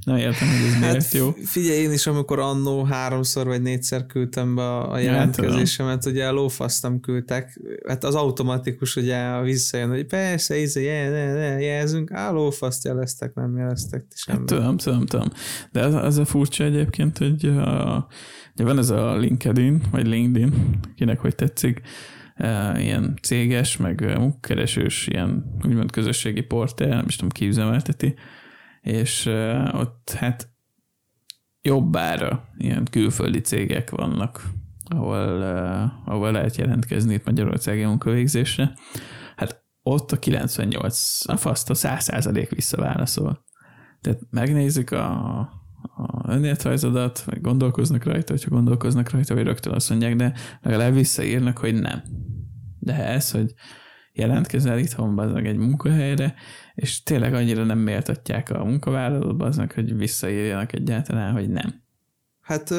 nem 0.05 0.17
értem, 0.17 0.49
hogy 0.49 0.67
ez 0.67 0.73
hát 0.73 0.81
miért 0.81 1.13
jó. 1.13 1.31
Figyelj, 1.45 1.79
én 1.79 1.93
is, 1.93 2.07
amikor 2.07 2.39
annó 2.39 2.85
háromszor 2.85 3.47
vagy 3.47 3.63
négyszer 3.63 4.07
küldtem 4.07 4.55
be 4.55 4.79
a 4.79 4.99
jelentkezésemet, 4.99 6.07
ugye 6.07 6.27
a 6.27 6.33
lófaszt 6.33 6.83
nem 6.83 7.01
küldtek, 7.01 7.61
hát 7.89 8.05
az 8.05 8.15
automatikus 8.15 8.97
ugye 8.97 9.41
visszajön, 9.41 9.89
hogy 9.89 10.07
persze, 10.07 10.61
íze, 10.61 10.81
jelzünk, 11.61 12.13
á, 12.13 12.31
lófaszt 12.31 12.85
jeleztek, 12.85 13.35
nem 13.35 13.57
jeleztek 13.57 14.05
semmi. 14.15 14.39
Hát, 14.39 14.47
tudom, 14.47 14.77
tudom, 14.77 15.07
tudom. 15.07 15.29
De 15.73 15.81
az, 15.85 15.95
az 15.95 16.19
a 16.19 16.25
furcsa 16.25 16.65
egyébként, 16.65 17.19
hogy 17.19 17.45
a, 17.45 18.07
ugye 18.55 18.65
van 18.65 18.79
ez 18.79 18.91
a 18.91 19.17
LinkedIn, 19.17 19.83
vagy 19.91 20.07
LinkedIn, 20.07 20.81
kinek 20.97 21.19
hogy 21.19 21.35
tetszik, 21.35 21.81
ilyen 22.77 23.19
céges, 23.23 23.77
meg 23.77 24.17
munkakeresős, 24.19 25.07
ilyen 25.07 25.57
úgymond 25.67 25.91
közösségi 25.91 26.41
portál, 26.41 26.89
nem 26.89 27.05
is 27.07 27.17
tudom 27.17 27.31
ki 27.31 27.47
üzemelteti, 27.47 28.15
és 28.83 29.27
ott 29.73 30.11
hát 30.11 30.49
jobbára 31.61 32.49
ilyen 32.57 32.85
külföldi 32.91 33.41
cégek 33.41 33.91
vannak, 33.91 34.51
ahol, 34.85 35.43
ahol 36.05 36.33
lehet 36.33 36.57
jelentkezni 36.57 37.15
itt 37.15 37.25
Magyarországi 37.25 37.85
munkavégzésre. 37.85 38.75
Hát 39.37 39.65
ott 39.83 40.13
a 40.13 40.19
98, 40.19 41.21
a 41.29 41.37
faszt 41.37 41.71
a 41.71 41.75
100 41.75 42.03
százalék 42.03 42.51
visszaválaszol. 42.51 43.45
Tehát 44.01 44.21
megnézik 44.31 44.93
a, 44.93 45.39
a 45.97 46.25
önéletrajzodat, 46.27 47.21
vagy 47.21 47.41
gondolkoznak 47.41 48.05
rajta, 48.05 48.33
hogyha 48.33 48.51
gondolkoznak 48.51 49.11
rajta, 49.11 49.35
vagy 49.35 49.45
rögtön 49.45 49.73
azt 49.73 49.91
mondják, 49.91 50.17
de 50.17 50.33
legalább 50.61 50.95
visszaírnak, 50.95 51.59
hogy 51.59 51.75
nem. 51.75 52.03
De 52.79 53.07
ez, 53.07 53.31
hogy 53.31 53.55
jelentkezel 54.13 54.79
itthon 54.79 55.15
baznak 55.15 55.45
egy 55.45 55.57
munkahelyre, 55.57 56.35
és 56.75 57.03
tényleg 57.03 57.35
annyira 57.35 57.65
nem 57.65 57.79
méltatják 57.79 58.51
a 58.51 58.65
munkavállalót 58.65 59.37
baznak, 59.37 59.73
hogy 59.73 59.97
visszaírjanak 59.97 60.73
egyáltalán, 60.73 61.33
hogy 61.33 61.49
nem. 61.49 61.83
Hát 62.41 62.75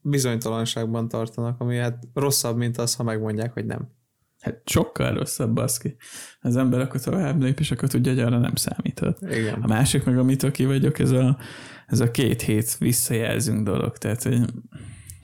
bizonytalanságban 0.00 1.08
tartanak, 1.08 1.60
ami 1.60 1.76
hát 1.76 2.04
rosszabb, 2.14 2.56
mint 2.56 2.78
az, 2.78 2.94
ha 2.94 3.02
megmondják, 3.02 3.52
hogy 3.52 3.66
nem. 3.66 3.94
Hát 4.40 4.62
sokkal 4.64 5.14
rosszabb, 5.14 5.54
baszki. 5.54 5.96
Az 6.40 6.56
ember 6.56 6.80
akkor 6.80 7.00
tovább 7.00 7.42
lép, 7.42 7.58
és 7.58 7.70
akkor 7.70 7.88
tudja, 7.88 8.12
hogy 8.12 8.20
arra 8.20 8.38
nem 8.38 8.54
számíthat. 8.54 9.20
Igen. 9.20 9.62
A 9.62 9.66
másik 9.66 10.04
meg, 10.04 10.18
amit 10.18 10.50
ki 10.50 10.64
vagyok, 10.64 10.98
ez 10.98 11.10
a, 11.10 11.38
ez 11.86 12.00
a 12.00 12.10
két 12.10 12.42
hét 12.42 12.76
visszajelzünk 12.78 13.64
dolog. 13.64 13.98
Tehát, 13.98 14.22
hogy 14.22 14.40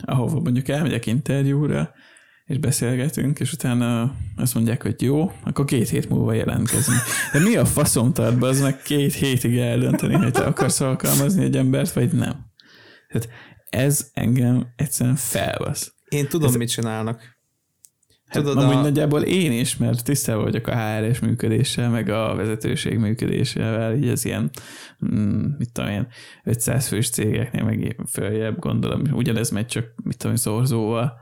ahova 0.05 0.40
mondjuk 0.40 0.69
elmegyek 0.69 1.06
interjúra, 1.06 1.90
és 2.52 2.58
beszélgetünk, 2.58 3.40
és 3.40 3.52
utána 3.52 4.14
azt 4.36 4.54
mondják, 4.54 4.82
hogy 4.82 5.02
jó, 5.02 5.32
akkor 5.44 5.64
két 5.64 5.88
hét 5.88 6.08
múlva 6.08 6.32
jelentkezünk. 6.32 6.98
De 7.32 7.38
mi 7.38 7.56
a 7.56 7.64
faszom 7.64 8.12
tart, 8.12 8.42
az 8.42 8.60
meg 8.60 8.82
két 8.82 9.14
hétig 9.14 9.56
eldönteni, 9.56 10.14
hogy 10.14 10.32
te 10.32 10.44
akarsz 10.44 10.80
alkalmazni 10.80 11.44
egy 11.44 11.56
embert, 11.56 11.92
vagy 11.92 12.12
nem? 12.12 12.46
Tehát 13.08 13.28
ez 13.70 14.10
engem 14.12 14.66
egyszerűen 14.76 15.16
felvasz. 15.16 15.94
Én 16.08 16.28
tudom, 16.28 16.48
ez, 16.48 16.56
mit 16.56 16.70
csinálnak. 16.70 17.20
Hát 18.26 18.42
Tudod, 18.42 18.62
amúgy 18.62 18.76
a... 18.76 18.80
nagyjából 18.80 19.22
én 19.22 19.52
is, 19.52 19.76
mert 19.76 20.04
tisztában 20.04 20.42
vagyok 20.42 20.66
a 20.66 20.76
HRS 20.76 21.18
működéssel, 21.18 21.90
meg 21.90 22.08
a 22.08 22.34
vezetőség 22.34 22.98
működésével, 22.98 23.94
így 23.94 24.08
az 24.08 24.24
ilyen, 24.24 24.50
mm, 25.14 25.44
mit 25.58 25.72
tudom 25.72 25.90
én, 25.90 26.06
500 26.44 26.88
fős 26.88 27.10
cégeknél 27.10 27.64
meg 27.64 28.00
följebb 28.08 28.58
gondolom, 28.58 29.02
ugyanez 29.12 29.50
megy 29.50 29.66
csak, 29.66 29.84
mit 30.02 30.18
tudom, 30.18 30.36
szorzóval. 30.36 31.22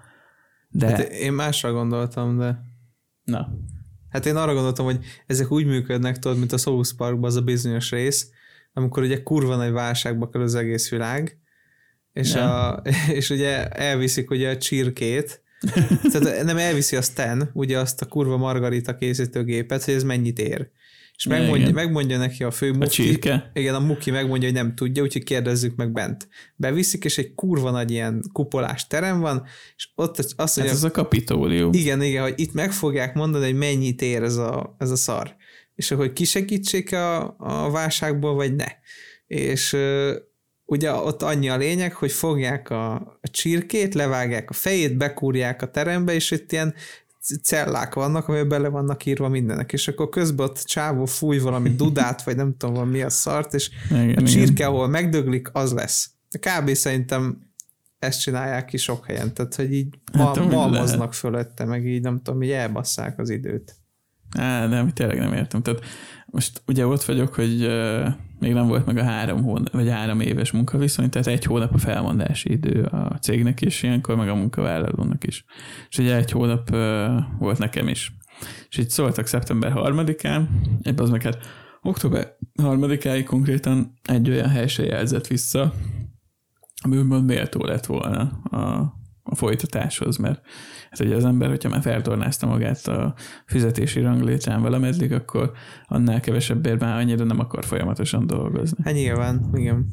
De... 0.70 0.86
Hát 0.86 1.00
én 1.00 1.32
másra 1.32 1.72
gondoltam, 1.72 2.38
de... 2.38 2.60
Na. 3.24 3.48
Hát 4.08 4.26
én 4.26 4.36
arra 4.36 4.54
gondoltam, 4.54 4.84
hogy 4.84 5.04
ezek 5.26 5.50
úgy 5.50 5.66
működnek, 5.66 6.18
tudod, 6.18 6.38
mint 6.38 6.52
a 6.52 6.58
South 6.58 6.96
Parkban 6.96 7.30
az 7.30 7.36
a 7.36 7.42
bizonyos 7.42 7.90
rész, 7.90 8.30
amikor 8.72 9.02
ugye 9.02 9.22
kurva 9.22 9.56
nagy 9.56 9.72
válságba 9.72 10.28
kerül 10.28 10.46
az 10.46 10.54
egész 10.54 10.90
világ, 10.90 11.38
és, 12.12 12.34
a, 12.34 12.82
és 13.18 13.30
ugye 13.30 13.68
elviszik 13.68 14.30
ugye 14.30 14.50
a 14.50 14.56
csirkét, 14.56 15.42
tehát 16.12 16.44
nem 16.44 16.56
elviszi 16.56 16.96
a 16.96 17.02
Stan, 17.02 17.50
ugye 17.52 17.78
azt 17.78 18.02
a 18.02 18.06
kurva 18.06 18.36
margarita 18.36 18.94
készítőgépet, 18.94 19.84
hogy 19.84 19.94
ez 19.94 20.02
mennyit 20.02 20.38
ér. 20.38 20.70
És 21.20 21.26
megmondja, 21.26 21.68
igen. 21.68 21.74
megmondja 21.74 22.18
neki 22.18 22.44
a 22.44 22.50
fő 22.50 22.72
muki. 22.72 23.18
A? 23.28 23.50
Igen, 23.52 23.74
a 23.74 23.78
muki 23.78 24.10
megmondja, 24.10 24.48
hogy 24.48 24.56
nem 24.56 24.74
tudja, 24.74 25.02
úgyhogy 25.02 25.24
kérdezzük 25.24 25.76
meg 25.76 25.92
bent. 25.92 26.28
Beviszik, 26.56 27.04
és 27.04 27.18
egy 27.18 27.34
kurva 27.34 27.70
nagy 27.70 27.90
ilyen 27.90 28.22
kupolás 28.32 28.86
terem 28.86 29.20
van, 29.20 29.46
és 29.76 29.88
ott 29.94 30.18
azt 30.18 30.56
mondja... 30.56 30.74
Ez 30.74 30.84
az 30.84 30.84
a 30.84 30.90
kapitólium. 30.90 31.72
Igen, 31.72 32.02
igen, 32.02 32.22
hogy 32.22 32.34
itt 32.36 32.52
meg 32.52 32.72
fogják 32.72 33.14
mondani, 33.14 33.44
hogy 33.44 33.54
mennyit 33.54 34.02
ér 34.02 34.22
ez 34.22 34.36
a, 34.36 34.76
ez 34.78 34.90
a 34.90 34.96
szar. 34.96 35.36
És 35.74 35.88
hogy 35.88 36.12
kisegítsék 36.12 36.92
a, 36.92 37.34
a 37.38 37.70
válságból, 37.70 38.34
vagy 38.34 38.54
ne. 38.54 38.66
És 39.26 39.76
ugye 40.64 40.92
ott 40.92 41.22
annyi 41.22 41.48
a 41.48 41.56
lényeg, 41.56 41.92
hogy 41.94 42.12
fogják 42.12 42.70
a, 42.70 42.94
a 43.20 43.28
csirkét, 43.30 43.94
levágják 43.94 44.50
a 44.50 44.52
fejét, 44.52 44.96
bekúrják 44.96 45.62
a 45.62 45.70
terembe, 45.70 46.14
és 46.14 46.30
itt 46.30 46.52
ilyen 46.52 46.74
cellák 47.42 47.94
vannak, 47.94 48.28
amiben 48.28 48.48
bele 48.48 48.68
vannak 48.68 49.04
írva 49.06 49.28
mindenek, 49.28 49.72
és 49.72 49.88
akkor 49.88 50.08
közben 50.08 50.46
ott 50.46 50.58
csávó 50.58 51.04
fúj 51.04 51.38
valami 51.38 51.70
dudát, 51.80 52.22
vagy 52.22 52.36
nem 52.36 52.56
tudom, 52.56 52.88
mi 52.88 53.02
a 53.02 53.10
szart, 53.10 53.54
és 53.54 53.70
igen, 53.90 54.24
a 54.24 54.28
csirke, 54.28 54.50
igen. 54.50 54.68
ahol 54.68 54.88
megdöglik, 54.88 55.48
az 55.52 55.72
lesz. 55.72 56.10
Kb. 56.30 56.70
szerintem 56.70 57.48
ezt 57.98 58.20
csinálják 58.20 58.64
ki 58.64 58.76
sok 58.76 59.06
helyen, 59.06 59.34
tehát 59.34 59.54
hogy 59.54 59.72
így 59.72 59.98
hát, 60.12 60.36
ma, 60.36 60.44
malmoznak 60.44 61.14
fölötte, 61.14 61.64
meg 61.64 61.86
így 61.86 62.02
nem 62.02 62.22
tudom, 62.22 62.42
így 62.42 62.50
elbasszák 62.50 63.18
az 63.18 63.30
időt. 63.30 63.74
Á, 64.38 64.66
nem, 64.66 64.88
tényleg 64.88 65.18
nem 65.18 65.32
értem. 65.32 65.62
Tehát 65.62 65.80
most 66.26 66.62
ugye 66.66 66.86
ott 66.86 67.02
vagyok, 67.02 67.34
hogy 67.34 67.62
még 68.40 68.52
nem 68.52 68.66
volt 68.66 68.86
meg 68.86 68.96
a 68.96 69.02
három 69.02 69.42
hónap, 69.42 69.72
vagy 69.72 69.88
három 69.88 70.20
éves 70.20 70.50
munkaviszony, 70.50 71.10
tehát 71.10 71.26
egy 71.26 71.44
hónap 71.44 71.74
a 71.74 71.78
felmondási 71.78 72.50
idő 72.50 72.82
a 72.82 73.18
cégnek 73.20 73.60
is, 73.60 73.82
ilyenkor 73.82 74.16
meg 74.16 74.28
a 74.28 74.34
munkavállalónak 74.34 75.24
is. 75.24 75.44
És 75.88 75.98
ugye 75.98 76.16
egy 76.16 76.30
hónap 76.30 76.70
volt 77.38 77.58
nekem 77.58 77.88
is. 77.88 78.12
És 78.68 78.78
így 78.78 78.90
szóltak 78.90 79.26
szeptember 79.26 79.72
3-án, 79.74 80.42
ebben 80.82 81.04
az 81.04 81.10
meg 81.10 81.22
hát 81.22 81.38
október 81.82 82.36
3-áig 82.62 83.24
konkrétan 83.26 83.98
egy 84.02 84.30
olyan 84.30 84.48
helyse 84.48 84.84
jelzett 84.84 85.26
vissza, 85.26 85.72
ami 86.82 86.96
úgymond 86.96 87.24
méltó 87.24 87.64
lett 87.64 87.86
volna 87.86 88.20
a, 88.50 88.58
a 89.22 89.34
folytatáshoz, 89.34 90.16
mert 90.16 90.40
hát 90.90 91.00
ugye 91.00 91.16
az 91.16 91.24
ember, 91.24 91.48
hogyha 91.48 91.68
már 91.68 91.82
feltornázta 91.82 92.46
magát 92.46 92.86
a 92.86 93.14
fizetési 93.46 94.00
ranglétrán 94.00 94.62
valameddig, 94.62 95.12
akkor 95.12 95.52
annál 95.86 96.20
kevesebb 96.20 96.80
már 96.80 96.98
annyira 96.98 97.24
nem 97.24 97.40
akar 97.40 97.64
folyamatosan 97.64 98.26
dolgozni. 98.26 98.78
Hát 98.84 98.94
nyilván, 98.94 99.50
igen. 99.54 99.86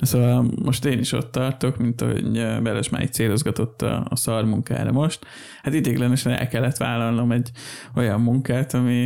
Szóval 0.00 0.50
most 0.62 0.84
én 0.84 0.98
is 0.98 1.12
ott 1.12 1.32
tartok, 1.32 1.76
mint 1.76 2.00
ahogy 2.00 2.32
Beles 2.62 2.88
már 2.88 3.10
célozgatott 3.10 3.82
a, 3.82 4.06
a 4.08 4.16
szar 4.16 4.44
munkára 4.44 4.92
most. 4.92 5.26
Hát 5.62 5.74
idéglenesen 5.74 6.32
el 6.32 6.48
kellett 6.48 6.76
vállalnom 6.76 7.32
egy 7.32 7.50
olyan 7.94 8.20
munkát, 8.20 8.74
ami, 8.74 9.04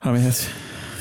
ami 0.00 0.20
hát 0.20 0.36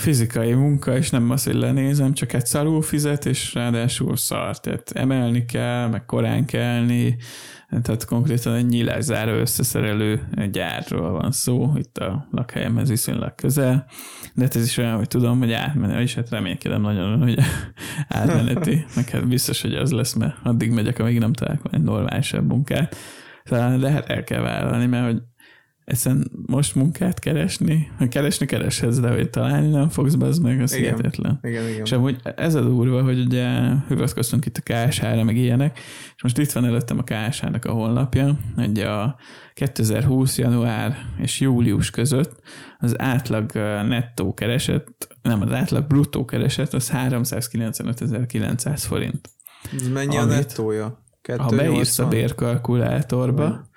fizikai 0.04 0.54
munka, 0.54 0.98
és 0.98 1.10
nem 1.10 1.30
az, 1.30 1.44
hogy 1.44 1.54
lenézem, 1.56 2.14
csak 2.14 2.34
egy 2.34 2.46
szarul 2.46 2.82
fizet, 2.82 3.26
és 3.26 3.54
ráadásul 3.54 4.16
szar. 4.16 4.60
Tehát 4.60 4.92
emelni 4.92 5.46
kell, 5.46 5.88
meg 5.88 6.06
korán 6.06 6.46
kelni, 6.46 7.18
tehát 7.82 8.06
konkrétan 8.06 8.54
egy 8.54 8.66
nyílászáró 8.66 9.32
összeszerelő 9.32 10.28
gyárról 10.52 11.12
van 11.12 11.32
szó, 11.32 11.72
itt 11.76 11.98
a 11.98 12.28
lakhelyemhez 12.32 12.90
viszonylag 12.90 13.36
közel, 13.36 13.86
de 14.34 14.44
hát 14.44 14.56
ez 14.56 14.64
is 14.64 14.78
olyan, 14.78 14.96
hogy 14.96 15.08
tudom, 15.08 15.40
hogy 15.40 15.52
átmenő, 15.52 16.02
és 16.02 16.16
hát 16.16 16.30
reménykedem 16.30 16.82
nagyon, 16.82 17.22
hogy 17.22 17.40
átmeneti, 18.08 18.86
meg 18.96 19.10
hát 19.10 19.28
biztos, 19.28 19.62
hogy 19.62 19.76
az 19.76 19.92
lesz, 19.92 20.14
mert 20.14 20.36
addig 20.44 20.72
megyek, 20.72 21.00
amíg 21.00 21.20
nem 21.20 21.34
találok 21.34 21.66
egy 21.72 21.82
normálisabb 21.82 22.48
munkát. 22.48 22.96
De 23.50 23.90
hát 23.90 24.10
el 24.10 24.24
kell 24.24 24.42
vállalni, 24.42 24.86
mert 24.86 25.06
hogy 25.06 25.22
ezen 25.86 26.32
most 26.46 26.76
munkát 26.76 27.20
keresni, 27.20 27.92
ha 27.98 28.08
keresni 28.08 28.46
kereshetsz, 28.46 29.00
de 29.00 29.10
hogy 29.10 29.30
találni 29.30 29.70
nem 29.70 29.90
fogsz, 29.90 30.16
az 30.20 30.38
meg, 30.38 30.62
az 30.62 30.74
igen, 30.74 30.90
hihetetlen. 30.90 31.40
Igen, 31.42 31.68
igen. 31.68 31.82
És 31.84 31.92
amúgy 31.92 32.20
ez 32.36 32.56
a 32.56 32.62
durva, 32.62 33.04
hogy 33.04 33.20
ugye 33.20 33.50
hivatkoztunk 33.88 34.46
itt 34.46 34.58
a 34.58 34.74
KSH-ra, 34.74 35.24
meg 35.24 35.38
ilyenek, 35.38 35.80
és 36.16 36.24
most 36.24 36.38
itt 36.38 36.52
van 36.52 36.66
előttem 36.66 36.98
a 36.98 37.04
KSH-nak 37.04 37.66
a 37.66 37.72
honlapja, 37.72 38.38
hogy 38.56 38.80
a 38.80 39.16
2020. 39.54 40.38
január 40.38 40.98
és 41.18 41.40
július 41.40 41.90
között 41.90 42.42
az 42.80 43.00
átlag 43.00 43.52
nettó 43.88 44.34
kereset, 44.34 44.88
nem, 45.22 45.42
az 45.42 45.52
átlag 45.52 45.88
bruttó 45.88 46.26
kereset, 46.26 46.74
az 46.74 46.92
395.900 46.92 48.84
forint. 48.88 49.30
Ez 49.76 49.88
mennyi 49.88 50.18
Amit, 50.18 50.32
a 50.32 50.36
nettója? 50.36 51.02
Ha 51.38 51.56
beírsz 51.56 52.00
a 52.00 52.08
bérkalkulátorba, 52.08 53.72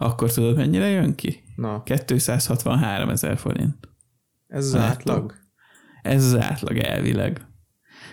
akkor 0.00 0.32
tudod, 0.32 0.56
mennyire 0.56 0.86
jön 0.86 1.14
ki? 1.14 1.42
Na. 1.56 1.82
263 1.82 3.08
ezer 3.08 3.38
forint. 3.38 3.88
Ez 4.46 4.64
az 4.64 4.74
átlag? 4.74 4.90
átlag? 4.90 5.34
Ez 6.02 6.24
az 6.24 6.36
átlag 6.36 6.76
elvileg. 6.76 7.40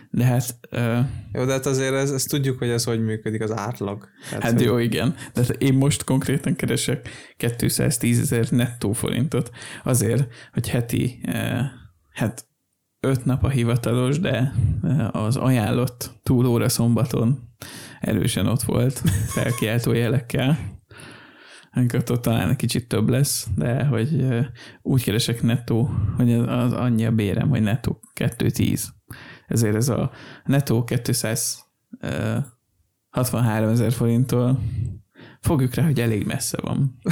De 0.09 0.23
hát... 0.23 0.59
Uh, 0.71 0.99
jó, 1.33 1.45
de 1.45 1.51
hát 1.51 1.65
azért 1.65 1.93
ez, 1.93 2.11
ezt 2.11 2.29
tudjuk, 2.29 2.57
hogy 2.57 2.69
ez 2.69 2.83
hogy 2.83 3.03
működik, 3.03 3.41
az 3.41 3.51
átlag. 3.51 4.07
Hát, 4.31 4.43
hát 4.43 4.61
jó, 4.61 4.77
igen. 4.77 5.15
De 5.33 5.41
hát 5.41 5.49
én 5.49 5.73
most 5.73 6.03
konkrétan 6.03 6.55
keresek 6.55 7.09
210 7.37 8.19
ezer 8.19 8.49
nettó 8.49 8.91
forintot 8.91 9.49
azért, 9.83 10.33
hogy 10.53 10.69
heti, 10.69 11.19
uh, 11.27 11.59
hát 12.13 12.47
öt 12.99 13.25
nap 13.25 13.43
a 13.43 13.49
hivatalos, 13.49 14.19
de 14.19 14.53
az 15.11 15.35
ajánlott 15.35 16.11
túlóra 16.23 16.69
szombaton 16.69 17.55
erősen 17.99 18.47
ott 18.47 18.61
volt 18.61 19.01
felkiáltó 19.27 19.93
jelekkel 19.93 20.76
ott 22.09 22.21
talán 22.21 22.49
egy 22.49 22.55
kicsit 22.55 22.87
több 22.87 23.09
lesz, 23.09 23.47
de 23.55 23.85
hogy 23.85 24.25
úgy 24.81 25.03
keresek 25.03 25.41
nettó, 25.41 25.89
hogy 26.17 26.33
az 26.33 26.73
annyi 26.73 27.05
a 27.05 27.11
bérem, 27.11 27.49
hogy 27.49 27.61
nettó 27.61 27.99
210. 28.13 28.93
Ezért 29.47 29.75
ez 29.75 29.89
a 29.89 30.11
nettó 30.45 30.83
263 30.83 33.69
ezer 33.69 33.91
forinttól 33.91 34.59
fogjuk 35.41 35.73
rá, 35.73 35.83
hogy 35.83 35.99
elég 35.99 36.25
messze 36.25 36.57
van. 36.61 36.99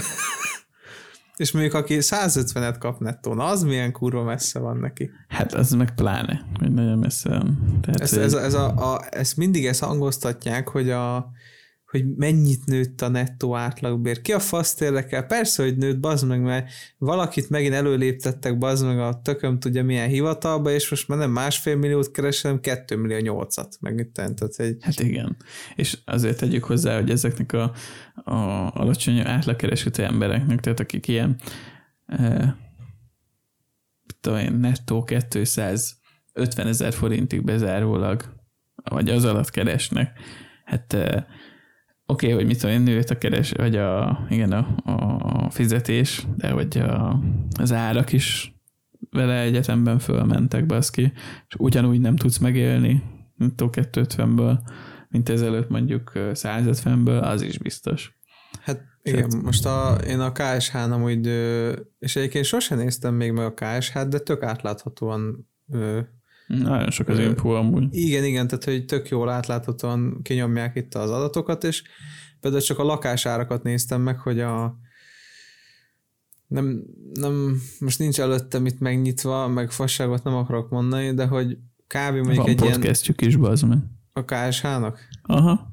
És 1.35 1.51
mondjuk 1.51 1.73
aki 1.73 1.97
150-et 1.99 2.75
kap 2.79 2.99
nettó, 2.99 3.33
na 3.33 3.45
az 3.45 3.63
milyen 3.63 3.91
kurva 3.91 4.23
messze 4.23 4.59
van 4.59 4.77
neki. 4.77 5.09
Hát 5.27 5.53
az 5.53 5.71
meg 5.71 5.95
pláne, 5.95 6.45
hogy 6.59 6.71
nagyon 6.71 6.97
messze 6.97 7.29
van. 7.29 7.79
Tehát, 7.81 8.01
Ez, 8.01 8.13
ez, 8.13 8.33
ez 8.33 8.53
a, 8.53 8.93
a, 8.93 9.01
ezt 9.09 9.37
mindig 9.37 9.65
ezt 9.65 9.83
hangoztatják, 9.83 10.67
hogy 10.67 10.89
a 10.89 11.31
hogy 11.95 12.15
mennyit 12.15 12.65
nőtt 12.65 13.01
a 13.01 13.07
nettó 13.07 13.55
átlagbér. 13.55 14.21
Ki 14.21 14.33
a 14.33 14.39
faszt 14.39 14.81
érdekel? 14.81 15.25
Persze, 15.25 15.63
hogy 15.63 15.77
nőtt, 15.77 15.99
bazd 15.99 16.27
meg, 16.27 16.41
mert 16.41 16.69
valakit 16.97 17.49
megint 17.49 17.73
előléptettek, 17.73 18.57
bazd 18.57 18.85
meg 18.85 18.99
a 18.99 19.21
tököm 19.23 19.59
tudja 19.59 19.83
milyen 19.83 20.07
hivatalba, 20.07 20.71
és 20.71 20.89
most 20.89 21.07
már 21.07 21.17
nem 21.17 21.31
másfél 21.31 21.75
milliót 21.75 22.11
keresem, 22.11 22.59
kettő 22.59 22.95
millió 22.95 23.17
nyolcat. 23.17 23.77
Meg? 23.79 24.09
Tehát 24.13 24.41
egy, 24.55 24.77
Hát 24.81 24.99
igen. 24.99 25.37
És 25.75 25.97
azért 26.05 26.39
tegyük 26.39 26.63
hozzá, 26.63 26.95
hogy 26.95 27.09
ezeknek 27.09 27.53
a, 27.53 27.71
a 28.15 28.69
alacsony 28.73 29.19
átlagkereskedő 29.19 30.03
embereknek, 30.03 30.59
tehát 30.59 30.79
akik 30.79 31.07
ilyen 31.07 31.35
e, 32.05 32.55
tudom 34.21 34.39
én, 34.39 34.53
nettó 34.53 35.03
250 35.03 36.67
ezer 36.67 36.93
forintig 36.93 37.43
bezárólag, 37.43 38.33
vagy 38.75 39.09
az 39.09 39.25
alatt 39.25 39.49
keresnek, 39.49 40.19
hát 40.65 40.93
e, 40.93 41.27
oké, 42.05 42.25
okay, 42.25 42.37
hogy 42.37 42.45
mit 42.45 42.59
tudom 42.59 42.75
én, 42.75 42.81
nőtt 42.81 43.09
a 43.09 43.17
keres, 43.17 43.51
vagy 43.51 43.75
a, 43.75 44.19
igen, 44.29 44.51
a, 44.51 44.67
a 44.85 45.49
fizetés, 45.49 46.25
de 46.37 46.49
hogy 46.49 46.77
a, 46.77 47.19
az 47.59 47.71
árak 47.71 48.11
is 48.11 48.55
vele 49.09 49.39
egyetemben 49.39 49.99
fölmentek, 49.99 50.65
baszki, 50.65 51.13
és 51.47 51.55
ugyanúgy 51.57 51.99
nem 51.99 52.15
tudsz 52.15 52.37
megélni, 52.37 53.03
mint 53.35 53.53
250-ből, 53.57 54.59
mint 55.09 55.29
ezelőtt 55.29 55.69
mondjuk 55.69 56.11
150-ből, 56.15 57.21
az 57.21 57.41
is 57.41 57.57
biztos. 57.57 58.17
hát 58.61 58.83
igen, 59.01 59.41
most 59.43 59.65
a, 59.65 59.97
én 60.07 60.19
a 60.19 60.31
KSH-n 60.31 60.91
amúgy, 60.91 61.27
és 61.99 62.15
egyébként 62.15 62.45
sosem 62.45 62.77
néztem 62.77 63.13
még 63.13 63.31
meg 63.31 63.45
a 63.45 63.53
KSH-t, 63.53 64.07
de 64.07 64.19
tök 64.19 64.43
átláthatóan 64.43 65.49
Nagyon 66.47 66.91
sok 66.91 67.07
az 67.07 67.19
info 67.19 67.49
amúgy. 67.49 67.87
Igen, 67.91 68.23
igen, 68.23 68.47
tehát 68.47 68.63
hogy 68.63 68.85
tök 68.85 69.09
jól 69.09 69.29
átláthatóan 69.29 70.19
kinyomják 70.21 70.75
itt 70.75 70.95
az 70.95 71.09
adatokat, 71.09 71.63
és 71.63 71.83
például 72.39 72.63
csak 72.63 72.79
a 72.79 72.83
lakásárakat 72.83 73.63
néztem 73.63 74.01
meg, 74.01 74.19
hogy 74.19 74.39
a 74.39 74.77
nem, 76.47 76.83
nem, 77.13 77.61
most 77.79 77.99
nincs 77.99 78.19
előttem 78.19 78.65
itt 78.65 78.79
megnyitva, 78.79 79.47
meg 79.47 79.71
fasságot 79.71 80.23
nem 80.23 80.35
akarok 80.35 80.69
mondani, 80.69 81.13
de 81.13 81.25
hogy 81.25 81.57
kb. 81.87 82.13
mondjuk 82.13 82.35
Van 82.35 82.47
egy 82.47 82.61
ilyen 82.61 82.73
podcastjük 82.73 83.21
is, 83.21 83.35
bazd 83.35 83.67
meg. 83.67 83.77
a 84.13 84.25
KSH-nak, 84.25 84.99
Aha. 85.21 85.71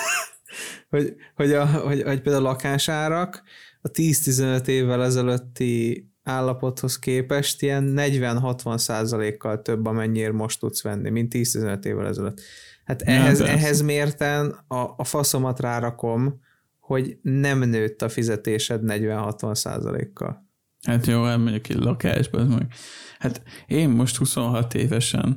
hogy, 0.90 1.14
hogy, 1.34 1.52
a, 1.52 1.66
hogy, 1.66 2.02
hogy 2.02 2.20
például 2.20 2.46
a 2.46 2.48
lakásárak 2.48 3.42
a 3.80 3.90
10-15 3.90 4.66
évvel 4.66 5.04
ezelőtti 5.04 6.07
állapothoz 6.28 6.98
képest 6.98 7.62
ilyen 7.62 7.94
40-60 7.96 8.78
százalékkal 8.78 9.62
több, 9.62 9.86
amennyire 9.86 10.32
most 10.32 10.60
tudsz 10.60 10.82
venni, 10.82 11.10
mint 11.10 11.32
10-15 11.34 11.84
évvel 11.84 12.06
ezelőtt. 12.06 12.40
Hát 12.84 13.02
Ja, 13.06 13.12
ehhez, 13.12 13.38
persze. 13.38 13.52
ehhez 13.52 13.80
mérten 13.82 14.46
a, 14.68 14.94
a 14.96 15.04
faszomat 15.04 15.60
rárakom, 15.60 16.40
hogy 16.80 17.18
nem 17.22 17.58
nőtt 17.58 18.02
a 18.02 18.08
fizetésed 18.08 18.80
40-60 18.86 19.54
százalékkal. 19.54 20.46
Hát 20.82 21.06
jó, 21.06 21.22
hát 21.22 21.38
mondjuk 21.38 21.68
egy 21.68 21.76
lakásban, 21.76 22.40
az 22.40 22.48
meg. 22.48 22.72
Hát 23.18 23.42
én 23.66 23.88
most 23.88 24.16
26 24.16 24.74
évesen 24.74 25.36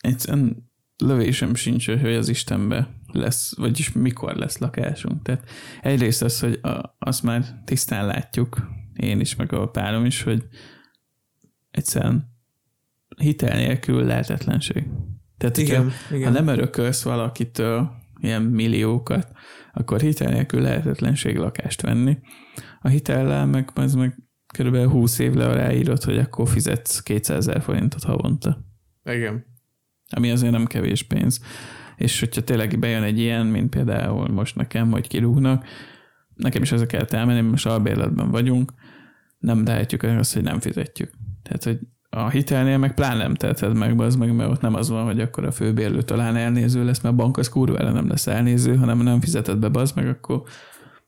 egyszerűen 0.00 0.70
lövésem 0.96 1.54
sincs, 1.54 1.86
hogy 1.86 2.14
az 2.14 2.28
Istenbe 2.28 2.88
lesz, 3.12 3.56
vagyis 3.56 3.92
mikor 3.92 4.34
lesz 4.34 4.58
lakásunk. 4.58 5.22
Tehát 5.22 5.48
egyrészt 5.82 6.22
az, 6.22 6.40
hogy 6.40 6.58
a, 6.62 6.96
azt 6.98 7.22
már 7.22 7.44
tisztán 7.64 8.06
látjuk, 8.06 8.56
én 8.96 9.20
is, 9.20 9.36
meg 9.36 9.52
a 9.52 9.68
párom 9.68 10.04
is, 10.04 10.22
hogy 10.22 10.44
egyszerűen 11.70 12.30
hitel 13.16 13.56
nélkül 13.56 14.04
lehetetlenség. 14.04 14.86
Tehát, 15.38 15.56
hogyha- 15.56 15.72
Igen, 15.74 15.90
Ha 16.08 16.16
igen. 16.16 16.32
nem 16.32 16.46
örökölsz 16.46 17.02
valakitől 17.02 17.90
ilyen 18.20 18.42
milliókat, 18.42 19.32
akkor 19.72 20.00
hitel 20.00 20.32
nélkül 20.32 20.60
lehetetlenség 20.60 21.36
lakást 21.36 21.80
venni. 21.80 22.18
A 22.80 22.88
hitellel 22.88 23.46
meg, 23.46 23.70
az 23.74 23.94
meg 23.94 24.16
körülbelül 24.54 24.88
20 24.88 25.18
évre 25.18 25.52
ráírod, 25.54 26.02
hogy 26.02 26.18
akkor 26.18 26.48
fizetsz 26.48 27.00
200 27.02 27.36
ezer 27.48 27.62
forintot 27.62 28.02
havonta. 28.04 28.64
igen. 29.04 29.44
Ami 30.16 30.30
azért 30.30 30.52
nem 30.52 30.66
kevés 30.66 31.02
pénz. 31.02 31.40
És 31.96 32.20
hogyha 32.20 32.40
tényleg 32.42 32.78
bejön 32.78 33.02
egy 33.02 33.18
ilyen, 33.18 33.46
mint 33.46 33.70
például 33.70 34.28
most 34.28 34.56
nekem, 34.56 34.90
hogy 34.90 35.08
kirúgnak, 35.08 35.64
nekem 36.42 36.62
is 36.62 36.72
ezzel 36.72 36.86
kell 36.86 37.04
elmenni, 37.10 37.48
most 37.48 37.66
albérletben 37.66 38.30
vagyunk, 38.30 38.72
nem 39.38 39.64
tehetjük 39.64 40.02
azt, 40.02 40.34
hogy 40.34 40.42
nem 40.42 40.60
fizetjük. 40.60 41.10
Tehát, 41.42 41.64
hogy 41.64 41.78
a 42.10 42.28
hitelnél 42.28 42.78
meg 42.78 42.94
pláne 42.94 43.22
nem 43.22 43.34
teheted 43.34 43.76
meg, 43.76 44.00
az 44.00 44.16
meg, 44.16 44.34
mert 44.34 44.50
ott 44.50 44.60
nem 44.60 44.74
az 44.74 44.88
van, 44.88 45.04
hogy 45.04 45.20
akkor 45.20 45.44
a 45.44 45.50
főbérlő 45.50 46.02
talán 46.02 46.36
elnéző 46.36 46.84
lesz, 46.84 47.00
mert 47.00 47.14
a 47.14 47.16
bank 47.16 47.36
az 47.36 47.48
kurvára 47.48 47.92
nem 47.92 48.08
lesz 48.08 48.26
elnéző, 48.26 48.76
hanem 48.76 48.98
nem 48.98 49.20
fizeted 49.20 49.58
be, 49.58 49.80
az 49.80 49.92
meg, 49.92 50.08
akkor 50.08 50.42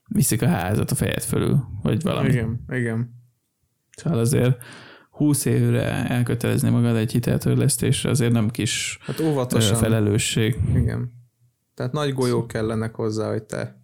viszik 0.09 0.43
a 0.43 0.47
házat 0.47 0.91
a 0.91 0.95
fejed 0.95 1.23
fölül, 1.23 1.65
vagy 1.83 2.03
valami. 2.03 2.29
Igen, 2.29 2.65
igen. 2.69 3.15
Szóval 3.97 4.19
azért 4.19 4.63
20 5.11 5.45
évre 5.45 6.09
elkötelezni 6.09 6.71
magad 6.71 6.97
egy 6.97 7.13
hiteltörlesztésre 7.13 8.11
azért 8.11 8.33
nem 8.33 8.51
kis 8.51 8.99
Hát 9.03 9.21
óvatosan. 9.21 9.77
felelősség. 9.77 10.59
Igen. 10.75 11.13
Tehát 11.75 11.93
nagy 11.93 12.13
golyók 12.13 12.49
kellenek 12.49 12.95
hozzá, 12.95 13.31
hogy 13.31 13.43
te 13.43 13.84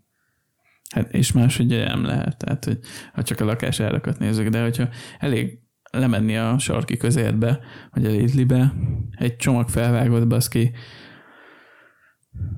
Hát, 0.95 1.12
és 1.15 1.33
más 1.33 1.59
ugye 1.59 1.85
nem 1.85 2.05
lehet, 2.05 2.37
tehát 2.37 2.65
hogy 2.65 2.79
ha 3.12 3.23
csak 3.23 3.41
a 3.41 3.45
lakásárakat 3.45 4.19
nézzük, 4.19 4.49
de 4.49 4.62
hogyha 4.62 4.89
elég 5.19 5.59
lemenni 5.91 6.37
a 6.37 6.59
sarki 6.59 6.97
közértbe, 6.97 7.61
vagy 7.91 8.07
a 8.07 8.11
Lidlibe, 8.11 8.75
egy 9.11 9.37
csomag 9.37 9.69
felvágott 9.69 10.27
baszki, 10.27 10.73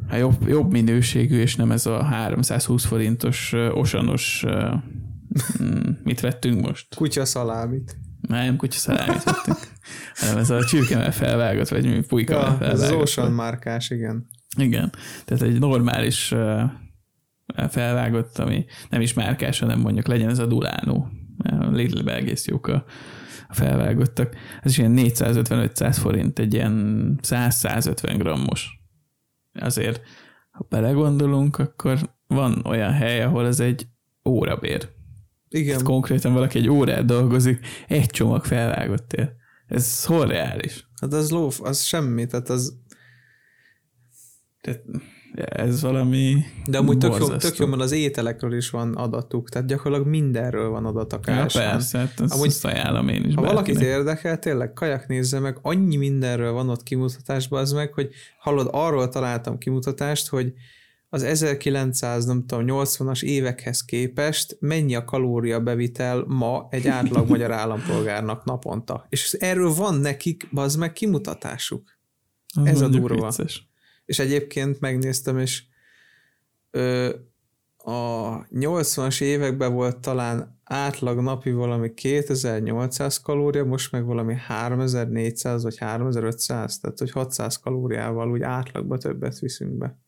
hát 0.09 0.19
jobb, 0.19 0.49
jobb 0.49 0.71
minőségű, 0.71 1.41
és 1.41 1.57
nem 1.57 1.71
ez 1.71 1.87
a 1.87 2.03
320 2.03 2.85
forintos 2.85 3.53
osanos 3.73 4.45
mm, 5.63 5.91
mit 6.03 6.21
vettünk 6.21 6.67
most? 6.67 6.95
kutya 6.95 7.25
szalámit. 7.25 7.97
Nem, 8.21 8.57
kutya 8.57 8.79
szalámit 8.79 9.25
vettünk, 9.25 9.59
hanem 10.15 10.37
ez 10.37 10.51
a 10.51 10.65
csirkemel 10.65 11.13
felvágott, 11.13 11.69
vagy 11.69 11.85
mi 11.85 12.01
pulyka 12.01 12.33
Ja, 12.33 12.59
ez 12.61 12.73
az 12.73 12.81
felvágott. 12.81 13.03
Ocean 13.03 13.33
márkás, 13.33 13.91
igen. 13.91 14.27
Igen, 14.57 14.93
tehát 15.25 15.43
egy 15.43 15.59
normális 15.59 16.35
felvágott, 17.69 18.39
ami 18.39 18.65
nem 18.89 19.01
is 19.01 19.13
márkás, 19.13 19.59
hanem 19.59 19.81
mondjuk 19.81 20.07
legyen 20.07 20.29
ez 20.29 20.39
a 20.39 20.47
Dulánó. 20.47 21.09
Lidl-be 21.71 22.15
egész 22.15 22.47
jók 22.47 22.67
a, 22.67 22.85
a 23.49 23.55
felvágottak. 23.55 24.35
Ez 24.63 24.71
is 24.71 24.79
ilyen 24.79 24.95
450-500 24.97 25.97
forint, 26.01 26.39
egy 26.39 26.55
ilyen 26.55 27.19
100-150 27.23 28.15
grammos. 28.19 28.81
Azért, 29.53 30.03
ha 30.51 30.67
belegondolunk, 30.69 31.59
akkor 31.59 31.99
van 32.27 32.63
olyan 32.65 32.93
hely, 32.93 33.23
ahol 33.23 33.47
ez 33.47 33.61
egy 33.61 33.87
órabér. 34.25 34.89
Igen, 35.49 35.67
Tehát 35.67 35.83
konkrétan 35.83 36.33
valaki 36.33 36.59
egy 36.59 36.69
órát 36.69 37.05
dolgozik, 37.05 37.67
egy 37.89 38.07
csomag 38.07 38.45
felvágott 38.45 39.13
ér. 39.13 39.33
Ez 39.67 40.05
hol 40.05 40.27
reális? 40.27 40.87
hát 41.03 41.13
az 41.13 41.31
lóf, 41.31 41.61
az 41.61 41.83
semmi, 41.83 42.27
tehát 42.27 42.49
az, 42.49 42.79
Tehát 44.61 44.83
ez 45.35 45.83
valami 45.83 46.45
de 46.67 46.79
amúgy 46.79 46.99
tök 46.99 47.17
jó, 47.19 47.27
tök 47.29 47.57
jó, 47.57 47.67
mert 47.67 47.83
az 47.83 47.93
ételekről 47.93 48.55
is 48.57 48.71
van 48.71 48.95
adatuk, 48.95 49.49
tehát 49.49 49.69
gyakorlatilag 49.69 50.11
mindenről 50.11 50.69
van 50.69 50.87
adat 50.87 51.13
a 51.13 51.21
Ja, 51.27 51.47
persze, 51.53 51.99
hát 51.99 52.21
azt, 52.21 52.33
Amúgy, 52.33 52.47
azt 52.47 52.65
ajánlom 52.65 53.09
én 53.09 53.25
is 53.25 53.35
Ha 53.35 53.41
valakit 53.41 53.75
bárkinek. 53.75 53.99
érdekel, 53.99 54.39
tényleg 54.39 54.73
kajak 54.73 55.07
nézze 55.07 55.39
meg, 55.39 55.59
annyi 55.63 55.97
mindenről 55.97 56.53
van 56.53 56.69
ott 56.69 56.83
kimutatásban 56.83 57.61
az 57.61 57.73
meg, 57.73 57.93
hogy 57.93 58.11
hallod, 58.39 58.69
arról 58.71 59.09
találtam 59.09 59.59
kimutatást, 59.59 60.29
hogy 60.29 60.53
az 61.09 61.23
1900, 61.23 62.25
nem 62.25 62.47
tudom, 62.47 62.65
80-as 62.69 63.23
évekhez 63.23 63.85
képest 63.85 64.57
mennyi 64.61 64.95
a 64.95 65.05
kalóriabevitel 65.05 66.25
ma 66.27 66.67
egy 66.71 66.89
átlag 66.89 67.29
magyar 67.35 67.53
állampolgárnak 67.53 68.45
naponta. 68.45 69.07
És 69.09 69.33
erről 69.33 69.75
van 69.75 69.95
nekik, 69.95 70.49
az 70.55 70.77
meg 70.77 70.93
kimutatásuk. 70.93 71.99
Az 72.55 72.67
ez 72.67 72.81
a 72.81 72.89
durva. 72.89 73.27
vicces. 73.27 73.72
És 74.05 74.19
egyébként 74.19 74.81
megnéztem, 74.81 75.39
és 75.39 75.63
ö, 76.71 77.15
a 77.77 78.47
80-as 78.47 79.21
években 79.21 79.73
volt 79.73 79.99
talán 79.99 80.61
átlag 80.65 81.21
napi 81.21 81.53
valami 81.53 81.95
2800 81.95 83.21
kalória, 83.21 83.65
most 83.65 83.93
meg 83.93 84.05
valami 84.05 84.35
3400 84.35 85.63
vagy 85.63 85.79
3500, 85.79 86.79
tehát 86.79 86.99
hogy 86.99 87.11
600 87.11 87.57
kalóriával 87.57 88.31
úgy 88.31 88.43
átlagban 88.43 88.99
többet 88.99 89.39
viszünk 89.39 89.73
be. 89.73 89.99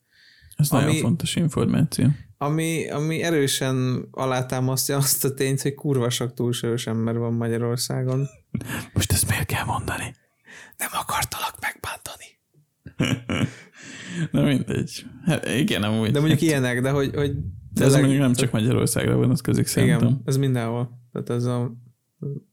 Ez 0.55 0.71
Ami- 0.71 0.83
nagyon 0.83 1.01
fontos 1.01 1.35
információ. 1.35 2.07
Ami, 2.37 2.89
ami 2.89 3.21
erősen 3.21 4.07
alátámasztja 4.11 4.97
azt 4.97 5.25
a 5.25 5.33
tényt, 5.33 5.61
hogy 5.61 5.73
kurva 5.73 6.09
sok 6.09 6.33
túlsúlyos 6.33 6.87
ember 6.87 7.17
van 7.17 7.33
Magyarországon. 7.33 8.27
Most 8.93 9.11
ezt 9.11 9.29
miért 9.29 9.45
kell 9.45 9.65
mondani? 9.65 10.15
Nem 10.77 10.89
akartalak 10.91 11.55
megbántani. 11.61 12.25
Na 14.31 14.43
mindegy. 14.43 15.05
Hát 15.25 15.47
igen, 15.47 15.83
amúgy. 15.83 16.11
De 16.11 16.19
mondjuk 16.19 16.39
hát, 16.39 16.49
ilyenek, 16.49 16.81
de 16.81 16.89
hogy, 16.89 17.15
hogy 17.15 17.31
De 17.33 17.39
ez 17.83 17.91
Tényleg- 17.91 17.99
mondjuk 18.01 18.21
nem 18.21 18.33
csak 18.33 18.51
Magyarországra 18.51 19.15
vonatkozik 19.15 19.65
szerintem. 19.65 20.07
Igen, 20.07 20.21
ez 20.25 20.37
mindenhol. 20.37 20.89
Tehát 21.11 21.29
ez 21.29 21.45
a... 21.45 21.71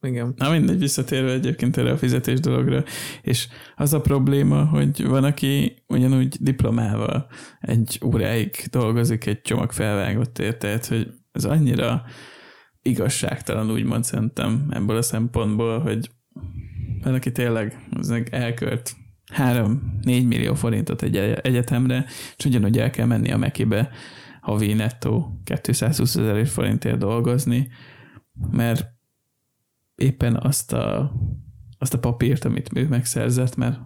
Igen. 0.01 0.33
Na 0.37 0.51
mindegy, 0.51 0.79
visszatérve 0.79 1.33
egyébként 1.33 1.77
erre 1.77 1.91
a 1.91 1.97
fizetés 1.97 2.41
dologra, 2.41 2.85
és 3.23 3.49
az 3.77 3.93
a 3.93 4.01
probléma, 4.01 4.65
hogy 4.65 5.07
van, 5.07 5.25
aki 5.25 5.83
ugyanúgy 5.89 6.37
diplomával 6.41 7.27
egy 7.61 8.01
óráig 8.05 8.51
dolgozik 8.71 9.27
egy 9.27 9.41
csomag 9.41 9.73
felvágott 9.73 10.39
ért, 10.39 10.59
tehát 10.59 10.87
hogy 10.87 11.09
ez 11.33 11.45
annyira 11.45 12.03
igazságtalan 12.83 13.71
úgymond 13.71 14.05
szerintem 14.05 14.67
ebből 14.71 14.97
a 14.97 15.03
szempontból, 15.03 15.79
hogy 15.81 16.11
van, 17.03 17.15
aki 17.15 17.33
tényleg 17.33 17.87
az 17.91 18.09
meg 18.09 18.29
elkölt 18.31 18.93
3-4 19.37 19.73
millió 20.03 20.55
forintot 20.55 21.03
egy 21.03 21.17
egyetemre, 21.17 22.05
és 22.37 22.45
ugyanúgy 22.45 22.79
el 22.79 22.91
kell 22.91 23.07
menni 23.07 23.33
a 23.33 23.37
Mekibe 23.37 23.91
havi 24.41 24.73
nettó 24.73 25.41
220 25.45 26.17
ezer 26.17 26.47
forintért 26.47 26.99
dolgozni, 26.99 27.69
mert 28.51 28.87
éppen 29.95 30.37
azt 30.37 30.73
a, 30.73 31.13
azt 31.79 31.95
a 31.95 31.99
papírt, 31.99 32.45
amit 32.45 32.71
ő 32.75 32.89
megszerzett, 32.89 33.57
mert 33.57 33.81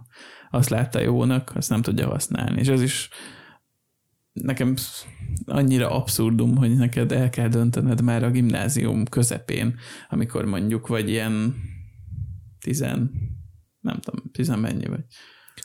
azt 0.50 0.68
látta 0.68 1.00
jónak, 1.00 1.52
azt 1.54 1.68
nem 1.68 1.82
tudja 1.82 2.08
használni. 2.08 2.60
És 2.60 2.68
ez 2.68 2.82
is 2.82 3.08
nekem 4.32 4.74
annyira 5.46 5.90
abszurdum, 5.90 6.56
hogy 6.56 6.76
neked 6.76 7.12
el 7.12 7.30
kell 7.30 7.48
döntened 7.48 8.00
már 8.02 8.24
a 8.24 8.30
gimnázium 8.30 9.04
közepén, 9.04 9.78
amikor 10.08 10.44
mondjuk 10.44 10.86
vagy 10.86 11.08
ilyen 11.08 11.54
tizen, 12.60 13.10
nem 13.80 13.98
tudom, 14.00 14.30
tizen 14.32 14.58
mennyi 14.58 14.86
vagy. 14.86 15.04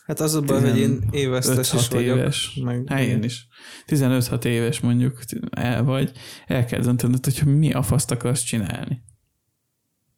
Hát 0.06 0.20
az 0.20 0.36
a 0.36 0.42
baj, 0.42 0.62
hogy 0.62 0.78
én 0.80 1.04
évesztes 1.12 1.74
is 1.74 1.88
5-6 1.88 1.92
vagyok. 1.92 2.18
éves. 2.18 2.60
Meg, 2.64 2.84
Hát 2.88 3.00
én 3.00 3.24
is. 3.24 3.48
15-6 3.88 4.44
éves 4.44 4.80
mondjuk 4.80 5.20
el 5.50 5.84
vagy, 5.84 6.12
el 6.48 6.66
kell 6.66 6.80
döntened, 6.80 7.26
hogy 7.26 7.58
mi 7.58 7.72
a 7.74 7.82
faszt 7.82 8.12
akarsz 8.12 8.42
csinálni. 8.42 9.02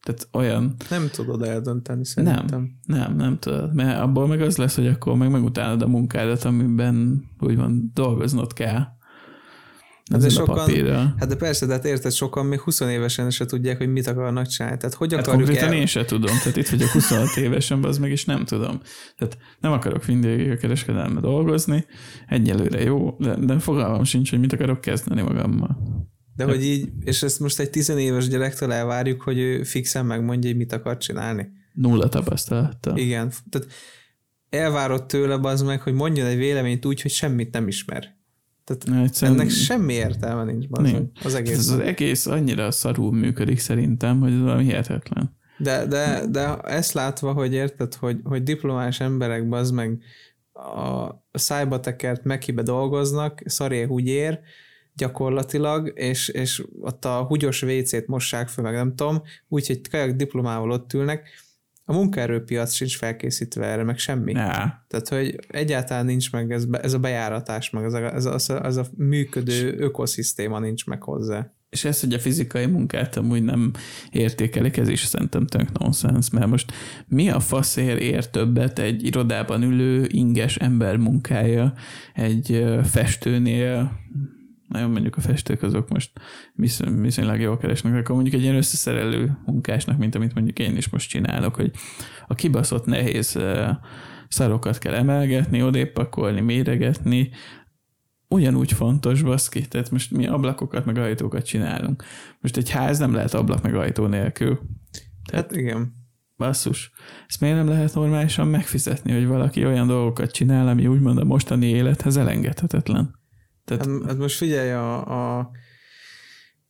Tehát 0.02 0.28
olyan, 0.32 0.76
Nem 0.90 1.10
tudod 1.12 1.42
eldönteni 1.42 2.06
szerintem. 2.06 2.72
nem, 2.86 3.16
nem 3.16 3.40
tudod, 3.40 3.74
mert 3.74 4.00
abból 4.00 4.28
meg 4.28 4.42
az 4.42 4.58
lesz, 4.58 4.76
hogy 4.76 4.88
akkor 4.88 5.16
meg 5.16 5.32
megutálod 5.32 5.82
a 5.82 5.88
munkádat, 5.88 6.44
amiben 6.44 7.24
úgymond 7.40 7.84
dolgoznod 7.94 8.54
kell. 8.54 8.84
Hát 10.12 10.22
de 10.22 10.30
sokan-. 10.30 11.16
Hát 11.20 11.28
de 11.28 11.36
persze, 11.36 11.66
de 11.66 11.74
hát 11.74 11.86
érted, 11.86 12.12
sokan 12.12 12.46
még 12.46 12.60
20 12.60 12.80
évesen 12.80 13.30
se 13.30 13.46
tudják, 13.46 13.78
hogy 13.78 13.88
mit 13.88 14.08
akarnak 14.08 14.48
csinálni. 14.48 14.78
Tehát 14.78 14.96
hogy 14.96 15.14
Hát 15.14 15.28
konkrétan 15.28 15.68
el... 15.68 15.74
én 15.74 15.86
se 15.86 16.06
tudom, 16.06 16.38
tehát 16.38 16.58
itt 16.58 16.68
vagyok 16.68 16.90
26 16.90 17.36
évesen, 17.38 17.84
az 17.84 17.98
meg 17.98 18.12
is 18.12 18.26
nem 18.26 18.46
tudom. 18.46 18.82
Tehát 19.18 19.38
nem 19.60 19.72
akarok 19.72 20.06
mindig 20.06 20.50
a 20.50 20.58
kereskedelme 20.58 21.20
dolgozni, 21.20 21.86
egyelőre 22.28 22.82
jó, 22.82 23.16
de, 23.20 23.36
de 23.36 23.60
fogalmam 23.60 24.04
sincs, 24.04 24.30
hogy 24.30 24.40
mit 24.40 24.54
akarok 24.54 24.82
kezdeni 24.82 25.22
magammal. 25.22 25.78
De 26.36 26.44
hogy 26.44 26.66
így, 26.66 26.90
és 27.00 27.24
ezt 27.24 27.40
most 27.40 27.60
egy 27.60 27.70
tizenéves 27.70 28.28
gyerektől 28.28 28.72
elvárjuk, 28.72 29.22
hogy 29.22 29.38
ő 29.38 29.64
fixen 29.64 30.06
megmondja, 30.06 30.50
hogy 30.50 30.60
mit 30.60 30.74
akar 30.74 30.98
csinálni. 30.98 31.48
Nulla 31.74 32.10
tapasztalata. 32.10 32.94
Igen. 32.96 33.32
Tehát 33.50 33.68
elvárod 34.50 35.06
tőle 35.06 35.40
az 35.42 35.62
meg, 35.62 35.82
hogy 35.82 35.94
mondjon 35.94 36.28
egy 36.28 36.38
véleményt 36.38 36.86
úgy, 36.86 37.02
hogy 37.02 37.12
semmit 37.12 37.54
nem 37.54 37.68
ismer. 37.68 38.22
Tehát 38.64 39.04
Egyszerűen, 39.04 39.40
ennek 39.40 39.52
semmi 39.52 39.94
értelme 39.94 40.44
nincs 40.44 40.68
bazd 40.68 40.92
meg, 40.92 41.10
az 41.20 41.26
ez 41.26 41.34
egész. 41.34 41.58
az 41.58 41.80
egész 41.80 42.26
annyira 42.26 42.72
szarul 42.72 43.12
működik 43.12 43.60
szerintem, 43.60 44.20
hogy 44.20 44.32
ez 44.32 44.40
valami 44.40 44.64
hihetetlen. 44.64 45.36
De, 45.58 45.86
de, 45.86 46.26
de 46.30 46.58
ezt 46.58 46.94
látva, 46.94 47.34
hogy 47.34 47.54
érted, 47.54 47.94
hogy, 47.94 48.20
hogy 48.24 48.44
diplomás 48.44 49.00
emberek 49.00 49.52
az 49.54 49.72
meg 49.72 50.00
a 50.54 51.10
szájba 51.32 51.80
tekert 51.80 52.24
mekibe 52.24 52.62
dolgoznak, 52.62 53.42
szaré 53.46 53.84
húgyér, 53.84 54.40
gyakorlatilag, 54.96 55.92
és, 55.96 56.28
és 56.28 56.64
ott 56.82 57.06
a 57.06 57.24
húgyos 57.24 57.62
WC-t 57.62 58.08
mossák 58.08 58.48
fel, 58.48 58.64
meg 58.64 58.74
nem 58.74 58.96
tudom, 58.96 59.22
úgyhogy 59.48 59.90
kajak 59.90 60.12
diplomával 60.12 60.72
ott 60.72 60.94
ülnek, 60.94 61.30
a 61.86 61.94
munkaerőpiac 61.94 62.74
sincs 62.74 62.98
felkészítve 62.98 63.66
erre, 63.66 63.84
meg 63.84 63.98
semmi. 63.98 64.34
Á, 64.36 64.86
Tehát, 64.88 65.08
hogy 65.10 65.40
egyáltalán 65.48 66.06
nincs 66.06 66.32
meg 66.32 66.52
ez, 66.52 66.66
ez 66.72 66.94
a 66.94 67.00
bejáratás, 67.00 67.70
meg 67.70 67.84
ez 67.84 67.94
a, 67.94 68.14
ez, 68.14 68.26
a, 68.26 68.34
ez, 68.34 68.50
a, 68.50 68.66
ez 68.66 68.76
a 68.78 68.86
működő 68.98 69.76
ökoszisztéma 69.78 70.60
nincs 70.60 70.86
meg 70.86 71.04
hozzá. 71.04 71.54
és 71.70 71.86
ez, 71.86 72.00
hogy 72.00 72.14
a 72.14 72.20
fizikai 72.20 72.66
munkát 72.66 73.18
amúgy 73.18 73.44
nem 73.44 73.72
értékelik, 74.12 74.78
ez 74.78 74.88
is 74.88 75.04
szerintem 75.04 75.46
tök 75.48 75.80
nonsens, 75.80 76.30
mert 76.30 76.48
most 76.48 76.72
mi 77.08 77.30
a 77.30 77.40
faszér 77.40 77.98
ér 77.98 78.30
többet 78.30 78.80
egy 78.80 79.06
irodában 79.06 79.64
ülő 79.64 80.08
inges 80.12 80.56
ember 80.56 80.98
munkája 80.98 81.74
egy 82.14 82.64
festőnél, 82.84 83.92
nagyon 84.74 84.90
mondjuk 84.90 85.16
a 85.16 85.22
festők 85.22 85.64
azok 85.64 85.90
most 85.90 86.12
visz- 86.54 86.90
viszonylag 87.00 87.40
jól 87.40 87.58
keresnek, 87.58 87.96
akkor 87.96 88.16
mondjuk 88.16 88.36
egy 88.36 88.42
ilyen 88.42 88.56
összeszerelő 88.56 89.38
munkásnak, 89.46 89.98
mint 89.98 90.16
amit 90.16 90.34
mondjuk 90.34 90.60
én 90.60 90.78
is 90.78 90.90
most 90.90 91.10
csinálok, 91.10 91.56
hogy 91.56 91.72
a 92.28 92.36
kibaszott 92.36 92.86
nehéz 92.86 93.40
szarokat 94.28 94.78
kell 94.78 94.94
emelgetni, 94.94 95.64
odébb 95.64 95.92
pakolni, 95.92 96.42
méregetni, 96.42 97.30
ugyanúgy 98.28 98.72
fontos, 98.72 99.22
baszki, 99.22 99.68
tehát 99.68 99.92
most 99.92 100.12
mi 100.12 100.28
ablakokat 100.28 100.86
meg 100.86 100.98
ajtókat 100.98 101.46
csinálunk. 101.46 102.04
Most 102.42 102.58
egy 102.58 102.70
ház 102.70 103.00
nem 103.00 103.14
lehet 103.14 103.34
ablak 103.34 103.62
meg 103.62 103.76
ajtó 103.76 104.06
nélkül. 104.06 104.60
Tehát 105.26 105.46
Hát 105.46 105.56
igen. 105.56 105.94
basszus, 106.38 106.92
ezt 107.28 107.42
miért 107.42 107.56
nem 107.56 107.68
lehet 107.68 107.94
normálisan 107.94 108.48
megfizetni, 108.48 109.14
hogy 109.14 109.28
valaki 109.28 109.66
olyan 109.66 109.88
dolgokat 109.88 110.32
csinál, 110.32 110.68
ami 110.68 110.88
úgymond 110.88 111.18
a 111.18 111.24
mostani 111.24 111.66
élethez 111.66 112.18
elengedhetetlen. 112.18 113.22
Tehát 113.66 113.86
Hát, 113.86 114.06
hát 114.06 114.18
most 114.18 114.38
figyelj, 114.38 114.72
a, 114.72 115.08
a, 115.08 115.52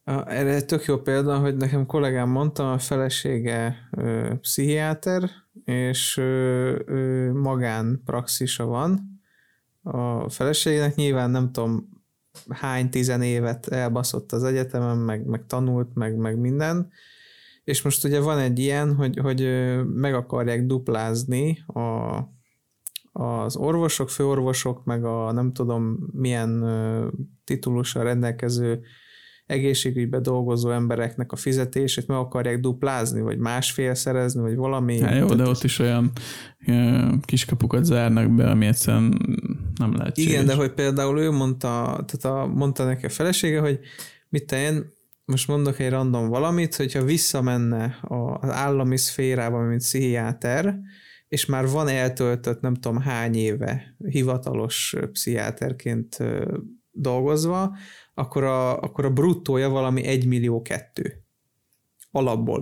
a, 0.03 0.31
erre 0.31 0.53
egy 0.53 0.65
tök 0.65 0.85
jó 0.85 0.97
példa, 0.97 1.39
hogy 1.39 1.57
nekem 1.57 1.85
kollégám 1.85 2.29
mondta, 2.29 2.73
a 2.73 2.77
felesége 2.77 3.89
ö, 3.91 4.33
pszichiáter, 4.41 5.29
és 5.65 6.17
ö, 6.17 6.79
ö, 6.85 7.31
magánpraxisa 7.31 8.65
van. 8.65 9.21
A 9.81 10.29
feleségének 10.29 10.95
nyilván 10.95 11.29
nem 11.29 11.51
tudom 11.51 11.89
hány 12.49 12.89
tizenévet 12.89 13.67
elbaszott 13.67 14.31
az 14.31 14.43
egyetemen, 14.43 14.97
meg, 14.97 15.25
meg 15.25 15.45
tanult, 15.45 15.95
meg, 15.95 16.15
meg 16.15 16.37
minden, 16.37 16.91
és 17.63 17.81
most 17.81 18.03
ugye 18.03 18.19
van 18.19 18.39
egy 18.39 18.59
ilyen, 18.59 18.95
hogy, 18.95 19.17
hogy 19.17 19.71
meg 19.85 20.13
akarják 20.13 20.65
duplázni 20.65 21.63
a, 21.67 22.17
az 23.13 23.55
orvosok, 23.55 24.09
főorvosok, 24.09 24.85
meg 24.85 25.05
a 25.05 25.31
nem 25.31 25.53
tudom 25.53 25.97
milyen 26.11 26.63
titulussal 27.43 28.03
rendelkező 28.03 28.81
egészségügyben 29.45 30.21
dolgozó 30.21 30.69
embereknek 30.69 31.31
a 31.31 31.35
fizetését 31.35 32.07
meg 32.07 32.17
akarják 32.17 32.59
duplázni, 32.59 33.21
vagy 33.21 33.37
másfél 33.37 33.93
szerezni, 33.93 34.41
vagy 34.41 34.55
valami. 34.55 34.99
hát 34.99 35.17
jó, 35.17 35.35
de 35.35 35.47
ott 35.47 35.63
is 35.63 35.79
olyan 35.79 36.11
kiskapukat 37.21 37.83
zárnak 37.83 38.35
be, 38.35 38.49
ami 38.49 38.65
egyszerűen 38.65 39.37
nem 39.75 39.95
lehet 39.95 40.17
Igen, 40.17 40.45
de 40.45 40.55
hogy 40.55 40.73
például 40.73 41.19
ő 41.19 41.31
mondta, 41.31 42.05
tehát 42.07 42.37
a, 42.39 42.47
mondta 42.47 42.85
neki 42.85 43.05
a 43.05 43.09
felesége, 43.09 43.59
hogy 43.59 43.79
mit 44.29 44.45
te 44.45 44.61
én 44.61 44.91
most 45.25 45.47
mondok 45.47 45.79
egy 45.79 45.89
random 45.89 46.29
valamit, 46.29 46.75
hogyha 46.75 47.03
visszamenne 47.03 47.97
az 48.01 48.49
állami 48.49 48.97
szférába, 48.97 49.59
mint 49.59 49.81
pszichiáter, 49.81 50.79
és 51.33 51.45
már 51.45 51.67
van 51.67 51.87
eltöltött 51.87 52.61
nem 52.61 52.73
tudom 52.73 52.97
hány 52.97 53.35
éve 53.35 53.95
hivatalos 53.97 54.95
pszichiáterként 55.11 56.17
dolgozva, 56.91 57.75
akkor 58.13 58.43
a, 58.43 58.79
akkor 58.79 59.05
a 59.05 59.09
bruttója 59.09 59.69
valami 59.69 60.03
1 60.03 60.25
millió 60.27 60.61
kettő 60.61 61.23
alapból. 62.11 62.59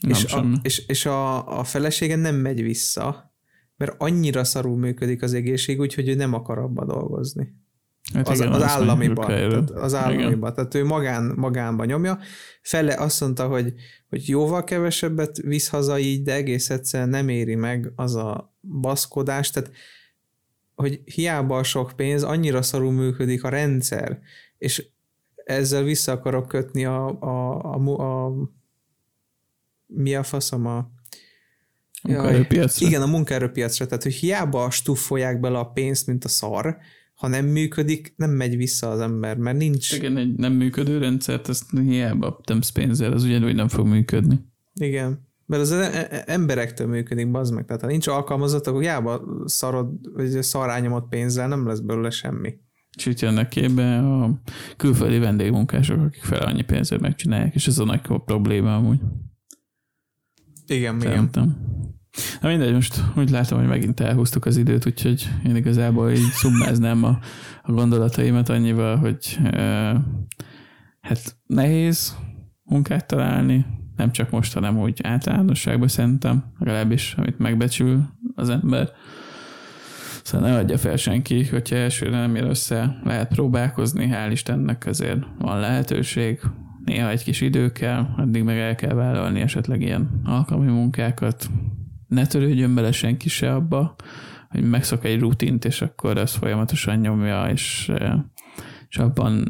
Nem 0.00 0.10
és, 0.10 0.24
a, 0.24 0.46
és, 0.62 0.86
és 0.86 1.06
a, 1.06 1.58
a 1.58 1.64
felesége 1.64 2.16
nem 2.16 2.34
megy 2.34 2.62
vissza, 2.62 3.34
mert 3.76 3.94
annyira 3.98 4.44
szarul 4.44 4.76
működik 4.76 5.22
az 5.22 5.34
egészségügy, 5.34 5.94
hogy 5.94 6.08
ő 6.08 6.14
nem 6.14 6.34
akar 6.34 6.58
abba 6.58 6.84
dolgozni. 6.84 7.54
Hát 8.14 8.28
Az, 8.28 8.40
igen, 8.40 8.52
az 8.52 8.62
azt 8.62 8.70
államiba. 8.70 9.26
Tehát 9.26 9.70
az 9.70 9.94
államiba. 9.94 10.52
Tehát 10.52 10.74
ő 10.74 10.84
magán, 10.84 11.32
magánba 11.36 11.84
nyomja. 11.84 12.18
Fele 12.62 12.94
azt 12.94 13.20
mondta, 13.20 13.48
hogy, 13.48 13.74
hogy 14.08 14.28
jóval 14.28 14.64
kevesebbet 14.64 15.36
visz 15.36 15.68
haza 15.68 15.98
így, 15.98 16.22
de 16.22 16.34
egész 16.34 16.70
egyszerűen 16.70 17.08
nem 17.08 17.28
éri 17.28 17.54
meg 17.54 17.92
az 17.96 18.14
a 18.14 18.56
baszkodás. 18.60 19.50
Tehát 19.50 19.70
hogy 20.74 21.00
hiába 21.04 21.58
a 21.58 21.62
sok 21.62 21.92
pénz, 21.96 22.22
annyira 22.22 22.62
szarul 22.62 22.92
működik 22.92 23.44
a 23.44 23.48
rendszer, 23.48 24.20
és 24.58 24.86
ezzel 25.44 25.82
vissza 25.82 26.12
akarok 26.12 26.48
kötni 26.48 26.84
a, 26.84 27.20
a, 27.20 27.64
a, 27.64 27.78
mu- 27.78 27.98
a 27.98 28.32
mi 29.86 30.14
a 30.14 30.22
faszom 30.22 30.66
a 30.66 30.90
Munkaerőpiacra. 32.02 32.86
igen, 32.86 33.02
a 33.02 33.06
munkaerőpiacra, 33.06 33.86
tehát 33.86 34.02
hogy 34.02 34.14
hiába 34.14 34.70
stuffolják 34.70 35.40
bele 35.40 35.58
a 35.58 35.64
pénzt, 35.64 36.06
mint 36.06 36.24
a 36.24 36.28
szar, 36.28 36.76
ha 37.22 37.28
nem 37.28 37.46
működik, 37.46 38.12
nem 38.16 38.30
megy 38.30 38.56
vissza 38.56 38.90
az 38.90 39.00
ember, 39.00 39.36
mert 39.36 39.56
nincs, 39.58 39.92
Igen, 39.92 40.16
egy 40.16 40.34
nem 40.34 40.52
működő 40.52 40.98
rendszert, 40.98 41.48
ezt 41.48 41.64
hiába 41.78 42.40
tömsz 42.44 42.70
pénzzel, 42.70 43.12
az 43.12 43.24
ugyanúgy 43.24 43.54
nem 43.54 43.68
fog 43.68 43.86
működni. 43.86 44.40
igen, 44.74 45.28
mert 45.46 45.62
az 45.62 45.72
e- 45.72 46.06
e- 46.10 46.22
emberektől 46.26 46.86
működik, 46.86 47.30
bazd 47.30 47.54
meg, 47.54 47.64
tehát 47.64 47.82
ha 47.82 47.88
nincs 47.88 48.06
alkalmazott, 48.06 48.66
akkor 48.66 48.80
hiába 48.80 49.22
szarod, 49.44 50.12
vagy 50.12 50.42
szarányomott 50.42 51.08
pénzzel 51.08 51.48
nem 51.48 51.66
lesz 51.66 51.78
belőle 51.80 52.10
semmi. 52.10 52.54
És 52.96 53.06
itt 53.06 53.20
jönnek 53.20 53.48
képbe 53.48 53.98
a 53.98 54.40
külföldi 54.76 55.18
vendégmunkások, 55.18 56.00
akik 56.00 56.22
fel 56.22 56.42
annyi 56.42 56.62
pénzért 56.62 57.00
megcsinálják, 57.00 57.54
és 57.54 57.66
ez 57.66 57.78
a 57.78 57.84
nagy 57.84 58.00
probléma 58.00 58.76
amúgy. 58.76 59.00
Igen, 60.66 61.00
Szerintem. 61.00 61.42
igen. 61.44 62.00
Na 62.40 62.48
mindegy, 62.48 62.72
most 62.72 63.02
úgy 63.16 63.30
látom, 63.30 63.58
hogy 63.58 63.68
megint 63.68 64.00
elhúztuk 64.00 64.44
az 64.44 64.56
időt, 64.56 64.86
úgyhogy 64.86 65.28
én 65.44 65.56
igazából 65.56 66.10
így 66.10 66.30
szummáznám 66.32 67.04
a, 67.04 67.18
a 67.62 67.72
gondolataimat 67.72 68.48
annyival, 68.48 68.96
hogy 68.96 69.38
e, 69.44 69.96
hát 71.00 71.36
nehéz 71.46 72.16
munkát 72.64 73.06
találni, 73.06 73.66
nem 73.96 74.12
csak 74.12 74.30
most, 74.30 74.54
hanem 74.54 74.78
úgy 74.78 75.00
általánosságban 75.02 75.88
szerintem, 75.88 76.44
legalábbis 76.58 77.14
amit 77.16 77.38
megbecsül 77.38 78.02
az 78.34 78.48
ember. 78.48 78.90
Szóval 80.22 80.48
ne 80.48 80.56
adja 80.56 80.78
fel 80.78 80.96
senki, 80.96 81.46
hogyha 81.46 81.76
elsőre 81.76 82.18
nem 82.20 82.34
ér 82.34 82.44
össze, 82.44 83.00
lehet 83.04 83.28
próbálkozni, 83.28 84.08
hál' 84.12 84.28
Istennek 84.30 84.86
azért 84.86 85.22
van 85.38 85.60
lehetőség, 85.60 86.40
néha 86.84 87.08
egy 87.08 87.24
kis 87.24 87.40
idő 87.40 87.72
kell, 87.72 88.06
addig 88.16 88.42
meg 88.42 88.58
el 88.58 88.74
kell 88.74 88.94
vállalni 88.94 89.40
esetleg 89.40 89.80
ilyen 89.80 90.20
alkalmi 90.24 90.70
munkákat. 90.70 91.50
Ne 92.12 92.26
törődjön 92.26 92.74
bele 92.74 92.92
senki 92.92 93.28
se 93.28 93.54
abba, 93.54 93.96
hogy 94.48 94.62
megszok 94.62 95.04
egy 95.04 95.20
rutint, 95.20 95.64
és 95.64 95.82
akkor 95.82 96.16
ez 96.18 96.34
folyamatosan 96.34 96.98
nyomja, 96.98 97.50
és, 97.50 97.92
és 98.88 98.98
abban 98.98 99.44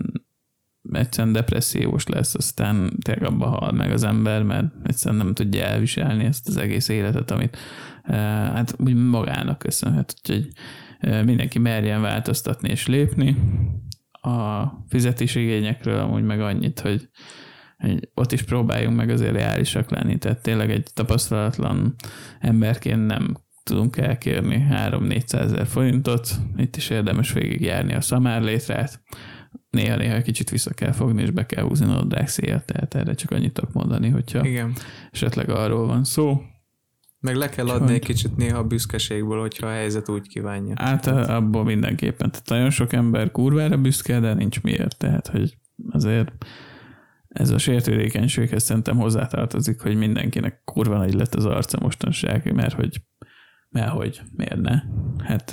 egyszerűen 0.93 1.33
depressziós 1.33 2.07
lesz, 2.07 2.35
aztán 2.35 2.99
tényleg 3.03 3.25
abba 3.25 3.47
hal 3.47 3.73
meg 3.73 3.91
az 3.91 4.05
ember, 4.05 4.43
mert 4.43 4.73
egyszerűen 4.83 5.25
nem 5.25 5.35
tudja 5.35 5.65
elviselni 5.65 6.25
ezt 6.25 6.49
az 6.49 6.57
egész 6.57 6.89
életet, 6.89 7.31
amit 7.31 7.57
hát 8.53 8.75
úgy 8.79 8.95
magának 8.95 9.59
köszönhet, 9.59 10.15
úgyhogy 10.17 10.49
mindenki 11.25 11.59
merjen 11.59 12.01
változtatni 12.01 12.69
és 12.69 12.87
lépni. 12.87 13.37
A 14.11 14.65
fizetési 14.89 15.41
igényekről 15.41 15.99
amúgy 15.99 16.23
meg 16.25 16.41
annyit, 16.41 16.81
hogy, 16.81 17.09
hogy 17.83 18.09
ott 18.15 18.33
is 18.33 18.43
próbáljunk 18.43 18.97
meg 18.97 19.11
azért 19.11 19.33
reálisak 19.33 19.91
lenni, 19.91 20.19
tehát 20.19 20.43
tényleg 20.43 20.71
egy 20.71 20.87
tapasztalatlan 20.95 21.95
emberként 22.41 23.07
nem 23.07 23.37
tudunk 23.63 23.97
elkérni 23.97 24.67
3-400 24.71 25.33
ezer 25.33 25.67
forintot, 25.67 26.29
itt 26.57 26.77
is 26.77 26.91
érdemes 26.91 27.33
végigjárni 27.33 27.95
a 27.95 28.01
szamárlétrát, 28.01 29.03
néha-néha 29.71 30.23
kicsit 30.23 30.51
vissza 30.51 30.75
kell 30.75 30.93
fogni, 30.93 31.23
és 31.23 31.31
be 31.31 31.47
kell 31.47 31.65
húzni 31.65 31.87
a 31.87 31.89
nadrág 31.89 32.29
széjat, 32.29 32.65
tehát 32.65 32.95
erre 32.95 33.15
csak 33.15 33.31
annyit 33.31 33.53
tudok 33.53 33.73
mondani, 33.73 34.09
hogyha 34.09 34.47
Igen. 34.47 34.73
esetleg 35.11 35.49
arról 35.51 35.87
van 35.87 36.05
szó. 36.05 36.43
Meg 37.21 37.37
le 37.37 37.49
kell 37.49 37.69
adni 37.69 37.87
hogy... 37.87 37.95
egy 37.95 38.05
kicsit 38.05 38.37
néha 38.37 38.59
a 38.59 38.65
büszkeségből, 38.65 39.41
hogyha 39.41 39.67
a 39.67 39.71
helyzet 39.71 40.09
úgy 40.09 40.29
kívánja. 40.29 40.75
Hát 40.77 41.07
abból 41.07 41.65
mindenképpen. 41.65 42.31
Tehát 42.31 42.49
nagyon 42.49 42.71
sok 42.71 42.93
ember 42.93 43.31
kurvára 43.31 43.77
büszke, 43.77 44.21
de 44.21 44.35
nincs 44.35 44.63
miért. 44.63 44.99
Tehát, 44.99 45.27
hogy 45.27 45.57
azért 45.91 46.33
ez 47.33 47.51
a 47.51 47.59
sértődékenységhez 47.59 48.63
szerintem 48.63 48.97
hozzátartozik, 48.97 49.81
hogy 49.81 49.97
mindenkinek 49.97 50.63
kurva 50.65 50.97
nagy 50.97 51.15
lett 51.15 51.35
az 51.35 51.45
arca 51.45 51.79
mostanság, 51.81 52.53
mert 52.53 52.73
hogy 52.73 53.03
mert 53.69 53.91
hogy 53.91 54.23
miért 54.37 54.61
ne? 54.61 54.83
Hát 55.25 55.51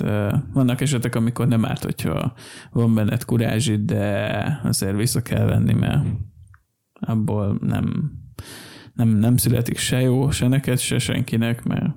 vannak 0.52 0.80
esetek, 0.80 1.14
amikor 1.14 1.48
nem 1.48 1.64
árt, 1.64 1.84
hogyha 1.84 2.34
van 2.70 2.94
benned 2.94 3.24
kurázsid, 3.24 3.80
de 3.80 4.60
azért 4.62 4.96
vissza 4.96 5.22
kell 5.22 5.44
venni, 5.44 5.72
mert 5.72 6.06
abból 7.00 7.58
nem, 7.60 8.12
nem, 8.94 9.08
nem 9.08 9.36
születik 9.36 9.78
se 9.78 10.00
jó, 10.00 10.30
se 10.30 10.48
neked, 10.48 10.78
se 10.78 10.98
senkinek, 10.98 11.62
mert 11.62 11.94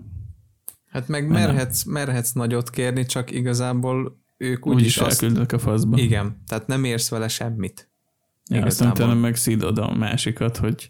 Hát 0.94 1.08
meg 1.08 1.28
merhetsz, 1.28 1.84
merhetsz 1.84 2.32
nagyot 2.32 2.70
kérni, 2.70 3.06
csak 3.06 3.32
igazából 3.32 4.22
ők 4.38 4.68
úgyis 4.68 4.98
úgy 4.98 5.08
azt... 5.08 5.24
elküldnek 5.24 5.52
a 5.52 5.60
faszba. 5.60 5.98
Igen, 5.98 6.44
tehát 6.48 6.68
nem 6.68 6.84
érsz 6.84 7.10
vele 7.10 7.28
semmit. 7.28 7.93
Ja, 8.52 8.66
aztán 8.66 8.92
utána 8.92 9.14
meg 9.14 9.36
szídod 9.36 9.78
a 9.78 9.94
másikat, 9.94 10.58
hogy 10.58 10.90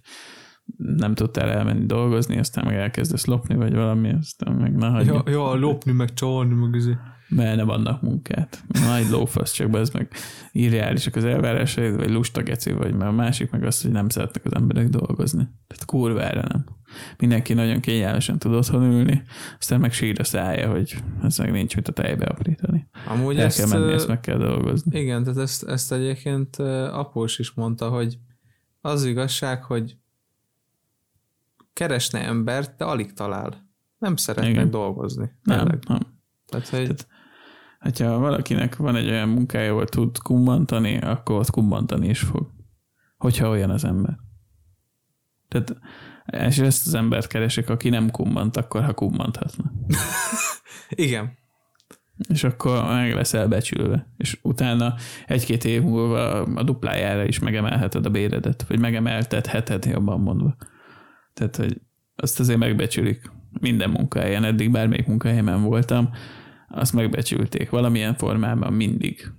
nem 0.75 1.13
tudtál 1.15 1.49
elmenni 1.49 1.85
dolgozni, 1.85 2.37
aztán 2.37 2.65
meg 2.65 2.75
elkezdesz 2.75 3.25
lopni, 3.25 3.55
vagy 3.55 3.73
valami, 3.73 4.13
aztán 4.13 4.53
meg 4.53 4.75
na 4.75 4.89
hagyja. 4.89 5.23
Ja, 5.25 5.31
ja 5.31 5.55
lopni, 5.55 5.91
meg 5.91 6.13
csalni, 6.13 6.53
meg 6.53 6.75
ezért 6.75 6.99
mert 7.35 7.55
nem 7.55 7.69
adnak 7.69 8.01
munkát. 8.01 8.63
Nagy 8.67 9.09
lófasz, 9.09 9.51
csak 9.51 9.75
ez 9.75 9.89
meg 9.89 10.11
irreálisak 10.51 11.15
az 11.15 11.23
elvárásaid, 11.23 11.95
vagy 11.95 12.09
lusta 12.09 12.43
geci, 12.43 12.71
vagy 12.71 12.93
mert 12.93 13.11
a 13.11 13.13
másik 13.13 13.51
meg 13.51 13.63
az, 13.63 13.81
hogy 13.81 13.91
nem 13.91 14.09
szeretnek 14.09 14.45
az 14.45 14.55
emberek 14.55 14.87
dolgozni. 14.87 15.43
Tehát 15.67 15.85
kurvára 15.85 16.41
nem. 16.47 16.65
Mindenki 17.17 17.53
nagyon 17.53 17.79
kényelmesen 17.79 18.39
tud 18.39 18.53
otthon 18.53 18.83
ülni, 18.83 19.23
aztán 19.59 19.79
meg 19.79 19.93
sír 19.93 20.19
a 20.19 20.23
szája, 20.23 20.69
hogy 20.69 20.95
ez 21.23 21.37
meg 21.37 21.51
nincs 21.51 21.75
mit 21.75 21.87
a 21.87 21.91
tejbe 21.91 22.25
aprítani. 22.25 22.87
Amúgy 23.07 23.37
El 23.37 23.45
ezt, 23.45 23.57
kell 23.57 23.79
menni, 23.79 23.93
ezt 23.93 24.07
meg 24.07 24.19
kell 24.19 24.37
dolgozni. 24.37 24.99
Igen, 24.99 25.23
tehát 25.23 25.39
ezt, 25.39 25.63
ezt 25.63 25.91
egyébként 25.91 26.55
Após 26.91 27.39
is 27.39 27.53
mondta, 27.53 27.89
hogy 27.89 28.17
az 28.81 29.05
igazság, 29.05 29.63
hogy 29.63 29.97
keresne 31.73 32.19
embert, 32.19 32.75
de 32.77 32.85
alig 32.85 33.13
talál. 33.13 33.71
Nem 33.97 34.15
szeretnek 34.15 34.53
Igen. 34.53 34.69
dolgozni. 34.69 35.31
Nem, 35.43 35.67
nem. 35.87 35.99
Tehát, 36.45 36.67
hogy... 36.69 36.81
Tehát, 36.81 37.07
hogyha 37.83 38.19
valakinek 38.19 38.75
van 38.75 38.95
egy 38.95 39.09
olyan 39.09 39.29
munkája, 39.29 39.71
ahol 39.71 39.87
tud 39.87 40.17
kummantani, 40.17 40.97
akkor 40.97 41.35
ott 41.35 41.49
kummantani 41.49 42.07
is 42.07 42.19
fog. 42.19 42.47
Hogyha 43.17 43.49
olyan 43.49 43.69
az 43.69 43.83
ember. 43.83 44.17
Tehát, 45.47 45.77
és 46.47 46.57
ezt 46.57 46.87
az 46.87 46.93
embert 46.93 47.27
keresik, 47.27 47.69
aki 47.69 47.89
nem 47.89 48.11
kummant, 48.11 48.57
akkor 48.57 48.83
ha 48.83 48.93
kummanthatna. 48.93 49.71
Igen. 50.89 51.37
És 52.29 52.43
akkor 52.43 52.83
meg 52.83 53.13
leszel 53.13 53.47
becsülve. 53.47 54.13
És 54.17 54.39
utána 54.41 54.95
egy-két 55.25 55.65
év 55.65 55.81
múlva 55.81 56.41
a 56.41 56.63
duplájára 56.63 57.25
is 57.25 57.39
megemelheted 57.39 58.05
a 58.05 58.09
béredet, 58.09 58.65
vagy 58.67 58.79
megemeltetheted, 58.79 59.85
jobban 59.85 60.19
mondva. 60.19 60.55
Tehát, 61.33 61.55
hogy 61.55 61.81
azt 62.15 62.39
azért 62.39 62.59
megbecsülik 62.59 63.31
minden 63.59 63.89
munkahelyen, 63.89 64.43
eddig 64.43 64.71
bármelyik 64.71 65.07
munkahelyemen 65.07 65.63
voltam, 65.63 66.09
azt 66.73 66.93
megbecsülték. 66.93 67.69
Valamilyen 67.69 68.15
formában 68.15 68.73
mindig 68.73 69.31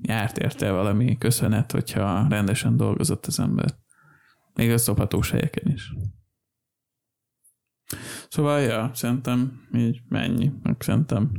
járt 0.00 0.38
érte 0.38 0.70
valami 0.70 1.18
köszönet, 1.18 1.72
hogyha 1.72 2.26
rendesen 2.28 2.76
dolgozott 2.76 3.26
az 3.26 3.40
ember. 3.40 3.74
Még 4.54 4.70
a 4.70 4.78
szophatós 4.78 5.30
helyeken 5.30 5.72
is. 5.72 5.94
Szóval, 8.28 8.60
ja, 8.60 8.90
szerintem 8.94 9.60
így 9.74 10.00
mennyi, 10.08 10.52
meg 10.62 10.76
szerintem 10.78 11.30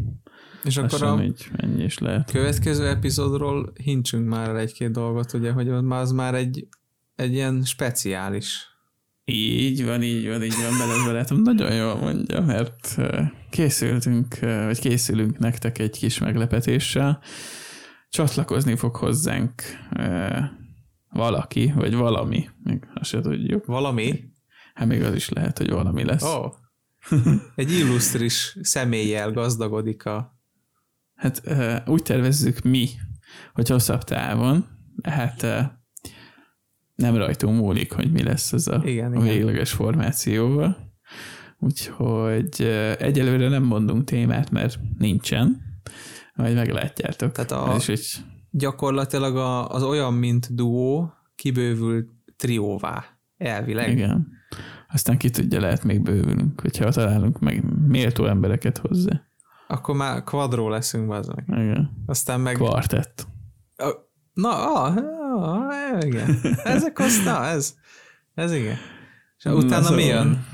és 0.64 0.78
akkor 0.78 1.04
a 1.04 1.24
így 1.24 1.50
ennyi 1.56 1.84
is 1.84 1.98
lehet. 1.98 2.32
következő 2.32 2.88
epizódról 2.88 3.74
hincsünk 3.84 4.28
már 4.28 4.56
egy-két 4.56 4.92
dolgot, 4.92 5.34
ugye, 5.34 5.52
hogy 5.52 5.70
az 5.70 6.12
már 6.12 6.36
egy, 6.36 6.68
egy 7.16 7.34
ilyen 7.34 7.64
speciális 7.64 8.66
így 9.32 9.86
van, 9.86 10.04
így 10.04 10.28
van, 10.28 10.44
így 10.44 10.56
van, 10.56 10.78
belezbeletem. 10.78 11.42
Nagyon 11.42 11.76
jól 11.76 11.96
mondja, 11.96 12.42
mert 12.42 12.98
készültünk, 13.50 14.40
vagy 14.40 14.80
készülünk 14.80 15.38
nektek 15.38 15.78
egy 15.78 15.98
kis 15.98 16.18
meglepetéssel. 16.18 17.22
Csatlakozni 18.10 18.76
fog 18.76 18.96
hozzánk 18.96 19.62
valaki, 21.10 21.72
vagy 21.76 21.96
valami, 21.96 22.50
még 22.64 22.88
azt 22.94 23.10
se 23.10 23.22
tudjuk. 23.22 23.66
Valami? 23.66 24.24
Hát 24.74 24.88
még 24.88 25.04
az 25.04 25.16
is 25.16 25.30
lehet, 25.30 25.58
hogy 25.58 25.70
valami 25.70 26.04
lesz. 26.04 26.24
Oh. 26.24 26.54
Egy 27.56 27.72
illusztris 27.72 28.58
személlyel 28.62 29.32
gazdagodik 29.32 30.06
a... 30.06 30.40
Hát 31.16 31.42
úgy 31.86 32.04
tervezzük 32.04 32.62
mi, 32.62 32.90
hogy 33.54 33.68
hosszabb 33.70 34.04
távon, 34.04 34.66
hát 35.04 35.46
nem 36.98 37.16
rajtunk 37.16 37.60
múlik, 37.60 37.92
hogy 37.92 38.12
mi 38.12 38.24
lesz 38.24 38.54
ez 38.54 38.68
a, 38.68 38.82
igen, 38.86 39.14
a 39.14 39.22
végleges 39.22 39.74
igen. 39.74 39.86
formációval. 39.86 40.78
Úgyhogy 41.60 42.62
egyelőre 43.00 43.50
nem 43.50 43.64
mondunk 43.64 44.04
témát, 44.04 44.52
mert 44.52 44.80
nincsen. 44.98 45.62
Majd 46.36 46.56
meglátjátok. 46.56 47.32
Tehát 47.32 47.52
a, 47.52 47.74
ez 47.74 47.90
egy... 47.90 48.08
gyakorlatilag 48.50 49.36
a, 49.36 49.70
az 49.70 49.84
olyan, 49.84 50.14
mint 50.14 50.56
duó, 50.56 51.14
kibővül 51.36 52.06
trióvá, 52.38 53.06
elvileg. 53.38 53.92
Igen. 53.92 54.28
Aztán 54.94 55.18
ki 55.18 55.30
tudja, 55.30 55.60
lehet 55.60 55.84
még 55.84 56.02
bővülünk, 56.02 56.62
hogyha 56.62 56.92
találunk 56.92 57.40
meg 57.40 57.64
méltó 57.88 58.26
embereket 58.26 58.78
hozzá. 58.78 59.22
Akkor 59.68 59.96
már 59.96 60.24
kvadró 60.24 60.70
leszünk, 60.70 61.12
az 61.12 61.28
meg. 61.28 61.46
Igen. 61.48 62.04
Aztán 62.06 62.42
meg... 62.42 62.56
Kvartett. 62.56 63.28
Na, 64.34 64.74
ah, 64.74 64.96
ah, 65.44 66.06
igen. 66.06 66.40
Ezek 66.64 67.00
az, 67.00 67.24
na, 67.24 67.46
ez, 67.46 67.76
ez 68.34 68.52
igen. 68.52 68.78
És 69.38 69.46
utána 69.46 69.90
mi 69.90 70.04
jön? 70.04 70.46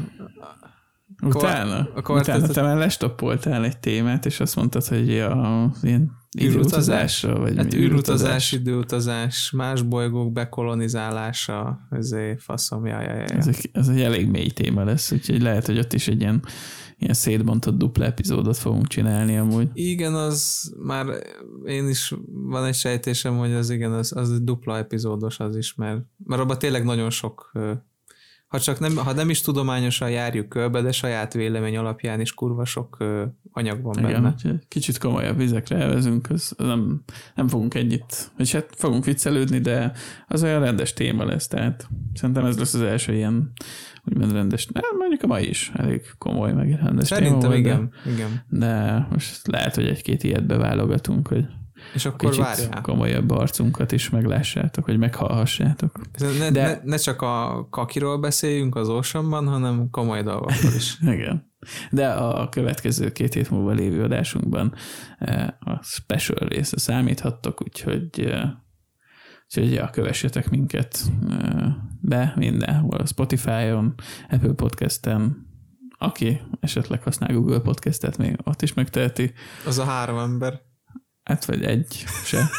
Utána? 1.24 1.90
Akkor 1.96 2.20
utána 2.20 2.48
te 2.48 2.62
már 2.62 2.78
lestoppoltál 2.78 3.64
egy 3.64 3.78
témát, 3.78 4.26
és 4.26 4.40
azt 4.40 4.56
mondtad, 4.56 4.86
hogy 4.86 5.20
a 5.20 5.72
ilyen 5.82 6.12
időutazásra, 6.38 7.40
vagy 7.40 7.58
hát 7.58 7.74
űrutazás, 7.74 8.52
időutazás, 8.52 9.52
más 9.52 9.82
bolygók 9.82 10.32
bekolonizálása, 10.32 11.88
ezért 11.90 12.42
faszom, 12.42 12.86
jaj, 12.86 13.04
jaj, 13.04 13.16
jaj. 13.16 13.38
Ez, 13.38 13.48
egy, 13.48 13.70
ez 13.74 13.88
egy 13.88 14.02
elég 14.02 14.28
mély 14.28 14.50
téma 14.50 14.84
lesz, 14.84 15.12
úgyhogy 15.12 15.42
lehet, 15.42 15.66
hogy 15.66 15.78
ott 15.78 15.94
is 15.94 16.08
egy 16.08 16.22
ilyen 16.22 16.44
ilyen 17.04 17.16
szétbontott 17.16 17.78
dupla 17.78 18.06
epizódot 18.06 18.58
fogunk 18.58 18.88
csinálni 18.88 19.38
amúgy. 19.38 19.70
Igen, 19.74 20.14
az 20.14 20.72
már 20.84 21.06
én 21.66 21.90
is 21.90 22.14
van 22.28 22.66
egy 22.66 22.76
sejtésem, 22.76 23.38
hogy 23.38 23.54
az 23.54 23.70
igen, 23.70 23.92
az, 23.92 24.16
az 24.16 24.42
dupla 24.42 24.78
epizódos 24.78 25.40
az 25.40 25.56
is, 25.56 25.76
mert, 25.76 26.02
mert 26.26 26.42
abban 26.42 26.60
tényleg 26.60 26.84
nagyon 26.84 27.10
sok 27.10 27.52
ha 28.54 28.60
csak 28.60 28.80
nem, 28.80 28.96
ha 28.96 29.14
nem 29.14 29.30
is 29.30 29.42
tudományosan 29.42 30.10
járjuk 30.10 30.50
körbe, 30.50 30.82
de 30.82 30.92
saját 30.92 31.34
vélemény 31.34 31.78
alapján 31.78 32.20
is 32.20 32.34
kurva 32.34 32.66
sok 32.66 32.98
anyag 33.52 33.82
van 33.82 33.98
Igen, 33.98 34.22
benne. 34.22 34.60
kicsit 34.68 34.98
komolyabb 34.98 35.38
vizekre 35.38 35.78
elvezünk, 35.78 36.30
az 36.30 36.54
nem, 36.58 37.04
nem 37.36 37.48
fogunk 37.48 37.74
ennyit, 37.74 38.32
vagy 38.38 38.52
hát 38.52 38.70
fogunk 38.78 39.06
viccelődni, 39.06 39.60
de 39.60 39.92
az 40.28 40.44
olyan 40.44 40.60
rendes 40.60 40.94
téma 40.94 41.26
lesz, 41.26 41.48
tehát 41.48 41.88
szerintem 42.14 42.46
ez 42.46 42.58
lesz 42.58 42.74
az 42.74 42.82
első 42.82 43.14
ilyen 43.14 43.52
úgymond 44.06 44.32
rendes, 44.32 44.66
nem, 44.66 44.84
mondjuk 44.98 45.24
a 45.24 45.28
mai 45.28 45.48
is 45.50 45.72
elég 45.76 46.02
komoly, 46.18 46.54
meg 46.54 46.80
rendes 46.84 47.08
Szerintem 47.08 47.40
téma 47.40 47.56
igen, 47.56 47.94
de, 48.04 48.12
igen. 48.12 48.46
de 48.50 49.08
most 49.12 49.48
lehet, 49.48 49.76
hogy 49.76 49.86
egy-két 49.88 50.24
ilyet 50.24 50.46
beválogatunk, 50.46 51.28
hogy 51.28 51.46
És 51.94 52.06
akkor 52.06 52.30
kicsit 52.30 52.44
várjál. 52.44 52.82
komolyabb 52.82 53.30
arcunkat 53.32 53.92
is 53.92 54.10
meglássátok, 54.10 54.86
hogy 54.86 54.98
meghallhassátok. 54.98 56.00
Ne, 56.40 56.50
De- 56.52 56.68
ne, 56.68 56.80
ne 56.84 56.98
csak 56.98 57.22
a 57.22 57.68
kakiról 57.70 58.20
beszéljünk 58.20 58.76
az 58.76 58.90
Oceanban, 58.90 59.48
hanem 59.48 59.90
komoly 59.92 60.24
dolgokról 60.24 60.74
is. 60.76 60.98
Igen. 61.16 61.52
De 61.92 62.10
a 62.10 62.50
következő 62.50 63.12
két 63.12 63.34
hét 63.34 63.50
múlva 63.50 63.72
lévő 63.72 64.04
adásunkban 64.04 64.74
eh, 65.18 65.48
a 65.60 65.80
special 65.84 66.48
része 66.48 66.80
számíthattok, 66.80 67.62
úgyhogy, 67.64 68.10
eh, 68.20 68.42
úgyhogy 69.58 69.74
ja, 69.74 69.90
kövessetek 69.90 70.50
minket 70.50 71.04
be 72.02 72.34
mindenhol, 72.36 73.06
Spotify-on, 73.06 73.96
Apple 74.30 74.54
Podcast-en, 74.54 75.48
aki 75.98 76.42
esetleg 76.60 77.04
használ 77.04 77.34
Google 77.34 77.60
Podcast-et, 77.60 78.18
még 78.18 78.38
ott 78.44 78.62
is 78.62 78.74
megteheti, 78.74 79.34
Az 79.66 79.78
a 79.78 79.84
három 79.84 80.18
ember. 80.18 80.62
hát 81.24 81.46
vagy 81.46 81.64
egy 81.64 82.04
se. 82.26 82.50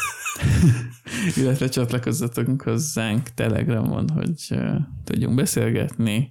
Illetve 1.37 1.69
csatlakozzatok 1.69 2.61
hozzánk 2.61 3.29
Telegramon, 3.29 4.09
hogy 4.09 4.57
tudjunk 5.03 5.35
beszélgetni. 5.35 6.29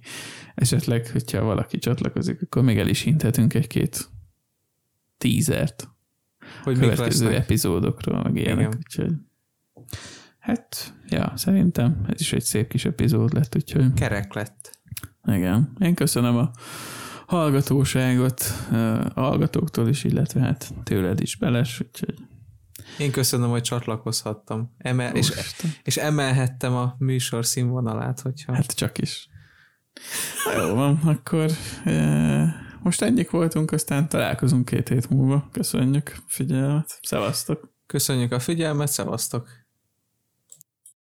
Esetleg, 0.55 1.07
hogyha 1.11 1.43
valaki 1.43 1.77
csatlakozik, 1.77 2.41
akkor 2.41 2.63
még 2.63 2.77
el 2.77 2.87
is 2.87 3.01
hinthetünk 3.01 3.53
egy-két 3.53 4.09
tízert 5.17 5.89
Hogy 6.63 6.79
következő 6.79 7.33
epizódokról, 7.33 8.23
meg 8.23 8.35
ilyenek. 8.35 8.67
Igen. 8.67 8.77
Úgyhogy, 8.77 9.13
hát, 10.45 10.93
ja, 11.07 11.33
szerintem 11.35 12.05
ez 12.07 12.21
is 12.21 12.33
egy 12.33 12.43
szép 12.43 12.67
kis 12.67 12.85
epizód 12.85 13.33
lett, 13.33 13.55
úgyhogy 13.55 13.93
Kerek 13.93 14.33
lett. 14.33 14.79
igen. 15.27 15.75
Én 15.79 15.95
köszönöm 15.95 16.37
a 16.37 16.51
hallgatóságot, 17.27 18.41
a 19.13 19.19
hallgatóktól 19.21 19.87
is, 19.87 20.03
illetve 20.03 20.39
hát 20.39 20.73
tőled 20.83 21.21
is 21.21 21.35
beles, 21.35 21.81
úgyhogy 21.81 22.15
Én 22.97 23.11
köszönöm, 23.11 23.49
hogy 23.49 23.61
csatlakozhattam. 23.61 24.75
Emel, 24.77 25.15
és, 25.15 25.31
és 25.83 25.97
emelhettem 25.97 26.75
a 26.75 26.95
műsor 26.97 27.45
színvonalát, 27.45 28.19
hogyha... 28.19 28.53
Hát 28.53 28.75
csak 28.75 28.97
is. 28.97 29.29
Jó 30.57 30.73
van, 30.73 30.99
akkor 31.03 31.51
most 32.83 33.01
ennyik 33.01 33.29
voltunk, 33.29 33.71
aztán 33.71 34.09
találkozunk 34.09 34.65
két 34.65 34.87
hét 34.87 35.09
múlva. 35.09 35.49
Köszönjük 35.51 36.13
a 36.17 36.21
figyelmet. 36.27 36.99
Szevasztok! 37.01 37.73
Köszönjük 37.85 38.31
a 38.31 38.39
figyelmet, 38.39 38.87
szevasztok! 38.87 39.64